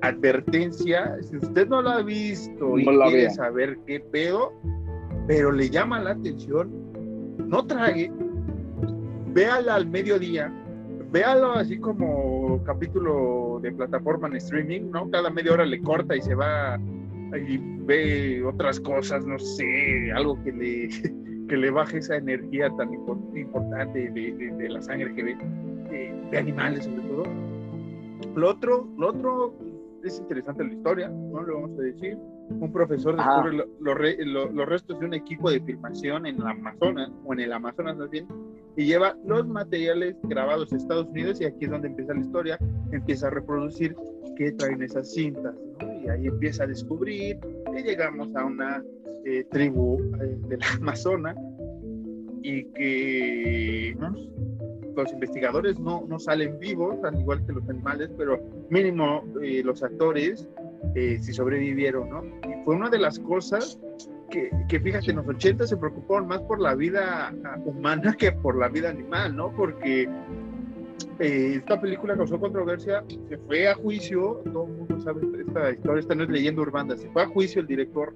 Advertencia, 0.01 1.17
si 1.21 1.37
usted 1.37 1.67
no 1.67 1.81
la 1.81 1.97
ha 1.97 2.01
visto 2.01 2.77
y 2.77 2.85
No 2.85 3.05
quiere 3.05 3.29
saber 3.31 3.77
qué 3.87 3.99
pedo, 3.99 4.53
pero 5.27 5.51
le 5.51 5.69
llama 5.69 5.99
la 5.99 6.11
atención, 6.11 6.69
no 7.47 7.65
trague, 7.65 8.11
véala 9.33 9.75
al 9.75 9.87
mediodía, 9.87 10.53
véalo 11.11 11.53
así 11.53 11.77
como 11.79 12.61
capítulo 12.65 13.59
de 13.61 13.71
plataforma 13.71 14.27
en 14.27 14.35
streaming, 14.35 14.91
¿no? 14.91 15.09
Cada 15.09 15.29
media 15.29 15.53
hora 15.53 15.65
le 15.65 15.81
corta 15.81 16.15
y 16.15 16.21
se 16.21 16.35
va 16.35 16.79
y 17.33 17.57
ve 17.57 18.43
otras 18.45 18.79
cosas, 18.79 19.25
no 19.25 19.39
sé, 19.39 20.11
algo 20.13 20.41
que 20.43 20.51
le, 20.51 20.89
que 21.47 21.57
le 21.57 21.69
baje 21.71 21.97
esa 21.99 22.15
energía 22.17 22.69
tan 22.77 22.89
impor- 22.91 23.37
importante 23.37 24.09
de, 24.11 24.33
de- 24.33 24.51
de 24.51 24.69
la 24.69 24.81
sangre 24.81 25.13
que 25.13 25.23
ve, 25.23 25.35
de, 25.89 26.27
de 26.31 26.37
animales 26.37 26.85
sobre 26.85 27.01
todo. 27.03 27.23
Lo 28.35 28.49
otro, 28.49 28.87
lo 28.97 29.09
otro 29.09 29.53
es 30.03 30.19
interesante 30.19 30.63
la 30.63 30.73
historia, 30.73 31.09
¿no? 31.09 31.43
Le 31.45 31.53
vamos 31.53 31.71
a 31.79 31.81
decir. 31.81 32.17
Un 32.47 32.71
profesor 32.71 33.19
Ajá. 33.19 33.41
descubre 33.41 33.57
lo- 33.57 33.95
lo 33.95 34.25
lo- 34.45 34.51
los 34.51 34.69
restos 34.69 34.99
de 34.99 35.05
un 35.07 35.15
equipo 35.15 35.49
de 35.49 35.59
filmación 35.61 36.27
en 36.27 36.35
el 36.35 36.45
Amazonas, 36.45 37.09
o 37.25 37.33
en 37.33 37.39
el 37.39 37.51
Amazonas 37.51 37.97
más 37.97 38.07
bien, 38.11 38.27
y 38.77 38.85
lleva 38.85 39.17
los 39.25 39.47
materiales 39.47 40.15
grabados 40.23 40.71
en 40.71 40.77
Estados 40.77 41.07
Unidos 41.07 41.41
y 41.41 41.45
aquí 41.45 41.65
es 41.65 41.71
donde 41.71 41.87
empieza 41.87 42.13
la 42.13 42.19
historia, 42.19 42.59
empieza 42.91 43.27
a 43.27 43.29
reproducir 43.31 43.95
qué 44.35 44.51
traen 44.53 44.81
esas 44.81 45.13
cintas, 45.13 45.53
¿no? 45.79 45.93
Y 46.03 46.09
ahí 46.09 46.27
empieza 46.27 46.63
a 46.63 46.67
descubrir 46.67 47.39
y 47.77 47.83
llegamos 47.83 48.35
a 48.35 48.45
una 48.45 48.83
eh, 49.25 49.43
tribu 49.51 49.99
eh, 50.21 50.37
del 50.47 50.59
Amazonas 50.79 51.35
y 52.41 52.63
que 52.73 53.95
¿no? 53.99 54.13
los 54.95 55.11
investigadores 55.11 55.79
no, 55.79 56.05
no 56.07 56.19
salen 56.19 56.59
vivos, 56.59 57.03
al 57.03 57.19
igual 57.19 57.45
que 57.45 57.53
los 57.53 57.67
animales, 57.69 58.09
pero 58.17 58.39
mínimo 58.69 59.23
eh, 59.41 59.61
los 59.63 59.83
actores 59.83 60.47
eh, 60.95 61.17
si 61.21 61.33
sobrevivieron, 61.33 62.09
¿no? 62.09 62.23
Y 62.23 62.63
fue 62.63 62.75
una 62.75 62.89
de 62.89 62.99
las 62.99 63.19
cosas 63.19 63.79
que, 64.29 64.49
que, 64.69 64.79
fíjate, 64.79 65.11
en 65.11 65.17
los 65.17 65.27
80 65.27 65.67
se 65.67 65.77
preocuparon 65.77 66.27
más 66.27 66.41
por 66.43 66.61
la 66.61 66.75
vida 66.75 67.33
humana 67.65 68.15
que 68.17 68.31
por 68.31 68.57
la 68.57 68.69
vida 68.69 68.89
animal, 68.89 69.35
¿no? 69.35 69.53
Porque 69.55 70.07
eh, 71.19 71.55
esta 71.57 71.79
película 71.79 72.15
causó 72.15 72.39
controversia, 72.39 73.03
se 73.29 73.37
fue 73.39 73.67
a 73.67 73.75
juicio, 73.75 74.41
todo 74.51 74.65
el 74.67 74.73
mundo 74.73 74.99
sabe 74.99 75.21
esta 75.39 75.71
historia, 75.71 75.99
esta 75.99 76.15
no 76.15 76.23
es 76.23 76.29
leyenda 76.29 76.61
urbana, 76.61 76.97
se 76.97 77.09
fue 77.09 77.23
a 77.23 77.27
juicio 77.27 77.61
el 77.61 77.67
director 77.67 78.13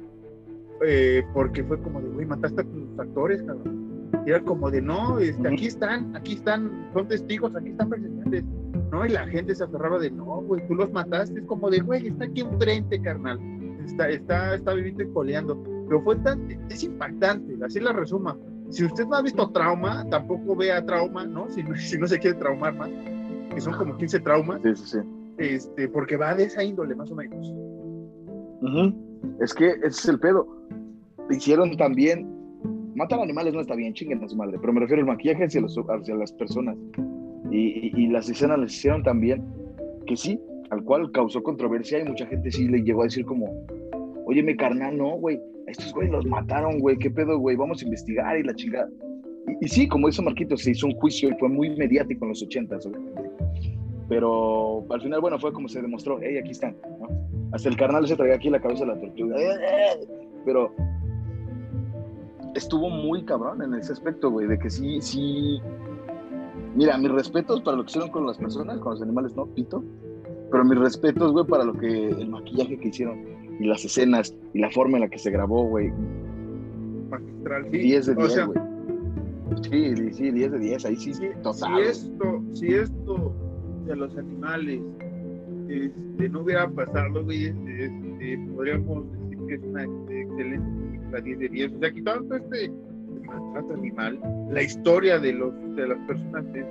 eh, 0.86 1.24
porque 1.34 1.64
fue 1.64 1.82
como 1.82 2.02
de, 2.02 2.10
güey, 2.10 2.26
mataste 2.26 2.62
a 2.62 2.64
tus 2.64 3.00
actores, 3.00 3.42
cabrón. 3.44 3.90
Y 4.26 4.30
era 4.32 4.42
como 4.42 4.72
de, 4.72 4.82
no, 4.82 5.20
este, 5.20 5.48
aquí 5.48 5.68
están, 5.68 6.16
aquí 6.16 6.34
están, 6.34 6.90
son 6.94 7.08
testigos, 7.08 7.56
aquí 7.56 7.70
están 7.70 7.90
presentes, 7.90 8.44
¿no? 8.92 9.06
Y 9.06 9.10
la 9.10 9.28
gente 9.28 9.56
se 9.56 9.64
aferraba 9.64 10.00
de, 10.00 10.12
no, 10.12 10.42
güey, 10.42 10.66
tú 10.68 10.76
los 10.76 10.92
mataste, 10.92 11.40
es 11.40 11.46
como 11.46 11.70
de, 11.70 11.80
güey, 11.80 12.08
está 12.08 12.26
aquí 12.26 12.42
enfrente, 12.42 13.02
carnal, 13.02 13.40
está, 13.86 14.10
está, 14.10 14.56
está 14.56 14.74
viviendo 14.74 15.04
y 15.04 15.12
coleando. 15.12 15.62
Pero 15.88 16.02
fue 16.02 16.16
tan, 16.18 16.50
es 16.70 16.84
impactante, 16.84 17.58
así 17.64 17.80
la 17.80 17.94
resuma. 17.94 18.38
Si 18.70 18.86
usted 18.86 19.06
no 19.08 19.16
ha 19.16 19.22
visto 19.22 19.50
trauma, 19.52 20.06
tampoco 20.10 20.56
vea 20.56 20.86
trauma, 20.86 21.26
¿no? 21.26 21.50
Si, 21.50 21.64
no- 21.64 21.76
si 21.78 21.98
no 21.98 22.08
se 22.08 22.20
quiere 22.20 22.38
traumar 22.38 22.76
más, 22.76 22.90
que 23.54 23.60
son 23.62 23.74
como 23.78 23.98
15 23.98 24.20
traumas, 24.20 24.62
Sí, 24.64 24.76
sí, 24.76 24.86
sí. 24.86 24.98
este, 25.38 25.88
porque 25.90 26.18
va 26.18 26.36
de 26.36 26.44
esa 26.46 26.64
índole, 26.64 26.96
más 26.96 27.10
o 27.12 27.16
menos. 27.16 27.48
Ujú. 28.62 28.94
Es 29.42 29.54
que 29.54 29.70
ese 29.70 29.88
es 29.88 30.08
el 30.10 30.20
pedo. 30.20 30.48
Hicieron 31.30 31.76
también. 31.78 32.28
Matar 32.96 33.20
animales 33.22 33.54
no 33.54 33.62
está 33.62 33.76
bien, 33.76 33.94
chinguen 33.94 34.22
a 34.24 34.28
su 34.28 34.36
madre. 34.36 34.58
Pero 34.60 34.74
me 34.74 34.82
refiero 34.82 35.02
al 35.02 35.08
maquillaje 35.08 35.46
hacia, 35.46 35.62
los- 35.62 35.78
hacia 35.78 36.16
las 36.16 36.34
personas. 36.34 36.76
Y, 37.50 37.58
y- 37.88 37.92
y 37.96 38.08
las 38.08 38.30
escenas 38.30 38.60
les 38.60 38.74
hicieron 38.74 39.04
también. 39.04 39.44
Que 40.06 40.18
sí, 40.18 40.40
al 40.70 40.84
cual 40.84 41.12
causó 41.12 41.42
controversia 41.42 42.00
y 42.00 42.06
mucha 42.06 42.26
gente 42.26 42.52
sí 42.52 42.68
le 42.68 42.84
llegó 42.84 43.02
a 43.02 43.06
decir 43.06 43.26
como, 43.26 43.66
óyeme 44.26 44.56
carnal, 44.56 44.98
no, 44.98 45.12
güey, 45.18 45.40
estos 45.70 45.94
güey 45.94 46.10
los 46.10 46.26
mataron, 46.26 46.80
güey, 46.80 46.98
qué 46.98 47.10
pedo, 47.10 47.38
güey, 47.38 47.56
vamos 47.56 47.82
a 47.82 47.86
investigar 47.86 48.38
y 48.38 48.44
la 48.44 48.54
chingada. 48.56 48.90
Y, 49.62 49.68
sí, 49.68 49.88
como 49.88 50.10
hizo 50.10 50.22
Marquitos, 50.22 50.62
se 50.62 50.72
hizo 50.72 50.88
un 50.88 50.94
juicio 50.96 51.30
y 51.30 51.34
fue 51.40 51.50
muy 51.50 51.70
mediático 51.72 52.26
en 52.26 52.30
los 52.30 52.44
ochentas, 52.44 52.86
obviamente. 52.86 53.32
Pero 54.08 54.86
al 54.90 55.02
final, 55.02 55.22
bueno, 55.22 55.40
fue 55.40 55.54
como 55.54 55.68
se 55.68 55.82
demostró, 55.82 56.20
hey, 56.22 56.38
aquí 56.38 56.52
están, 56.52 56.76
¿no? 57.00 57.08
Hasta 57.52 57.70
el 57.70 57.78
carnal 57.78 58.08
se 58.08 58.16
traía 58.16 58.36
aquí 58.36 58.50
la 58.50 58.60
cabeza 58.60 58.86
de 58.86 58.94
la 58.94 59.00
tortuga. 59.00 59.36
Pero 60.46 60.74
estuvo 62.56 62.90
muy 62.90 63.24
cabrón 63.26 63.62
en 63.62 63.74
ese 63.74 63.94
aspecto, 63.94 64.30
güey, 64.32 64.48
de 64.48 64.58
que 64.60 64.70
sí, 64.70 65.02
sí. 65.02 65.60
Mira, 66.76 66.98
mis 66.98 67.12
respetos 67.12 67.62
para 67.62 67.78
lo 67.78 67.84
que 67.84 67.90
hicieron 67.90 68.12
con 68.12 68.26
las 68.26 68.38
personas, 68.38 68.80
con 68.80 68.94
los 68.94 69.02
animales, 69.02 69.36
no, 69.36 69.46
pito. 69.48 69.84
Pero 70.52 70.66
mis 70.66 70.80
respetos, 70.80 71.32
güey, 71.32 71.46
para 71.46 71.64
lo 71.64 71.74
que 71.74 72.10
el 72.10 72.30
maquillaje 72.30 72.78
que 72.80 72.88
hicieron 72.88 73.40
y 73.60 73.66
las 73.66 73.84
escenas 73.86 74.36
y 74.54 74.60
la 74.60 74.72
forma 74.72 74.98
en 74.98 75.02
la 75.02 75.10
que 75.10 75.20
se 75.20 75.32
grabó, 75.32 75.64
güey. 75.68 75.92
Magistral, 77.10 77.66
sí. 77.72 77.78
10 77.78 78.06
de 78.06 78.12
O 78.14 78.16
10, 78.16 78.34
sea, 78.34 78.46
güey. 78.46 78.60
Sí, 79.70 80.14
sí, 80.14 80.32
10 80.32 80.52
de 80.52 80.60
10, 80.60 80.86
ahí 80.86 80.96
sí, 80.96 81.14
si, 81.14 81.30
total. 81.44 81.84
si 81.84 81.90
esto, 81.90 82.44
si 82.54 82.68
esto 82.68 83.34
de 83.86 83.96
los 83.96 84.16
animales 84.18 84.80
este, 85.68 86.30
no 86.30 86.42
hubiera 86.42 86.70
pasado, 86.70 87.24
güey, 87.24 87.46
este, 87.46 87.86
este, 87.86 88.40
podríamos 88.56 89.12
decir 89.12 89.46
que 89.48 89.54
es 89.56 89.64
una 89.64 89.84
excelente 89.84 90.70
película 90.92 91.22
10 91.22 91.40
de 91.40 91.50
10. 91.50 91.74
O 91.74 91.80
sea, 91.80 91.92
quitando 91.92 92.36
este, 92.36 92.72
maltrato 93.30 93.74
animal. 93.74 94.20
La 94.52 94.62
historia 94.62 95.20
de, 95.20 95.34
los, 95.34 95.54
de 95.76 95.88
las 95.88 95.98
personas 96.08 96.46
es, 96.56 96.66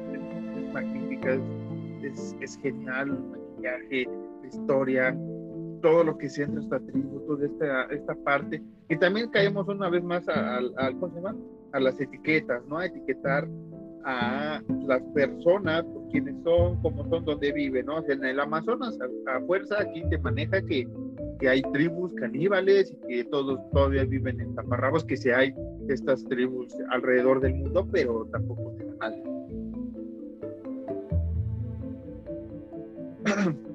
magnífica, 0.73 1.39
es, 2.03 2.37
es, 2.41 2.59
genial, 2.59 3.09
el 3.11 3.25
maquillaje, 3.25 4.09
la 4.43 4.49
historia, 4.49 5.19
todo 5.81 6.05
lo 6.05 6.19
que 6.19 6.29
siente 6.29 6.61
esta 6.61 6.79
tribu, 6.81 7.21
toda 7.27 7.47
esta, 7.47 7.85
esta 7.85 8.15
parte. 8.17 8.63
Y 8.89 8.97
también 8.99 9.31
caemos 9.31 9.69
una 9.69 9.89
vez 9.89 10.03
más 10.03 10.29
a, 10.29 10.59
a 10.59 11.81
las 11.81 12.01
etiquetas, 12.01 12.65
¿no? 12.67 12.79
A 12.79 12.87
etiquetar 12.87 13.49
a 14.05 14.63
las 14.87 15.03
personas, 15.15 15.85
quienes 16.11 16.35
son, 16.43 16.81
cómo 16.81 17.07
son, 17.09 17.25
dónde 17.25 17.53
viven, 17.53 17.87
¿no? 17.87 18.03
en 18.09 18.25
el 18.25 18.41
Amazonas, 18.41 18.99
a, 19.27 19.41
fuerza, 19.41 19.81
aquí 19.81 20.03
te 20.09 20.19
maneja 20.19 20.63
que, 20.63 20.89
que, 21.39 21.49
hay 21.49 21.63
tribus 21.73 22.15
caníbales 22.15 22.91
y 22.91 22.97
que 23.07 23.25
todos 23.25 23.61
todavía 23.71 24.05
viven 24.05 24.41
en 24.41 24.55
taparrabos, 24.55 25.05
que 25.05 25.17
si 25.17 25.31
hay 25.31 25.55
estas 25.89 26.25
tribus 26.25 26.75
alrededor 26.91 27.41
del 27.41 27.55
mundo, 27.55 27.87
pero 27.93 28.27
tampoco 28.33 28.75
se 28.79 28.89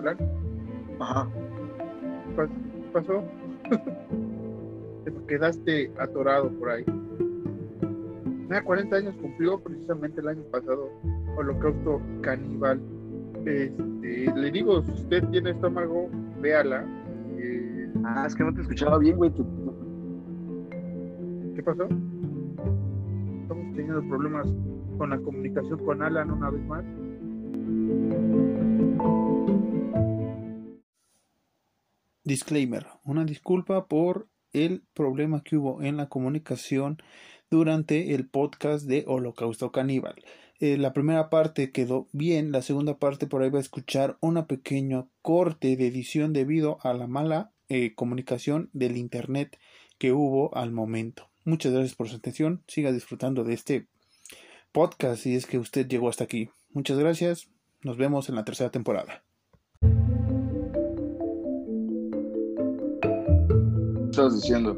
nadie. 0.00 0.26
Ajá 1.00 1.28
pasó? 2.92 3.22
Te 5.04 5.12
quedaste 5.26 5.90
atorado 5.98 6.50
por 6.58 6.70
ahí. 6.70 6.84
40 8.64 8.96
años 8.96 9.14
cumplió 9.20 9.60
precisamente 9.60 10.20
el 10.20 10.28
año 10.28 10.42
pasado 10.50 10.90
Holocausto 11.36 12.00
Caníbal. 12.22 12.80
Este, 13.44 14.32
le 14.34 14.50
digo, 14.50 14.82
si 14.82 14.90
usted 14.92 15.22
tiene 15.28 15.50
estómago, 15.50 16.08
véala. 16.40 16.84
Eh, 17.38 17.92
ah, 18.04 18.24
es 18.26 18.34
que 18.34 18.44
no 18.44 18.52
te 18.52 18.62
escuchaba 18.62 18.98
bien, 18.98 19.16
güey. 19.16 19.30
¿Qué 21.54 21.62
pasó? 21.62 21.84
Estamos 21.84 23.74
teniendo 23.76 24.02
problemas 24.08 24.48
con 24.98 25.10
la 25.10 25.18
comunicación 25.18 25.78
con 25.84 26.02
Alan 26.02 26.30
una 26.30 26.50
vez 26.50 26.66
más. 26.66 26.84
Disclaimer, 32.28 32.86
una 33.04 33.24
disculpa 33.24 33.86
por 33.86 34.28
el 34.52 34.82
problema 34.92 35.42
que 35.42 35.56
hubo 35.56 35.82
en 35.82 35.96
la 35.96 36.10
comunicación 36.10 36.98
durante 37.50 38.14
el 38.14 38.28
podcast 38.28 38.84
de 38.86 39.04
Holocausto 39.06 39.72
Caníbal. 39.72 40.14
Eh, 40.60 40.76
la 40.76 40.92
primera 40.92 41.30
parte 41.30 41.72
quedó 41.72 42.06
bien, 42.12 42.52
la 42.52 42.60
segunda 42.60 42.98
parte 42.98 43.26
por 43.26 43.42
ahí 43.42 43.48
va 43.48 43.60
a 43.60 43.62
escuchar 43.62 44.18
una 44.20 44.46
pequeño 44.46 45.08
corte 45.22 45.74
de 45.74 45.86
edición 45.86 46.34
debido 46.34 46.76
a 46.82 46.92
la 46.92 47.06
mala 47.06 47.50
eh, 47.70 47.94
comunicación 47.94 48.68
del 48.74 48.98
internet 48.98 49.58
que 49.96 50.12
hubo 50.12 50.54
al 50.54 50.70
momento. 50.70 51.30
Muchas 51.46 51.72
gracias 51.72 51.94
por 51.94 52.10
su 52.10 52.16
atención, 52.16 52.62
siga 52.66 52.92
disfrutando 52.92 53.42
de 53.42 53.54
este 53.54 53.86
podcast 54.70 55.22
si 55.22 55.34
es 55.34 55.46
que 55.46 55.56
usted 55.56 55.88
llegó 55.88 56.10
hasta 56.10 56.24
aquí. 56.24 56.50
Muchas 56.74 56.98
gracias, 56.98 57.48
nos 57.80 57.96
vemos 57.96 58.28
en 58.28 58.34
la 58.34 58.44
tercera 58.44 58.70
temporada. 58.70 59.24
Diciendo. 64.26 64.76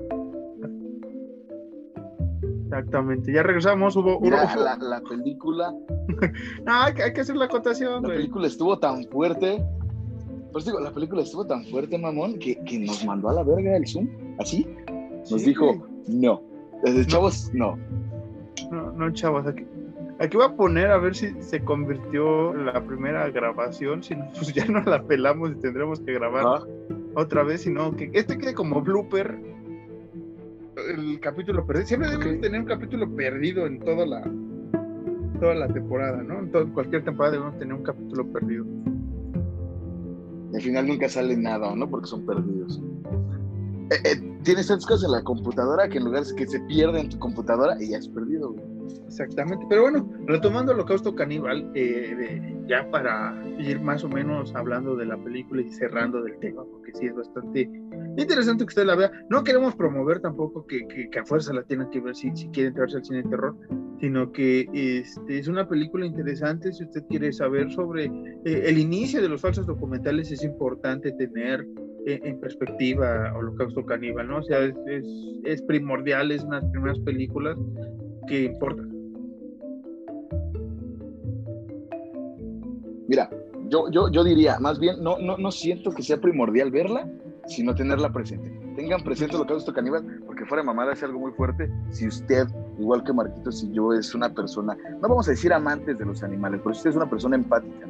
Exactamente, 2.64 3.32
ya 3.32 3.42
regresamos, 3.42 3.96
hubo... 3.96 4.20
la, 4.30 5.02
película... 5.08 5.74
hay, 6.66 6.94
que, 6.94 7.20
hacer 7.20 7.36
la 7.36 7.46
acotación. 7.46 8.02
La 8.02 8.08
película 8.10 8.46
estuvo 8.46 8.78
tan 8.78 9.04
fuerte, 9.06 9.64
pues 10.52 10.64
digo, 10.64 10.78
la 10.78 10.92
película 10.92 11.22
estuvo 11.22 11.44
tan 11.46 11.64
fuerte, 11.64 11.98
mamón, 11.98 12.38
que, 12.38 12.56
nos 12.78 13.04
mandó 13.04 13.30
a 13.30 13.34
la 13.34 13.42
verga 13.42 13.76
el 13.76 13.86
Zoom, 13.86 14.08
así. 14.38 14.66
Nos 15.30 15.44
dijo, 15.44 15.86
no. 16.06 16.42
Desde 16.84 17.06
chavos, 17.06 17.50
no. 17.52 17.76
No, 18.70 18.92
no, 18.92 19.12
chavos, 19.12 19.46
aquí, 19.46 19.66
aquí 20.20 20.36
voy 20.36 20.46
a 20.46 20.54
poner 20.54 20.90
a 20.90 20.98
ver 20.98 21.14
si 21.16 21.34
se 21.40 21.64
convirtió 21.64 22.54
la 22.54 22.84
primera 22.84 23.28
grabación, 23.30 24.02
si 24.02 24.14
no, 24.14 24.28
pues 24.34 24.52
ya 24.52 24.66
no 24.66 24.82
la 24.82 25.02
pelamos 25.02 25.52
y 25.52 25.54
tendremos 25.56 26.00
que 26.00 26.12
grabar 26.12 26.66
otra 27.14 27.42
vez, 27.42 27.62
sino 27.62 27.96
que 27.96 28.10
este 28.12 28.38
quede 28.38 28.54
como 28.54 28.80
blooper. 28.82 29.38
El 30.94 31.20
capítulo 31.20 31.66
perdido. 31.66 31.86
Siempre 31.86 32.10
debemos 32.10 32.40
tener 32.40 32.60
un 32.60 32.66
capítulo 32.66 33.14
perdido 33.14 33.66
en 33.66 33.80
toda 33.80 34.06
la 34.06 34.22
toda 35.40 35.54
la 35.54 35.68
temporada, 35.68 36.22
¿no? 36.22 36.38
En 36.38 36.70
cualquier 36.72 37.02
temporada 37.02 37.32
debemos 37.32 37.58
tener 37.58 37.74
un 37.74 37.82
capítulo 37.82 38.26
perdido. 38.26 38.64
al 40.54 40.60
final 40.60 40.86
nunca 40.86 41.08
sale 41.08 41.36
nada, 41.36 41.74
¿no? 41.74 41.88
Porque 41.88 42.08
son 42.08 42.24
perdidos. 42.26 42.80
Eh, 43.90 43.96
eh, 44.04 44.38
tienes 44.42 44.68
tantas 44.68 44.86
cosas 44.86 45.04
en 45.04 45.12
la 45.12 45.24
computadora 45.24 45.88
que 45.88 45.98
en 45.98 46.04
lugar 46.04 46.24
de 46.24 46.34
que 46.34 46.46
se 46.46 46.60
pierda 46.60 47.00
en 47.00 47.08
tu 47.08 47.18
computadora 47.18 47.76
y 47.82 47.90
ya 47.90 47.98
es 47.98 48.08
perdido, 48.08 48.54
Exactamente, 49.06 49.66
pero 49.68 49.82
bueno, 49.82 50.08
retomando 50.26 50.72
Holocausto 50.72 51.14
Caníbal, 51.14 51.70
eh, 51.74 52.64
ya 52.66 52.88
para 52.90 53.34
ir 53.58 53.80
más 53.80 54.04
o 54.04 54.08
menos 54.08 54.54
hablando 54.54 54.94
de 54.96 55.06
la 55.06 55.16
película 55.22 55.62
y 55.62 55.70
cerrando 55.70 56.22
del 56.22 56.38
tema, 56.38 56.62
porque 56.64 56.92
sí 56.94 57.06
es 57.06 57.14
bastante 57.14 57.68
interesante 58.16 58.64
que 58.64 58.68
usted 58.68 58.86
la 58.86 58.96
vea. 58.96 59.10
No 59.28 59.42
queremos 59.42 59.74
promover 59.74 60.20
tampoco 60.20 60.66
que, 60.66 60.86
que, 60.86 61.18
a 61.18 61.24
fuerza 61.24 61.52
la 61.52 61.62
tengan 61.62 61.90
que 61.90 62.00
ver 62.00 62.14
si, 62.14 62.30
si 62.34 62.48
quiere 62.48 62.68
entrarse 62.68 62.98
al 62.98 63.04
cine 63.04 63.22
de 63.22 63.28
terror, 63.28 63.56
sino 64.00 64.30
que 64.32 64.68
este, 64.72 65.38
es 65.38 65.48
una 65.48 65.68
película 65.68 66.06
interesante. 66.06 66.72
Si 66.72 66.84
usted 66.84 67.04
quiere 67.08 67.32
saber 67.32 67.70
sobre 67.72 68.06
eh, 68.06 68.62
el 68.66 68.78
inicio 68.78 69.20
de 69.20 69.28
los 69.28 69.40
falsos 69.40 69.66
documentales, 69.66 70.30
es 70.30 70.44
importante 70.44 71.12
tener 71.12 71.66
eh, 72.06 72.20
en 72.24 72.40
perspectiva 72.40 73.32
Holocausto 73.36 73.84
Caníbal, 73.84 74.28
¿no? 74.28 74.38
O 74.38 74.42
sea, 74.42 74.60
es, 74.60 74.74
es, 74.86 75.04
es 75.44 75.62
primordial, 75.62 76.30
es 76.30 76.42
una 76.44 76.56
de 76.56 76.62
las 76.62 76.70
primeras 76.72 76.98
películas 77.00 77.58
que 78.30 78.44
importan. 78.44 78.88
Mira, 83.08 83.28
yo, 83.68 83.90
yo, 83.90 84.08
yo 84.08 84.22
diría, 84.22 84.60
más 84.60 84.78
bien, 84.78 85.02
no, 85.02 85.18
no, 85.18 85.36
no 85.36 85.50
siento 85.50 85.90
que 85.90 86.02
sea 86.02 86.20
primordial 86.20 86.70
verla, 86.70 87.10
sino 87.46 87.74
tenerla 87.74 88.12
presente. 88.12 88.48
Tengan 88.76 89.02
presente 89.02 89.36
ha 89.36 89.54
visto 89.54 89.74
Caníbal, 89.74 90.22
porque 90.26 90.46
fuera 90.46 90.62
de 90.62 90.66
mamada 90.66 90.92
es 90.92 91.02
algo 91.02 91.18
muy 91.18 91.32
fuerte. 91.32 91.68
Si 91.90 92.06
usted, 92.06 92.46
igual 92.78 93.02
que 93.02 93.12
Marquitos 93.12 93.64
y 93.64 93.72
yo, 93.72 93.92
es 93.92 94.14
una 94.14 94.32
persona, 94.32 94.76
no 95.02 95.08
vamos 95.08 95.26
a 95.26 95.32
decir 95.32 95.52
amantes 95.52 95.98
de 95.98 96.04
los 96.04 96.22
animales, 96.22 96.60
pero 96.62 96.72
si 96.74 96.78
usted 96.78 96.90
es 96.90 96.96
una 96.96 97.10
persona 97.10 97.34
empática 97.34 97.88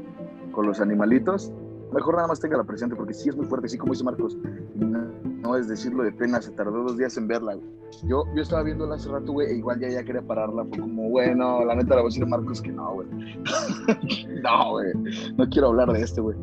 con 0.53 0.67
los 0.67 0.81
animalitos, 0.81 1.53
mejor 1.93 2.17
nada 2.17 2.29
más 2.29 2.41
tenga 2.41 2.57
la 2.57 2.65
presente, 2.65 2.97
porque 2.97 3.15
sí 3.15 3.29
es 3.29 3.37
muy 3.37 3.47
fuerte, 3.47 3.67
así 3.67 3.79
como 3.79 3.93
dice 3.93 4.05
Marcos. 4.05 4.37
No, 4.75 5.57
es 5.57 5.69
decirlo 5.69 6.03
de 6.05 6.13
pena, 6.13 6.41
se 6.41 6.51
tardó 6.53 6.83
dos 6.83 6.97
días 6.97 7.17
en 7.17 7.27
verla. 7.27 7.57
Yo, 8.05 8.25
yo 8.35 8.43
estaba 8.43 8.63
viéndola 8.63 8.95
hace 8.95 9.09
rato, 9.09 9.33
güey, 9.33 9.49
e 9.49 9.57
igual 9.57 9.81
ya, 9.81 9.89
ya 9.89 10.05
quería 10.05 10.23
pararla. 10.23 10.65
Fue 10.65 10.79
como, 10.79 11.09
bueno, 11.11 11.65
la 11.65 11.75
neta 11.75 11.97
la 11.97 12.03
voy 12.03 12.09
a 12.09 12.11
decir 12.11 12.23
a 12.23 12.27
Marcos 12.27 12.61
que 12.61 12.71
no, 12.71 12.95
güey. 12.95 13.09
no, 14.43 14.71
güey, 14.73 14.93
no 15.37 15.49
quiero 15.49 15.69
hablar 15.69 15.93
de 15.93 16.03
este, 16.03 16.21
güey. 16.21 16.37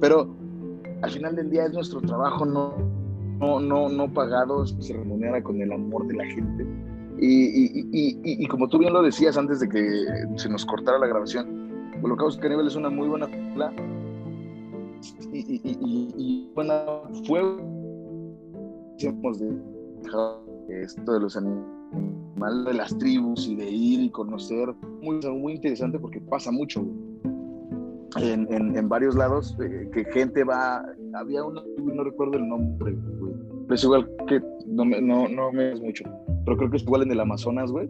Pero 0.00 0.34
al 1.02 1.10
final 1.10 1.36
del 1.36 1.50
día 1.50 1.66
es 1.66 1.72
nuestro 1.72 2.00
trabajo 2.00 2.46
no, 2.46 2.74
no, 3.38 3.60
no, 3.60 3.88
no 3.88 4.12
pagado, 4.12 4.66
se 4.66 4.92
remunera 4.92 5.42
con 5.42 5.60
el 5.60 5.72
amor 5.72 6.06
de 6.06 6.14
la 6.14 6.24
gente. 6.26 6.66
Y, 7.18 7.26
y, 7.26 7.88
y, 7.92 8.18
y, 8.22 8.46
como 8.48 8.68
tú 8.68 8.78
bien 8.78 8.92
lo 8.92 9.02
decías 9.02 9.36
antes 9.36 9.60
de 9.60 9.68
que 9.68 10.04
se 10.36 10.48
nos 10.48 10.66
cortara 10.66 10.98
la 10.98 11.06
grabación, 11.06 11.92
Holocausto 12.02 12.42
Caníbal 12.42 12.66
es 12.66 12.74
una 12.74 12.90
muy 12.90 13.08
buena 13.08 13.26
película 13.26 13.72
y, 15.32 15.78
y, 16.16 16.52
bueno, 16.54 17.02
fue 17.26 17.42
de 19.38 20.82
esto 20.82 21.12
de 21.12 21.20
los 21.20 21.36
animales 21.36 22.64
de 22.66 22.74
las 22.74 22.96
tribus 22.98 23.48
y 23.48 23.56
de 23.56 23.70
ir 23.70 24.00
y 24.00 24.10
conocer, 24.10 24.74
muy, 25.00 25.18
muy 25.18 25.54
interesante 25.54 25.98
porque 25.98 26.20
pasa 26.20 26.50
mucho 26.50 26.84
en, 28.16 28.76
en, 28.76 28.88
varios 28.88 29.14
lados 29.14 29.56
eh, 29.60 29.88
que 29.92 30.04
gente 30.06 30.44
va, 30.44 30.84
había 31.14 31.44
uno, 31.44 31.62
no 31.78 32.04
recuerdo 32.04 32.34
el 32.38 32.48
nombre, 32.48 32.96
pero 33.64 33.74
es 33.74 33.84
igual 33.84 34.08
que 34.28 34.40
no 34.66 34.84
no, 34.84 35.28
no 35.28 35.52
me 35.52 35.72
es 35.72 35.80
mucho, 35.80 36.04
pero 36.44 36.56
creo 36.56 36.70
que 36.70 36.76
es 36.76 36.82
igual 36.84 37.02
en 37.02 37.12
el 37.12 37.20
Amazonas, 37.20 37.70
güey, 37.70 37.88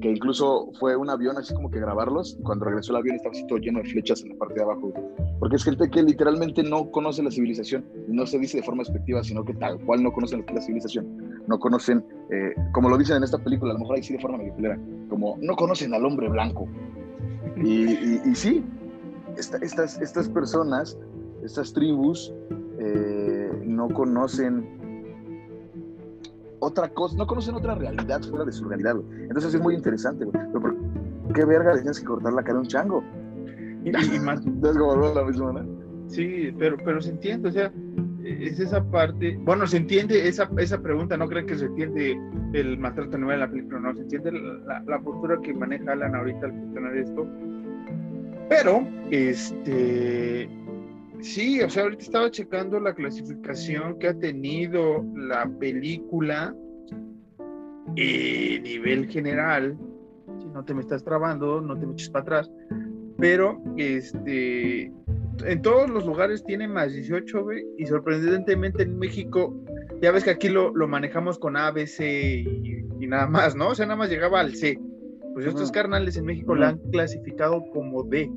que 0.00 0.10
incluso 0.10 0.70
fue 0.78 0.96
un 0.96 1.08
avión 1.10 1.36
así 1.38 1.54
como 1.54 1.70
que 1.70 1.80
grabarlos, 1.80 2.38
cuando 2.42 2.64
regresó 2.66 2.92
el 2.92 2.98
avión 2.98 3.16
estaba 3.16 3.34
todo 3.48 3.58
lleno 3.58 3.80
de 3.80 3.88
flechas 3.88 4.22
en 4.22 4.30
la 4.30 4.36
parte 4.36 4.54
de 4.54 4.62
abajo, 4.62 4.92
porque 5.38 5.56
es 5.56 5.64
gente 5.64 5.88
que 5.90 6.02
literalmente 6.02 6.62
no 6.62 6.90
conoce 6.90 7.22
la 7.22 7.30
civilización, 7.30 7.84
no 8.08 8.26
se 8.26 8.38
dice 8.38 8.58
de 8.58 8.62
forma 8.62 8.82
despectiva, 8.82 9.22
sino 9.22 9.44
que 9.44 9.54
tal 9.54 9.78
cual 9.80 10.02
no 10.02 10.12
conocen 10.12 10.44
la 10.52 10.60
civilización, 10.60 11.06
no 11.46 11.58
conocen, 11.58 12.04
eh, 12.30 12.54
como 12.72 12.88
lo 12.88 12.98
dicen 12.98 13.16
en 13.16 13.24
esta 13.24 13.38
película, 13.38 13.72
a 13.72 13.74
lo 13.74 13.80
mejor 13.80 13.96
ahí 13.96 14.02
sí 14.02 14.12
de 14.12 14.20
forma 14.20 14.38
manipulera, 14.38 14.78
como 15.08 15.36
no 15.40 15.56
conocen 15.56 15.94
al 15.94 16.04
hombre 16.04 16.28
blanco. 16.28 16.68
Y, 17.56 18.20
y, 18.28 18.34
sí, 18.34 18.62
estas, 19.36 20.00
estas 20.00 20.28
personas, 20.28 20.98
estas 21.42 21.72
tribus, 21.72 22.34
eh, 22.78 23.50
no 23.64 23.88
conocen 23.88 24.76
otra 26.60 26.88
cosa, 26.88 27.16
no 27.16 27.26
conocen 27.26 27.54
otra 27.54 27.74
realidad 27.74 28.22
fuera 28.22 28.44
de 28.44 28.52
su 28.52 28.64
realidad, 28.68 28.96
Entonces 29.22 29.54
es 29.54 29.60
muy 29.60 29.74
interesante, 29.74 30.24
güey. 30.24 30.36
Pero 30.52 30.60
¿por 30.60 30.76
qué 31.34 31.44
verga 31.44 31.74
le 31.74 31.80
tienes 31.80 32.00
que 32.00 32.06
cortar 32.06 32.32
la 32.32 32.42
cara 32.42 32.58
a 32.58 32.60
un 32.62 32.66
chango? 32.66 33.02
Y, 33.84 33.90
más. 34.20 34.40
Es 34.64 34.76
como 34.76 34.96
la 34.96 35.24
misma, 35.24 35.52
¿no? 35.52 35.76
Sí, 36.08 36.54
pero, 36.58 36.76
pero 36.84 37.00
se 37.00 37.10
entiende, 37.10 37.48
o 37.48 37.52
sea, 37.52 37.72
es 38.24 38.58
esa 38.58 38.82
parte, 38.90 39.38
bueno, 39.42 39.66
se 39.66 39.76
entiende 39.76 40.28
esa, 40.28 40.48
esa 40.58 40.80
pregunta, 40.80 41.16
no 41.16 41.28
creen 41.28 41.46
que 41.46 41.56
se 41.56 41.66
entiende 41.66 42.18
el 42.52 42.78
maltrato 42.78 43.16
animal 43.16 43.34
en 43.34 43.40
la 43.40 43.50
película, 43.50 43.80
no, 43.80 43.94
se 43.94 44.02
entiende 44.02 44.32
la, 44.32 44.82
la 44.86 44.98
postura 45.00 45.36
que 45.42 45.52
maneja 45.54 45.92
Alan 45.92 46.14
ahorita 46.14 46.46
al 46.46 46.52
cuestionar 46.52 46.96
esto, 46.96 47.26
pero, 48.48 48.86
este, 49.10 50.48
sí, 51.20 51.60
o 51.62 51.70
sea, 51.70 51.84
ahorita 51.84 52.02
estaba 52.02 52.30
checando 52.30 52.80
la 52.80 52.94
clasificación 52.94 53.98
que 53.98 54.08
ha 54.08 54.14
tenido 54.18 55.04
la 55.14 55.48
película 55.58 56.54
a 57.88 57.94
nivel 57.94 59.08
general, 59.08 59.76
si 60.38 60.46
no 60.48 60.64
te 60.64 60.74
me 60.74 60.80
estás 60.80 61.02
trabando, 61.04 61.60
no 61.60 61.78
te 61.78 61.86
me 61.86 61.92
eches 61.92 62.10
para 62.10 62.22
atrás, 62.22 62.50
pero, 63.18 63.62
este, 63.76 64.92
en 65.44 65.62
todos 65.62 65.88
los 65.88 66.04
lugares 66.04 66.44
tiene 66.44 66.68
más 66.68 66.92
18, 66.92 67.42
güey, 67.42 67.64
y 67.78 67.86
sorprendentemente 67.86 68.82
en 68.82 68.98
México, 68.98 69.54
ya 70.02 70.12
ves 70.12 70.24
que 70.24 70.30
aquí 70.30 70.48
lo, 70.48 70.74
lo 70.74 70.88
manejamos 70.88 71.38
con 71.38 71.56
A, 71.56 71.70
B, 71.70 71.86
C 71.86 72.44
y, 72.44 72.84
y, 73.00 73.06
nada 73.06 73.26
más, 73.26 73.56
¿no? 73.56 73.68
O 73.68 73.74
sea, 73.74 73.86
nada 73.86 73.96
más 73.96 74.10
llegaba 74.10 74.40
al 74.40 74.54
C. 74.54 74.78
Pues 75.32 75.46
estos 75.46 75.70
carnales 75.70 76.16
en 76.16 76.24
México 76.24 76.54
la 76.54 76.70
han 76.70 76.78
clasificado 76.90 77.62
como 77.72 78.02
D. 78.04 78.30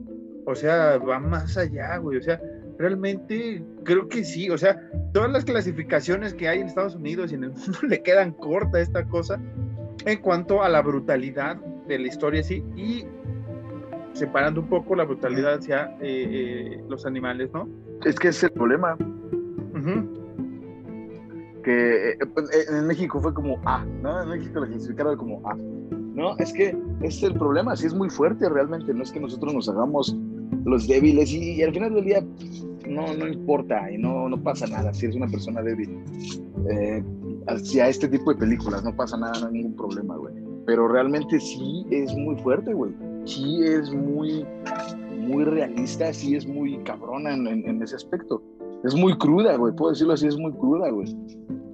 O 0.45 0.55
sea, 0.55 0.97
va 0.97 1.19
más 1.19 1.57
allá, 1.57 1.97
güey. 1.97 2.17
O 2.17 2.21
sea, 2.21 2.41
realmente 2.79 3.61
creo 3.83 4.07
que 4.07 4.23
sí. 4.23 4.49
O 4.49 4.57
sea, 4.57 4.79
todas 5.13 5.31
las 5.31 5.45
clasificaciones 5.45 6.33
que 6.33 6.47
hay 6.47 6.61
en 6.61 6.67
Estados 6.67 6.95
Unidos 6.95 7.31
y 7.31 7.35
en 7.35 7.43
el 7.43 7.51
mundo 7.51 7.77
le 7.87 8.01
quedan 8.01 8.31
corta 8.31 8.79
esta 8.79 9.05
cosa 9.05 9.39
en 10.05 10.19
cuanto 10.21 10.63
a 10.63 10.69
la 10.69 10.81
brutalidad 10.81 11.57
de 11.87 11.99
la 11.99 12.07
historia, 12.07 12.41
sí, 12.41 12.63
y 12.75 13.03
separando 14.13 14.61
un 14.61 14.67
poco 14.67 14.95
la 14.95 15.03
brutalidad 15.03 15.55
hacia 15.55 15.97
eh, 16.01 16.77
eh, 16.81 16.83
los 16.87 17.05
animales, 17.05 17.51
¿no? 17.53 17.67
Es 18.05 18.17
que 18.17 18.29
es 18.29 18.41
el 18.43 18.51
problema. 18.51 18.95
Uh 18.95 19.77
-huh. 19.77 20.09
Que 21.63 22.11
eh, 22.11 22.17
en 22.69 22.87
México 22.87 23.19
fue 23.19 23.33
como 23.33 23.59
A, 23.65 23.83
¿no? 24.01 24.23
En 24.23 24.29
México 24.29 24.61
la 24.61 24.67
clasificaron 24.67 25.17
como 25.17 25.47
A. 25.49 25.55
No, 25.55 26.37
es 26.37 26.53
que 26.53 26.77
es 27.01 27.23
el 27.23 27.33
problema, 27.33 27.75
sí 27.75 27.87
es 27.87 27.93
muy 27.93 28.09
fuerte 28.09 28.47
realmente, 28.49 28.93
no 28.93 29.03
es 29.03 29.11
que 29.11 29.19
nosotros 29.19 29.53
nos 29.53 29.69
hagamos 29.69 30.15
los 30.65 30.87
débiles 30.87 31.31
y, 31.31 31.53
y 31.53 31.63
al 31.63 31.73
final 31.73 31.93
del 31.93 32.05
día 32.05 32.23
no, 32.87 33.13
no 33.13 33.27
importa 33.27 33.91
y 33.91 33.97
no, 33.97 34.27
no 34.29 34.41
pasa 34.41 34.67
nada 34.67 34.93
si 34.93 35.05
eres 35.05 35.15
una 35.15 35.27
persona 35.27 35.61
débil. 35.61 35.99
Eh, 36.69 37.03
hacia 37.47 37.87
este 37.87 38.07
tipo 38.07 38.33
de 38.33 38.39
películas 38.39 38.83
no 38.83 38.95
pasa 38.95 39.17
nada, 39.17 39.39
no 39.39 39.47
hay 39.47 39.53
ningún 39.53 39.75
problema, 39.75 40.15
güey. 40.15 40.33
Pero 40.65 40.87
realmente 40.87 41.39
sí 41.39 41.85
es 41.91 42.13
muy 42.15 42.35
fuerte, 42.37 42.73
güey. 42.73 42.91
Sí 43.25 43.63
es 43.63 43.91
muy, 43.91 44.45
muy 45.17 45.43
realista, 45.43 46.13
sí 46.13 46.35
es 46.35 46.47
muy 46.47 46.77
cabrona 46.83 47.33
en, 47.33 47.47
en, 47.47 47.67
en 47.67 47.81
ese 47.81 47.95
aspecto. 47.95 48.41
Es 48.83 48.95
muy 48.95 49.17
cruda, 49.17 49.55
güey, 49.55 49.75
puedo 49.75 49.91
decirlo 49.91 50.13
así, 50.13 50.27
es 50.27 50.37
muy 50.37 50.51
cruda, 50.53 50.89
güey. 50.89 51.07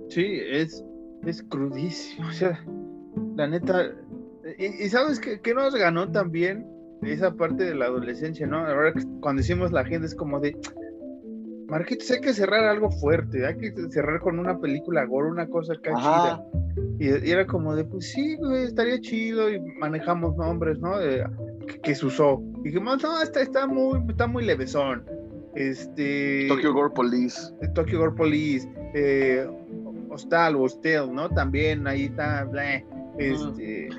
Sí, 0.10 0.40
es, 0.50 0.84
es 1.26 1.44
crudísimo, 1.44 2.28
o 2.28 2.32
sea, 2.32 2.64
la 3.36 3.48
neta, 3.48 3.92
y, 4.58 4.66
y 4.66 4.90
sabes 4.90 5.20
que, 5.20 5.40
que, 5.40 5.54
nos 5.54 5.76
ganó 5.76 6.12
también 6.12 6.66
esa 7.02 7.34
parte 7.34 7.64
de 7.64 7.76
la 7.76 7.86
adolescencia, 7.86 8.48
¿no? 8.48 8.60
Ahora 8.60 8.93
cuando 9.22 9.41
hicimos 9.41 9.72
la 9.72 9.82
agenda 9.82 10.08
es 10.08 10.16
como 10.16 10.39
de, 10.39 10.58
Marquitos, 11.68 12.12
hay 12.12 12.22
que 12.22 12.34
cerrar 12.34 12.64
algo 12.66 12.91
fuerte, 12.91 13.46
hay 13.46 13.58
que 13.58 13.74
cerrar 13.89 14.20
con 14.20 14.39
una 14.39 14.60
película 14.60 15.06
gore, 15.06 15.30
una 15.30 15.48
cosa 15.48 15.74
acá. 15.74 16.41
Y, 17.00 17.08
y, 17.08 17.32
era 17.32 17.46
como 17.46 17.76
de, 17.76 17.84
pues 17.84 18.12
sí, 18.12 18.36
güey, 18.38 18.66
estaría 18.66 19.00
chido 19.02 19.52
y 19.52 19.60
manejamos 19.80 20.36
nombres, 20.38 20.80
¿no? 20.80 20.98
De, 21.00 21.26
que, 21.68 21.80
que, 21.82 21.96
se 21.96 22.06
usó. 22.06 22.41
Y 22.60 22.70
dijimos, 22.70 23.02
no, 23.02 23.22
está, 23.22 23.41
está, 23.41 23.66
muy, 23.68 24.00
está 24.10 24.28
muy 24.28 24.46
levesón. 24.46 25.04
Este... 25.56 26.48
Tokyo 26.50 26.74
Gore 26.74 26.93
Police. 26.93 27.52
Tokyo 27.74 28.00
Gore 28.00 28.16
Police. 28.16 28.70
Eh, 28.93 29.48
Hostal 30.10 30.56
o 30.56 30.64
Hostel, 30.64 31.14
¿no? 31.14 31.30
También 31.30 31.88
ahí 31.88 32.06
está, 32.06 32.43
blah, 32.46 32.84
este... 33.18 33.88
Eh, 33.88 33.89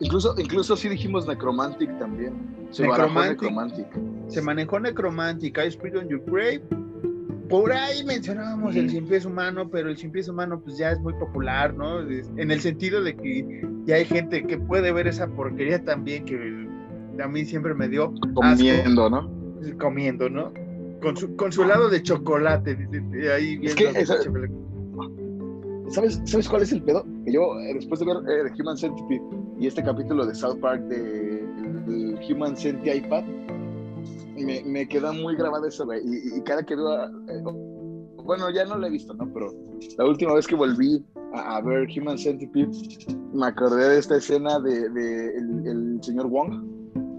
incluso, 0.00 0.34
incluso 0.38 0.76
sí 0.76 0.88
dijimos 0.88 1.26
Necromantic 1.26 1.98
también. 1.98 2.34
Se 2.70 2.86
Necromantic, 2.86 3.42
Necromantic. 3.42 3.86
Se 4.28 4.42
manejó 4.42 4.80
Necromantic, 4.80 5.58
I 5.58 5.68
Spirit 5.68 5.96
on 5.96 6.08
Your 6.08 6.22
Grave. 6.26 6.62
Por 7.48 7.72
ahí 7.72 8.04
mencionábamos 8.04 8.76
el 8.76 8.90
cien 8.90 9.06
pies 9.06 9.24
humano, 9.24 9.70
pero 9.70 9.88
el 9.88 9.96
cien 9.96 10.12
pies 10.12 10.28
humano 10.28 10.60
pues 10.60 10.76
ya 10.76 10.92
es 10.92 11.00
muy 11.00 11.14
popular, 11.14 11.74
¿no? 11.74 12.00
En 12.02 12.50
el 12.50 12.60
sentido 12.60 13.02
de 13.02 13.16
que 13.16 13.66
ya 13.86 13.96
hay 13.96 14.04
gente 14.04 14.42
que 14.42 14.58
puede 14.58 14.92
ver 14.92 15.06
esa 15.06 15.26
porquería 15.28 15.82
también 15.82 16.26
que 16.26 16.68
a 17.22 17.26
mí 17.26 17.46
siempre 17.46 17.74
me 17.74 17.88
dio 17.88 18.12
comiendo, 18.34 19.06
asco. 19.06 19.10
¿no? 19.10 19.78
Comiendo, 19.78 20.28
¿no? 20.28 20.52
Con 21.00 21.16
su, 21.16 21.34
con 21.36 21.50
su 21.50 21.62
helado 21.62 21.88
de 21.88 22.02
chocolate. 22.02 22.74
De, 22.74 23.00
de 23.00 23.32
ahí 23.32 23.60
es 23.62 23.74
que 23.74 23.88
esa, 23.94 24.16
¿sabes, 25.88 26.20
¿Sabes 26.26 26.48
cuál 26.50 26.62
es 26.62 26.72
el 26.72 26.82
pedo? 26.82 27.06
Que 27.24 27.32
yo, 27.32 27.54
después 27.74 28.00
de 28.00 28.06
ver 28.06 28.46
eh, 28.46 28.52
Human 28.60 28.76
Centipede 28.76 29.22
y 29.58 29.66
este 29.66 29.82
capítulo 29.82 30.24
de 30.24 30.34
South 30.34 30.60
Park 30.60 30.82
de, 30.82 31.46
Human 32.30 32.56
Centipede 32.56 32.98
iPad, 32.98 33.24
me, 34.36 34.62
me 34.64 34.88
queda 34.88 35.12
muy 35.12 35.34
grabado 35.34 35.66
eso, 35.66 35.84
güey. 35.84 36.00
Y, 36.04 36.38
y, 36.38 36.42
cada 36.42 36.62
que 36.62 36.76
veo. 36.76 37.06
Eh, 37.06 37.42
bueno, 38.24 38.50
ya 38.50 38.64
no 38.66 38.76
lo 38.76 38.86
he 38.86 38.90
visto, 38.90 39.14
¿no? 39.14 39.32
Pero 39.32 39.52
la 39.96 40.04
última 40.04 40.34
vez 40.34 40.46
que 40.46 40.54
volví 40.54 41.04
a, 41.32 41.56
a 41.56 41.60
ver 41.62 41.88
Human 41.96 42.18
Centipede, 42.18 42.70
me 43.32 43.46
acordé 43.46 43.88
de 43.88 43.98
esta 43.98 44.16
escena 44.16 44.60
de, 44.60 44.88
de 44.90 45.36
el, 45.36 45.66
el, 45.66 45.98
señor 46.02 46.28
Wong 46.28 46.62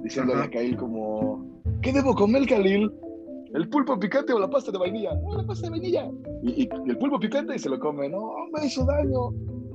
diciéndole 0.03 0.43
a 0.43 0.49
Kyle 0.49 0.77
como: 0.77 1.45
¿Qué 1.81 1.91
debo 1.91 2.13
comer, 2.15 2.45
Khalil? 2.47 2.91
¿El 3.53 3.67
pulpo 3.69 3.99
picante 3.99 4.31
o 4.31 4.39
la 4.39 4.49
pasta 4.49 4.71
de 4.71 4.77
vainilla? 4.77 5.15
No, 5.15 5.35
la 5.35 5.43
pasta 5.43 5.65
de 5.65 5.71
vainilla. 5.71 6.09
Y, 6.43 6.63
y, 6.63 6.69
y 6.85 6.89
el 6.89 6.97
pulpo 6.99 7.19
picante 7.19 7.55
y 7.55 7.59
se 7.59 7.69
lo 7.69 7.79
come. 7.79 8.07
No, 8.07 8.31
me 8.53 8.65
hizo 8.65 8.85
daño. 8.85 9.31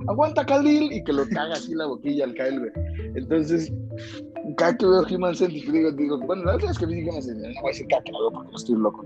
Aguanta, 0.07 0.45
Khalil. 0.45 0.91
Y 0.91 1.03
que 1.03 1.13
lo 1.13 1.27
caga 1.29 1.53
así 1.53 1.73
la 1.73 1.85
boquilla 1.85 2.25
al 2.25 2.33
Kyle, 2.33 2.59
güey. 2.59 2.71
Entonces, 3.15 3.71
cada 4.57 4.77
que 4.77 4.85
veo 4.85 5.33
Centipede, 5.33 5.79
digo, 5.79 5.91
digo, 5.91 6.19
bueno, 6.19 6.43
la 6.43 6.53
última 6.53 6.71
vez 6.71 6.79
que 6.79 6.85
vi 6.85 7.03
Centipede, 7.03 7.53
no 7.53 7.61
voy 7.61 7.69
a 7.69 7.73
decir 7.73 7.87
caca, 7.87 8.11
no, 8.11 8.31
porque 8.31 8.51
no 8.51 8.57
estoy 8.57 8.75
loco. 8.75 9.05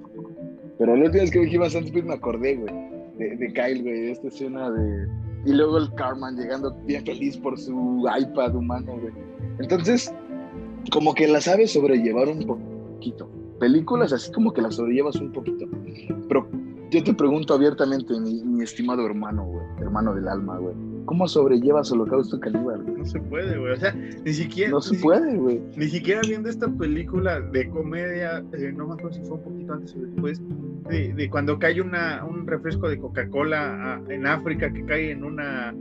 Pero 0.78 0.95
la 0.95 1.04
última 1.04 1.22
vez 1.22 1.32
que 1.32 1.39
vi 1.39 1.56
Human 1.56 1.70
Centipede 1.70 2.04
me 2.04 2.14
acordé, 2.14 2.56
güey, 2.56 2.74
de, 3.18 3.36
de 3.36 3.54
Kyle, 3.54 3.82
güey, 3.82 4.02
de 4.02 4.12
esta 4.12 4.28
escena 4.28 4.70
de... 4.72 5.08
Y 5.45 5.54
luego 5.54 5.78
el 5.78 5.93
Carman 5.95 6.36
llegando 6.36 6.76
bien 6.86 7.06
feliz 7.06 7.38
por 7.38 7.58
su 7.58 8.06
iPad 8.20 8.56
humano, 8.56 8.97
güey. 9.00 9.14
Entonces, 9.60 10.14
como 10.91 11.14
que 11.14 11.28
la 11.28 11.39
sabe 11.39 11.68
sobrellevar 11.68 12.28
un 12.28 12.45
poquito. 12.45 13.30
Películas 13.60 14.14
así 14.14 14.32
como 14.32 14.54
que 14.54 14.62
las 14.62 14.76
sobrellevas 14.76 15.16
un 15.16 15.32
poquito. 15.32 15.66
Pero 16.28 16.47
yo 16.90 17.04
te 17.04 17.14
pregunto 17.14 17.54
abiertamente, 17.54 18.20
mi, 18.20 18.44
mi 18.44 18.64
estimado 18.64 19.06
hermano, 19.06 19.46
güey, 19.46 19.66
hermano 19.80 20.14
del 20.16 20.28
alma, 20.28 20.58
güey. 20.58 20.76
¿Cómo 21.06 21.28
sobrellevas 21.28 21.92
Holocausto 21.92 22.40
Caníbal? 22.40 22.86
No 22.98 23.04
se 23.04 23.20
puede, 23.20 23.58
güey. 23.58 23.74
O 23.74 23.78
sea, 23.78 23.94
ni 23.94 24.32
siquiera. 24.32 24.70
No 24.70 24.80
se 24.80 24.96
puede, 25.00 25.38
güey. 25.38 25.60
Ni 25.76 25.88
siquiera 25.88 26.22
viendo 26.22 26.50
esta 26.50 26.68
película 26.68 27.42
de 27.42 27.68
comedia, 27.70 28.44
eh, 28.54 28.72
no 28.76 28.88
me 28.88 28.94
acuerdo 28.94 29.14
si 29.14 29.22
fue 29.24 29.38
un 29.38 29.44
poquito 29.44 29.74
antes 29.74 29.96
o 29.96 30.02
después, 30.02 30.42
de, 30.90 31.14
de 31.14 31.30
cuando 31.32 31.58
cae 31.58 31.82
una, 31.82 32.24
un 32.26 32.46
refresco 32.46 32.88
de 32.88 33.00
Coca-Cola 33.00 34.02
en 34.08 34.28
África 34.28 34.72
que 34.72 34.86
cae 34.86 35.12
en 35.12 35.24
una. 35.24 35.74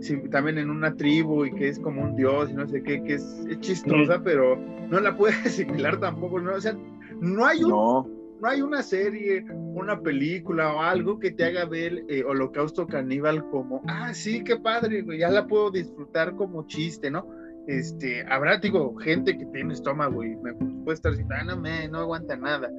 Sí, 0.00 0.16
también 0.30 0.58
en 0.58 0.70
una 0.70 0.94
tribu 0.94 1.46
y 1.46 1.52
que 1.52 1.68
es 1.68 1.80
como 1.80 2.02
un 2.02 2.14
dios 2.14 2.50
y 2.50 2.54
no 2.54 2.68
sé 2.68 2.82
qué, 2.82 3.02
que 3.02 3.14
es, 3.14 3.44
es 3.48 3.58
chistosa, 3.60 4.18
mm. 4.18 4.22
pero 4.22 4.56
no 4.88 5.00
la 5.00 5.16
puedes 5.16 5.36
asimilar 5.46 5.98
tampoco, 5.98 6.38
¿no? 6.38 6.54
O 6.54 6.60
sea, 6.60 6.76
no 7.20 7.44
hay 7.44 7.64
un. 7.64 7.70
No 7.70 8.15
no 8.40 8.48
hay 8.48 8.62
una 8.62 8.82
serie, 8.82 9.44
una 9.50 10.00
película 10.00 10.74
o 10.74 10.80
algo 10.80 11.18
que 11.18 11.30
te 11.30 11.44
haga 11.44 11.64
ver 11.64 12.04
eh, 12.08 12.22
Holocausto 12.24 12.86
Caníbal 12.86 13.48
como, 13.50 13.82
ah, 13.88 14.12
sí, 14.14 14.42
qué 14.44 14.56
padre, 14.56 15.04
ya 15.18 15.30
la 15.30 15.46
puedo 15.46 15.70
disfrutar 15.70 16.34
como 16.36 16.66
chiste, 16.66 17.10
¿no? 17.10 17.28
Este, 17.66 18.24
habrá, 18.28 18.58
digo, 18.58 18.94
gente 18.96 19.36
que 19.36 19.44
tiene 19.46 19.74
estómago 19.74 20.22
y 20.22 20.36
me 20.36 20.54
puede 20.54 20.94
estar 20.94 21.12
diciendo, 21.12 21.34
ah, 21.38 21.44
no, 21.44 21.56
me, 21.56 21.88
no 21.88 21.98
aguanta 21.98 22.36
nada. 22.36 22.70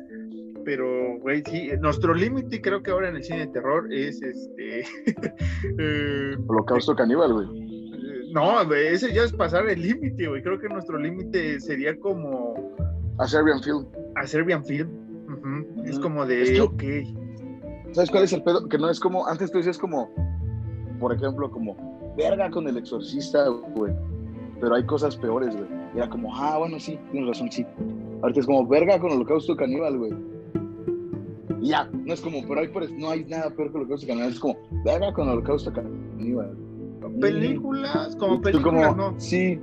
Pero, 0.64 1.18
güey, 1.20 1.44
sí, 1.46 1.70
nuestro 1.80 2.14
límite 2.14 2.62
creo 2.62 2.84
que 2.84 2.92
ahora 2.92 3.10
en 3.10 3.18
el 3.18 3.24
cine 3.24 3.40
de 3.40 3.48
terror 3.48 3.92
es 3.92 4.22
este. 4.22 4.82
eh, 5.80 6.36
Holocausto 6.46 6.96
Caníbal, 6.96 7.34
güey. 7.34 8.32
No, 8.34 8.66
güey, 8.66 8.88
ese 8.88 9.14
ya 9.14 9.24
es 9.24 9.32
pasar 9.32 9.70
el 9.70 9.82
límite, 9.82 10.28
güey. 10.28 10.42
Creo 10.42 10.60
que 10.60 10.68
nuestro 10.68 10.98
límite 10.98 11.60
sería 11.62 11.98
como. 11.98 12.76
A 13.18 13.28
Serbian 13.28 13.62
Film. 13.64 13.86
A 14.16 14.28
Serbian 14.28 14.64
Film. 14.66 15.07
-huh. 15.42 15.84
Es 15.86 16.00
como 16.00 16.26
de, 16.26 16.42
es 16.42 16.52
que, 16.52 16.62
ok. 16.62 16.84
¿Sabes 17.94 18.12
cuál 18.12 18.24
es 18.24 18.34
el 18.34 18.44
pedo? 18.44 18.68
Que 18.68 18.78
no 18.78 18.90
es 18.90 19.00
como, 19.00 19.28
antes 19.28 19.52
tú 19.52 19.58
decías 19.58 19.78
como, 19.78 20.10
por 21.00 21.14
ejemplo, 21.14 21.50
como, 21.50 22.14
verga 22.18 22.50
con 22.50 22.68
el 22.68 22.78
exorcista, 22.78 23.48
güey. 23.48 23.94
Pero 24.60 24.76
hay 24.76 24.86
cosas 24.86 25.16
peores, 25.16 25.56
güey. 25.56 25.68
Era 25.96 26.10
como, 26.10 26.36
ah, 26.36 26.58
bueno, 26.58 26.80
sí, 26.80 27.00
tienes 27.12 27.30
razón, 27.30 27.52
sí. 27.52 27.66
Ahorita 28.22 28.42
es 28.42 28.46
como, 28.46 28.68
verga 28.68 29.00
con 29.00 29.12
el 29.12 29.18
holocausto 29.18 29.56
caníbal, 29.56 29.98
güey. 29.98 30.14
Y 31.62 31.70
ya, 31.70 31.86
no 31.86 32.14
es 32.14 32.22
como, 32.22 32.46
pero 32.48 32.62
hay, 32.62 32.70
no 32.98 33.10
hay 33.10 33.24
nada 33.26 33.50
peor 33.50 33.72
que 33.72 33.78
el 33.78 33.84
holocausto 33.84 34.08
caníbal. 34.08 34.30
Es 34.30 34.40
como, 34.40 34.58
verga 34.84 35.14
con 35.14 35.28
el 35.28 35.34
holocausto 35.34 35.72
caníbal. 35.72 36.58
Películas, 37.22 38.16
como 38.18 38.42
películas, 38.42 38.94
como, 38.94 39.12
no. 39.12 39.20
Sí. 39.20 39.60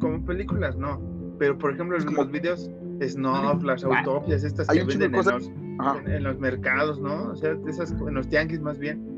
Como 0.00 0.24
películas, 0.24 0.76
no 0.76 1.12
pero 1.42 1.58
por 1.58 1.72
ejemplo 1.72 1.98
en 1.98 2.14
los 2.14 2.30
videos 2.30 2.70
Snuff, 3.00 3.62
las 3.62 3.84
Ah, 3.84 3.98
autopias, 3.98 4.44
estas 4.44 4.68
que 4.68 4.84
venden 4.84 5.14
en 5.14 5.24
los, 5.24 5.50
Ajá. 5.78 6.00
en, 6.04 6.12
en 6.12 6.22
los 6.24 6.38
mercados, 6.38 7.00
¿no? 7.00 7.30
O 7.30 7.36
sea, 7.36 7.56
esas, 7.66 7.92
en 7.92 8.14
los 8.14 8.28
tianguis 8.28 8.60
más 8.60 8.78
bien. 8.78 9.10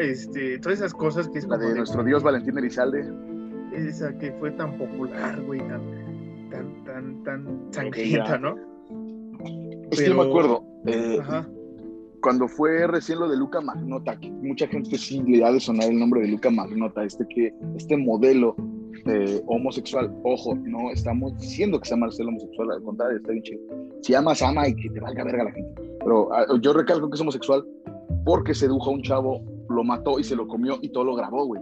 Este, 0.00 0.58
todas 0.60 0.78
esas 0.78 0.94
cosas 0.94 1.28
que 1.28 1.38
es 1.38 1.44
La 1.44 1.56
como 1.56 1.62
de 1.62 1.68
de, 1.72 1.78
nuestro 1.78 2.02
dios 2.04 2.22
Valentín 2.22 2.56
Elizalde. 2.58 3.12
esa 3.72 4.16
que 4.18 4.32
fue 4.32 4.50
tan 4.52 4.78
popular, 4.78 5.40
güey, 5.42 5.60
tan, 5.60 5.82
tan, 6.50 6.84
tan, 6.84 7.22
tan 7.24 7.68
sangrienta, 7.70 8.38
¿no? 8.38 8.56
Es 9.90 9.98
que 9.98 10.04
Pero- 10.06 10.14
yo 10.16 10.22
me 10.22 10.28
acuerdo, 10.28 10.64
eh, 10.86 11.18
Ajá. 11.20 11.46
cuando 12.22 12.48
fue 12.48 12.86
recién 12.86 13.18
lo 13.18 13.28
de 13.28 13.36
Luca 13.36 13.60
Magnota, 13.60 14.18
que 14.18 14.30
mucha 14.30 14.66
gente 14.68 14.96
sí 14.96 15.22
le 15.26 15.44
ha 15.44 15.52
de 15.52 15.60
sonar 15.60 15.90
el 15.90 15.98
nombre 15.98 16.22
de 16.22 16.28
Luca 16.28 16.50
Magnota, 16.50 17.04
este 17.04 17.26
que, 17.28 17.52
este 17.76 17.96
modelo 17.96 18.56
eh, 19.06 19.42
homosexual, 19.46 20.12
ojo, 20.24 20.54
no 20.54 20.90
estamos 20.90 21.36
diciendo 21.38 21.80
que 21.80 21.88
sea 21.88 21.96
mal 21.96 22.12
ser 22.12 22.26
homosexual, 22.26 22.70
al 22.72 22.82
contrario, 22.82 23.16
está 23.18 23.32
bien 23.32 23.42
chido. 23.42 23.60
Si 24.02 24.14
amas, 24.14 24.42
ama 24.42 24.68
y 24.68 24.74
que 24.76 24.90
te 24.90 25.00
valga 25.00 25.24
verga 25.24 25.44
la 25.44 25.52
gente. 25.52 25.82
Pero 26.00 26.32
ah, 26.32 26.44
yo 26.60 26.72
recalco 26.72 27.08
que 27.08 27.14
es 27.14 27.20
homosexual 27.20 27.64
porque 28.24 28.54
sedujo 28.54 28.90
a 28.90 28.94
un 28.94 29.02
chavo, 29.02 29.42
lo 29.68 29.84
mató 29.84 30.18
y 30.18 30.24
se 30.24 30.36
lo 30.36 30.46
comió 30.46 30.78
y 30.82 30.88
todo 30.90 31.04
lo 31.04 31.14
grabó, 31.14 31.46
güey. 31.46 31.60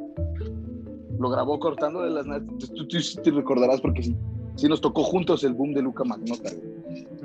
Lo 1.19 1.31
grabó 1.31 1.59
cortándole 1.61 2.11
las 2.11 2.27
nalgas. 2.27 2.49
Tú, 2.59 2.87
tú- 2.89 3.23
te 3.23 3.31
recordarás 3.31 3.81
porque 3.81 4.03
sí, 4.03 4.17
sí 4.57 4.69
nos 4.69 4.81
tocó 4.81 5.03
juntos 5.05 5.45
el 5.45 5.55
boom 5.55 5.73
de 5.75 5.83
Luca 5.83 6.05
Magnota, 6.05 6.51
güey 6.55 6.73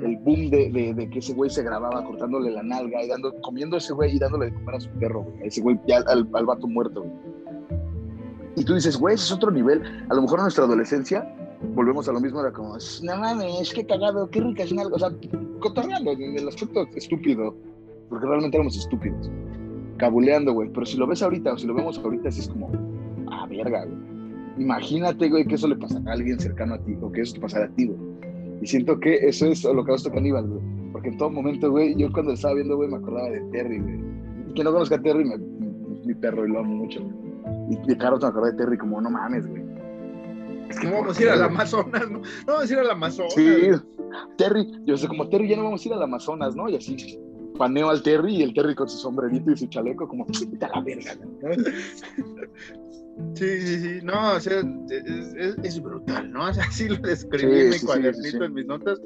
el 0.02 0.16
boom 0.18 0.48
de, 0.48 0.70
de- 0.70 0.94
de 0.94 1.10
que 1.10 1.18
ese 1.18 1.34
güey 1.34 1.50
se 1.50 1.62
grababa 1.62 2.02
cortándole 2.04 2.50
la 2.52 2.62
nalga 2.62 3.02
y 3.02 3.08
dando, 3.08 3.34
comiendo 3.42 3.74
a 3.74 3.78
ese 3.78 3.92
güey 3.92 4.14
y 4.14 4.18
dándole 4.18 4.46
de 4.46 4.54
comer 4.54 4.76
a 4.76 4.80
su 4.80 4.88
perro, 4.90 5.24
güey. 5.24 5.46
Ese 5.48 5.60
güey 5.60 5.78
ya 5.88 5.98
al, 6.06 6.26
al 6.32 6.46
vato 6.46 6.66
muerto, 6.68 7.02
güey. 7.02 7.12
Y 8.58 8.64
tú 8.64 8.74
dices, 8.74 8.96
güey, 8.98 9.14
ese 9.14 9.24
es 9.24 9.32
otro 9.32 9.50
nivel. 9.50 9.82
A 10.08 10.14
lo 10.14 10.22
mejor 10.22 10.38
en 10.40 10.44
nuestra 10.44 10.64
adolescencia 10.64 11.34
volvemos 11.74 12.08
a 12.08 12.12
lo 12.12 12.20
mismo, 12.20 12.40
era 12.40 12.52
como, 12.52 12.76
no 13.02 13.16
mames, 13.16 13.72
qué 13.74 13.84
cagado, 13.86 14.28
qué 14.30 14.40
rica 14.40 14.62
es 14.64 14.72
nalga. 14.72 14.96
O 14.96 14.98
sea, 14.98 15.10
cotorreando 15.60 16.12
en 16.12 16.36
el 16.38 16.48
aspecto 16.48 16.86
estúpido, 16.94 17.54
porque 18.08 18.26
realmente 18.26 18.56
éramos 18.56 18.76
estúpidos. 18.76 19.30
Cabuleando, 19.96 20.52
güey. 20.52 20.70
Pero 20.72 20.86
si 20.86 20.96
lo 20.96 21.06
ves 21.06 21.22
ahorita 21.22 21.52
o 21.52 21.58
si 21.58 21.66
lo 21.66 21.74
vemos 21.74 21.98
ahorita, 21.98 22.30
sí 22.30 22.40
es 22.40 22.48
como, 22.48 22.70
ah, 23.30 23.46
verga, 23.48 23.84
güey. 23.84 23.98
Imagínate, 24.58 25.28
güey, 25.28 25.44
que 25.46 25.54
eso 25.54 25.68
le 25.68 25.76
pasara 25.76 26.10
a 26.10 26.14
alguien 26.14 26.38
cercano 26.40 26.74
a 26.74 26.78
ti 26.78 26.96
o 27.00 27.10
que 27.12 27.20
eso 27.22 27.34
te 27.34 27.40
pasara 27.40 27.66
a 27.66 27.68
ti, 27.70 27.86
güey. 27.86 27.98
Y 28.60 28.66
siento 28.66 28.98
que 28.98 29.14
eso 29.28 29.46
es 29.46 29.64
Holocausto 29.64 30.10
Caníbal, 30.10 30.48
güey. 30.48 30.60
Porque 30.92 31.08
en 31.10 31.18
todo 31.18 31.30
momento, 31.30 31.70
güey, 31.70 31.94
yo 31.96 32.10
cuando 32.12 32.32
estaba 32.32 32.54
viendo, 32.54 32.76
güey, 32.76 32.88
me 32.88 32.96
acordaba 32.96 33.30
de 33.30 33.40
Terry, 33.52 33.78
güey. 33.78 34.00
Y 34.48 34.52
Quien 34.54 34.64
no 34.64 34.72
conozca 34.72 34.96
a 34.96 35.02
Terry, 35.02 35.24
me- 35.24 35.38
mi 36.04 36.14
perro 36.14 36.46
y 36.46 36.50
lo 36.50 36.60
amo 36.60 36.74
mucho. 36.74 37.00
Y 37.70 37.76
de 37.86 37.96
Carlos 37.98 38.20
me 38.22 38.28
acordaba 38.28 38.50
de 38.52 38.56
Terry 38.58 38.78
como, 38.78 39.00
no 39.00 39.10
mames, 39.10 39.46
güey. 39.46 39.62
Es 40.70 40.76
No 40.84 40.90
¿por 40.90 41.00
vamos 41.00 41.18
a 41.18 41.22
ir 41.22 41.28
al? 41.30 41.42
Amazonas, 41.42 42.10
¿no? 42.10 42.18
No 42.18 42.22
vamos 42.46 42.70
a 42.70 42.72
ir 42.72 42.78
al 42.78 42.90
Amazonas. 42.90 43.34
Sí, 43.34 43.70
Terry, 44.36 44.70
yo 44.84 44.96
sé, 44.96 45.06
como 45.08 45.28
Terry, 45.28 45.48
ya 45.48 45.56
no 45.56 45.64
vamos 45.64 45.84
a 45.84 45.88
ir 45.88 45.94
al 45.94 46.02
Amazonas, 46.02 46.54
¿no? 46.56 46.68
Y 46.68 46.76
así 46.76 47.18
paneo 47.58 47.90
al 47.90 48.02
Terry 48.02 48.36
y 48.36 48.42
el 48.42 48.54
Terry 48.54 48.74
con 48.74 48.88
su 48.88 48.96
sombrerito 48.98 49.50
y 49.50 49.56
su 49.56 49.66
chaleco, 49.66 50.06
como, 50.08 50.26
vete 50.26 50.64
a 50.64 50.68
la 50.68 50.80
verga, 50.80 51.14
¿no? 51.16 51.48
Sí, 53.34 53.60
sí, 53.60 53.80
sí. 53.80 53.98
No, 54.04 54.34
o 54.34 54.40
sea, 54.40 54.60
es, 54.90 55.34
es- 55.34 55.56
es 55.64 55.82
brutal, 55.82 56.30
¿no? 56.32 56.44
O 56.48 56.52
sea, 56.52 56.64
así 56.64 56.88
lo 56.88 56.96
describí 56.98 57.52
Sí, 57.52 57.60
en 57.60 57.70
mi 57.70 57.78
sí, 57.78 57.86
cuadernito, 57.86 58.38
sí. 58.38 58.44
en 58.44 58.54
mis 58.54 58.66
notas. 58.66 59.00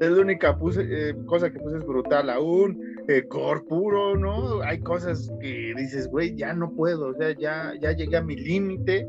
Es 0.00 0.10
la 0.10 0.20
única 0.22 0.56
puse, 0.56 0.82
eh, 0.88 1.14
cosa 1.26 1.50
que 1.50 1.58
puse 1.58 1.78
es 1.78 1.86
brutal 1.86 2.30
aún. 2.30 2.80
Eh, 3.08 3.22
gore 3.28 3.60
puro, 3.68 4.16
¿no? 4.16 4.62
Hay 4.62 4.80
cosas 4.80 5.30
que 5.40 5.72
dices, 5.76 6.08
güey, 6.08 6.34
ya 6.34 6.52
no 6.54 6.70
puedo. 6.72 7.08
O 7.10 7.14
sea, 7.14 7.32
ya, 7.38 7.72
ya 7.80 7.92
llegué 7.92 8.16
a 8.16 8.22
mi 8.22 8.34
límite 8.36 9.06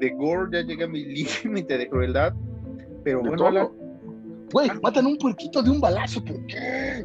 de 0.00 0.10
gore, 0.10 0.50
ya 0.52 0.60
llegué 0.66 0.84
a 0.84 0.88
mi 0.88 1.04
límite 1.44 1.78
de 1.78 1.88
crueldad. 1.88 2.34
Pero 3.04 3.22
De 3.22 3.30
bueno, 3.30 3.72
Güey, 4.52 4.70
matan 4.82 5.06
un 5.06 5.16
puerquito 5.18 5.62
de 5.62 5.70
un 5.70 5.80
balazo, 5.80 6.24
¿por 6.24 6.44
qué? 6.46 7.04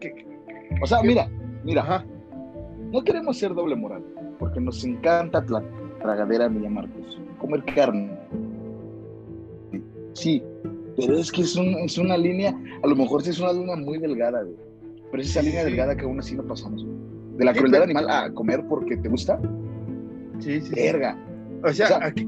¿qué- 0.00 0.26
O 0.82 0.86
sea, 0.86 1.00
¿Qué? 1.00 1.06
mira, 1.08 1.28
mira, 1.64 1.82
Ajá. 1.82 2.04
no 2.92 3.02
queremos 3.04 3.38
ser 3.38 3.54
doble 3.54 3.76
moral, 3.76 4.04
porque 4.38 4.60
nos 4.60 4.84
encanta 4.84 5.44
la 5.48 5.62
tragadera 6.00 6.48
Milla 6.48 6.70
Marcos, 6.70 7.20
comer 7.38 7.64
carne. 7.74 8.10
Sí, 10.14 10.42
pero 10.96 11.16
es 11.18 11.30
que 11.30 11.42
es, 11.42 11.54
un- 11.56 11.74
es 11.84 11.98
una 11.98 12.16
línea, 12.16 12.52
a 12.82 12.86
lo 12.86 12.96
mejor 12.96 13.22
sí 13.22 13.30
es 13.30 13.38
una 13.40 13.52
línea 13.52 13.76
muy 13.76 13.98
delgada, 13.98 14.42
güey. 14.42 14.56
Pero 15.10 15.22
es 15.22 15.30
esa 15.30 15.42
línea 15.42 15.60
Sí. 15.62 15.66
delgada 15.70 15.96
que 15.96 16.04
aún 16.04 16.18
así 16.18 16.34
no 16.36 16.42
pasamos. 16.44 16.86
De 17.36 17.44
la 17.44 17.52
crueldad 17.52 17.82
animal 17.82 18.08
a 18.10 18.32
comer 18.32 18.64
porque 18.68 18.96
te 18.96 19.08
gusta, 19.08 19.38
Sí, 20.38 20.60
sí, 20.60 20.68
sí. 20.68 20.74
verga. 20.74 21.16
O 21.64 21.72
sea, 21.72 21.86
O 21.86 21.88
sea, 21.88 22.06
aquí. 22.06 22.24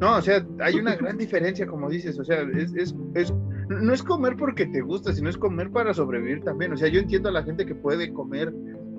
No, 0.00 0.16
o 0.16 0.22
sea, 0.22 0.46
hay 0.60 0.76
una 0.76 0.94
gran 0.96 1.18
diferencia, 1.18 1.66
como 1.66 1.88
dices. 1.90 2.18
O 2.18 2.24
sea, 2.24 2.42
es, 2.54 2.72
es, 2.74 2.94
es- 3.14 3.34
no 3.68 3.92
es 3.92 4.02
comer 4.02 4.36
porque 4.38 4.64
te 4.66 4.80
gusta, 4.80 5.12
sino 5.12 5.28
es 5.28 5.36
comer 5.36 5.70
para 5.70 5.92
sobrevivir 5.92 6.42
también. 6.42 6.72
O 6.72 6.76
sea, 6.76 6.88
yo 6.88 7.00
entiendo 7.00 7.28
a 7.28 7.32
la 7.32 7.42
gente 7.42 7.66
que 7.66 7.74
puede 7.74 8.12
comer 8.12 8.52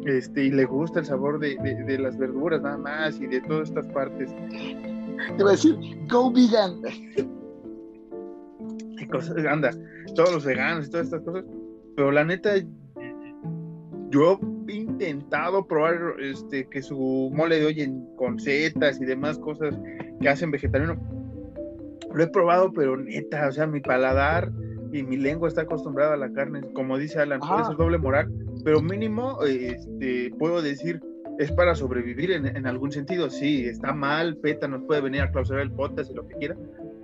este, 0.05 0.45
y 0.45 0.51
le 0.51 0.65
gusta 0.65 0.99
el 0.99 1.05
sabor 1.05 1.39
de, 1.39 1.57
de- 1.63 1.83
de 1.83 1.99
las 1.99 2.17
verduras 2.17 2.61
nada 2.61 2.77
más 2.77 3.19
y 3.19 3.27
de 3.27 3.41
todas 3.41 3.69
estas 3.69 3.87
partes. 3.87 4.29
Te 5.37 5.43
voy 5.43 5.49
a 5.49 5.51
decir, 5.51 5.75
go 6.09 6.31
vegan. 6.31 6.81
y 9.01 9.05
cosas, 9.07 9.37
anda, 9.45 9.71
todos 10.15 10.33
los 10.33 10.45
veganos 10.45 10.87
y 10.87 10.91
todas 10.91 11.05
estas 11.07 11.21
cosas. 11.21 11.45
Pero 11.99 12.13
la 12.13 12.23
neta, 12.23 12.51
yo 14.09 14.39
he 14.69 14.73
intentado 14.73 15.67
probar 15.67 16.13
este, 16.21 16.65
que 16.69 16.81
su 16.81 17.29
mole 17.33 17.59
de 17.59 17.65
olla 17.65 17.83
en- 17.83 18.05
con 18.15 18.39
setas 18.39 19.01
y 19.01 19.05
demás 19.05 19.37
cosas 19.37 19.77
que 20.21 20.29
hacen 20.29 20.49
vegetariano. 20.49 20.95
Lo 22.13 22.23
he 22.23 22.27
probado, 22.27 22.71
pero 22.71 22.95
neta, 22.95 23.49
o 23.49 23.51
sea, 23.51 23.67
mi 23.67 23.81
paladar 23.81 24.49
y 24.93 25.03
mi 25.03 25.17
lengua 25.17 25.49
está 25.49 25.63
acostumbrada 25.63 26.13
a 26.13 26.17
la 26.17 26.31
carne. 26.31 26.61
Como 26.71 26.97
dice 26.97 27.19
Alan, 27.19 27.41
Ajá. 27.43 27.65
ser 27.65 27.75
doble 27.75 27.97
moral, 27.97 28.31
pero 28.63 28.81
mínimo 28.81 29.37
este, 29.43 30.31
puedo 30.39 30.61
decir, 30.61 31.01
es 31.37 31.51
para 31.51 31.75
sobrevivir 31.75 32.31
en, 32.31 32.45
en 32.45 32.65
algún 32.65 32.93
sentido. 32.93 33.29
Sí, 33.29 33.65
está 33.65 33.91
mal, 33.93 34.37
PETA 34.37 34.69
nos 34.69 34.83
puede 34.83 35.01
venir 35.01 35.19
a 35.23 35.31
clausurar 35.31 35.63
el 35.63 35.71
podcast 35.73 36.09
y 36.11 36.13
lo 36.13 36.25
que 36.25 36.35
quiera, 36.35 36.55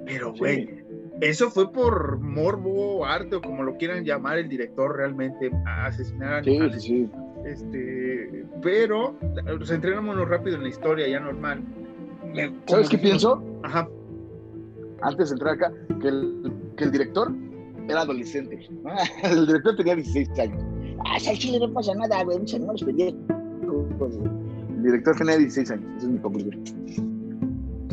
pero 0.06 0.34
güey, 0.34 0.85
eso 1.22 1.50
fue 1.50 1.72
por 1.72 2.20
morbo, 2.20 3.06
arte 3.06 3.38
o 3.38 3.42
como 3.42 3.64
lo 3.64 3.78
quieran 3.78 4.04
llamar 4.04 4.38
el 4.38 4.50
director 4.50 4.96
realmente, 4.98 5.50
a 5.66 5.88
asesinar 5.88 6.44
Sí, 6.44 6.52
animales. 6.52 6.84
sí, 6.84 6.90
sí. 7.08 7.12
Este, 7.46 8.46
pero 8.62 9.16
centrémonos 9.66 10.28
rápido 10.28 10.56
en 10.58 10.64
la 10.64 10.70
historia, 10.70 11.08
ya 11.08 11.20
normal. 11.20 11.62
Me- 12.34 12.52
¿Sabes 12.66 12.90
qué 12.90 12.98
pienso? 12.98 13.42
Ajá, 13.64 13.88
Antes 15.02 15.30
de 15.30 15.34
entrar 15.36 15.54
acá, 15.54 15.72
que 16.02 16.08
el, 16.08 16.52
que 16.76 16.84
el 16.86 16.92
director 16.92 17.32
era 17.88 18.02
adolescente. 18.02 18.68
El 19.24 19.46
director 19.46 19.76
tenía 19.76 19.96
16 19.96 20.40
años. 20.40 20.64
Ah, 21.06 21.18
al 21.30 21.38
chile 21.38 21.60
no 21.60 21.72
pasa 21.72 21.94
nada, 21.94 22.24
güey, 22.24 22.40
muchos 22.40 22.56
animales 22.56 22.84
pendejos. 22.84 23.16
El 24.76 24.84
director 24.84 25.16
tenía 25.16 25.38
16 25.38 25.72
años, 25.72 25.86
esa 25.98 26.06
es 26.08 26.12
mi 26.14 26.20
conclusión. 26.20 26.64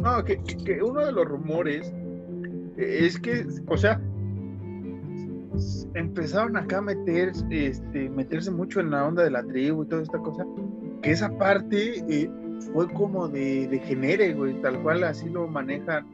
no, 0.03 0.25
que, 0.25 0.39
que- 0.64 0.83
uno 0.83 1.05
de 1.05 1.12
los 1.12 1.27
rumores 1.27 1.93
es 2.83 3.18
que, 3.18 3.47
o 3.66 3.76
sea, 3.76 4.01
empezaron 5.95 6.57
acá 6.57 6.78
a 6.78 6.83
meter, 6.83 7.33
este, 7.51 8.09
meterse 8.11 8.51
mucho 8.51 8.80
en 8.80 8.91
la 8.91 9.07
onda 9.07 9.22
de 9.22 9.30
la 9.30 9.43
tribu 9.43 9.83
y 9.85 9.89
toda 9.89 10.03
esta 10.03 10.18
cosa, 10.18 10.45
que 11.03 11.11
esa 11.11 11.37
parte 11.37 12.03
eh, 12.09 12.30
fue 12.72 12.91
como 12.93 13.28
de, 13.28 13.68
de 13.68 13.78
genere, 13.80 14.35
güey, 14.35 14.61
tal 14.62 14.83
cual 14.83 15.05
así 15.05 15.28
lo 15.28 15.47
manejan 15.49 16.07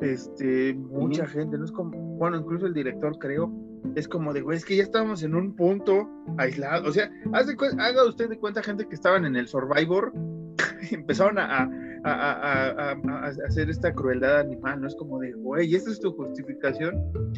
este, 0.00 0.74
mucha 0.74 1.26
gente, 1.26 1.58
no 1.58 1.64
es 1.64 1.72
como, 1.72 1.90
bueno, 2.16 2.38
incluso 2.38 2.66
el 2.66 2.74
director 2.74 3.18
creo, 3.18 3.52
es 3.94 4.08
como 4.08 4.32
de, 4.32 4.40
güey, 4.40 4.56
es 4.56 4.64
que 4.64 4.76
ya 4.76 4.82
estábamos 4.82 5.22
en 5.22 5.34
un 5.34 5.54
punto 5.54 6.08
aislado, 6.38 6.88
o 6.88 6.92
sea, 6.92 7.10
cuen- 7.56 7.80
haga 7.80 8.06
usted 8.08 8.28
de 8.30 8.38
cuenta 8.38 8.62
gente 8.62 8.86
que 8.88 8.94
estaban 8.94 9.24
en 9.24 9.36
el 9.36 9.46
Survivor 9.46 10.12
empezaron 10.90 11.38
a, 11.38 11.62
a, 11.64 11.70
a, 12.04 12.10
a- 12.12 12.90
a- 12.92 12.92
a 12.92 13.26
hacer 13.46 13.68
esta 13.70 13.92
crueldad 13.92 14.40
animal, 14.40 14.80
no 14.80 14.86
es 14.88 14.94
como 14.96 15.18
de, 15.18 15.32
güey, 15.32 15.74
¿esta 15.74 15.90
es 15.90 16.00
tu 16.00 16.12
justificación? 16.12 16.94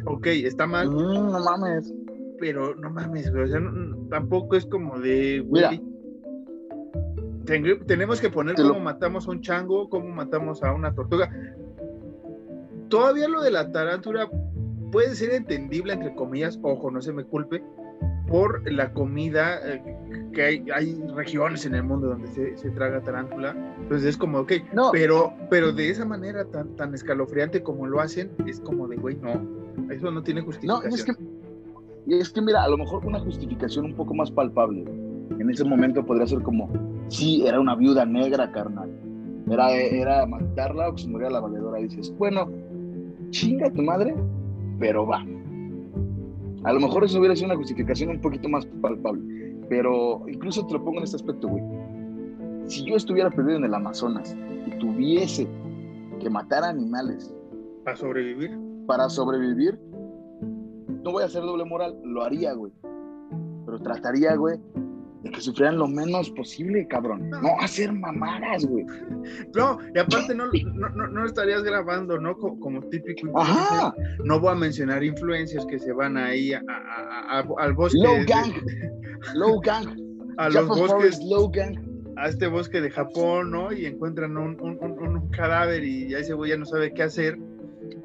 Ok, 0.06 0.26
está 0.28 0.66
mal, 0.66 0.88
Mm, 0.90 1.32
no 1.32 1.40
mames. 1.40 1.92
pero 2.38 2.74
no 2.76 2.90
mames, 2.90 3.30
güey, 3.30 3.44
o 3.44 3.48
sea, 3.48 3.60
no- 3.60 3.70
no- 3.72 4.08
tampoco 4.08 4.56
es 4.56 4.66
como 4.66 4.98
de, 5.00 5.40
güey, 5.40 5.82
ten- 7.44 7.84
tenemos 7.86 8.20
que 8.20 8.30
poner 8.30 8.54
cómo 8.56 8.80
matamos 8.80 9.26
a 9.26 9.30
un 9.32 9.40
chango, 9.40 9.88
cómo 9.88 10.08
matamos 10.08 10.62
a 10.62 10.72
una 10.72 10.94
tortuga. 10.94 11.30
Todavía 12.88 13.26
lo 13.28 13.42
de 13.42 13.50
la 13.50 13.70
tarántula 13.72 14.28
puede 14.90 15.14
ser 15.14 15.32
entendible, 15.32 15.94
entre 15.94 16.14
comillas, 16.14 16.58
ojo, 16.62 16.90
no 16.90 17.00
se 17.00 17.12
me 17.12 17.24
culpe, 17.24 17.62
por 18.28 18.70
la 18.70 18.92
comida, 18.92 19.58
eh, 19.64 19.82
que 20.32 20.42
hay, 20.42 20.66
hay 20.74 21.02
regiones 21.14 21.66
en 21.66 21.74
el 21.74 21.82
mundo 21.82 22.08
donde 22.08 22.28
se, 22.28 22.56
se 22.56 22.70
traga 22.70 23.00
tarántula, 23.00 23.56
entonces 23.80 24.08
es 24.08 24.16
como, 24.16 24.38
ok, 24.38 24.52
No, 24.72 24.90
pero, 24.92 25.34
pero 25.50 25.72
de 25.72 25.90
esa 25.90 26.04
manera 26.04 26.44
tan, 26.44 26.74
tan 26.76 26.94
escalofriante 26.94 27.62
como 27.62 27.86
lo 27.86 28.00
hacen, 28.00 28.30
es 28.46 28.60
como 28.60 28.88
de, 28.88 28.96
güey, 28.96 29.16
no, 29.16 29.32
eso 29.90 30.10
no 30.10 30.22
tiene 30.22 30.40
no, 30.40 30.46
justificación. 30.46 30.92
y 30.92 30.94
es 30.94 31.04
que, 31.04 31.12
es 32.20 32.30
que 32.30 32.40
mira, 32.40 32.62
a 32.64 32.68
lo 32.68 32.78
mejor 32.78 33.04
una 33.06 33.20
justificación 33.20 33.86
un 33.86 33.94
poco 33.94 34.14
más 34.14 34.30
palpable. 34.30 34.84
En 35.38 35.50
ese 35.50 35.64
momento 35.64 36.04
podría 36.04 36.26
ser 36.26 36.42
como, 36.42 36.70
sí, 37.08 37.46
era 37.46 37.58
una 37.60 37.74
viuda 37.74 38.04
negra, 38.04 38.50
carnal. 38.52 38.90
Era, 39.50 39.72
era 39.72 40.26
matarla 40.26 40.88
o 40.88 40.94
que 40.94 41.02
se 41.02 41.08
muriera 41.08 41.32
la 41.32 41.40
valedora. 41.40 41.80
Y 41.80 41.84
dices, 41.88 42.14
bueno, 42.16 42.48
chinga 43.30 43.70
tu 43.70 43.82
madre, 43.82 44.14
pero 44.78 45.06
va. 45.06 45.24
A 46.64 46.72
lo 46.72 46.80
mejor 46.80 47.04
eso 47.04 47.18
hubiera 47.18 47.34
sido 47.34 47.46
una 47.46 47.56
justificación 47.56 48.10
un 48.10 48.20
poquito 48.20 48.48
más 48.48 48.66
palpable, 48.80 49.56
pero 49.68 50.22
incluso 50.28 50.64
te 50.66 50.74
lo 50.74 50.84
pongo 50.84 50.98
en 50.98 51.04
este 51.04 51.16
aspecto, 51.16 51.48
güey. 51.48 51.62
Si 52.66 52.84
yo 52.84 52.94
estuviera 52.94 53.30
perdido 53.30 53.56
en 53.58 53.64
el 53.64 53.74
Amazonas 53.74 54.36
y 54.66 54.70
tuviese 54.78 55.48
que 56.20 56.30
matar 56.30 56.62
animales 56.62 57.34
Para 57.84 57.96
sobrevivir. 57.96 58.56
para 58.86 59.08
sobrevivir, 59.08 59.78
no 61.02 61.10
voy 61.10 61.22
a 61.24 61.26
hacer 61.26 61.42
doble 61.42 61.64
moral, 61.64 61.98
lo 62.04 62.22
haría, 62.22 62.52
güey. 62.52 62.72
Pero 63.66 63.80
trataría, 63.80 64.36
güey, 64.36 64.58
de 65.22 65.30
que 65.30 65.40
sufrieran 65.40 65.78
lo 65.78 65.86
menos 65.86 66.30
posible, 66.30 66.86
cabrón. 66.88 67.30
No 67.30 67.40
hacer 67.60 67.92
mamadas, 67.92 68.64
güey. 68.66 68.84
No, 69.54 69.78
y 69.94 69.98
aparte 69.98 70.34
no, 70.34 70.46
no, 70.74 70.88
no, 70.90 71.06
no 71.08 71.24
estarías 71.26 71.62
grabando, 71.62 72.18
¿no? 72.18 72.36
Como, 72.36 72.58
como 72.60 72.80
típico. 72.88 73.30
Ajá. 73.38 73.94
No 74.24 74.40
voy 74.40 74.52
a 74.52 74.54
mencionar 74.56 75.02
influencers 75.04 75.64
que 75.66 75.78
se 75.78 75.92
van 75.92 76.16
ahí 76.16 76.52
a- 76.52 76.62
a- 76.68 77.38
a- 77.40 77.46
al 77.58 77.72
bosque. 77.74 77.98
Low 77.98 78.16
gang. 78.26 78.52
Low 79.34 79.60
gang. 79.60 79.96
a 80.38 80.48
los 80.48 80.66
bosques, 80.66 81.20
low 81.24 81.50
gang. 81.50 81.76
a 82.16 82.28
este 82.28 82.46
bosque 82.46 82.80
de 82.80 82.90
Japón, 82.90 83.50
¿no? 83.52 83.72
Y 83.72 83.86
encuentran 83.86 84.36
un, 84.36 84.60
un, 84.60 84.78
un- 84.82 84.98
un 85.08 85.28
cadáver 85.30 85.82
y 85.84 86.08
ya 86.08 86.18
ese 86.18 86.34
güey 86.34 86.50
ya 86.50 86.56
no 86.56 86.66
sabe 86.66 86.92
qué 86.92 87.02
hacer 87.04 87.38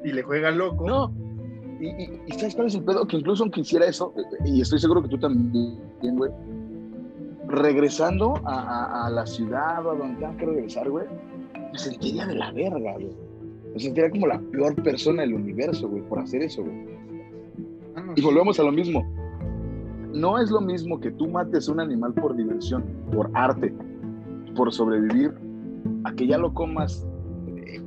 y 0.04 0.12
le 0.12 0.22
juega 0.22 0.50
loco. 0.50 0.86
No. 0.86 1.14
Y, 1.80 1.88
y- 1.88 2.20
y 2.26 2.32
¿sabes 2.32 2.54
cuál 2.54 2.66
es 2.68 2.74
el 2.74 2.84
pedo? 2.84 3.06
Que 3.06 3.16
incluso 3.18 3.42
aunque 3.44 3.60
hiciera 3.60 3.86
eso, 3.86 4.12
eh, 4.16 4.22
y 4.46 4.60
estoy 4.60 4.78
seguro 4.78 5.02
que 5.02 5.08
tú 5.08 5.18
también, 5.18 5.78
güey, 6.00 6.30
regresando 7.48 8.34
a, 8.44 8.54
a- 8.60 9.06
a 9.06 9.10
la 9.10 9.26
ciudad 9.26 9.84
o 9.86 9.90
a 9.92 9.94
donde 9.96 10.14
tenga 10.20 10.36
que 10.36 10.46
regresar, 10.46 10.88
güey, 10.90 11.06
me 11.72 11.78
sentiría 11.78 12.26
de 12.26 12.34
la 12.34 12.52
verga, 12.52 12.94
güey. 12.94 13.16
Me 13.74 13.78
sentiría 13.80 14.10
como 14.10 14.26
la 14.26 14.38
peor 14.38 14.74
persona 14.82 15.22
del 15.22 15.34
universo, 15.34 15.88
güey, 15.88 16.02
por 16.02 16.18
hacer 16.18 16.42
eso, 16.42 16.62
güey. 16.62 16.86
Ah, 17.96 18.12
Y 18.16 18.22
volvemos 18.22 18.58
a 18.60 18.62
lo 18.62 18.72
mismo. 18.72 19.04
No 20.12 20.38
es 20.38 20.50
lo 20.50 20.60
mismo 20.60 20.98
que 21.00 21.10
tú 21.10 21.28
mates 21.28 21.68
un 21.68 21.80
animal 21.80 22.14
por 22.14 22.34
diversión, 22.34 22.82
por 23.12 23.30
arte, 23.34 23.72
por 24.56 24.72
sobrevivir, 24.72 25.32
a 26.04 26.12
que 26.12 26.26
ya 26.26 26.38
lo 26.38 26.52
comas 26.54 27.06
eh, 27.46 27.80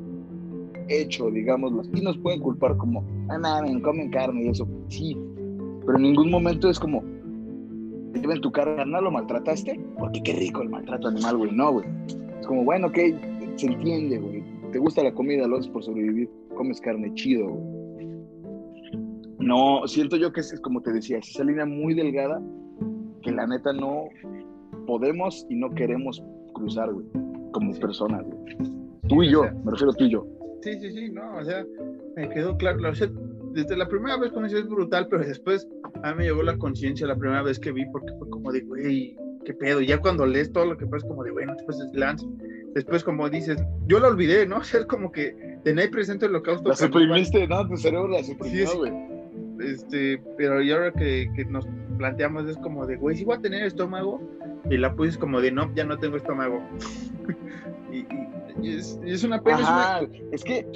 hecho, 0.87 1.29
digamos. 1.31 1.73
Y 1.93 2.01
nos 2.01 2.17
pueden 2.19 2.39
culpar 2.41 2.77
como, 2.77 3.03
ah, 3.29 3.37
mames, 3.39 3.81
comen 3.81 4.11
carne 4.11 4.43
y 4.43 4.49
eso. 4.49 4.67
Sí, 4.87 5.17
pero 5.85 5.97
en 5.97 6.03
ningún 6.03 6.29
momento 6.29 6.69
es 6.69 6.79
como, 6.79 7.03
te 8.11 8.19
llevan 8.19 8.41
tu 8.41 8.51
carnal, 8.51 9.03
lo 9.03 9.11
maltrataste, 9.11 9.79
porque 9.97 10.21
qué 10.23 10.33
rico 10.33 10.61
el 10.61 10.69
maltrato 10.69 11.07
animal, 11.07 11.37
güey. 11.37 11.51
No, 11.51 11.73
güey. 11.73 11.85
Es 12.39 12.47
como, 12.47 12.63
bueno, 12.63 12.87
ok, 12.87 12.97
se 13.55 13.67
entiende, 13.67 14.19
güey. 14.19 14.43
Te 14.71 14.79
gusta 14.79 15.03
la 15.03 15.13
comida, 15.13 15.47
lo 15.47 15.57
haces 15.57 15.71
por 15.71 15.83
sobrevivir, 15.83 16.29
comes 16.55 16.79
carne 16.81 17.13
chido, 17.13 17.47
güey. 17.47 18.07
No, 19.39 19.87
siento 19.87 20.17
yo 20.17 20.31
que 20.31 20.41
es 20.41 20.59
como 20.61 20.81
te 20.81 20.93
decía, 20.93 21.17
es 21.17 21.29
esa 21.29 21.43
línea 21.43 21.65
muy 21.65 21.93
delgada 21.93 22.41
que 23.21 23.31
la 23.31 23.47
neta 23.47 23.73
no 23.73 24.05
podemos 24.85 25.45
y 25.49 25.55
no 25.55 25.69
queremos 25.71 26.23
cruzar, 26.53 26.91
güey, 26.93 27.05
como 27.51 27.73
personas, 27.79 28.23
güey. 28.23 28.57
Tú 29.07 29.23
y 29.23 29.31
yo, 29.31 29.43
me 29.63 29.71
refiero 29.71 29.91
a 29.91 29.95
tú 29.95 30.05
y 30.05 30.11
yo. 30.11 30.25
Sí, 30.61 30.79
sí, 30.79 30.91
sí, 30.91 31.11
no, 31.11 31.37
o 31.37 31.43
sea, 31.43 31.65
me 32.15 32.29
quedó 32.29 32.55
claro. 32.57 32.89
O 32.89 32.95
sea, 32.95 33.09
desde 33.53 33.75
la 33.77 33.87
primera 33.87 34.17
vez 34.17 34.31
conocí 34.31 34.55
es 34.55 34.67
brutal, 34.67 35.07
pero 35.09 35.23
después 35.23 35.67
a 36.03 36.11
mí 36.11 36.17
me 36.19 36.23
llegó 36.25 36.43
la 36.43 36.57
conciencia 36.57 37.05
la 37.07 37.15
primera 37.15 37.41
vez 37.43 37.59
que 37.59 37.71
vi, 37.71 37.85
porque 37.91 38.11
fue 38.17 38.29
como 38.29 38.51
de, 38.51 38.61
güey, 38.61 39.15
qué 39.45 39.53
pedo. 39.53 39.81
Y 39.81 39.87
ya 39.87 39.99
cuando 39.99 40.25
lees 40.25 40.51
todo 40.51 40.65
lo 40.65 40.77
que 40.77 40.85
pasa, 40.85 40.97
es 40.97 41.03
como 41.05 41.23
de, 41.23 41.31
bueno, 41.31 41.53
después 41.55 41.77
es 41.79 41.93
Lance. 41.93 42.25
Después, 42.73 43.03
como 43.03 43.29
dices, 43.29 43.57
yo 43.87 43.99
lo 43.99 44.07
olvidé, 44.07 44.45
¿no? 44.47 44.57
O 44.59 44.63
sea, 44.63 44.79
es 44.81 44.85
como 44.85 45.11
que 45.11 45.35
ahí 45.65 45.87
presente 45.89 46.25
el 46.25 46.31
holocausto. 46.31 46.69
La 46.69 46.75
suprimiste, 46.75 47.47
no, 47.47 47.67
tu 47.67 47.77
cerebro 47.77 48.07
la 48.07 48.23
suprimió, 48.23 48.65
Sí, 48.67 48.71
sí. 48.71 48.77
güey. 48.77 48.93
este, 49.59 50.23
pero 50.37 50.61
y 50.61 50.71
ahora 50.71 50.91
que, 50.91 51.29
que 51.35 51.45
nos 51.45 51.67
planteamos 51.97 52.47
es 52.47 52.57
como 52.57 52.85
de, 52.87 52.95
güey, 52.97 53.15
si 53.17 53.25
voy 53.25 53.35
a 53.37 53.41
tener 53.41 53.63
estómago, 53.63 54.21
y 54.69 54.77
la 54.77 54.95
puse 54.95 55.19
como 55.19 55.41
de, 55.41 55.51
no, 55.51 55.73
ya 55.75 55.83
no 55.83 55.97
tengo 55.99 56.17
estómago. 56.17 56.61
y, 57.91 57.97
y- 57.99 58.07
y 58.61 58.75
es, 58.75 58.99
y 59.03 59.11
es 59.11 59.23
una 59.23 59.41
pena, 59.41 59.57
es 59.57 59.63
una- 59.63 59.95
Ajá, 59.97 60.01
es 60.31 60.43
que 60.43 60.67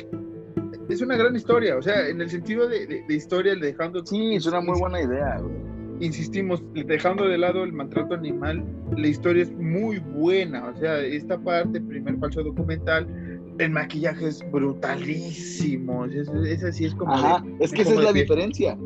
es 0.90 1.02
una 1.02 1.16
gran 1.18 1.36
historia, 1.36 1.78
o 1.78 1.82
sea, 1.82 2.08
en 2.08 2.22
el 2.22 2.30
sentido 2.30 2.68
de, 2.68 2.86
de- 2.88 3.04
de 3.08 3.14
historia, 3.16 3.56
dejando, 3.56 4.06
sí, 4.06 4.36
es 4.36 4.46
una 4.46 4.62
muy 4.62 4.80
buena 4.80 5.02
idea, 5.02 5.38
güey. 5.40 5.56
insistimos, 6.00 6.62
dejando 6.74 7.26
de 7.28 7.38
lado 7.38 7.64
el 7.64 7.72
maltrato 7.74 8.14
animal, 8.16 8.64
la 8.98 9.08
historia 9.08 9.44
es 9.44 9.52
muy 9.54 10.00
buena, 10.00 10.68
o 10.70 10.76
sea, 10.78 11.00
esta 11.00 11.38
parte, 11.40 11.80
primer 11.82 12.18
falso 12.20 12.44
documental, 12.44 13.08
el 13.58 13.70
maquillaje 13.72 14.28
es 14.28 14.44
brutalísimo, 14.52 16.06
es, 16.06 16.28
es 16.30 16.64
así, 16.64 16.86
es 16.86 16.96
como 16.96 17.14
Ajá, 17.14 17.42
de- 17.44 17.64
es 17.66 17.72
que 17.72 17.82
esa 17.84 17.94
es 17.94 18.04
la 18.04 18.14
diferencia. 18.14 18.78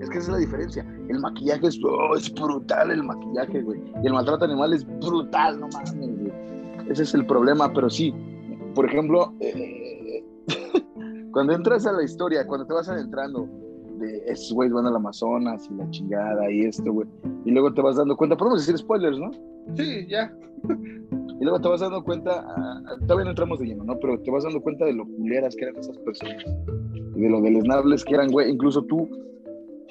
Es 0.00 0.10
que 0.10 0.18
esa 0.18 0.26
es 0.26 0.32
la 0.34 0.38
diferencia. 0.38 0.86
El 1.08 1.20
maquillaje 1.20 1.66
es, 1.68 1.80
oh, 1.82 2.14
es 2.16 2.32
brutal 2.32 2.90
el 2.90 3.02
maquillaje, 3.02 3.62
güey. 3.62 3.80
Y 4.02 4.06
el 4.06 4.12
maltrato 4.12 4.44
animal 4.44 4.72
es 4.74 4.84
brutal, 5.00 5.58
no 5.58 5.68
mames, 5.68 5.92
güey. 6.18 6.32
Ese 6.90 7.04
es 7.04 7.14
el 7.14 7.24
problema, 7.26 7.72
pero 7.72 7.88
sí. 7.88 8.14
Por 8.74 8.84
ejemplo, 8.86 9.32
eh, 9.40 9.85
cuando 11.36 11.52
entras 11.52 11.86
a 11.86 11.92
la 11.92 12.02
historia, 12.02 12.46
cuando 12.46 12.66
te 12.66 12.72
vas 12.72 12.88
adentrando 12.88 13.46
de 13.98 14.22
esos 14.26 14.54
güeyes 14.54 14.72
van 14.72 14.86
al 14.86 14.96
Amazonas 14.96 15.68
y 15.70 15.74
la 15.74 15.90
chingada 15.90 16.50
y 16.50 16.62
esto, 16.62 16.90
güey. 16.90 17.06
Y 17.44 17.50
luego 17.50 17.74
te 17.74 17.82
vas 17.82 17.96
dando 17.96 18.16
cuenta, 18.16 18.38
podemos 18.38 18.60
decir 18.60 18.78
spoilers, 18.78 19.18
¿no? 19.18 19.30
Sí, 19.76 20.06
ya, 20.08 20.34
Y 21.38 21.44
luego 21.44 21.60
te 21.60 21.68
vas 21.68 21.80
dando 21.82 22.02
cuenta, 22.02 22.42
ah, 22.42 22.82
todavía 23.00 23.24
no 23.24 23.30
entramos 23.32 23.58
de 23.58 23.66
lleno, 23.66 23.84
¿no? 23.84 23.98
Pero 23.98 24.18
te 24.18 24.30
vas 24.30 24.44
dando 24.44 24.62
cuenta 24.62 24.86
de 24.86 24.94
lo 24.94 25.04
culeras 25.04 25.54
que 25.54 25.66
eran 25.66 25.76
esas 25.76 25.98
personas. 25.98 26.42
De 27.14 27.28
lo 27.28 27.42
deleznables 27.42 28.02
que 28.06 28.14
eran, 28.14 28.30
güey. 28.30 28.50
Incluso 28.50 28.82
tú 28.84 29.06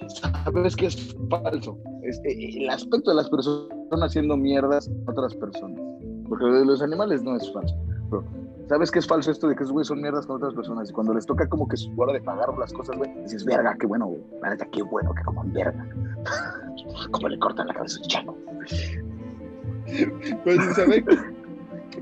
sabes 0.08 0.76
que 0.76 0.88
es 0.88 1.16
falso. 1.30 1.78
Es, 2.02 2.18
eh, 2.26 2.58
el 2.58 2.70
aspecto 2.72 3.12
de 3.12 3.18
las 3.18 3.30
personas 3.30 4.02
haciendo 4.02 4.36
mierdas 4.36 4.90
a 5.06 5.12
otras 5.12 5.36
personas. 5.36 5.80
Porque 6.28 6.44
lo 6.44 6.54
de 6.62 6.66
los 6.66 6.82
animales 6.82 7.22
no 7.22 7.36
es 7.36 7.54
falso. 7.54 7.76
Pero 8.10 8.24
sabes 8.68 8.92
que 8.92 9.00
es 9.00 9.08
falso 9.08 9.32
esto 9.32 9.48
de 9.48 9.56
que 9.56 9.64
esos 9.64 9.72
güeyes 9.72 9.88
son 9.88 10.02
mierdas 10.02 10.26
con 10.26 10.38
otras 10.38 10.54
personas. 10.54 10.90
Y 10.90 10.94
cuando 10.94 11.14
les 11.14 11.26
toca 11.26 11.48
como 11.48 11.68
que 11.68 11.78
su 11.78 11.94
hora 11.98 12.14
de 12.14 12.22
pagar 12.22 12.50
las 12.58 12.74
cosas, 12.74 12.98
güey, 12.98 13.14
dices, 13.24 13.46
verga, 13.46 13.76
qué 13.80 13.88
bueno, 13.88 14.08
güey. 14.08 14.24
La 14.42 14.50
neta, 14.52 14.68
qué 14.72 14.82
bueno 14.84 15.14
que 15.14 15.24
coman 15.24 15.52
verga. 15.54 15.88
como 17.12 17.30
le 17.30 17.40
cortan 17.40 17.68
la 17.68 17.74
cabeza 17.74 18.00
al 18.02 18.08
chano. 18.08 18.36
pues 20.44 20.64
sin 20.64 20.74
saber, 20.74 21.06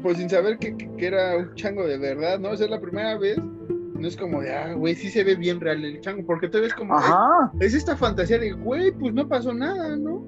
pues 0.01 0.17
sin 0.17 0.29
saber 0.29 0.57
que, 0.57 0.75
era 0.97 1.37
un 1.37 1.53
chango 1.55 1.85
de 1.85 1.97
verdad, 1.97 2.39
¿no? 2.39 2.51
O 2.51 2.55
sea, 2.55 2.65
es 2.65 2.71
la 2.71 2.79
primera 2.79 3.17
vez, 3.17 3.37
no 3.37 4.07
es 4.07 4.15
como 4.15 4.41
de, 4.41 4.53
ah, 4.53 4.73
güey, 4.73 4.95
sí 4.95 5.09
se 5.09 5.23
ve 5.23 5.35
bien 5.35 5.59
real 5.59 5.83
el 5.83 5.99
chango, 6.01 6.25
porque 6.25 6.47
te 6.47 6.59
ves 6.59 6.73
como, 6.73 6.95
Ajá. 6.95 7.51
es, 7.59 7.67
es 7.67 7.73
esta 7.75 7.97
fantasía 7.97 8.39
de, 8.39 8.53
güey, 8.53 8.91
pues 8.91 9.13
no 9.13 9.27
pasó 9.27 9.53
nada, 9.53 9.95
¿no? 9.95 10.25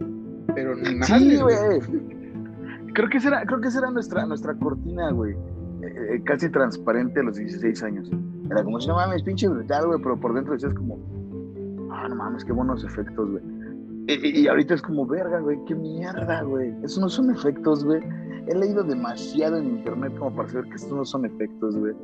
Pero 0.54 0.76
nada. 0.76 1.20
Sí, 1.20 1.38
güey. 1.38 1.56
Creo 2.94 3.10
que 3.10 3.18
esa 3.18 3.28
era, 3.28 3.46
creo 3.46 3.60
que 3.60 3.68
esa 3.68 3.80
era 3.80 3.92
nuestra, 3.92 4.26
nuestra 4.26 4.54
cortina, 4.56 5.12
güey. 5.12 5.36
Eh, 5.86 6.22
casi 6.24 6.50
transparente 6.50 7.20
a 7.20 7.24
los 7.24 7.38
16 7.38 7.84
años. 7.84 8.12
Era 8.50 8.64
como 8.64 8.80
si 8.80 8.88
no 8.88 8.96
mames, 8.96 9.24
pinche 9.24 9.48
brutal, 9.48 9.88
güey, 9.88 10.00
pero 10.02 10.20
por 10.20 10.34
dentro 10.34 10.54
decías 10.54 10.74
como, 10.74 10.98
ah, 11.92 12.08
no 12.10 12.16
mames, 12.16 12.44
qué 12.44 12.52
buenos 12.52 12.84
efectos, 12.84 13.30
güey. 13.32 13.44
Y, 14.08 14.48
ahorita 14.48 14.76
es 14.76 14.82
como, 14.82 15.06
verga, 15.06 15.40
güey, 15.40 15.58
qué 15.66 15.74
mierda, 15.74 16.44
güey. 16.44 16.74
Eso 16.84 17.02
no 17.02 17.10
son 17.10 17.32
efectos, 17.32 17.84
güey. 17.84 18.02
He 18.48 18.56
leído 18.56 18.84
demasiado 18.84 19.58
en 19.58 19.80
internet 19.80 20.14
como 20.18 20.36
para 20.36 20.48
saber 20.50 20.66
que 20.66 20.76
estos 20.76 20.94
no 20.94 21.06
son 21.06 21.26
efectos, 21.26 21.76
güey. 21.76 21.96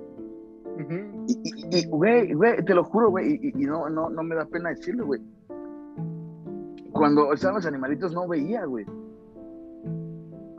Y, 1.28 1.88
güey, 1.88 2.34
güey, 2.34 2.66
te 2.66 2.74
lo 2.74 2.84
juro, 2.84 3.12
güey, 3.12 3.40
y 3.44 3.66
no, 3.66 3.88
no, 3.90 4.10
no 4.10 4.24
me 4.24 4.36
da 4.36 4.46
pena 4.46 4.70
decirlo, 4.70 5.06
güey. 5.06 5.22
Cuando 6.92 7.34
estaban 7.34 7.56
los 7.56 7.66
animalitos 7.66 8.14
no 8.14 8.28
veía, 8.28 8.66
güey. 8.66 8.86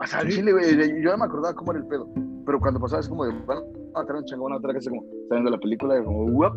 O 0.03 0.07
sea, 0.07 0.19
al 0.19 0.27
Sí. 0.29 0.35
chile, 0.37 0.51
güey, 0.51 1.01
yo 1.01 1.11
no 1.11 1.17
me 1.17 1.25
acordaba 1.25 1.53
cómo 1.55 1.71
era 1.71 1.81
el 1.81 1.87
pedo. 1.87 2.07
Pero 2.45 2.59
cuando 2.59 2.79
pasaba 2.79 2.99
es 2.99 3.07
como 3.07 3.25
de, 3.25 3.33
van 3.45 3.59
a 3.95 3.99
a 3.99 4.17
un 4.17 4.25
changón, 4.25 4.53
a 4.53 4.57
otra 4.57 4.73
casa 4.73 4.89
como, 4.89 5.03
está 5.23 5.35
viendo 5.35 5.51
la 5.51 5.57
película, 5.59 5.99
y 5.99 6.03
como, 6.03 6.25
"Uap". 6.25 6.55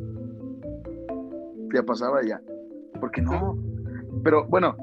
Ya 1.74 1.82
pasaba 1.82 2.22
ya. 2.24 2.40
Porque 3.00 3.20
no. 3.22 3.56
Pero 4.24 4.46
bueno, 4.48 4.74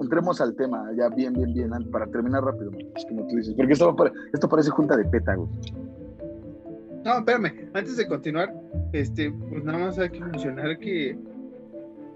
entremos 0.00 0.40
al 0.40 0.54
tema, 0.56 0.90
ya 0.96 1.08
bien, 1.10 1.34
bien, 1.34 1.52
bien, 1.52 1.70
para 1.92 2.06
terminar 2.06 2.42
rápido, 2.42 2.70
es 2.96 3.04
como 3.06 3.26
tú 3.28 3.36
dices. 3.36 3.54
Porque 3.54 3.72
esto, 3.74 3.94
esto 4.32 4.48
parece 4.48 4.70
junta 4.70 4.96
de 4.96 5.04
peta, 5.04 5.34
güey. 5.34 5.48
No, 7.04 7.18
espérame, 7.18 7.68
antes 7.74 7.96
de 7.98 8.08
continuar, 8.08 8.52
este, 8.92 9.30
pues 9.50 9.62
nada 9.62 9.78
más 9.78 9.98
hay 9.98 10.08
que 10.08 10.20
mencionar 10.20 10.78
que 10.78 11.18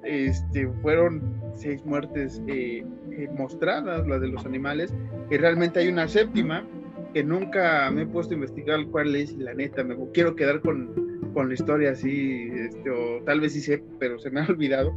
este, 0.08 0.68
fueron 0.82 1.22
seis 1.54 1.84
muertes 1.84 2.42
eh, 2.46 2.84
eh, 3.12 3.28
mostradas, 3.36 4.06
las 4.06 4.20
de 4.20 4.28
los 4.28 4.46
animales, 4.46 4.94
y 5.30 5.36
realmente 5.36 5.80
hay 5.80 5.88
una 5.88 6.08
séptima 6.08 6.66
que 7.12 7.22
nunca 7.22 7.90
me 7.90 8.02
he 8.02 8.06
puesto 8.06 8.34
a 8.34 8.36
investigar 8.36 8.86
cuál 8.86 9.14
es, 9.14 9.36
la 9.36 9.54
neta, 9.54 9.84
me 9.84 9.96
quiero 10.12 10.34
quedar 10.34 10.60
con, 10.60 11.30
con 11.34 11.48
la 11.48 11.54
historia 11.54 11.90
así, 11.90 12.48
este, 12.54 12.90
o 12.90 13.22
tal 13.24 13.40
vez 13.40 13.52
sí 13.52 13.60
sé, 13.60 13.82
pero 13.98 14.18
se 14.18 14.30
me 14.30 14.40
ha 14.40 14.46
olvidado. 14.48 14.92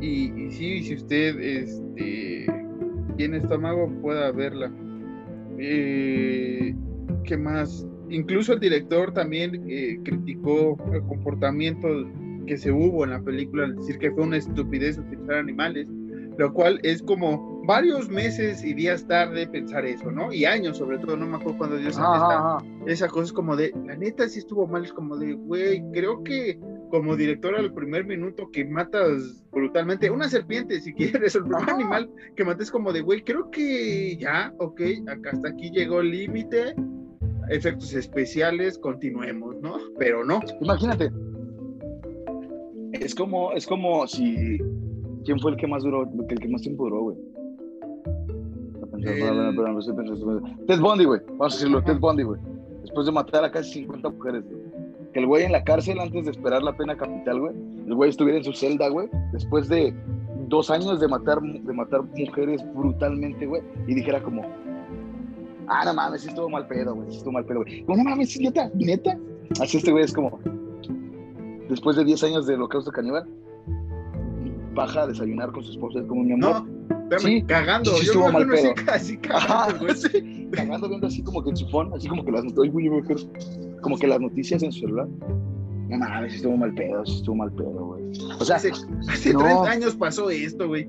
Y, 0.00 0.32
y 0.34 0.50
sí, 0.50 0.82
si 0.82 0.94
usted 0.94 1.38
este, 1.40 2.46
tiene 3.16 3.38
estómago, 3.38 3.88
pueda 4.00 4.32
verla. 4.32 4.72
Eh, 5.58 6.74
¿Qué 7.24 7.36
más? 7.36 7.86
Incluso 8.08 8.52
el 8.52 8.60
director 8.60 9.12
también 9.12 9.64
eh, 9.68 9.98
criticó 10.04 10.76
el 10.92 11.02
comportamiento 11.02 11.88
que 12.46 12.56
se 12.56 12.72
hubo 12.72 13.04
en 13.04 13.10
la 13.10 13.22
película 13.22 13.64
al 13.64 13.76
decir 13.76 13.98
que 13.98 14.10
fue 14.10 14.24
una 14.24 14.36
estupidez 14.36 14.98
utilizar 14.98 15.36
animales, 15.36 15.86
lo 16.38 16.52
cual 16.52 16.80
es 16.82 17.02
como 17.02 17.62
varios 17.66 18.08
meses 18.08 18.64
y 18.64 18.74
días 18.74 19.06
tarde 19.06 19.46
pensar 19.46 19.84
eso, 19.84 20.10
¿no? 20.10 20.32
Y 20.32 20.44
años 20.44 20.78
sobre 20.78 20.98
todo, 20.98 21.16
no 21.16 21.26
me 21.26 21.36
acuerdo 21.36 21.58
cuando 21.58 21.76
Dios 21.76 21.98
ajá. 21.98 22.58
esa 22.86 23.08
cosa 23.08 23.26
es 23.26 23.32
como 23.32 23.56
de, 23.56 23.72
la 23.86 23.96
neta 23.96 24.28
sí 24.28 24.40
estuvo 24.40 24.66
mal, 24.66 24.84
es 24.84 24.92
como 24.92 25.16
de, 25.16 25.34
güey, 25.34 25.82
creo 25.92 26.22
que 26.24 26.58
como 26.90 27.16
director 27.16 27.54
al 27.54 27.72
primer 27.72 28.04
minuto 28.04 28.50
que 28.52 28.64
matas 28.64 29.44
brutalmente 29.50 30.10
una 30.10 30.28
serpiente, 30.28 30.80
si 30.80 30.92
quieres, 30.92 31.34
el 31.36 31.44
primer 31.44 31.70
animal 31.70 32.10
que 32.36 32.44
mates 32.44 32.70
como 32.70 32.92
de, 32.92 33.00
güey, 33.00 33.22
creo 33.22 33.50
que 33.50 34.16
ya, 34.16 34.52
ok, 34.58 34.80
acá 35.08 35.30
hasta 35.32 35.48
aquí 35.48 35.70
llegó 35.70 36.00
el 36.00 36.10
límite, 36.10 36.74
efectos 37.48 37.94
especiales, 37.94 38.78
continuemos, 38.78 39.56
¿no? 39.60 39.76
Pero 39.98 40.24
no. 40.24 40.40
Imagínate. 40.60 41.10
Es 42.92 43.14
como, 43.14 43.52
es 43.52 43.66
como 43.66 44.06
si. 44.06 44.58
¿Quién 45.24 45.38
fue 45.38 45.52
el 45.52 45.56
que 45.56 45.66
más 45.66 45.82
duró? 45.84 46.08
El 46.28 46.38
que 46.40 46.48
más 46.48 46.62
tiempo 46.62 46.84
duró, 46.84 47.02
güey. 47.02 47.16
El- 49.50 49.56
Ted 50.66 50.80
Bundy, 50.80 51.04
güey. 51.04 51.20
Vamos 51.38 51.54
a 51.54 51.56
decirlo, 51.56 51.82
Ted 51.82 51.98
Bundy, 51.98 52.22
güey. 52.24 52.40
Después 52.82 53.06
de 53.06 53.12
matar 53.12 53.44
a 53.44 53.50
casi 53.50 53.72
50 53.80 54.08
mujeres, 54.10 54.44
güey. 54.44 54.62
Que 55.12 55.20
el 55.20 55.26
güey 55.26 55.44
en 55.44 55.52
la 55.52 55.62
cárcel, 55.62 55.98
antes 56.00 56.24
de 56.24 56.30
esperar 56.30 56.62
la 56.62 56.76
pena 56.76 56.96
capital, 56.96 57.40
güey, 57.40 57.54
el 57.86 57.94
güey 57.94 58.10
estuviera 58.10 58.38
en 58.38 58.44
su 58.44 58.52
celda, 58.52 58.88
güey, 58.88 59.08
después 59.32 59.68
de 59.68 59.94
dos 60.48 60.70
años 60.70 61.00
de 61.00 61.08
matar, 61.08 61.40
de 61.42 61.72
matar 61.72 62.02
mujeres 62.16 62.64
brutalmente, 62.74 63.44
güey, 63.46 63.62
y 63.86 63.94
dijera 63.94 64.22
como, 64.22 64.42
ah, 65.68 65.82
no 65.84 65.92
mames, 65.94 66.22
sí 66.22 66.28
estuvo 66.28 66.48
mal 66.48 66.66
pedo, 66.66 66.94
güey, 66.94 67.10
sí 67.10 67.18
estuvo 67.18 67.32
mal 67.32 67.44
pedo, 67.44 67.60
güey. 67.62 67.82
No, 67.86 67.94
no 67.96 68.04
mames, 68.04 68.40
neta, 68.40 68.70
neta. 68.74 69.18
Así 69.60 69.76
este 69.76 69.92
güey 69.92 70.04
es 70.04 70.12
como, 70.14 70.38
después 71.72 71.96
de 71.96 72.04
10 72.04 72.22
años 72.24 72.46
de 72.46 72.54
holocausto 72.54 72.90
caníbal, 72.92 73.28
baja 74.74 75.02
a 75.02 75.06
desayunar 75.06 75.52
con 75.52 75.62
su 75.64 75.72
esposa, 75.72 76.00
es 76.00 76.06
como 76.06 76.22
mi 76.22 76.32
amor. 76.32 76.64
No, 76.64 76.96
espérame, 77.10 77.20
Sí, 77.20 77.42
cagando. 77.42 77.90
sí 77.92 78.06
Yo 78.06 78.12
estuvo 78.12 78.32
mal 78.32 78.50
así, 78.90 79.16
pedo. 79.18 79.34
Ajá, 79.36 79.66
cagando, 79.66 79.78
güey. 79.84 79.96
sí, 79.96 80.48
cagando 80.52 80.88
viendo 80.88 81.06
así 81.06 81.22
como 81.22 81.42
que 81.42 81.50
en 81.50 81.56
su 81.56 81.68
phone, 81.68 81.92
así 81.94 82.08
como 82.08 82.24
que 82.24 82.32
las 82.32 82.44
noticias, 82.44 83.26
como 83.82 83.98
que 83.98 84.06
las 84.06 84.20
noticias 84.20 84.62
en 84.62 84.72
su 84.72 84.80
celular. 84.80 85.08
No 85.88 85.98
mames, 85.98 86.34
estuvo 86.34 86.56
mal 86.56 86.72
pedo, 86.74 87.02
estuvo 87.02 87.34
mal 87.36 87.52
pedo, 87.52 87.86
güey. 87.86 88.02
O 88.40 88.44
sea, 88.44 88.56
Hace, 88.56 88.70
hace 89.10 89.32
no. 89.34 89.40
30 89.40 89.70
años 89.70 89.94
pasó 89.94 90.30
esto, 90.30 90.68
güey. 90.68 90.88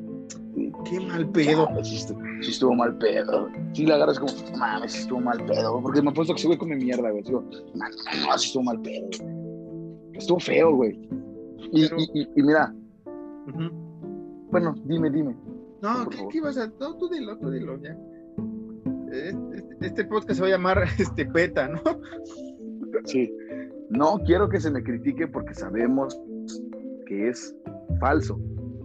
Qué 0.89 0.99
mal 0.99 1.27
pedo. 1.29 1.65
Chale, 1.67 1.83
Sí, 1.83 1.95
estuvo, 1.97 2.19
sí 2.41 2.51
estuvo 2.51 2.73
mal 2.75 2.97
pedo. 2.99 3.49
Sí, 3.73 3.85
la 3.85 3.95
agarras 3.95 4.19
como, 4.19 4.31
mames, 4.57 4.93
sí 4.93 4.99
estuvo 4.99 5.19
mal 5.19 5.43
pedo. 5.45 5.81
Porque 5.81 6.01
me 6.01 6.11
he 6.11 6.13
puesto 6.13 6.33
que 6.33 6.39
ese 6.39 6.47
güey 6.47 6.57
come 6.57 6.75
mierda, 6.77 7.09
güey. 7.09 7.23
Digo, 7.23 7.43
no, 7.73 7.85
no, 7.89 8.27
no, 8.27 8.37
sí 8.37 8.47
estuvo 8.47 8.63
mal 8.63 8.79
pedo. 8.81 9.07
Estuvo 10.13 10.39
feo, 10.39 10.75
güey. 10.75 10.99
Y, 11.71 11.87
Pero- 11.87 11.97
y, 11.99 12.21
y, 12.21 12.29
y 12.35 12.43
mira, 12.43 12.73
bueno, 14.51 14.75
dime, 14.85 15.09
dime. 15.09 15.35
No, 15.81 16.07
¿qué, 16.09 16.17
qué 16.31 16.37
ibas 16.37 16.57
a.? 16.57 16.67
No, 16.79 16.95
tú 16.97 17.09
dilo, 17.09 17.37
tú 17.37 17.49
dilo, 17.49 17.77
ya. 17.81 17.97
Este, 19.11 19.85
este 19.87 20.05
podcast 20.05 20.35
se 20.35 20.41
va 20.41 20.47
a 20.47 20.51
llamar 20.51 20.83
este 20.99 21.25
PETA, 21.25 21.67
¿no? 21.67 21.81
Sí. 23.05 23.31
No 23.89 24.19
quiero 24.25 24.49
que 24.49 24.59
se 24.59 24.71
me 24.71 24.81
critique 24.83 25.27
porque 25.27 25.53
sabemos 25.53 26.19
que 27.05 27.29
es 27.29 27.55
falso. 27.99 28.39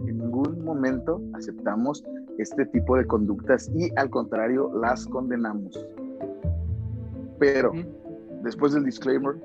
En 0.07 0.17
ningún 0.17 0.63
momento 0.63 1.21
aceptamos 1.33 2.03
este 2.37 2.65
tipo 2.67 2.95
de 2.97 3.05
conductas 3.05 3.71
y 3.75 3.89
al 3.95 4.09
contrario 4.09 4.71
las 4.81 5.05
condenamos. 5.07 5.83
Pero 7.39 7.71
después 8.43 8.73
del 8.73 8.83
disclaimer, 8.85 9.35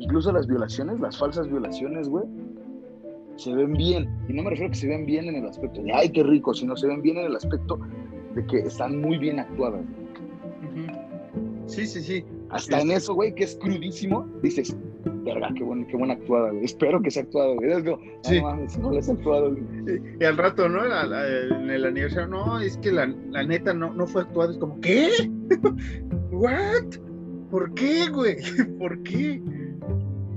incluso 0.00 0.32
las 0.32 0.46
violaciones, 0.46 0.98
las 1.00 1.16
falsas 1.18 1.48
violaciones, 1.48 2.08
güey, 2.08 2.24
se 3.36 3.54
ven 3.54 3.72
bien. 3.74 4.08
Y 4.28 4.32
no 4.32 4.42
me 4.42 4.50
refiero 4.50 4.68
a 4.68 4.72
que 4.72 4.78
se 4.78 4.88
ven 4.88 5.06
bien 5.06 5.26
en 5.26 5.36
el 5.36 5.46
aspecto 5.46 5.82
de, 5.82 5.92
ay, 5.92 6.10
qué 6.10 6.22
rico, 6.22 6.52
sino 6.52 6.76
se 6.76 6.86
ven 6.88 7.00
bien 7.02 7.16
en 7.18 7.26
el 7.26 7.36
aspecto 7.36 7.78
de 8.34 8.44
que 8.46 8.58
están 8.58 9.00
muy 9.00 9.16
bien 9.18 9.38
actuadas. 9.38 9.82
Sí, 11.66 11.86
sí, 11.86 12.00
sí. 12.00 12.24
Hasta 12.50 12.80
en 12.80 12.90
eso, 12.90 13.14
güey, 13.14 13.32
que 13.34 13.44
es 13.44 13.56
crudísimo, 13.56 14.26
dices, 14.42 14.76
verga, 15.24 15.50
qué, 15.54 15.62
buen, 15.62 15.86
qué 15.86 15.96
buena 15.96 16.14
actuada, 16.14 16.50
güey. 16.50 16.64
Espero 16.64 17.00
que 17.00 17.10
sea 17.12 17.22
actuada, 17.22 17.54
güey. 17.54 17.70
Es 17.70 17.84
como, 17.84 17.98
Sí. 18.22 18.40
mames, 18.42 18.76
no 18.78 18.90
les 18.90 19.08
actuado, 19.08 19.52
güey. 19.52 20.00
Y 20.20 20.24
al 20.24 20.36
rato, 20.36 20.68
¿no? 20.68 20.84
La- 20.84 21.06
la- 21.06 21.46
en 21.46 21.70
el 21.70 21.84
aniversario, 21.84 22.26
no, 22.28 22.58
es 22.60 22.76
que 22.78 22.90
la, 22.90 23.06
la 23.30 23.44
neta 23.44 23.72
no, 23.72 23.94
no 23.94 24.06
fue 24.08 24.22
actuado. 24.22 24.50
Es 24.50 24.58
como, 24.58 24.80
¿qué? 24.80 25.10
¿What? 26.32 26.96
¿Por 27.52 27.72
qué, 27.74 28.08
güey? 28.12 28.36
¿Por 28.78 29.00
qué? 29.04 29.40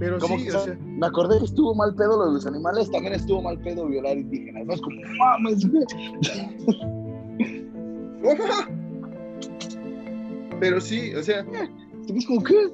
Pero 0.04 0.20
Como 0.20 0.38
sí, 0.38 0.44
que, 0.44 0.50
o 0.50 0.54
¿sabes? 0.54 0.78
sea, 0.78 0.86
Me 0.86 1.08
acordé 1.08 1.40
que 1.40 1.46
estuvo 1.46 1.74
mal 1.76 1.96
pedo 1.96 2.18
lo 2.18 2.26
de 2.28 2.34
los 2.34 2.46
animales, 2.46 2.92
también 2.92 3.14
estuvo 3.14 3.42
mal 3.42 3.58
pedo 3.62 3.88
violar 3.88 4.18
indígenas. 4.18 4.66
No 4.66 4.74
es 4.74 4.82
como, 4.82 4.98
mames. 5.18 5.66
Pero 10.60 10.82
sí, 10.82 11.14
o 11.16 11.24
sea, 11.24 11.46
Es 12.18 12.26
como, 12.26 12.44
¿qué? 12.44 12.70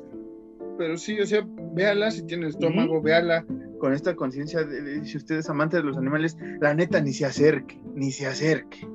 pero 0.78 0.98
sí, 0.98 1.20
o 1.20 1.26
sea, 1.26 1.46
véala 1.74 2.10
si 2.10 2.26
tiene 2.26 2.48
estómago, 2.48 3.02
véala 3.02 3.46
con 3.80 3.94
esta 3.94 4.16
conciencia 4.16 4.64
de, 4.64 4.82
de 4.82 5.06
si 5.06 5.18
usted 5.18 5.38
es 5.38 5.50
amante 5.50 5.78
de 5.78 5.84
los 5.84 5.98
animales, 5.98 6.38
la 6.62 6.74
neta 6.74 7.02
ni 7.02 7.12
se 7.14 7.26
acerque, 7.26 7.80
ni 7.96 8.12
se 8.12 8.28
acerque. 8.28 8.88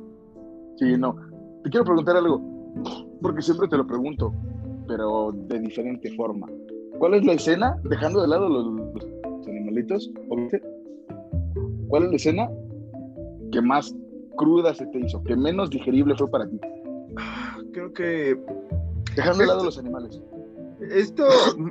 Sí, 0.76 0.96
no. 0.98 1.14
Te 1.62 1.70
quiero 1.70 1.84
preguntar 1.84 2.16
algo, 2.16 2.42
porque 3.20 3.42
siempre 3.42 3.68
te 3.68 3.76
lo 3.76 3.86
pregunto, 3.86 4.34
pero 4.88 5.32
de 5.32 5.60
diferente 5.60 6.10
forma. 6.16 6.46
¿Cuál 6.98 7.14
es 7.14 7.24
la 7.24 7.32
escena, 7.32 7.78
dejando 7.84 8.22
de 8.22 8.28
lado 8.28 8.48
los, 8.48 8.66
los 8.94 9.48
animalitos, 9.48 10.10
cuál 11.88 12.04
es 12.04 12.10
la 12.10 12.16
escena 12.16 12.50
que 13.52 13.60
más 13.60 13.94
cruda 14.36 14.74
se 14.74 14.86
te 14.86 14.98
hizo, 14.98 15.22
que 15.24 15.36
menos 15.36 15.70
digerible 15.70 16.14
fue 16.16 16.30
para 16.30 16.48
ti? 16.48 16.60
Ah, 17.16 17.58
Creo 17.72 17.92
que 17.92 18.38
Dejando 19.16 19.38
de 19.38 19.46
lado 19.46 19.64
los 19.64 19.78
animales. 19.78 20.20
Esto 20.90 21.26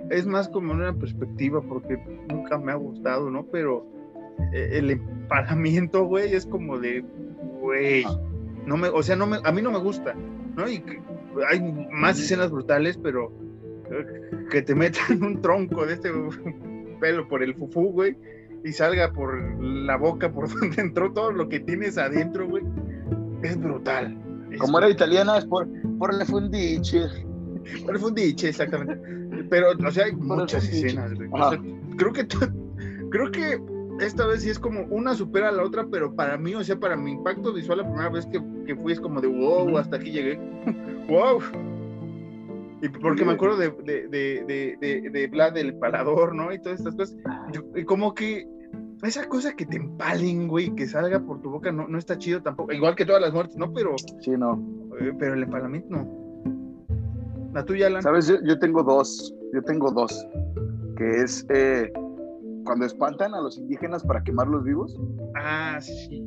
es 0.10 0.26
más 0.26 0.48
como 0.50 0.72
una 0.72 0.94
perspectiva 0.94 1.62
porque 1.62 1.98
nunca 2.30 2.58
me 2.58 2.72
ha 2.72 2.76
gustado, 2.76 3.30
¿no? 3.30 3.46
Pero 3.48 3.86
eh, 4.54 4.70
el 4.74 4.92
empalamiento, 4.92 6.06
güey, 6.06 6.34
es 6.34 6.46
como 6.46 6.80
de, 6.80 7.04
güey, 7.62 8.06
no 8.66 8.78
me, 8.78 8.88
o 8.88 9.04
sea, 9.04 9.16
no 9.16 9.28
me, 9.28 9.38
a 9.44 9.52
mí 9.52 9.62
no 9.62 9.72
me 9.72 9.80
gusta, 9.80 10.16
¿no? 10.56 10.70
Y 10.70 10.84
hay 11.50 11.62
más 11.92 12.20
escenas 12.20 12.50
brutales, 12.50 12.98
pero 12.98 13.32
que 14.50 14.62
te 14.62 14.76
metan 14.76 15.24
un 15.24 15.42
tronco 15.42 15.86
de 15.86 15.94
este 15.94 16.12
pelo 17.00 17.28
por 17.28 17.44
el 17.44 17.54
fufú, 17.56 17.92
güey, 17.92 18.16
y 18.64 18.72
salga 18.72 19.12
por 19.12 19.36
la 19.62 19.98
boca 19.98 20.32
por 20.32 20.50
donde 20.60 20.82
entró 20.82 21.12
todo 21.12 21.32
lo 21.32 21.50
que 21.50 21.60
tienes 21.60 21.98
adentro, 21.98 22.48
güey, 22.48 22.64
es 23.44 23.60
brutal. 23.60 24.18
Es 24.52 24.60
Como 24.60 24.78
era 24.78 24.90
italiana, 24.90 25.38
es 25.38 25.46
por, 25.46 25.68
por 25.98 26.14
le 26.14 26.26
fundiche. 26.26 27.08
por 27.86 27.96
el 27.96 28.02
fundiche, 28.02 28.50
exactamente. 28.50 28.98
Pero, 29.50 29.72
o 29.72 29.92
sea, 29.92 30.06
hay 30.06 30.12
Por 30.14 30.40
muchas 30.40 30.68
escenas, 30.70 31.14
güey. 31.14 31.30
O 31.32 31.50
sea, 31.50 31.60
creo 31.98 32.14
que 32.14 32.28
creo 33.10 33.32
que 33.32 33.62
esta 34.00 34.26
vez 34.26 34.42
sí 34.42 34.50
es 34.50 34.60
como 34.60 34.82
una 34.90 35.14
supera 35.16 35.50
a 35.50 35.52
la 35.52 35.64
otra, 35.64 35.86
pero 35.90 36.16
para 36.16 36.38
mí, 36.38 36.56
o 36.56 36.64
sea, 36.64 36.80
para 36.80 36.96
mi 36.96 37.12
impacto 37.12 37.54
visual 37.54 37.80
la 37.80 37.84
primera 37.86 38.10
vez 38.10 38.26
que, 38.26 38.42
que 38.66 38.76
fui 38.76 38.94
es 38.94 39.00
como 39.00 39.22
de 39.22 39.28
wow, 39.28 39.78
hasta 39.78 39.98
aquí 39.98 40.12
llegué. 40.12 40.40
wow. 41.08 41.40
Y 42.84 42.90
porque 42.90 43.24
me 43.24 43.32
acuerdo 43.32 43.58
de, 43.58 43.70
de, 43.72 44.08
de, 44.10 44.78
de, 44.80 45.10
de, 45.10 45.28
Vlad 45.28 45.58
el 45.58 45.70
empalador, 45.70 46.36
¿no? 46.36 46.54
Y 46.54 46.60
todas 46.60 46.80
estas 46.80 46.96
cosas. 46.96 47.18
Yo- 47.54 47.64
y 47.76 47.86
como 47.86 48.14
que 48.14 48.46
esa 49.04 49.28
cosa 49.30 49.54
que 49.56 49.66
te 49.66 49.78
empalen, 49.78 50.48
güey, 50.50 50.76
que 50.76 50.86
salga 50.86 51.20
por 51.22 51.42
tu 51.42 51.50
boca, 51.50 51.72
no, 51.72 51.88
no 51.88 51.98
está 51.98 52.18
chido 52.18 52.42
tampoco. 52.42 52.74
Igual 52.74 52.96
que 52.96 53.06
todas 53.06 53.22
las 53.22 53.32
muertes, 53.34 53.56
¿no? 53.58 53.72
Pero, 53.74 53.96
Sí, 54.20 54.32
no. 54.32 54.62
eh, 55.00 55.14
pero 55.18 55.34
el 55.34 55.44
empalamiento 55.44 55.90
no. 55.90 56.24
La 57.54 57.64
tuya, 57.64 57.88
Alan. 57.88 58.02
¿Sabes? 58.02 58.28
Yo, 58.28 58.36
yo 58.44 58.60
tengo 58.60 58.84
dos. 58.84 59.34
Yo 59.54 59.62
tengo 59.62 59.92
dos. 59.92 60.28
Que 60.98 61.10
es 61.22 61.46
eh, 61.54 61.92
cuando 62.66 62.86
espantan 62.86 63.34
a 63.34 63.42
los 63.42 63.58
indígenas 63.58 64.04
para 64.04 64.24
quemarlos 64.24 64.64
vivos. 64.64 65.00
Ah, 65.36 65.80
sí. 65.80 66.22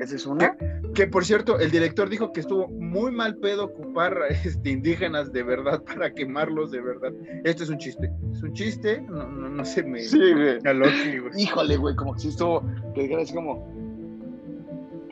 Esa 0.00 0.16
es 0.16 0.26
una. 0.26 0.56
Que 0.94 1.06
por 1.06 1.24
cierto, 1.24 1.58
el 1.60 1.70
director 1.70 2.08
dijo 2.08 2.32
que 2.32 2.40
estuvo 2.40 2.68
muy 2.68 3.12
mal 3.12 3.36
pedo 3.36 3.66
ocupar 3.66 4.16
este, 4.44 4.70
indígenas 4.70 5.30
de 5.32 5.42
verdad 5.42 5.82
para 5.84 6.12
quemarlos 6.12 6.70
de 6.70 6.80
verdad. 6.80 7.12
Esto 7.44 7.64
es 7.64 7.68
un 7.70 7.78
chiste. 7.78 8.10
Es 8.32 8.42
un 8.42 8.52
chiste, 8.54 9.02
no, 9.02 9.28
no, 9.28 9.48
no 9.50 9.64
se 9.64 9.82
me 9.82 10.00
Sí, 10.00 10.18
güey. 10.18 10.58
aloque, 10.64 11.20
güey. 11.20 11.42
Híjole, 11.42 11.76
güey, 11.76 11.94
como 11.94 12.14
que 12.14 12.20
si 12.20 12.28
estuvo. 12.28 12.62
Que 12.94 13.14
así 13.14 13.34
como. 13.34 13.68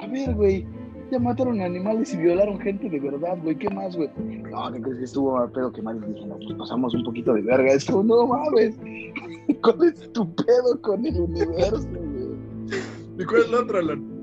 A 0.01 0.07
ver, 0.07 0.35
güey. 0.35 0.67
Ya 1.11 1.19
mataron 1.19 1.61
animales 1.63 2.13
y 2.13 2.19
violaron 2.19 2.59
gente 2.61 2.89
de 2.91 3.01
verdad, 3.01 3.39
güey. 3.43 3.57
¿Qué 3.57 3.71
más, 3.71 3.97
güey? 3.97 4.11
No, 4.51 4.71
que 4.73 4.81
crees 4.83 4.99
que 4.99 5.05
estuvo 5.05 5.37
mal 5.37 5.51
pedo 5.53 5.73
quemar 5.73 5.97
indígenas. 5.97 6.39
Nos 6.41 6.59
pasamos 6.59 6.95
un 6.95 7.05
poquito 7.05 7.33
de 7.35 7.43
verga. 7.43 7.73
Es 7.73 7.85
como, 7.87 8.03
no 8.03 8.27
mames. 8.27 8.75
¿Cuál 9.63 9.85
es 9.89 10.13
tu 10.13 10.35
pedo 10.35 10.81
con 10.83 11.05
el 11.07 11.19
universo, 11.21 11.87
güey? 11.91 12.79
¿Y 13.19 13.25
cuál 13.25 13.41
es 13.43 13.51
la 13.51 13.61
otra, 13.61 13.79
Alan? 13.81 14.18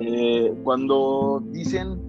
Eh, 0.00 0.54
cuando 0.62 1.42
dicen 1.50 2.00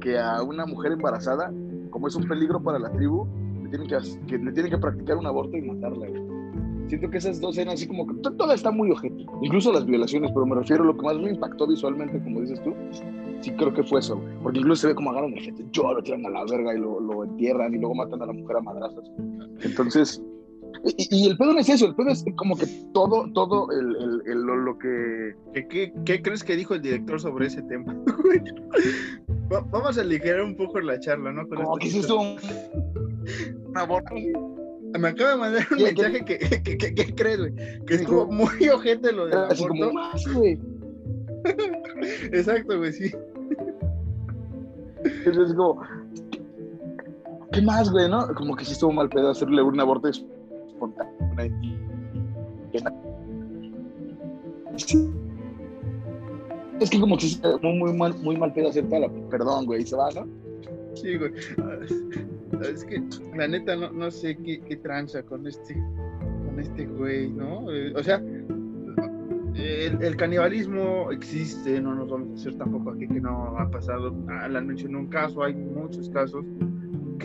que 0.00 0.18
a 0.18 0.42
una 0.42 0.66
mujer 0.66 0.92
embarazada, 0.92 1.52
como 1.90 2.08
es 2.08 2.14
un 2.14 2.28
peligro 2.28 2.62
para 2.62 2.78
la 2.78 2.90
tribu, 2.92 3.26
le 3.62 3.68
tienen 3.70 3.88
que, 3.88 4.38
le 4.38 4.52
tienen 4.52 4.70
que 4.70 4.78
practicar 4.78 5.16
un 5.16 5.26
aborto 5.26 5.56
y 5.56 5.62
matarla. 5.62 6.06
Siento 6.88 7.08
que 7.08 7.18
esas 7.18 7.40
dos 7.40 7.56
eran 7.56 7.74
así 7.74 7.86
como 7.86 8.04
que 8.06 8.14
to- 8.14 8.32
todo 8.32 8.52
está 8.52 8.70
muy 8.72 8.90
ojete. 8.90 9.24
Incluso 9.42 9.72
las 9.72 9.86
violaciones, 9.86 10.30
pero 10.34 10.44
me 10.44 10.56
refiero 10.56 10.82
a 10.82 10.86
lo 10.86 10.96
que 10.96 11.02
más 11.02 11.16
me 11.18 11.30
impactó 11.30 11.66
visualmente, 11.66 12.20
como 12.22 12.40
dices 12.40 12.60
tú. 12.64 12.74
Sí, 13.40 13.52
creo 13.52 13.72
que 13.72 13.84
fue 13.84 14.00
eso. 14.00 14.20
Porque 14.42 14.58
incluso 14.58 14.82
se 14.82 14.88
ve 14.88 14.94
como 14.96 15.10
agarran 15.10 15.32
a 15.38 15.40
gente, 15.40 15.64
yo 15.70 15.94
lo 15.94 16.02
tiran 16.02 16.26
a 16.26 16.30
la 16.30 16.44
verga 16.50 16.74
y 16.74 16.78
lo, 16.80 17.24
entierran 17.24 17.72
y 17.74 17.78
luego 17.78 17.94
matan 17.94 18.20
a 18.22 18.26
la 18.26 18.32
mujer 18.32 18.56
a 18.56 18.60
madrazos. 18.60 19.10
Entonces, 19.62 20.20
y, 20.84 21.24
y 21.24 21.28
el 21.28 21.36
pedo 21.36 21.52
no 21.52 21.58
es 21.60 21.68
eso, 21.68 21.86
el 21.86 21.94
pedo 21.94 22.08
es 22.10 22.24
como 22.36 22.56
que 22.56 22.66
todo, 22.94 23.30
todo 23.34 23.70
el, 23.72 23.96
el- 23.96 24.22
el- 24.26 24.42
lo, 24.42 24.56
lo 24.56 24.78
que. 24.78 25.34
¿Qué, 25.68 26.22
crees 26.22 26.42
que 26.44 26.56
dijo 26.56 26.74
el 26.74 26.82
director 26.82 27.20
sobre 27.20 27.46
ese 27.48 27.62
tema? 27.62 27.94
Va- 29.52 29.60
Vamos 29.70 29.98
a 29.98 30.00
aligerar 30.00 30.42
un 30.42 30.56
poco 30.56 30.80
la 30.80 30.98
charla, 31.00 31.32
¿no? 31.32 31.46
Con 31.48 31.62
Como 31.64 31.76
que 31.76 31.88
es. 31.88 32.08
Un 32.10 32.36
aborto. 33.74 34.14
Me 34.98 35.08
acaba 35.08 35.30
de 35.30 35.36
mandar 35.36 35.66
un 35.70 35.78
¿Qué- 35.78 35.84
mensaje 35.84 36.24
que, 36.24 36.38
que, 36.62 36.76
que- 36.78 36.94
¿qué 36.94 37.14
crees, 37.14 37.38
güey? 37.38 37.54
Que 37.86 37.94
estuvo 37.94 38.26
muy 38.26 38.68
ojete 38.68 39.12
lo 39.12 39.26
del 39.26 39.38
Así 39.38 39.66
como 39.66 39.84
aborto. 39.84 39.94
más, 39.94 40.34
güey. 40.34 40.58
Exacto, 42.32 42.76
güey, 42.78 42.92
sí. 42.92 43.10
Entonces, 45.24 45.54
como, 45.56 45.80
¿qué 47.52 47.62
más, 47.62 47.90
güey, 47.90 48.08
no? 48.08 48.34
Como 48.34 48.54
que 48.56 48.64
sí 48.64 48.72
estuvo 48.72 48.92
mal 48.92 49.08
pedo 49.08 49.30
hacerle 49.30 49.62
un 49.62 49.78
aborto 49.80 50.08
espontáneo. 50.80 51.14
Es 56.80 56.88
que 56.88 56.98
como 56.98 57.16
que 57.18 57.26
sí, 57.26 57.40
muy, 57.62 57.74
muy 57.74 57.92
mal, 57.92 58.14
muy 58.22 58.36
mal 58.38 58.52
pedo 58.52 58.70
hacer 58.70 58.88
toda 58.88 59.00
la... 59.00 59.10
Perdón, 59.28 59.66
güey, 59.66 59.84
se 59.84 59.96
va, 59.96 60.10
¿no? 60.12 60.26
Sí, 60.94 61.16
güey. 61.18 61.32
Ah, 61.58 61.78
Es 62.62 62.84
que 62.84 63.02
la 63.36 63.48
neta 63.48 63.76
no, 63.76 63.90
no 63.92 64.10
sé 64.10 64.36
qué, 64.36 64.60
qué 64.60 64.76
tranza 64.76 65.22
con 65.22 65.46
este 65.46 65.74
con 66.46 66.58
este 66.58 66.86
güey, 66.86 67.30
¿no? 67.30 67.70
Eh, 67.70 67.92
o 67.94 68.02
sea, 68.02 68.22
el, 69.54 70.02
el 70.02 70.16
canibalismo 70.16 71.10
existe, 71.10 71.80
no 71.80 71.94
nos 71.94 72.10
vamos 72.10 72.30
a 72.30 72.34
hacer 72.34 72.54
tampoco 72.56 72.90
aquí 72.90 73.06
que 73.08 73.20
no 73.20 73.58
ha 73.58 73.70
pasado. 73.70 74.14
Alan 74.28 74.66
mencionó 74.66 75.00
un 75.00 75.08
caso, 75.08 75.42
hay 75.42 75.54
muchos 75.54 76.08
casos 76.10 76.44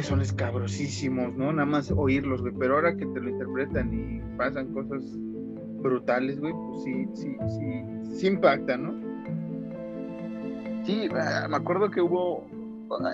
son 0.05 0.21
escabrosísimos, 0.21 1.35
¿no? 1.35 1.51
Nada 1.51 1.65
más 1.65 1.91
oírlos, 1.91 2.41
güey, 2.41 2.53
pero 2.57 2.75
ahora 2.75 2.95
que 2.95 3.05
te 3.05 3.19
lo 3.19 3.29
interpretan 3.29 3.93
y 3.93 4.37
pasan 4.37 4.73
cosas 4.73 5.03
brutales, 5.81 6.39
güey, 6.39 6.53
pues 6.53 6.83
sí, 6.83 7.05
sí, 7.13 7.35
sí, 7.47 8.15
sí 8.17 8.27
impacta, 8.27 8.77
¿no? 8.77 8.93
Sí, 10.83 11.05
eh, 11.05 11.47
me 11.49 11.55
acuerdo 11.55 11.89
que 11.89 12.01
hubo 12.01 12.43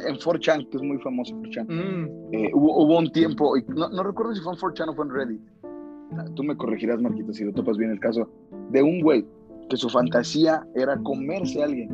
en 0.05 0.15
4chan, 0.18 0.69
que 0.69 0.77
es 0.77 0.84
muy 0.84 0.97
famoso 0.99 1.34
4chan, 1.35 1.65
Mm, 1.68 2.34
eh, 2.34 2.51
hubo, 2.53 2.84
hubo 2.84 2.97
un 2.99 3.11
tiempo, 3.11 3.55
y 3.57 3.63
no, 3.69 3.89
no 3.89 4.03
recuerdo 4.03 4.35
si 4.35 4.41
fue 4.41 4.53
en 4.53 4.59
4chan 4.59 4.89
o 4.89 4.93
fue 4.93 5.05
en 5.05 5.11
Reddit, 5.11 5.41
Ah, 6.18 6.26
tú 6.35 6.43
me 6.43 6.57
corregirás, 6.57 7.01
Marquito, 7.01 7.31
si 7.31 7.45
lo 7.45 7.53
topas 7.53 7.77
bien 7.77 7.89
el 7.91 7.99
caso, 8.01 8.30
de 8.72 8.84
un 8.84 8.99
güey 8.99 9.26
que 9.69 9.77
su 9.77 9.88
fantasía 9.89 10.68
era 10.76 10.97
comerse 10.97 11.61
a 11.61 11.65
alguien. 11.65 11.89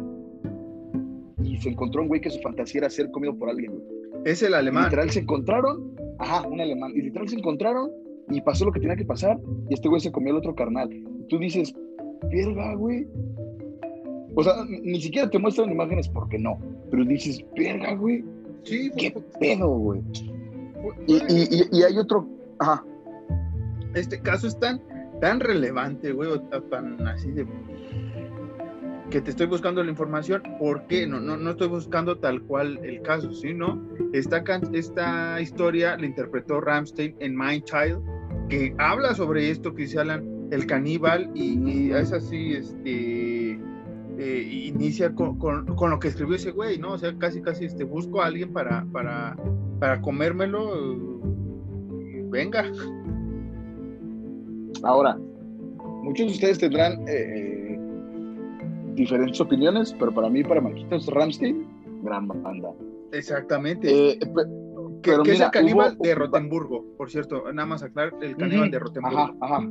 Y 1.43 1.57
se 1.57 1.69
encontró 1.69 2.01
un 2.01 2.07
güey 2.07 2.19
que 2.19 2.31
su 2.31 2.41
fantasía 2.41 2.79
era 2.79 2.89
ser 2.89 3.11
comido 3.11 3.37
por 3.37 3.49
alguien. 3.49 3.73
güey. 3.73 3.96
Es 4.31 4.41
el 4.43 4.53
alemán. 4.53 4.85
literal 4.85 5.09
se 5.09 5.19
encontraron, 5.21 5.95
ajá, 6.19 6.47
un 6.47 6.59
alemán, 6.61 6.91
y 6.95 7.01
literal 7.01 7.27
se 7.29 7.35
encontraron 7.37 7.89
y 8.29 8.41
pasó 8.41 8.65
lo 8.65 8.71
que 8.71 8.79
tenía 8.79 8.95
que 8.95 9.05
pasar 9.05 9.39
y 9.69 9.73
este 9.73 9.87
güey 9.87 10.01
se 10.01 10.11
comió 10.11 10.31
al 10.33 10.39
otro 10.39 10.53
carnal. 10.55 10.91
Y 10.91 11.03
tú 11.29 11.37
dices, 11.39 11.73
verga, 12.29 12.73
güey. 12.75 13.07
O 14.35 14.43
sea, 14.43 14.53
ni 14.67 15.01
siquiera 15.01 15.29
te 15.29 15.39
muestran 15.39 15.71
imágenes 15.71 16.07
porque 16.09 16.37
no, 16.37 16.59
pero 16.91 17.03
dices, 17.05 17.43
verga, 17.55 17.93
güey, 17.95 18.23
Sí, 18.63 18.91
qué 18.97 19.11
fue- 19.11 19.23
pedo, 19.39 19.69
güey. 19.69 20.01
fue- 20.81 20.95
Y, 21.07 21.15
y, 21.15 21.43
y, 21.71 21.79
y 21.79 21.83
hay 21.83 21.97
otro, 21.97 22.27
ajá, 22.59 22.83
este 23.95 24.19
caso 24.21 24.47
es 24.47 24.59
tan, 24.59 24.81
tan 25.21 25.39
relevante, 25.39 26.11
güey, 26.11 26.29
o 26.31 26.39
tan 26.41 27.07
así 27.07 27.31
de 27.31 27.47
que 29.09 29.21
te 29.21 29.29
estoy 29.31 29.47
buscando 29.47 29.83
la 29.83 29.89
información, 29.89 30.41
¿por 30.59 30.85
qué? 30.87 31.07
No, 31.07 31.19
no, 31.19 31.37
no 31.37 31.51
estoy 31.51 31.69
buscando 31.69 32.17
tal 32.17 32.41
cual 32.43 32.77
el 32.83 33.01
caso, 33.01 33.29
¿no? 33.55 33.81
Esta, 34.13 34.43
can- 34.43 34.73
esta 34.75 35.39
historia 35.39 35.97
la 35.97 36.05
interpretó 36.05 36.59
Ramstein 36.59 37.15
en 37.19 37.37
Mind 37.37 37.63
Child, 37.63 37.99
que 38.49 38.75
habla 38.77 39.13
sobre 39.15 39.49
esto 39.49 39.73
que 39.73 39.83
dice 39.83 39.99
Alan, 39.99 40.25
el 40.51 40.65
caníbal, 40.65 41.29
y, 41.33 41.57
y 41.69 41.91
es 41.91 42.11
así, 42.11 42.53
este, 42.53 43.59
eh, 44.17 44.49
inicia 44.73 45.13
con, 45.13 45.37
con- 45.37 45.65
con 45.75 45.89
lo 45.91 45.99
que 45.99 46.09
escribió 46.09 46.35
ese 46.35 46.51
güey, 46.51 46.77
¿no? 46.77 46.93
O 46.93 46.97
sea, 46.97 47.15
casi, 47.17 47.41
casi, 47.41 47.65
este, 47.65 47.83
busco 47.85 48.21
a 48.21 48.25
alguien 48.27 48.51
para, 48.51 48.85
para, 48.91 49.37
para 49.79 50.01
comérmelo, 50.01 50.97
y 52.01 52.21
venga. 52.29 52.65
ahora, 54.83 55.17
muchos 56.03 56.27
de 56.27 56.33
ustedes 56.33 56.57
tendrán 56.59 56.93
eh, 57.07 57.07
eh, 57.09 57.66
diferentes 58.97 59.39
opiniones, 59.39 59.95
pero 59.97 60.11
para 60.13 60.29
mí, 60.29 60.43
para 60.43 60.59
Marquitos 60.59 61.07
Ramstein, 61.07 61.65
gran 62.03 62.27
banda. 62.27 62.73
Exactamente. 63.13 63.87
Eh, 64.11 64.19
que, 65.01 65.11
es 65.31 65.39
el 65.39 65.51
caníbal 65.51 65.95
hubo- 65.95 66.03
de 66.03 66.15
Rotemburgo, 66.15 66.83
por 66.97 67.09
cierto, 67.09 67.43
nada 67.53 67.65
más 67.67 67.83
aclarar, 67.83 68.13
el 68.21 68.35
caníbal 68.35 68.69
de 68.71 68.79
Rotemburgo. 68.79 69.17
Ajá, 69.19 69.35
ajá. 69.41 69.69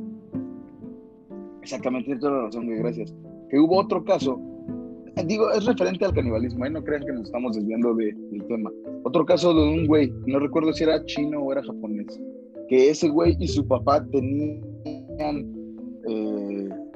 Exactamente, 1.61 2.15
toda 2.17 2.31
la 2.33 2.41
razón, 2.45 2.67
gracias. 2.67 3.13
Que 3.49 3.59
hubo 3.59 3.77
otro 3.77 4.03
caso, 4.03 4.39
digo, 5.25 5.51
es 5.51 5.65
referente 5.65 6.05
al 6.05 6.13
canibalismo, 6.13 6.65
¿eh? 6.65 6.69
no 6.69 6.83
crean 6.83 7.03
que 7.05 7.11
nos 7.11 7.23
estamos 7.23 7.55
desviando 7.55 7.93
de- 7.93 8.13
del 8.31 8.45
tema. 8.47 8.71
Otro 9.03 9.25
caso 9.25 9.53
de 9.53 9.61
un 9.63 9.85
güey, 9.87 10.11
no 10.25 10.39
recuerdo 10.39 10.71
si 10.73 10.83
era 10.83 11.03
chino 11.05 11.41
o 11.41 11.51
era 11.51 11.61
japonés, 11.63 12.19
que 12.69 12.89
ese 12.89 13.09
güey 13.09 13.35
y 13.39 13.47
su 13.47 13.67
papá 13.67 14.03
tenían 14.11 14.61
eh, 16.09 16.36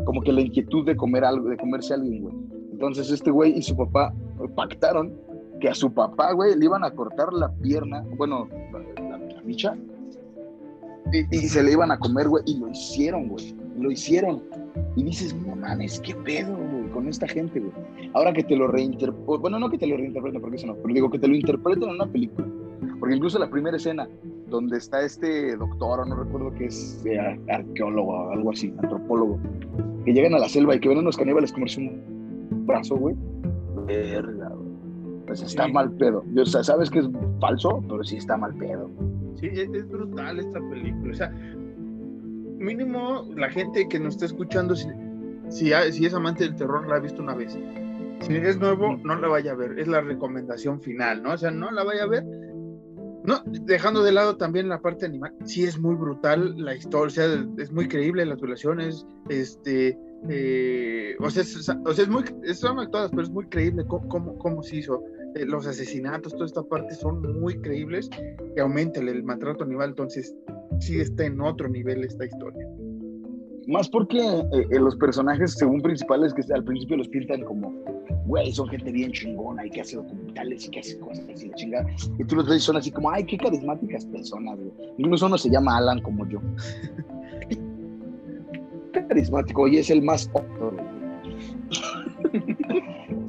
como 0.06 0.22
que 0.22 0.32
la 0.32 0.42
inquietud 0.42 0.86
de 0.86 0.96
comer 0.96 1.24
algo, 1.24 1.50
de 1.50 1.58
comerse 1.58 1.94
a 1.94 1.98
alguien, 1.98 2.24
güey. 2.24 2.36
Entonces 2.72 3.12
este 3.12 3.32
güey 3.32 3.58
y 3.58 3.62
su 3.62 3.76
papá 3.76 4.14
pactaron 4.56 5.14
que 5.60 5.70
a 5.70 5.76
su 5.76 5.94
papá, 5.94 6.34
güey, 6.34 6.58
le 6.58 6.66
iban 6.66 6.84
a 6.84 6.92
cortar 6.92 7.32
la 7.32 7.50
pierna, 7.62 8.04
bueno, 8.18 8.48
la, 8.98 9.18
la, 9.18 9.42
micha, 9.44 9.78
y, 11.14 11.36
y 11.36 11.40
se 11.48 11.62
le 11.62 11.74
iban 11.74 11.92
a 11.92 12.00
comer, 12.00 12.28
güey, 12.28 12.44
y 12.48 12.58
lo 12.58 12.68
hicieron, 12.70 13.28
güey, 13.30 13.56
lo 13.80 13.92
hicieron. 13.92 14.42
Y 14.96 15.04
dices, 15.04 15.36
no 15.36 15.56
mames, 15.56 16.00
qué 16.00 16.16
pedo, 16.16 16.56
güey, 16.56 16.90
con 16.92 17.08
esta 17.08 17.28
gente, 17.28 17.60
güey. 17.60 17.72
Ahora 18.14 18.34
que 18.34 18.44
te 18.44 18.56
lo 18.56 18.68
reinterpreten, 18.68 19.42
bueno, 19.42 19.60
no 19.60 19.70
que 19.70 19.78
te 19.78 19.88
lo 19.88 19.98
reinterpreten, 19.98 20.42
porque 20.42 20.58
eso 20.58 20.68
no, 20.68 20.76
pero 20.76 20.94
digo 20.94 21.12
que 21.12 21.20
te 21.20 21.28
lo 21.28 21.36
interpreten 21.36 21.84
en 21.84 21.96
una 21.96 22.08
película. 22.08 22.48
Porque 23.00 23.16
incluso 23.16 23.38
la 23.40 23.50
primera 23.50 23.78
escena, 23.78 24.08
donde 24.52 24.78
está 24.78 25.02
este 25.02 25.56
doctor, 25.58 26.02
o 26.02 26.06
no 26.06 26.16
recuerdo 26.16 26.54
que 26.54 26.66
es 26.66 27.04
eh, 27.06 27.18
ar- 27.20 27.40
arqueólogo 27.50 28.12
o 28.12 28.30
algo 28.32 28.52
así, 28.52 28.72
antropólogo, 28.78 29.40
que 30.06 30.14
llegan 30.14 30.36
a 30.36 30.40
la 30.40 30.48
selva 30.50 30.76
y 30.76 30.80
que 30.80 30.90
ven 30.90 31.00
a 31.00 31.02
unos 31.02 31.18
caníbales 31.18 31.52
comerse 31.52 31.80
un 31.82 32.66
brazo, 32.68 32.96
güey. 32.98 33.16
Verga, 33.88 34.50
güey. 34.50 34.72
Pues 35.26 35.42
está 35.42 35.66
Sí. 35.66 35.72
mal 35.74 35.92
pedo. 35.94 36.24
Yo, 36.34 36.44
o 36.44 36.46
sea, 36.46 36.64
sabes 36.64 36.90
que 36.92 37.00
es 37.00 37.10
falso, 37.40 37.84
pero 37.90 38.04
sí 38.04 38.18
está 38.18 38.38
mal 38.38 38.54
pedo. 38.56 38.90
Sí, 39.36 39.48
es, 39.48 39.70
es 39.74 39.88
brutal 39.90 40.40
esta 40.40 40.60
película. 40.70 41.12
O 41.12 41.16
sea, 41.16 41.30
mínimo 42.60 43.26
la 43.36 43.50
gente 43.50 43.88
que 43.88 44.00
nos 44.00 44.16
está 44.16 44.26
escuchando, 44.26 44.76
si, 44.76 44.88
si, 45.50 45.72
es 46.06 46.14
amante 46.14 46.44
del 46.44 46.56
terror, 46.56 46.88
la 46.88 46.96
ha 46.96 47.00
visto 47.00 47.22
una 47.22 47.36
vez. 47.36 47.58
Si 48.20 48.36
es 48.36 48.60
nuevo, 48.60 48.98
no 49.04 49.16
la 49.16 49.28
vaya 49.28 49.52
a 49.54 49.56
ver. 49.56 49.80
Es 49.80 49.88
la 49.88 50.02
recomendación 50.02 50.80
final, 50.82 51.24
¿no? 51.24 51.34
O 51.34 51.38
sea, 51.38 51.50
no 51.52 51.72
la 51.72 51.84
vaya 51.84 52.04
a 52.04 52.08
ver. 52.08 52.24
No, 53.24 53.44
dejando 53.46 54.04
de 54.04 54.12
lado 54.12 54.36
también 54.38 54.68
la 54.68 54.82
parte 54.82 55.06
animal, 55.06 55.34
sí 55.46 55.64
es 55.64 55.80
muy 55.80 55.96
brutal 55.96 56.56
la 56.58 56.76
historia, 56.76 57.06
o 57.06 57.10
sea, 57.10 57.46
es 57.58 57.72
muy 57.72 57.88
creíble 57.88 58.26
las 58.26 58.42
violaciones, 58.42 59.06
este, 59.30 59.98
eh, 60.30 61.16
o 61.20 61.30
sea, 61.30 61.44
es, 61.44 61.70
o 61.70 61.94
sea, 61.94 62.04
es 62.04 62.10
muy, 62.10 62.24
son 62.54 62.80
actuadas, 62.80 63.12
pero 63.12 63.24
es 63.24 63.30
muy 63.30 63.46
creíble 63.48 63.86
cómo, 63.88 64.08
cómo, 64.10 64.38
cómo 64.40 64.64
se 64.64 64.78
hizo. 64.78 65.04
Eh, 65.36 65.46
los 65.46 65.66
asesinatos, 65.66 66.34
toda 66.34 66.46
esta 66.46 66.64
parte 66.64 66.94
son 66.96 67.40
muy 67.40 67.56
creíbles 67.62 68.10
y 68.56 68.60
aumenta 68.60 69.00
el, 69.00 69.08
el 69.08 69.24
maltrato 69.24 69.64
animal, 69.64 69.90
entonces 69.90 70.36
sí 70.80 71.00
está 71.00 71.26
en 71.26 71.40
otro 71.40 71.70
nivel 71.70 72.04
esta 72.04 72.26
historia. 72.26 72.68
Más 73.68 73.88
porque 73.90 74.20
eh, 74.20 74.80
los 74.80 74.96
personajes, 74.96 75.54
según 75.54 75.82
principales, 75.82 76.34
que 76.34 76.42
al 76.54 76.64
principio 76.64 76.98
los 76.98 77.08
pintan 77.08 77.44
como, 77.44 77.72
güey, 78.26 78.52
son 78.52 78.68
gente 78.70 78.92
bien 78.92 79.12
chingona 79.12 79.66
y 79.66 79.70
que 79.70 79.82
hace 79.82 79.98
documentales 79.98 80.66
y 80.66 80.70
que 80.70 80.80
hace 80.80 81.00
cosas 81.00 81.26
así 81.34 81.50
de 81.50 81.56
chingada. 81.56 81.86
Y 82.18 82.24
tú 82.24 82.36
los 82.36 82.48
ves 82.48 82.58
y 82.58 82.66
son 82.66 82.78
así 82.78 82.92
como, 82.92 83.12
ay, 83.12 83.26
qué 83.26 83.38
carismáticas 83.38 84.06
personas, 84.06 84.58
güey. 84.58 84.72
Incluso 84.98 85.26
uno 85.26 85.38
se 85.38 85.50
llama 85.50 85.78
Alan 85.78 86.02
como 86.02 86.28
yo. 86.28 86.40
Carismático, 89.08 89.68
y 89.68 89.78
es 89.78 89.90
el 89.90 90.02
más. 90.02 90.30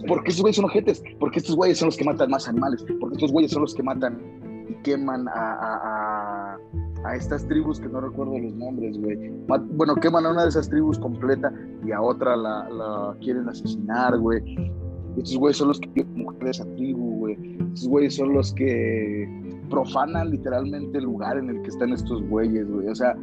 Porque 0.06 0.30
estos 0.30 0.42
güeyes 0.42 0.56
son 0.56 0.64
ojetes, 0.64 1.02
porque 1.18 1.38
estos 1.38 1.56
güeyes 1.56 1.78
son 1.78 1.86
los 1.86 1.96
que 1.96 2.04
matan 2.04 2.30
más 2.30 2.48
animales, 2.48 2.84
porque 3.00 3.14
estos 3.14 3.32
güeyes 3.32 3.52
son 3.52 3.62
los 3.62 3.74
que 3.74 3.82
matan 3.82 4.20
y 4.68 4.74
queman 4.82 5.26
a, 5.28 6.58
a 7.04 7.16
estas 7.16 7.46
tribus 7.48 7.80
que 7.80 7.88
no 7.88 8.00
recuerdo 8.00 8.38
los 8.38 8.54
nombres, 8.54 8.98
güey. 8.98 9.30
Bueno, 9.46 9.96
queman 9.96 10.26
a 10.26 10.30
una 10.30 10.42
de 10.42 10.50
esas 10.50 10.68
tribus 10.68 10.98
completa 10.98 11.52
y 11.84 11.92
a 11.92 12.00
otra 12.00 12.36
la, 12.36 12.68
la 12.70 13.16
quieren 13.20 13.48
asesinar, 13.48 14.18
güey. 14.18 14.70
Estos 15.16 15.36
güeyes 15.36 15.56
son 15.58 15.68
los 15.68 15.80
que 15.80 15.88
violan 15.90 16.16
mujeres 16.16 16.60
esa 16.60 16.74
tribu, 16.74 17.18
güey. 17.18 17.58
Estos 17.74 17.88
güeyes 17.88 18.16
son 18.16 18.32
los 18.32 18.52
que 18.54 19.28
profanan 19.68 20.30
literalmente 20.30 20.98
el 20.98 21.04
lugar 21.04 21.38
en 21.38 21.50
el 21.50 21.62
que 21.62 21.68
están 21.68 21.92
estos 21.92 22.22
güeyes, 22.28 22.70
güey. 22.70 22.88
O 22.88 22.94
sea, 22.94 23.16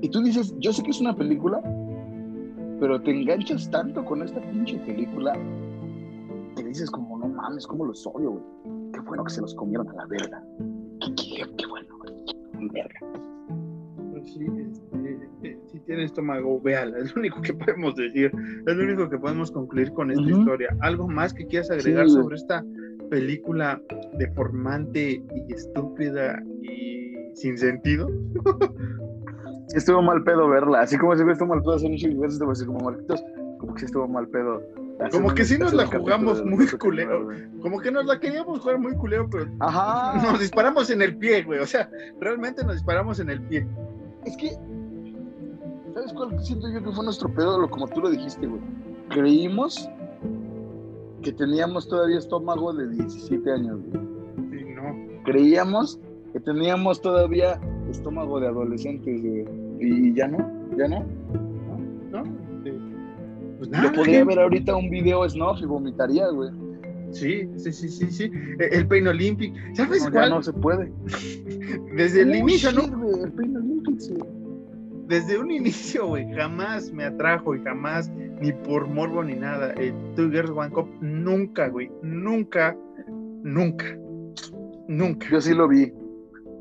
Y 0.00 0.08
tú 0.08 0.22
dices, 0.22 0.54
yo 0.58 0.72
sé 0.72 0.82
que 0.82 0.90
es 0.90 1.00
una 1.00 1.14
película, 1.14 1.60
pero 2.80 3.00
te 3.00 3.10
enganchas 3.10 3.70
tanto 3.70 4.04
con 4.04 4.22
esta 4.22 4.40
pinche 4.50 4.78
película 4.78 5.32
que 6.56 6.64
dices 6.64 6.90
como, 6.90 7.18
no 7.18 7.28
mames, 7.28 7.66
cómo 7.66 7.84
los 7.84 8.06
odio, 8.06 8.32
güey. 8.32 8.44
Qué 8.92 9.00
bueno 9.00 9.24
que 9.24 9.30
se 9.30 9.40
los 9.40 9.54
comieron 9.54 9.88
a 9.90 9.92
la 9.94 10.06
verga. 10.06 10.42
Qué, 11.00 11.14
qué, 11.14 11.44
qué. 11.56 11.71
Verga. 12.68 13.00
Pues 14.10 14.32
sí, 14.34 14.46
este, 14.70 15.48
eh, 15.48 15.58
si 15.66 15.80
tiene 15.80 16.04
estómago, 16.04 16.60
véala, 16.60 16.98
es 16.98 17.14
lo 17.14 17.20
único 17.20 17.40
que 17.40 17.54
podemos 17.54 17.96
decir, 17.96 18.30
es 18.66 18.76
lo 18.76 18.84
único 18.84 19.08
que 19.08 19.18
podemos 19.18 19.50
concluir 19.50 19.92
con 19.92 20.10
esta 20.10 20.28
historia. 20.28 20.76
¿Algo 20.80 21.08
más 21.08 21.34
que 21.34 21.46
quieras 21.46 21.70
agregar 21.70 22.06
Sí, 22.06 22.12
sobre 22.12 22.36
esta 22.36 22.64
película 23.10 23.80
deformante 24.18 25.22
y 25.48 25.52
estúpida 25.52 26.42
y 26.62 27.14
sin 27.34 27.58
sentido? 27.58 28.08
Estuvo 29.74 30.02
mal 30.02 30.22
pedo 30.22 30.48
verla. 30.48 30.80
Así 30.80 30.98
como 30.98 31.14
ese 31.14 31.22
güey 31.22 31.32
estuvo 31.32 31.48
mal 31.48 31.60
pedo 31.62 31.74
hacer 31.74 31.90
un 31.90 31.96
decir 32.50 32.66
como 32.66 32.80
Marquitos, 32.80 33.24
como 33.58 33.74
que 33.74 33.84
estuvo 33.86 34.06
mal 34.06 34.28
pedo. 34.28 34.62
Como 35.10 35.34
que 35.34 35.44
sí 35.44 35.58
nos 35.58 35.72
la 35.72 35.86
jugamos 35.86 36.44
muy 36.44 36.66
culero. 36.66 37.28
Como 37.60 37.80
que 37.80 37.90
nos 37.90 38.06
la 38.06 38.18
queríamos 38.18 38.60
jugar 38.60 38.78
muy 38.78 38.94
culero, 38.96 39.28
pero 39.30 39.46
Ajá. 39.60 40.20
nos 40.30 40.40
disparamos 40.40 40.90
en 40.90 41.02
el 41.02 41.16
pie, 41.16 41.42
güey. 41.42 41.60
O 41.60 41.66
sea, 41.66 41.90
realmente 42.20 42.64
nos 42.64 42.74
disparamos 42.74 43.18
en 43.20 43.30
el 43.30 43.40
pie. 43.42 43.66
Es 44.24 44.36
que, 44.36 44.50
¿sabes 45.94 46.12
cuál 46.12 46.38
siento 46.44 46.70
yo 46.70 46.82
que 46.82 46.92
fue 46.92 47.04
nuestro 47.04 47.32
pedo? 47.32 47.68
Como 47.68 47.88
tú 47.88 48.00
lo 48.00 48.10
dijiste, 48.10 48.46
güey. 48.46 48.60
Creímos 49.08 49.88
que 51.22 51.32
teníamos 51.32 51.88
todavía 51.88 52.18
estómago 52.18 52.72
de 52.72 52.88
17 52.88 53.52
años, 53.52 53.80
güey. 53.86 54.04
Sí, 54.50 54.64
no. 54.74 55.22
Creíamos 55.24 55.98
que 56.32 56.40
teníamos 56.40 57.00
todavía 57.00 57.60
estómago 57.90 58.40
de 58.40 58.48
adolescentes, 58.48 59.20
güey. 59.20 59.44
Y 59.80 60.14
ya 60.14 60.28
no, 60.28 60.38
ya. 60.76 60.88
¿No? 60.88 61.51
Pues 63.70 63.82
Yo 63.82 63.92
podría 63.92 64.18
gente. 64.18 64.34
ver 64.34 64.38
ahorita 64.40 64.74
un 64.76 64.90
video 64.90 65.28
snuff 65.28 65.60
y 65.60 65.66
vomitaría, 65.66 66.28
güey. 66.28 66.50
Sí, 67.12 67.48
sí, 67.56 67.72
sí, 67.72 67.88
sí, 67.88 68.10
sí. 68.10 68.24
Eh, 68.58 68.68
El 68.72 68.88
Pain 68.88 69.06
Olympic. 69.06 69.54
¿Sabes 69.74 70.00
No, 70.02 70.06
ya 70.08 70.12
cuál? 70.12 70.30
no 70.30 70.42
se 70.42 70.52
puede. 70.52 70.90
Desde 71.96 72.22
el 72.22 72.30
Oh, 72.32 72.34
inicio, 72.36 72.70
shit, 72.70 72.90
¿no? 72.90 73.24
el 73.24 73.32
Pain 73.32 73.56
Olympics, 73.56 74.08
güey. 74.10 74.22
Desde 75.08 75.38
un 75.38 75.50
inicio, 75.50 76.06
güey, 76.06 76.26
jamás 76.32 76.90
me 76.90 77.04
atrajo 77.04 77.54
y 77.54 77.60
jamás, 77.62 78.10
ni 78.40 78.50
por 78.52 78.86
morbo 78.88 79.22
ni 79.22 79.34
nada. 79.34 79.72
El 79.74 79.92
Two 80.16 80.30
Girls 80.30 80.50
One 80.50 80.70
Cup, 80.70 80.88
nunca, 81.02 81.68
güey, 81.68 81.90
nunca, 82.02 82.74
nunca, 83.42 83.84
nunca. 84.88 85.26
Yo 85.30 85.40
sí 85.40 85.52
lo 85.54 85.68
vi. 85.68 85.92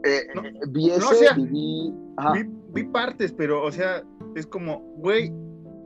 Eh, 0.04 0.22
No, 0.36 0.44
eh, 0.44 0.54
vi 0.70 0.90
ese 0.92 1.06
o 1.06 1.14
sea, 1.14 1.34
y 1.38 1.46
vi. 1.48 1.94
Ajá. 2.18 2.34
Vi, 2.34 2.50
vi 2.74 2.84
partes, 2.90 3.32
pero, 3.32 3.64
o 3.64 3.72
sea, 3.72 4.04
es 4.36 4.46
como, 4.46 4.80
güey, 4.98 5.32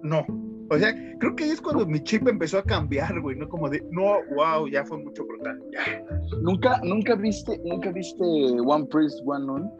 no. 0.01 0.25
O 0.69 0.77
sea, 0.77 0.93
creo 1.19 1.35
que 1.35 1.43
ahí 1.43 1.51
es 1.51 1.61
cuando 1.61 1.85
mi 1.85 1.99
chip 2.01 2.27
empezó 2.27 2.57
a 2.57 2.63
cambiar, 2.63 3.21
güey, 3.21 3.37
¿no? 3.37 3.47
Como 3.47 3.69
de, 3.69 3.85
no, 3.91 4.15
wow, 4.35 4.67
ya 4.67 4.83
fue 4.83 4.97
mucho 4.97 5.25
brutal. 5.25 5.61
Ya. 5.71 6.03
¿Nunca, 6.41 6.81
nunca 6.83 7.15
viste, 7.15 7.59
nunca 7.63 7.91
viste 7.91 8.23
One 8.23 8.85
Priest, 8.85 9.19
One 9.25 9.45
Nun? 9.45 9.71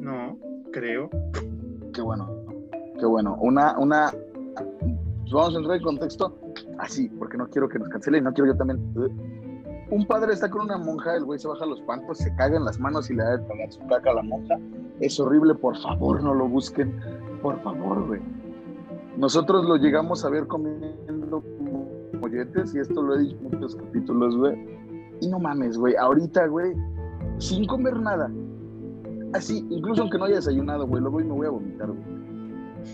No, 0.00 0.38
creo. 0.72 1.08
Qué 1.94 2.02
bueno, 2.02 2.44
qué 2.98 3.06
bueno. 3.06 3.36
Una, 3.40 3.78
una, 3.78 4.12
vamos 5.32 5.54
a 5.54 5.58
entrar 5.58 5.76
en 5.76 5.82
contexto 5.82 6.38
así, 6.78 7.08
porque 7.18 7.38
no 7.38 7.48
quiero 7.48 7.68
que 7.68 7.78
nos 7.78 7.88
cancelen, 7.88 8.24
no 8.24 8.32
quiero 8.32 8.52
yo 8.52 8.58
también. 8.58 8.78
Un 9.90 10.06
padre 10.06 10.34
está 10.34 10.50
con 10.50 10.62
una 10.62 10.76
monja, 10.76 11.16
el 11.16 11.24
güey 11.24 11.38
se 11.38 11.48
baja 11.48 11.64
los 11.64 11.80
pancos, 11.82 12.18
se 12.18 12.34
caga 12.36 12.58
en 12.58 12.64
las 12.66 12.78
manos 12.78 13.08
y 13.10 13.14
le 13.14 13.22
da 13.22 13.38
de 13.38 13.44
tragar 13.44 13.72
su 13.72 13.80
caca 13.86 14.10
a 14.10 14.14
la 14.14 14.22
monja. 14.22 14.58
Es 15.00 15.18
horrible, 15.18 15.54
por 15.54 15.78
favor, 15.78 16.22
no 16.22 16.34
lo 16.34 16.46
busquen. 16.46 16.94
Por 17.42 17.60
favor, 17.62 18.06
güey. 18.06 18.20
Nosotros 19.16 19.64
lo 19.64 19.76
llegamos 19.76 20.24
a 20.24 20.30
ver 20.30 20.46
comiendo 20.46 21.42
molletes, 22.20 22.74
y 22.74 22.78
esto 22.78 23.02
lo 23.02 23.16
he 23.16 23.20
dicho 23.20 23.36
en 23.36 23.50
muchos 23.50 23.76
capítulos, 23.76 24.36
güey. 24.36 24.56
Y 25.20 25.28
no 25.28 25.38
mames, 25.38 25.76
güey. 25.76 25.96
Ahorita, 25.96 26.46
güey, 26.46 26.74
sin 27.38 27.66
comer 27.66 27.98
nada. 28.00 28.30
Así, 29.32 29.66
incluso 29.70 30.02
aunque 30.02 30.18
no 30.18 30.24
haya 30.24 30.36
desayunado, 30.36 30.86
güey, 30.86 31.02
lo 31.02 31.10
voy 31.10 31.24
me 31.24 31.32
voy 31.32 31.46
a 31.46 31.50
vomitar, 31.50 31.88
güey. 31.88 32.18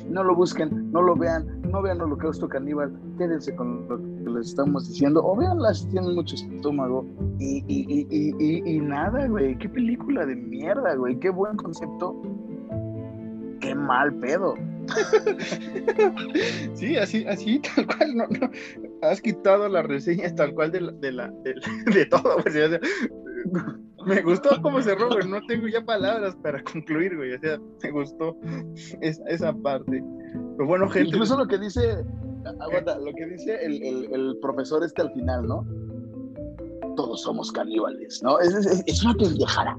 No 0.08 0.24
lo 0.24 0.34
busquen, 0.34 0.90
no 0.90 1.02
lo 1.02 1.14
vean, 1.14 1.60
no 1.70 1.80
vean 1.82 2.00
Holocausto 2.00 2.48
Caníbal, 2.48 2.92
quédense 3.16 3.54
con 3.54 3.86
lo 3.88 3.98
que 3.98 4.30
les 4.30 4.48
estamos 4.48 4.88
diciendo, 4.88 5.24
o 5.24 5.36
véanla 5.36 5.72
si 5.74 5.86
tienen 5.88 6.14
mucho 6.14 6.34
estómago. 6.34 7.06
Y, 7.38 7.62
y, 7.68 8.06
y, 8.10 8.76
y 8.76 8.80
nada, 8.80 9.28
güey, 9.28 9.56
qué 9.58 9.68
película 9.68 10.26
de 10.26 10.34
mierda, 10.34 10.94
güey, 10.96 11.18
qué 11.20 11.30
buen 11.30 11.56
concepto. 11.56 12.20
Qué 13.65 13.74
mal 13.74 14.15
pedo. 14.16 14.55
Sí, 16.74 16.97
así, 16.97 17.24
así, 17.27 17.61
tal 17.61 17.86
cual, 17.86 18.16
no, 18.16 18.27
no. 18.27 18.51
Has 19.01 19.23
quitado 19.23 19.69
las 19.69 19.86
reseñas 19.86 20.35
tal 20.35 20.53
cual 20.55 20.70
de, 20.73 20.82
la, 20.82 20.93
de, 20.93 21.12
la, 21.12 21.31
de, 21.43 21.55
de 21.95 22.07
todo, 22.07 22.36
güey. 22.43 22.62
O 22.62 22.69
sea, 22.69 22.81
me 24.07 24.20
gustó 24.20 24.61
cómo 24.61 24.82
cerró, 24.82 25.09
güey. 25.09 25.27
No 25.27 25.41
tengo 25.47 25.69
ya 25.69 25.82
palabras 25.82 26.36
para 26.43 26.62
concluir, 26.62 27.16
güey. 27.16 27.32
O 27.32 27.41
sea, 27.41 27.59
me 27.82 27.91
gustó 27.93 28.36
esa, 29.01 29.23
esa 29.28 29.53
parte. 29.55 30.05
Pero 30.57 30.66
bueno, 30.66 30.89
gente. 30.91 31.09
Incluso 31.09 31.39
lo 31.39 31.47
que 31.47 31.57
dice, 31.57 32.05
aguanta, 32.61 32.99
lo 32.99 33.12
que 33.15 33.27
dice 33.27 33.65
el, 33.65 33.82
el, 33.82 34.12
el 34.12 34.39
profesor 34.43 34.85
este 34.85 35.01
al 35.01 35.12
final, 35.15 35.47
¿no? 35.47 35.66
Todos 36.97 37.23
somos 37.23 37.51
caníbales, 37.53 38.23
¿no? 38.23 38.39
Es, 38.41 38.53
es, 38.55 38.85
es 38.86 39.03
una 39.03 39.15
pendejada. 39.15 39.78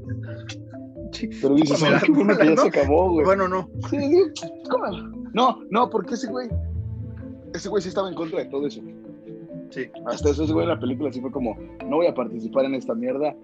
Pero 1.41 1.55
dices, 1.55 1.81
Me 1.81 1.89
da 1.89 1.95
"Ay, 1.97 2.01
qué 2.05 2.11
bueno 2.11 2.37
que 2.37 2.45
ya 2.45 2.55
¿no? 2.55 2.61
se 2.61 2.67
acabó, 2.67 3.11
güey. 3.11 3.25
Bueno, 3.25 3.47
no. 3.47 3.69
Sí, 3.89 3.97
sí, 4.35 4.47
¿cómo? 4.69 4.85
No, 5.33 5.59
no, 5.69 5.89
porque 5.89 6.13
ese 6.15 6.27
güey, 6.29 6.47
ese 7.53 7.69
güey 7.69 7.81
sí 7.81 7.89
estaba 7.89 8.09
en 8.09 8.15
contra 8.15 8.39
de 8.39 8.45
todo 8.45 8.67
eso. 8.67 8.81
Sí. 9.71 9.87
Hasta 10.05 10.29
eso 10.29 10.43
ese 10.43 10.53
güey 10.53 10.63
en 10.65 10.69
la 10.69 10.79
película 10.79 11.11
sí 11.11 11.19
fue 11.21 11.31
como, 11.31 11.57
no 11.87 11.97
voy 11.97 12.07
a 12.07 12.13
participar 12.13 12.65
en 12.65 12.75
esta 12.75 12.93
mierda 12.93 13.35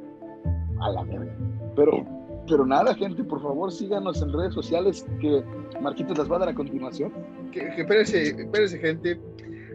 a 0.82 0.90
la 0.92 1.04
verga. 1.04 1.36
Pero, 1.76 2.06
pero 2.48 2.66
nada, 2.66 2.94
gente, 2.96 3.24
por 3.24 3.42
favor 3.42 3.72
síganos 3.72 4.22
en 4.22 4.32
redes 4.32 4.54
sociales 4.54 5.06
que 5.20 5.44
Marquitos 5.82 6.18
las 6.18 6.32
va 6.32 6.38
a 6.38 6.40
dar 6.40 6.50
a 6.50 6.56
continuación. 6.56 7.12
Que, 7.52 7.62
que 7.76 7.82
espérese, 7.82 8.30
espérese, 8.30 8.78
gente. 8.80 9.20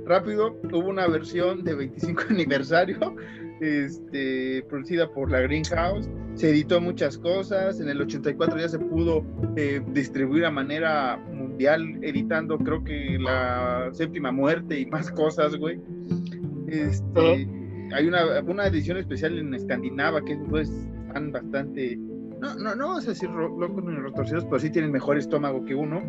Rápido, 0.07 0.55
hubo 0.73 0.89
una 0.89 1.09
versión 1.09 1.65
de 1.65 1.75
25 1.75 2.23
aniversario, 2.31 2.99
este, 3.61 4.65
producida 4.69 5.11
por 5.11 5.31
la 5.31 5.41
Greenhouse. 5.41 6.09
Se 6.35 6.51
editó 6.51 6.81
muchas 6.81 7.17
cosas. 7.19 7.81
En 7.81 7.89
el 7.89 8.01
84 8.01 8.59
ya 8.59 8.69
se 8.69 8.79
pudo 8.79 9.25
eh, 9.57 9.81
distribuir 9.93 10.45
a 10.45 10.51
manera 10.51 11.17
mundial, 11.33 11.99
editando, 12.03 12.59
creo 12.59 12.85
que 12.85 13.19
la 13.19 13.89
séptima 13.93 14.33
muerte 14.33 14.79
y 14.79 14.87
más 14.87 15.11
cosas, 15.11 15.57
güey. 15.57 15.81
Este, 16.69 17.49
hay 17.95 18.07
una, 18.07 18.41
una 18.41 18.67
edición 18.67 18.99
especial 18.99 19.39
en 19.39 19.55
Escandinava 19.55 20.25
que 20.25 20.37
pues, 20.51 20.71
están 21.07 21.33
bastante. 21.33 21.97
No, 21.97 22.55
no, 22.57 22.75
no 22.75 22.89
vamos 22.89 23.07
a 23.07 23.11
decir 23.11 23.31
locos 23.31 23.83
ni 23.85 23.97
retorcidos, 23.97 24.45
pero 24.45 24.59
sí 24.59 24.71
tienen 24.71 24.93
mejor 24.93 25.17
estómago 25.17 25.65
que 25.65 25.75
uno. 25.75 26.03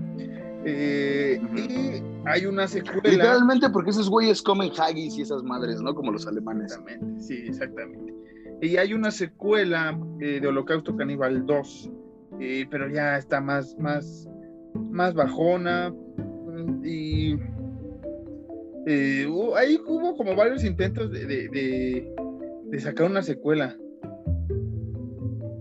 Eh, 0.69 1.39
y 1.55 2.03
hay 2.27 2.45
una 2.45 2.67
secuela. 2.67 3.01
Literalmente 3.09 3.69
porque 3.69 3.91
esos 3.91 4.09
güeyes 4.09 4.41
comen 4.41 4.69
haggis 4.77 5.17
y 5.17 5.21
esas 5.21 5.41
madres, 5.43 5.81
¿no? 5.81 5.95
Como 5.95 6.11
los 6.11 6.27
alemanes. 6.27 6.73
Exactamente, 6.73 7.21
sí, 7.23 7.33
exactamente. 7.47 8.13
Y 8.61 8.75
hay 8.77 8.93
una 8.93 9.11
secuela 9.11 9.97
eh, 10.19 10.39
de 10.41 10.47
Holocausto 10.47 10.95
Caníbal 10.97 11.45
2, 11.45 11.91
eh, 12.41 12.65
pero 12.69 12.89
ya 12.89 13.17
está 13.17 13.39
más, 13.39 13.77
más, 13.79 14.27
más 14.91 15.13
bajona. 15.13 15.93
Y 16.83 17.35
ahí 19.55 19.79
hubo 19.85 20.15
como 20.17 20.35
varios 20.35 20.63
intentos 20.65 21.11
de, 21.11 21.25
de- 21.25 21.47
de- 21.49 22.15
de 22.65 22.79
sacar 22.79 23.09
una 23.09 23.21
secuela. 23.21 23.77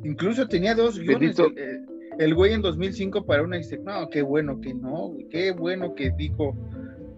Incluso 0.04 0.48
tenía 0.48 0.74
dos 0.74 0.98
guiones. 0.98 1.36
Bendito. 1.36 1.46
El, 1.46 1.58
el- 1.58 1.85
el 2.18 2.34
güey 2.34 2.54
en 2.54 2.62
2005 2.62 3.24
para 3.24 3.42
una 3.42 3.56
dice, 3.56 3.78
no, 3.78 4.08
qué 4.08 4.22
bueno 4.22 4.60
que 4.60 4.74
no, 4.74 5.12
qué 5.30 5.52
bueno 5.52 5.94
que 5.94 6.10
dijo 6.10 6.54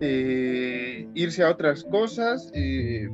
eh, 0.01 1.09
irse 1.15 1.43
a 1.45 1.51
otras 1.51 1.85
cosas. 1.85 2.51
eh, 2.55 3.09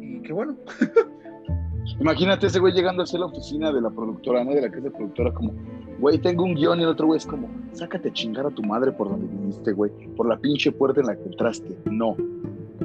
y 0.00 0.20
qué 0.20 0.32
bueno. 0.32 0.56
Imagínate 2.00 2.46
ese 2.46 2.60
güey 2.60 2.72
llegando 2.72 3.02
hacia 3.02 3.18
la 3.18 3.26
oficina 3.26 3.72
de 3.72 3.80
la 3.80 3.90
productora, 3.90 4.44
¿no? 4.44 4.52
De 4.52 4.62
la 4.62 4.70
casa 4.70 4.90
productora, 4.90 5.32
como, 5.32 5.52
güey, 5.98 6.18
tengo 6.18 6.44
un 6.44 6.54
guion 6.54 6.80
y 6.80 6.84
el 6.84 6.88
otro 6.88 7.06
güey 7.06 7.18
es 7.18 7.26
como, 7.26 7.48
sácate 7.72 8.08
a 8.08 8.12
chingar 8.12 8.46
a 8.46 8.50
tu 8.50 8.62
madre 8.62 8.92
por 8.92 9.10
donde 9.10 9.26
viniste, 9.26 9.72
güey, 9.72 9.90
por 10.16 10.28
la 10.28 10.36
pinche 10.38 10.72
puerta 10.72 11.00
en 11.00 11.06
la 11.08 11.16
que 11.16 11.24
entraste. 11.24 11.76
No. 11.84 12.16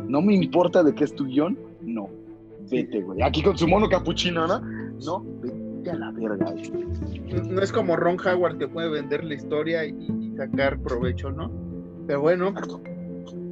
No 0.07 0.21
me 0.21 0.35
importa 0.35 0.83
de 0.83 0.93
qué 0.93 1.03
es 1.03 1.15
tu 1.15 1.25
guion, 1.25 1.57
no. 1.81 2.09
Vete, 2.69 3.01
güey. 3.01 3.21
Aquí 3.21 3.41
con 3.41 3.57
su 3.57 3.67
mono 3.67 3.87
capuchino, 3.87 4.45
¿no? 4.47 4.59
No, 5.05 5.23
vete 5.41 5.66
a 5.89 5.95
la 5.95 6.11
verga. 6.11 6.53
No 7.49 7.61
es 7.61 7.71
como 7.71 7.95
Ron 7.95 8.17
Howard 8.25 8.57
que 8.57 8.67
puede 8.67 8.89
vender 8.89 9.23
la 9.23 9.33
historia 9.35 9.85
y, 9.85 9.91
y 9.91 10.35
sacar 10.37 10.79
provecho, 10.79 11.31
¿no? 11.31 11.51
Pero 12.07 12.21
bueno, 12.21 12.53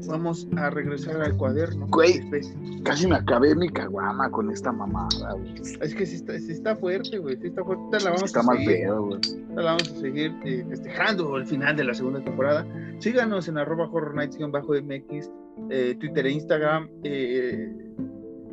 vamos 0.08 0.48
a 0.58 0.70
regresar 0.70 1.22
al 1.22 1.36
cuaderno. 1.36 1.88
Güey. 1.90 2.20
Después. 2.20 2.56
Casi 2.84 3.08
me 3.08 3.16
acabé 3.16 3.56
mi 3.56 3.70
caguama 3.70 4.30
con 4.30 4.52
esta 4.52 4.72
mamada, 4.72 5.34
güey. 5.34 5.56
Es 5.82 5.94
que 5.96 6.06
sí 6.06 6.16
está, 6.18 6.38
sí 6.40 6.52
está 6.52 6.76
fuerte, 6.76 7.18
güey. 7.18 7.38
Sí 7.42 7.48
está 7.48 7.64
fuerte. 7.64 8.00
La 8.04 8.12
vamos 8.12 8.24
Está 8.24 8.40
a 8.42 8.44
mal 8.44 8.58
seguir. 8.58 8.84
pedo, 8.84 9.04
güey. 9.06 9.20
La 9.56 9.64
vamos 9.64 9.92
a 9.92 9.96
seguir 10.00 10.34
eh, 10.46 10.66
festejando 10.70 11.38
el 11.38 11.46
final 11.46 11.76
de 11.76 11.84
la 11.84 11.94
segunda 11.94 12.24
temporada. 12.24 12.66
Síganos 13.00 13.48
en 13.48 13.58
arroba 13.58 13.90
horror 13.92 14.16
nights-mx, 14.16 15.30
eh, 15.70 15.96
Twitter 16.00 16.26
e 16.28 16.32
Instagram. 16.32 16.90
Eh, 17.04 17.74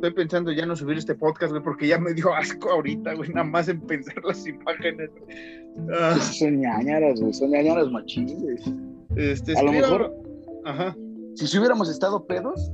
estoy 0.03 0.13
pensando 0.21 0.51
ya 0.51 0.65
no 0.65 0.75
subir 0.75 0.97
este 0.97 1.15
podcast, 1.15 1.51
güey, 1.51 1.63
porque 1.63 1.87
ya 1.87 1.97
me 1.97 2.13
dio 2.13 2.33
asco 2.35 2.69
ahorita, 2.71 3.13
güey, 3.13 3.29
nada 3.29 3.45
más 3.45 3.69
en 3.69 3.79
pensar 3.79 4.21
las 4.25 4.45
imágenes. 4.45 5.09
Ah, 5.97 6.17
Son 6.19 6.59
ñañaras, 6.59 7.21
güey. 7.21 7.33
Son 7.33 7.49
ñañaras 7.51 7.89
machines. 7.89 8.61
este, 9.15 9.57
A 9.57 9.63
lo 9.63 9.71
mejor, 9.71 10.13
Ajá. 10.65 10.93
si 11.35 11.47
si 11.47 11.57
hubiéramos 11.57 11.89
estado 11.89 12.25
pedos. 12.27 12.69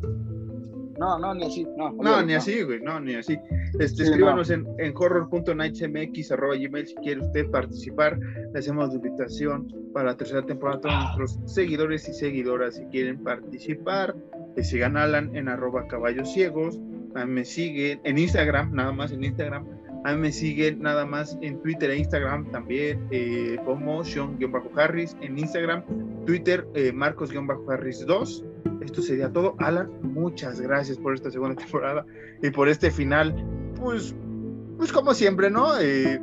No, 0.98 1.20
no, 1.20 1.34
ni 1.36 1.46
así. 1.46 1.68
No, 1.78 1.92
No, 1.94 2.22
ni 2.24 2.34
así, 2.34 2.64
güey, 2.64 2.82
no, 2.82 3.00
ni 3.00 3.14
así. 3.14 3.38
Este, 3.80 4.04
Sí, 4.04 4.10
escríbanos 4.10 4.50
en, 4.50 4.68
en 4.80 4.92
horror.nightsmx.gmail 4.98 6.88
si 6.88 6.96
quiere 6.96 7.22
usted 7.22 7.50
participar. 7.52 8.20
Le 8.52 8.60
hacemos 8.60 8.90
la 8.90 8.96
invitación 8.96 9.72
para 9.94 10.08
la 10.08 10.18
tercera 10.18 10.44
temporada 10.46 10.80
a 10.80 10.82
todos 10.82 11.18
nuestros 11.20 11.54
seguidores 11.54 12.10
y 12.10 12.14
seguidoras 12.14 12.76
si 12.76 12.84
quieren 12.86 13.24
participar. 13.24 14.16
Que 14.56 14.64
sigan 14.64 14.98
Alan 14.98 15.34
en 15.36 15.48
arroba 15.48 15.88
caballos 15.88 16.34
ciegos. 16.34 16.78
A 17.16 17.26
mí 17.26 17.34
me 17.34 17.46
siguen 17.46 18.00
en 18.04 18.18
Instagram, 18.18 18.74
nada 18.74 18.92
más 18.92 19.12
en 19.12 19.24
Instagram. 19.24 19.66
A 20.06 20.14
mí 20.14 20.22
me 20.22 20.32
siguen 20.32 20.82
nada 20.82 21.06
más 21.06 21.38
en 21.42 21.62
Twitter 21.62 21.92
e 21.92 21.98
Instagram 21.98 22.50
también 22.52 23.06
eh, 23.12 23.58
como 23.66 24.04
Sean-Harris 24.06 25.18
en 25.22 25.38
Instagram, 25.38 25.84
Twitter 26.26 26.66
eh, 26.74 26.94
Marcos-Harris 26.94 28.06
2. 28.06 28.46
Esto 28.82 29.02
sería 29.02 29.30
todo. 29.30 29.56
Alan, 29.60 29.90
muchas 30.02 30.62
gracias 30.62 30.98
por 30.98 31.16
esta 31.16 31.30
segunda 31.32 31.56
temporada 31.62 32.06
y 32.42 32.50
por 32.50 32.70
este 32.70 32.92
final, 32.92 33.36
pues, 33.76 34.16
pues 34.78 34.92
como 34.92 35.14
siempre, 35.14 35.50
¿no? 35.50 35.78
Eh, 35.80 36.22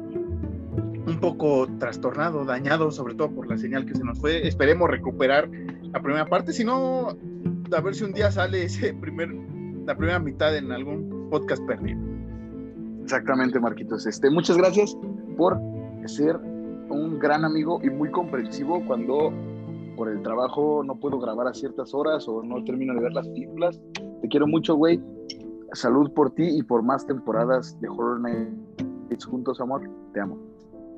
un 1.07 1.21
poco 1.21 1.69
trastornado, 1.79 2.45
dañado, 2.45 2.91
sobre 2.91 3.15
todo 3.15 3.31
por 3.31 3.47
la 3.47 3.59
señal 3.59 3.87
que 3.87 3.95
se 3.95 4.05
nos 4.05 4.19
fue. 4.19 4.47
Esperemos 4.47 4.91
recuperar 4.91 5.49
la 5.93 6.01
primera 6.01 6.27
parte, 6.27 6.53
si 6.53 6.65
no, 6.65 7.17
a 7.73 7.81
ver 7.81 7.95
si 7.95 8.05
un 8.05 8.13
día 8.13 8.31
sale 8.31 8.65
ese 8.65 8.93
primer, 8.95 9.35
la 9.87 9.97
primera 9.97 10.19
mitad 10.19 10.57
en 10.57 10.73
algún 10.73 11.29
podcast 11.31 11.65
perdido. 11.65 12.01
Exactamente, 13.03 13.61
Marquitos. 13.61 14.07
Este, 14.07 14.29
muchas 14.31 14.57
gracias 14.57 14.97
por 15.37 15.59
ser 16.07 16.37
un 16.89 17.19
gran 17.19 17.45
amigo 17.45 17.81
y 17.83 17.91
muy 17.91 18.11
comprensivo 18.11 18.85
cuando 18.87 19.33
por 19.97 20.09
el 20.09 20.23
trabajo 20.23 20.83
no 20.85 20.97
puedo 20.97 21.19
grabar 21.19 21.47
a 21.47 21.55
ciertas 21.55 21.95
horas 21.95 22.29
o 22.29 22.43
no 22.43 22.63
termino 22.65 22.95
de 22.95 23.01
ver 23.01 23.13
las 23.13 23.29
películas. 23.29 23.81
Te 24.23 24.29
quiero 24.29 24.47
mucho, 24.47 24.75
güey. 24.75 25.01
Salud 25.73 26.11
por 26.13 26.33
ti 26.33 26.45
y 26.47 26.63
por 26.63 26.83
más 26.83 27.07
temporadas 27.07 27.81
de 27.81 27.89
Horror 27.89 28.21
Nights 28.21 29.25
juntos, 29.25 29.61
amor. 29.61 29.89
Te 30.13 30.21
amo. 30.21 30.39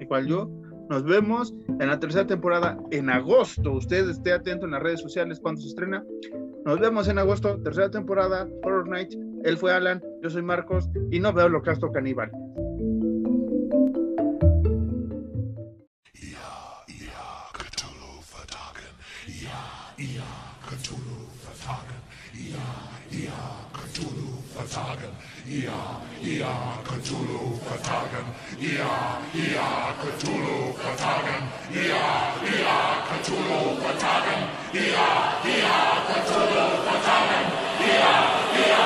Igual 0.00 0.26
yo. 0.26 0.50
Nos 0.88 1.04
vemos 1.04 1.54
en 1.68 1.88
la 1.88 2.00
tercera 2.00 2.26
temporada 2.26 2.78
en 2.90 3.10
agosto. 3.10 3.72
Usted 3.72 4.08
esté 4.08 4.32
atento 4.32 4.64
en 4.64 4.72
las 4.72 4.82
redes 4.82 5.00
sociales 5.00 5.38
cuando 5.40 5.60
se 5.60 5.68
estrena. 5.68 6.02
Nos 6.68 6.80
vemos 6.80 7.08
en 7.08 7.18
agosto, 7.18 7.58
tercera 7.62 7.90
temporada, 7.90 8.46
Horror 8.62 8.90
Night. 8.90 9.14
Él 9.42 9.56
fue 9.56 9.72
Alan, 9.72 10.02
yo 10.22 10.28
soy 10.28 10.42
Marcos 10.42 10.90
y 11.10 11.18
no 11.18 11.32
veo 11.32 11.46
Holocausto 11.46 11.90
Caníbal. 11.90 12.30
Dia, 34.70 35.40
dia, 35.42 35.76
controlo, 36.04 36.76
controlem. 36.84 37.46
Dia, 37.80 38.12
dia, 38.52 38.84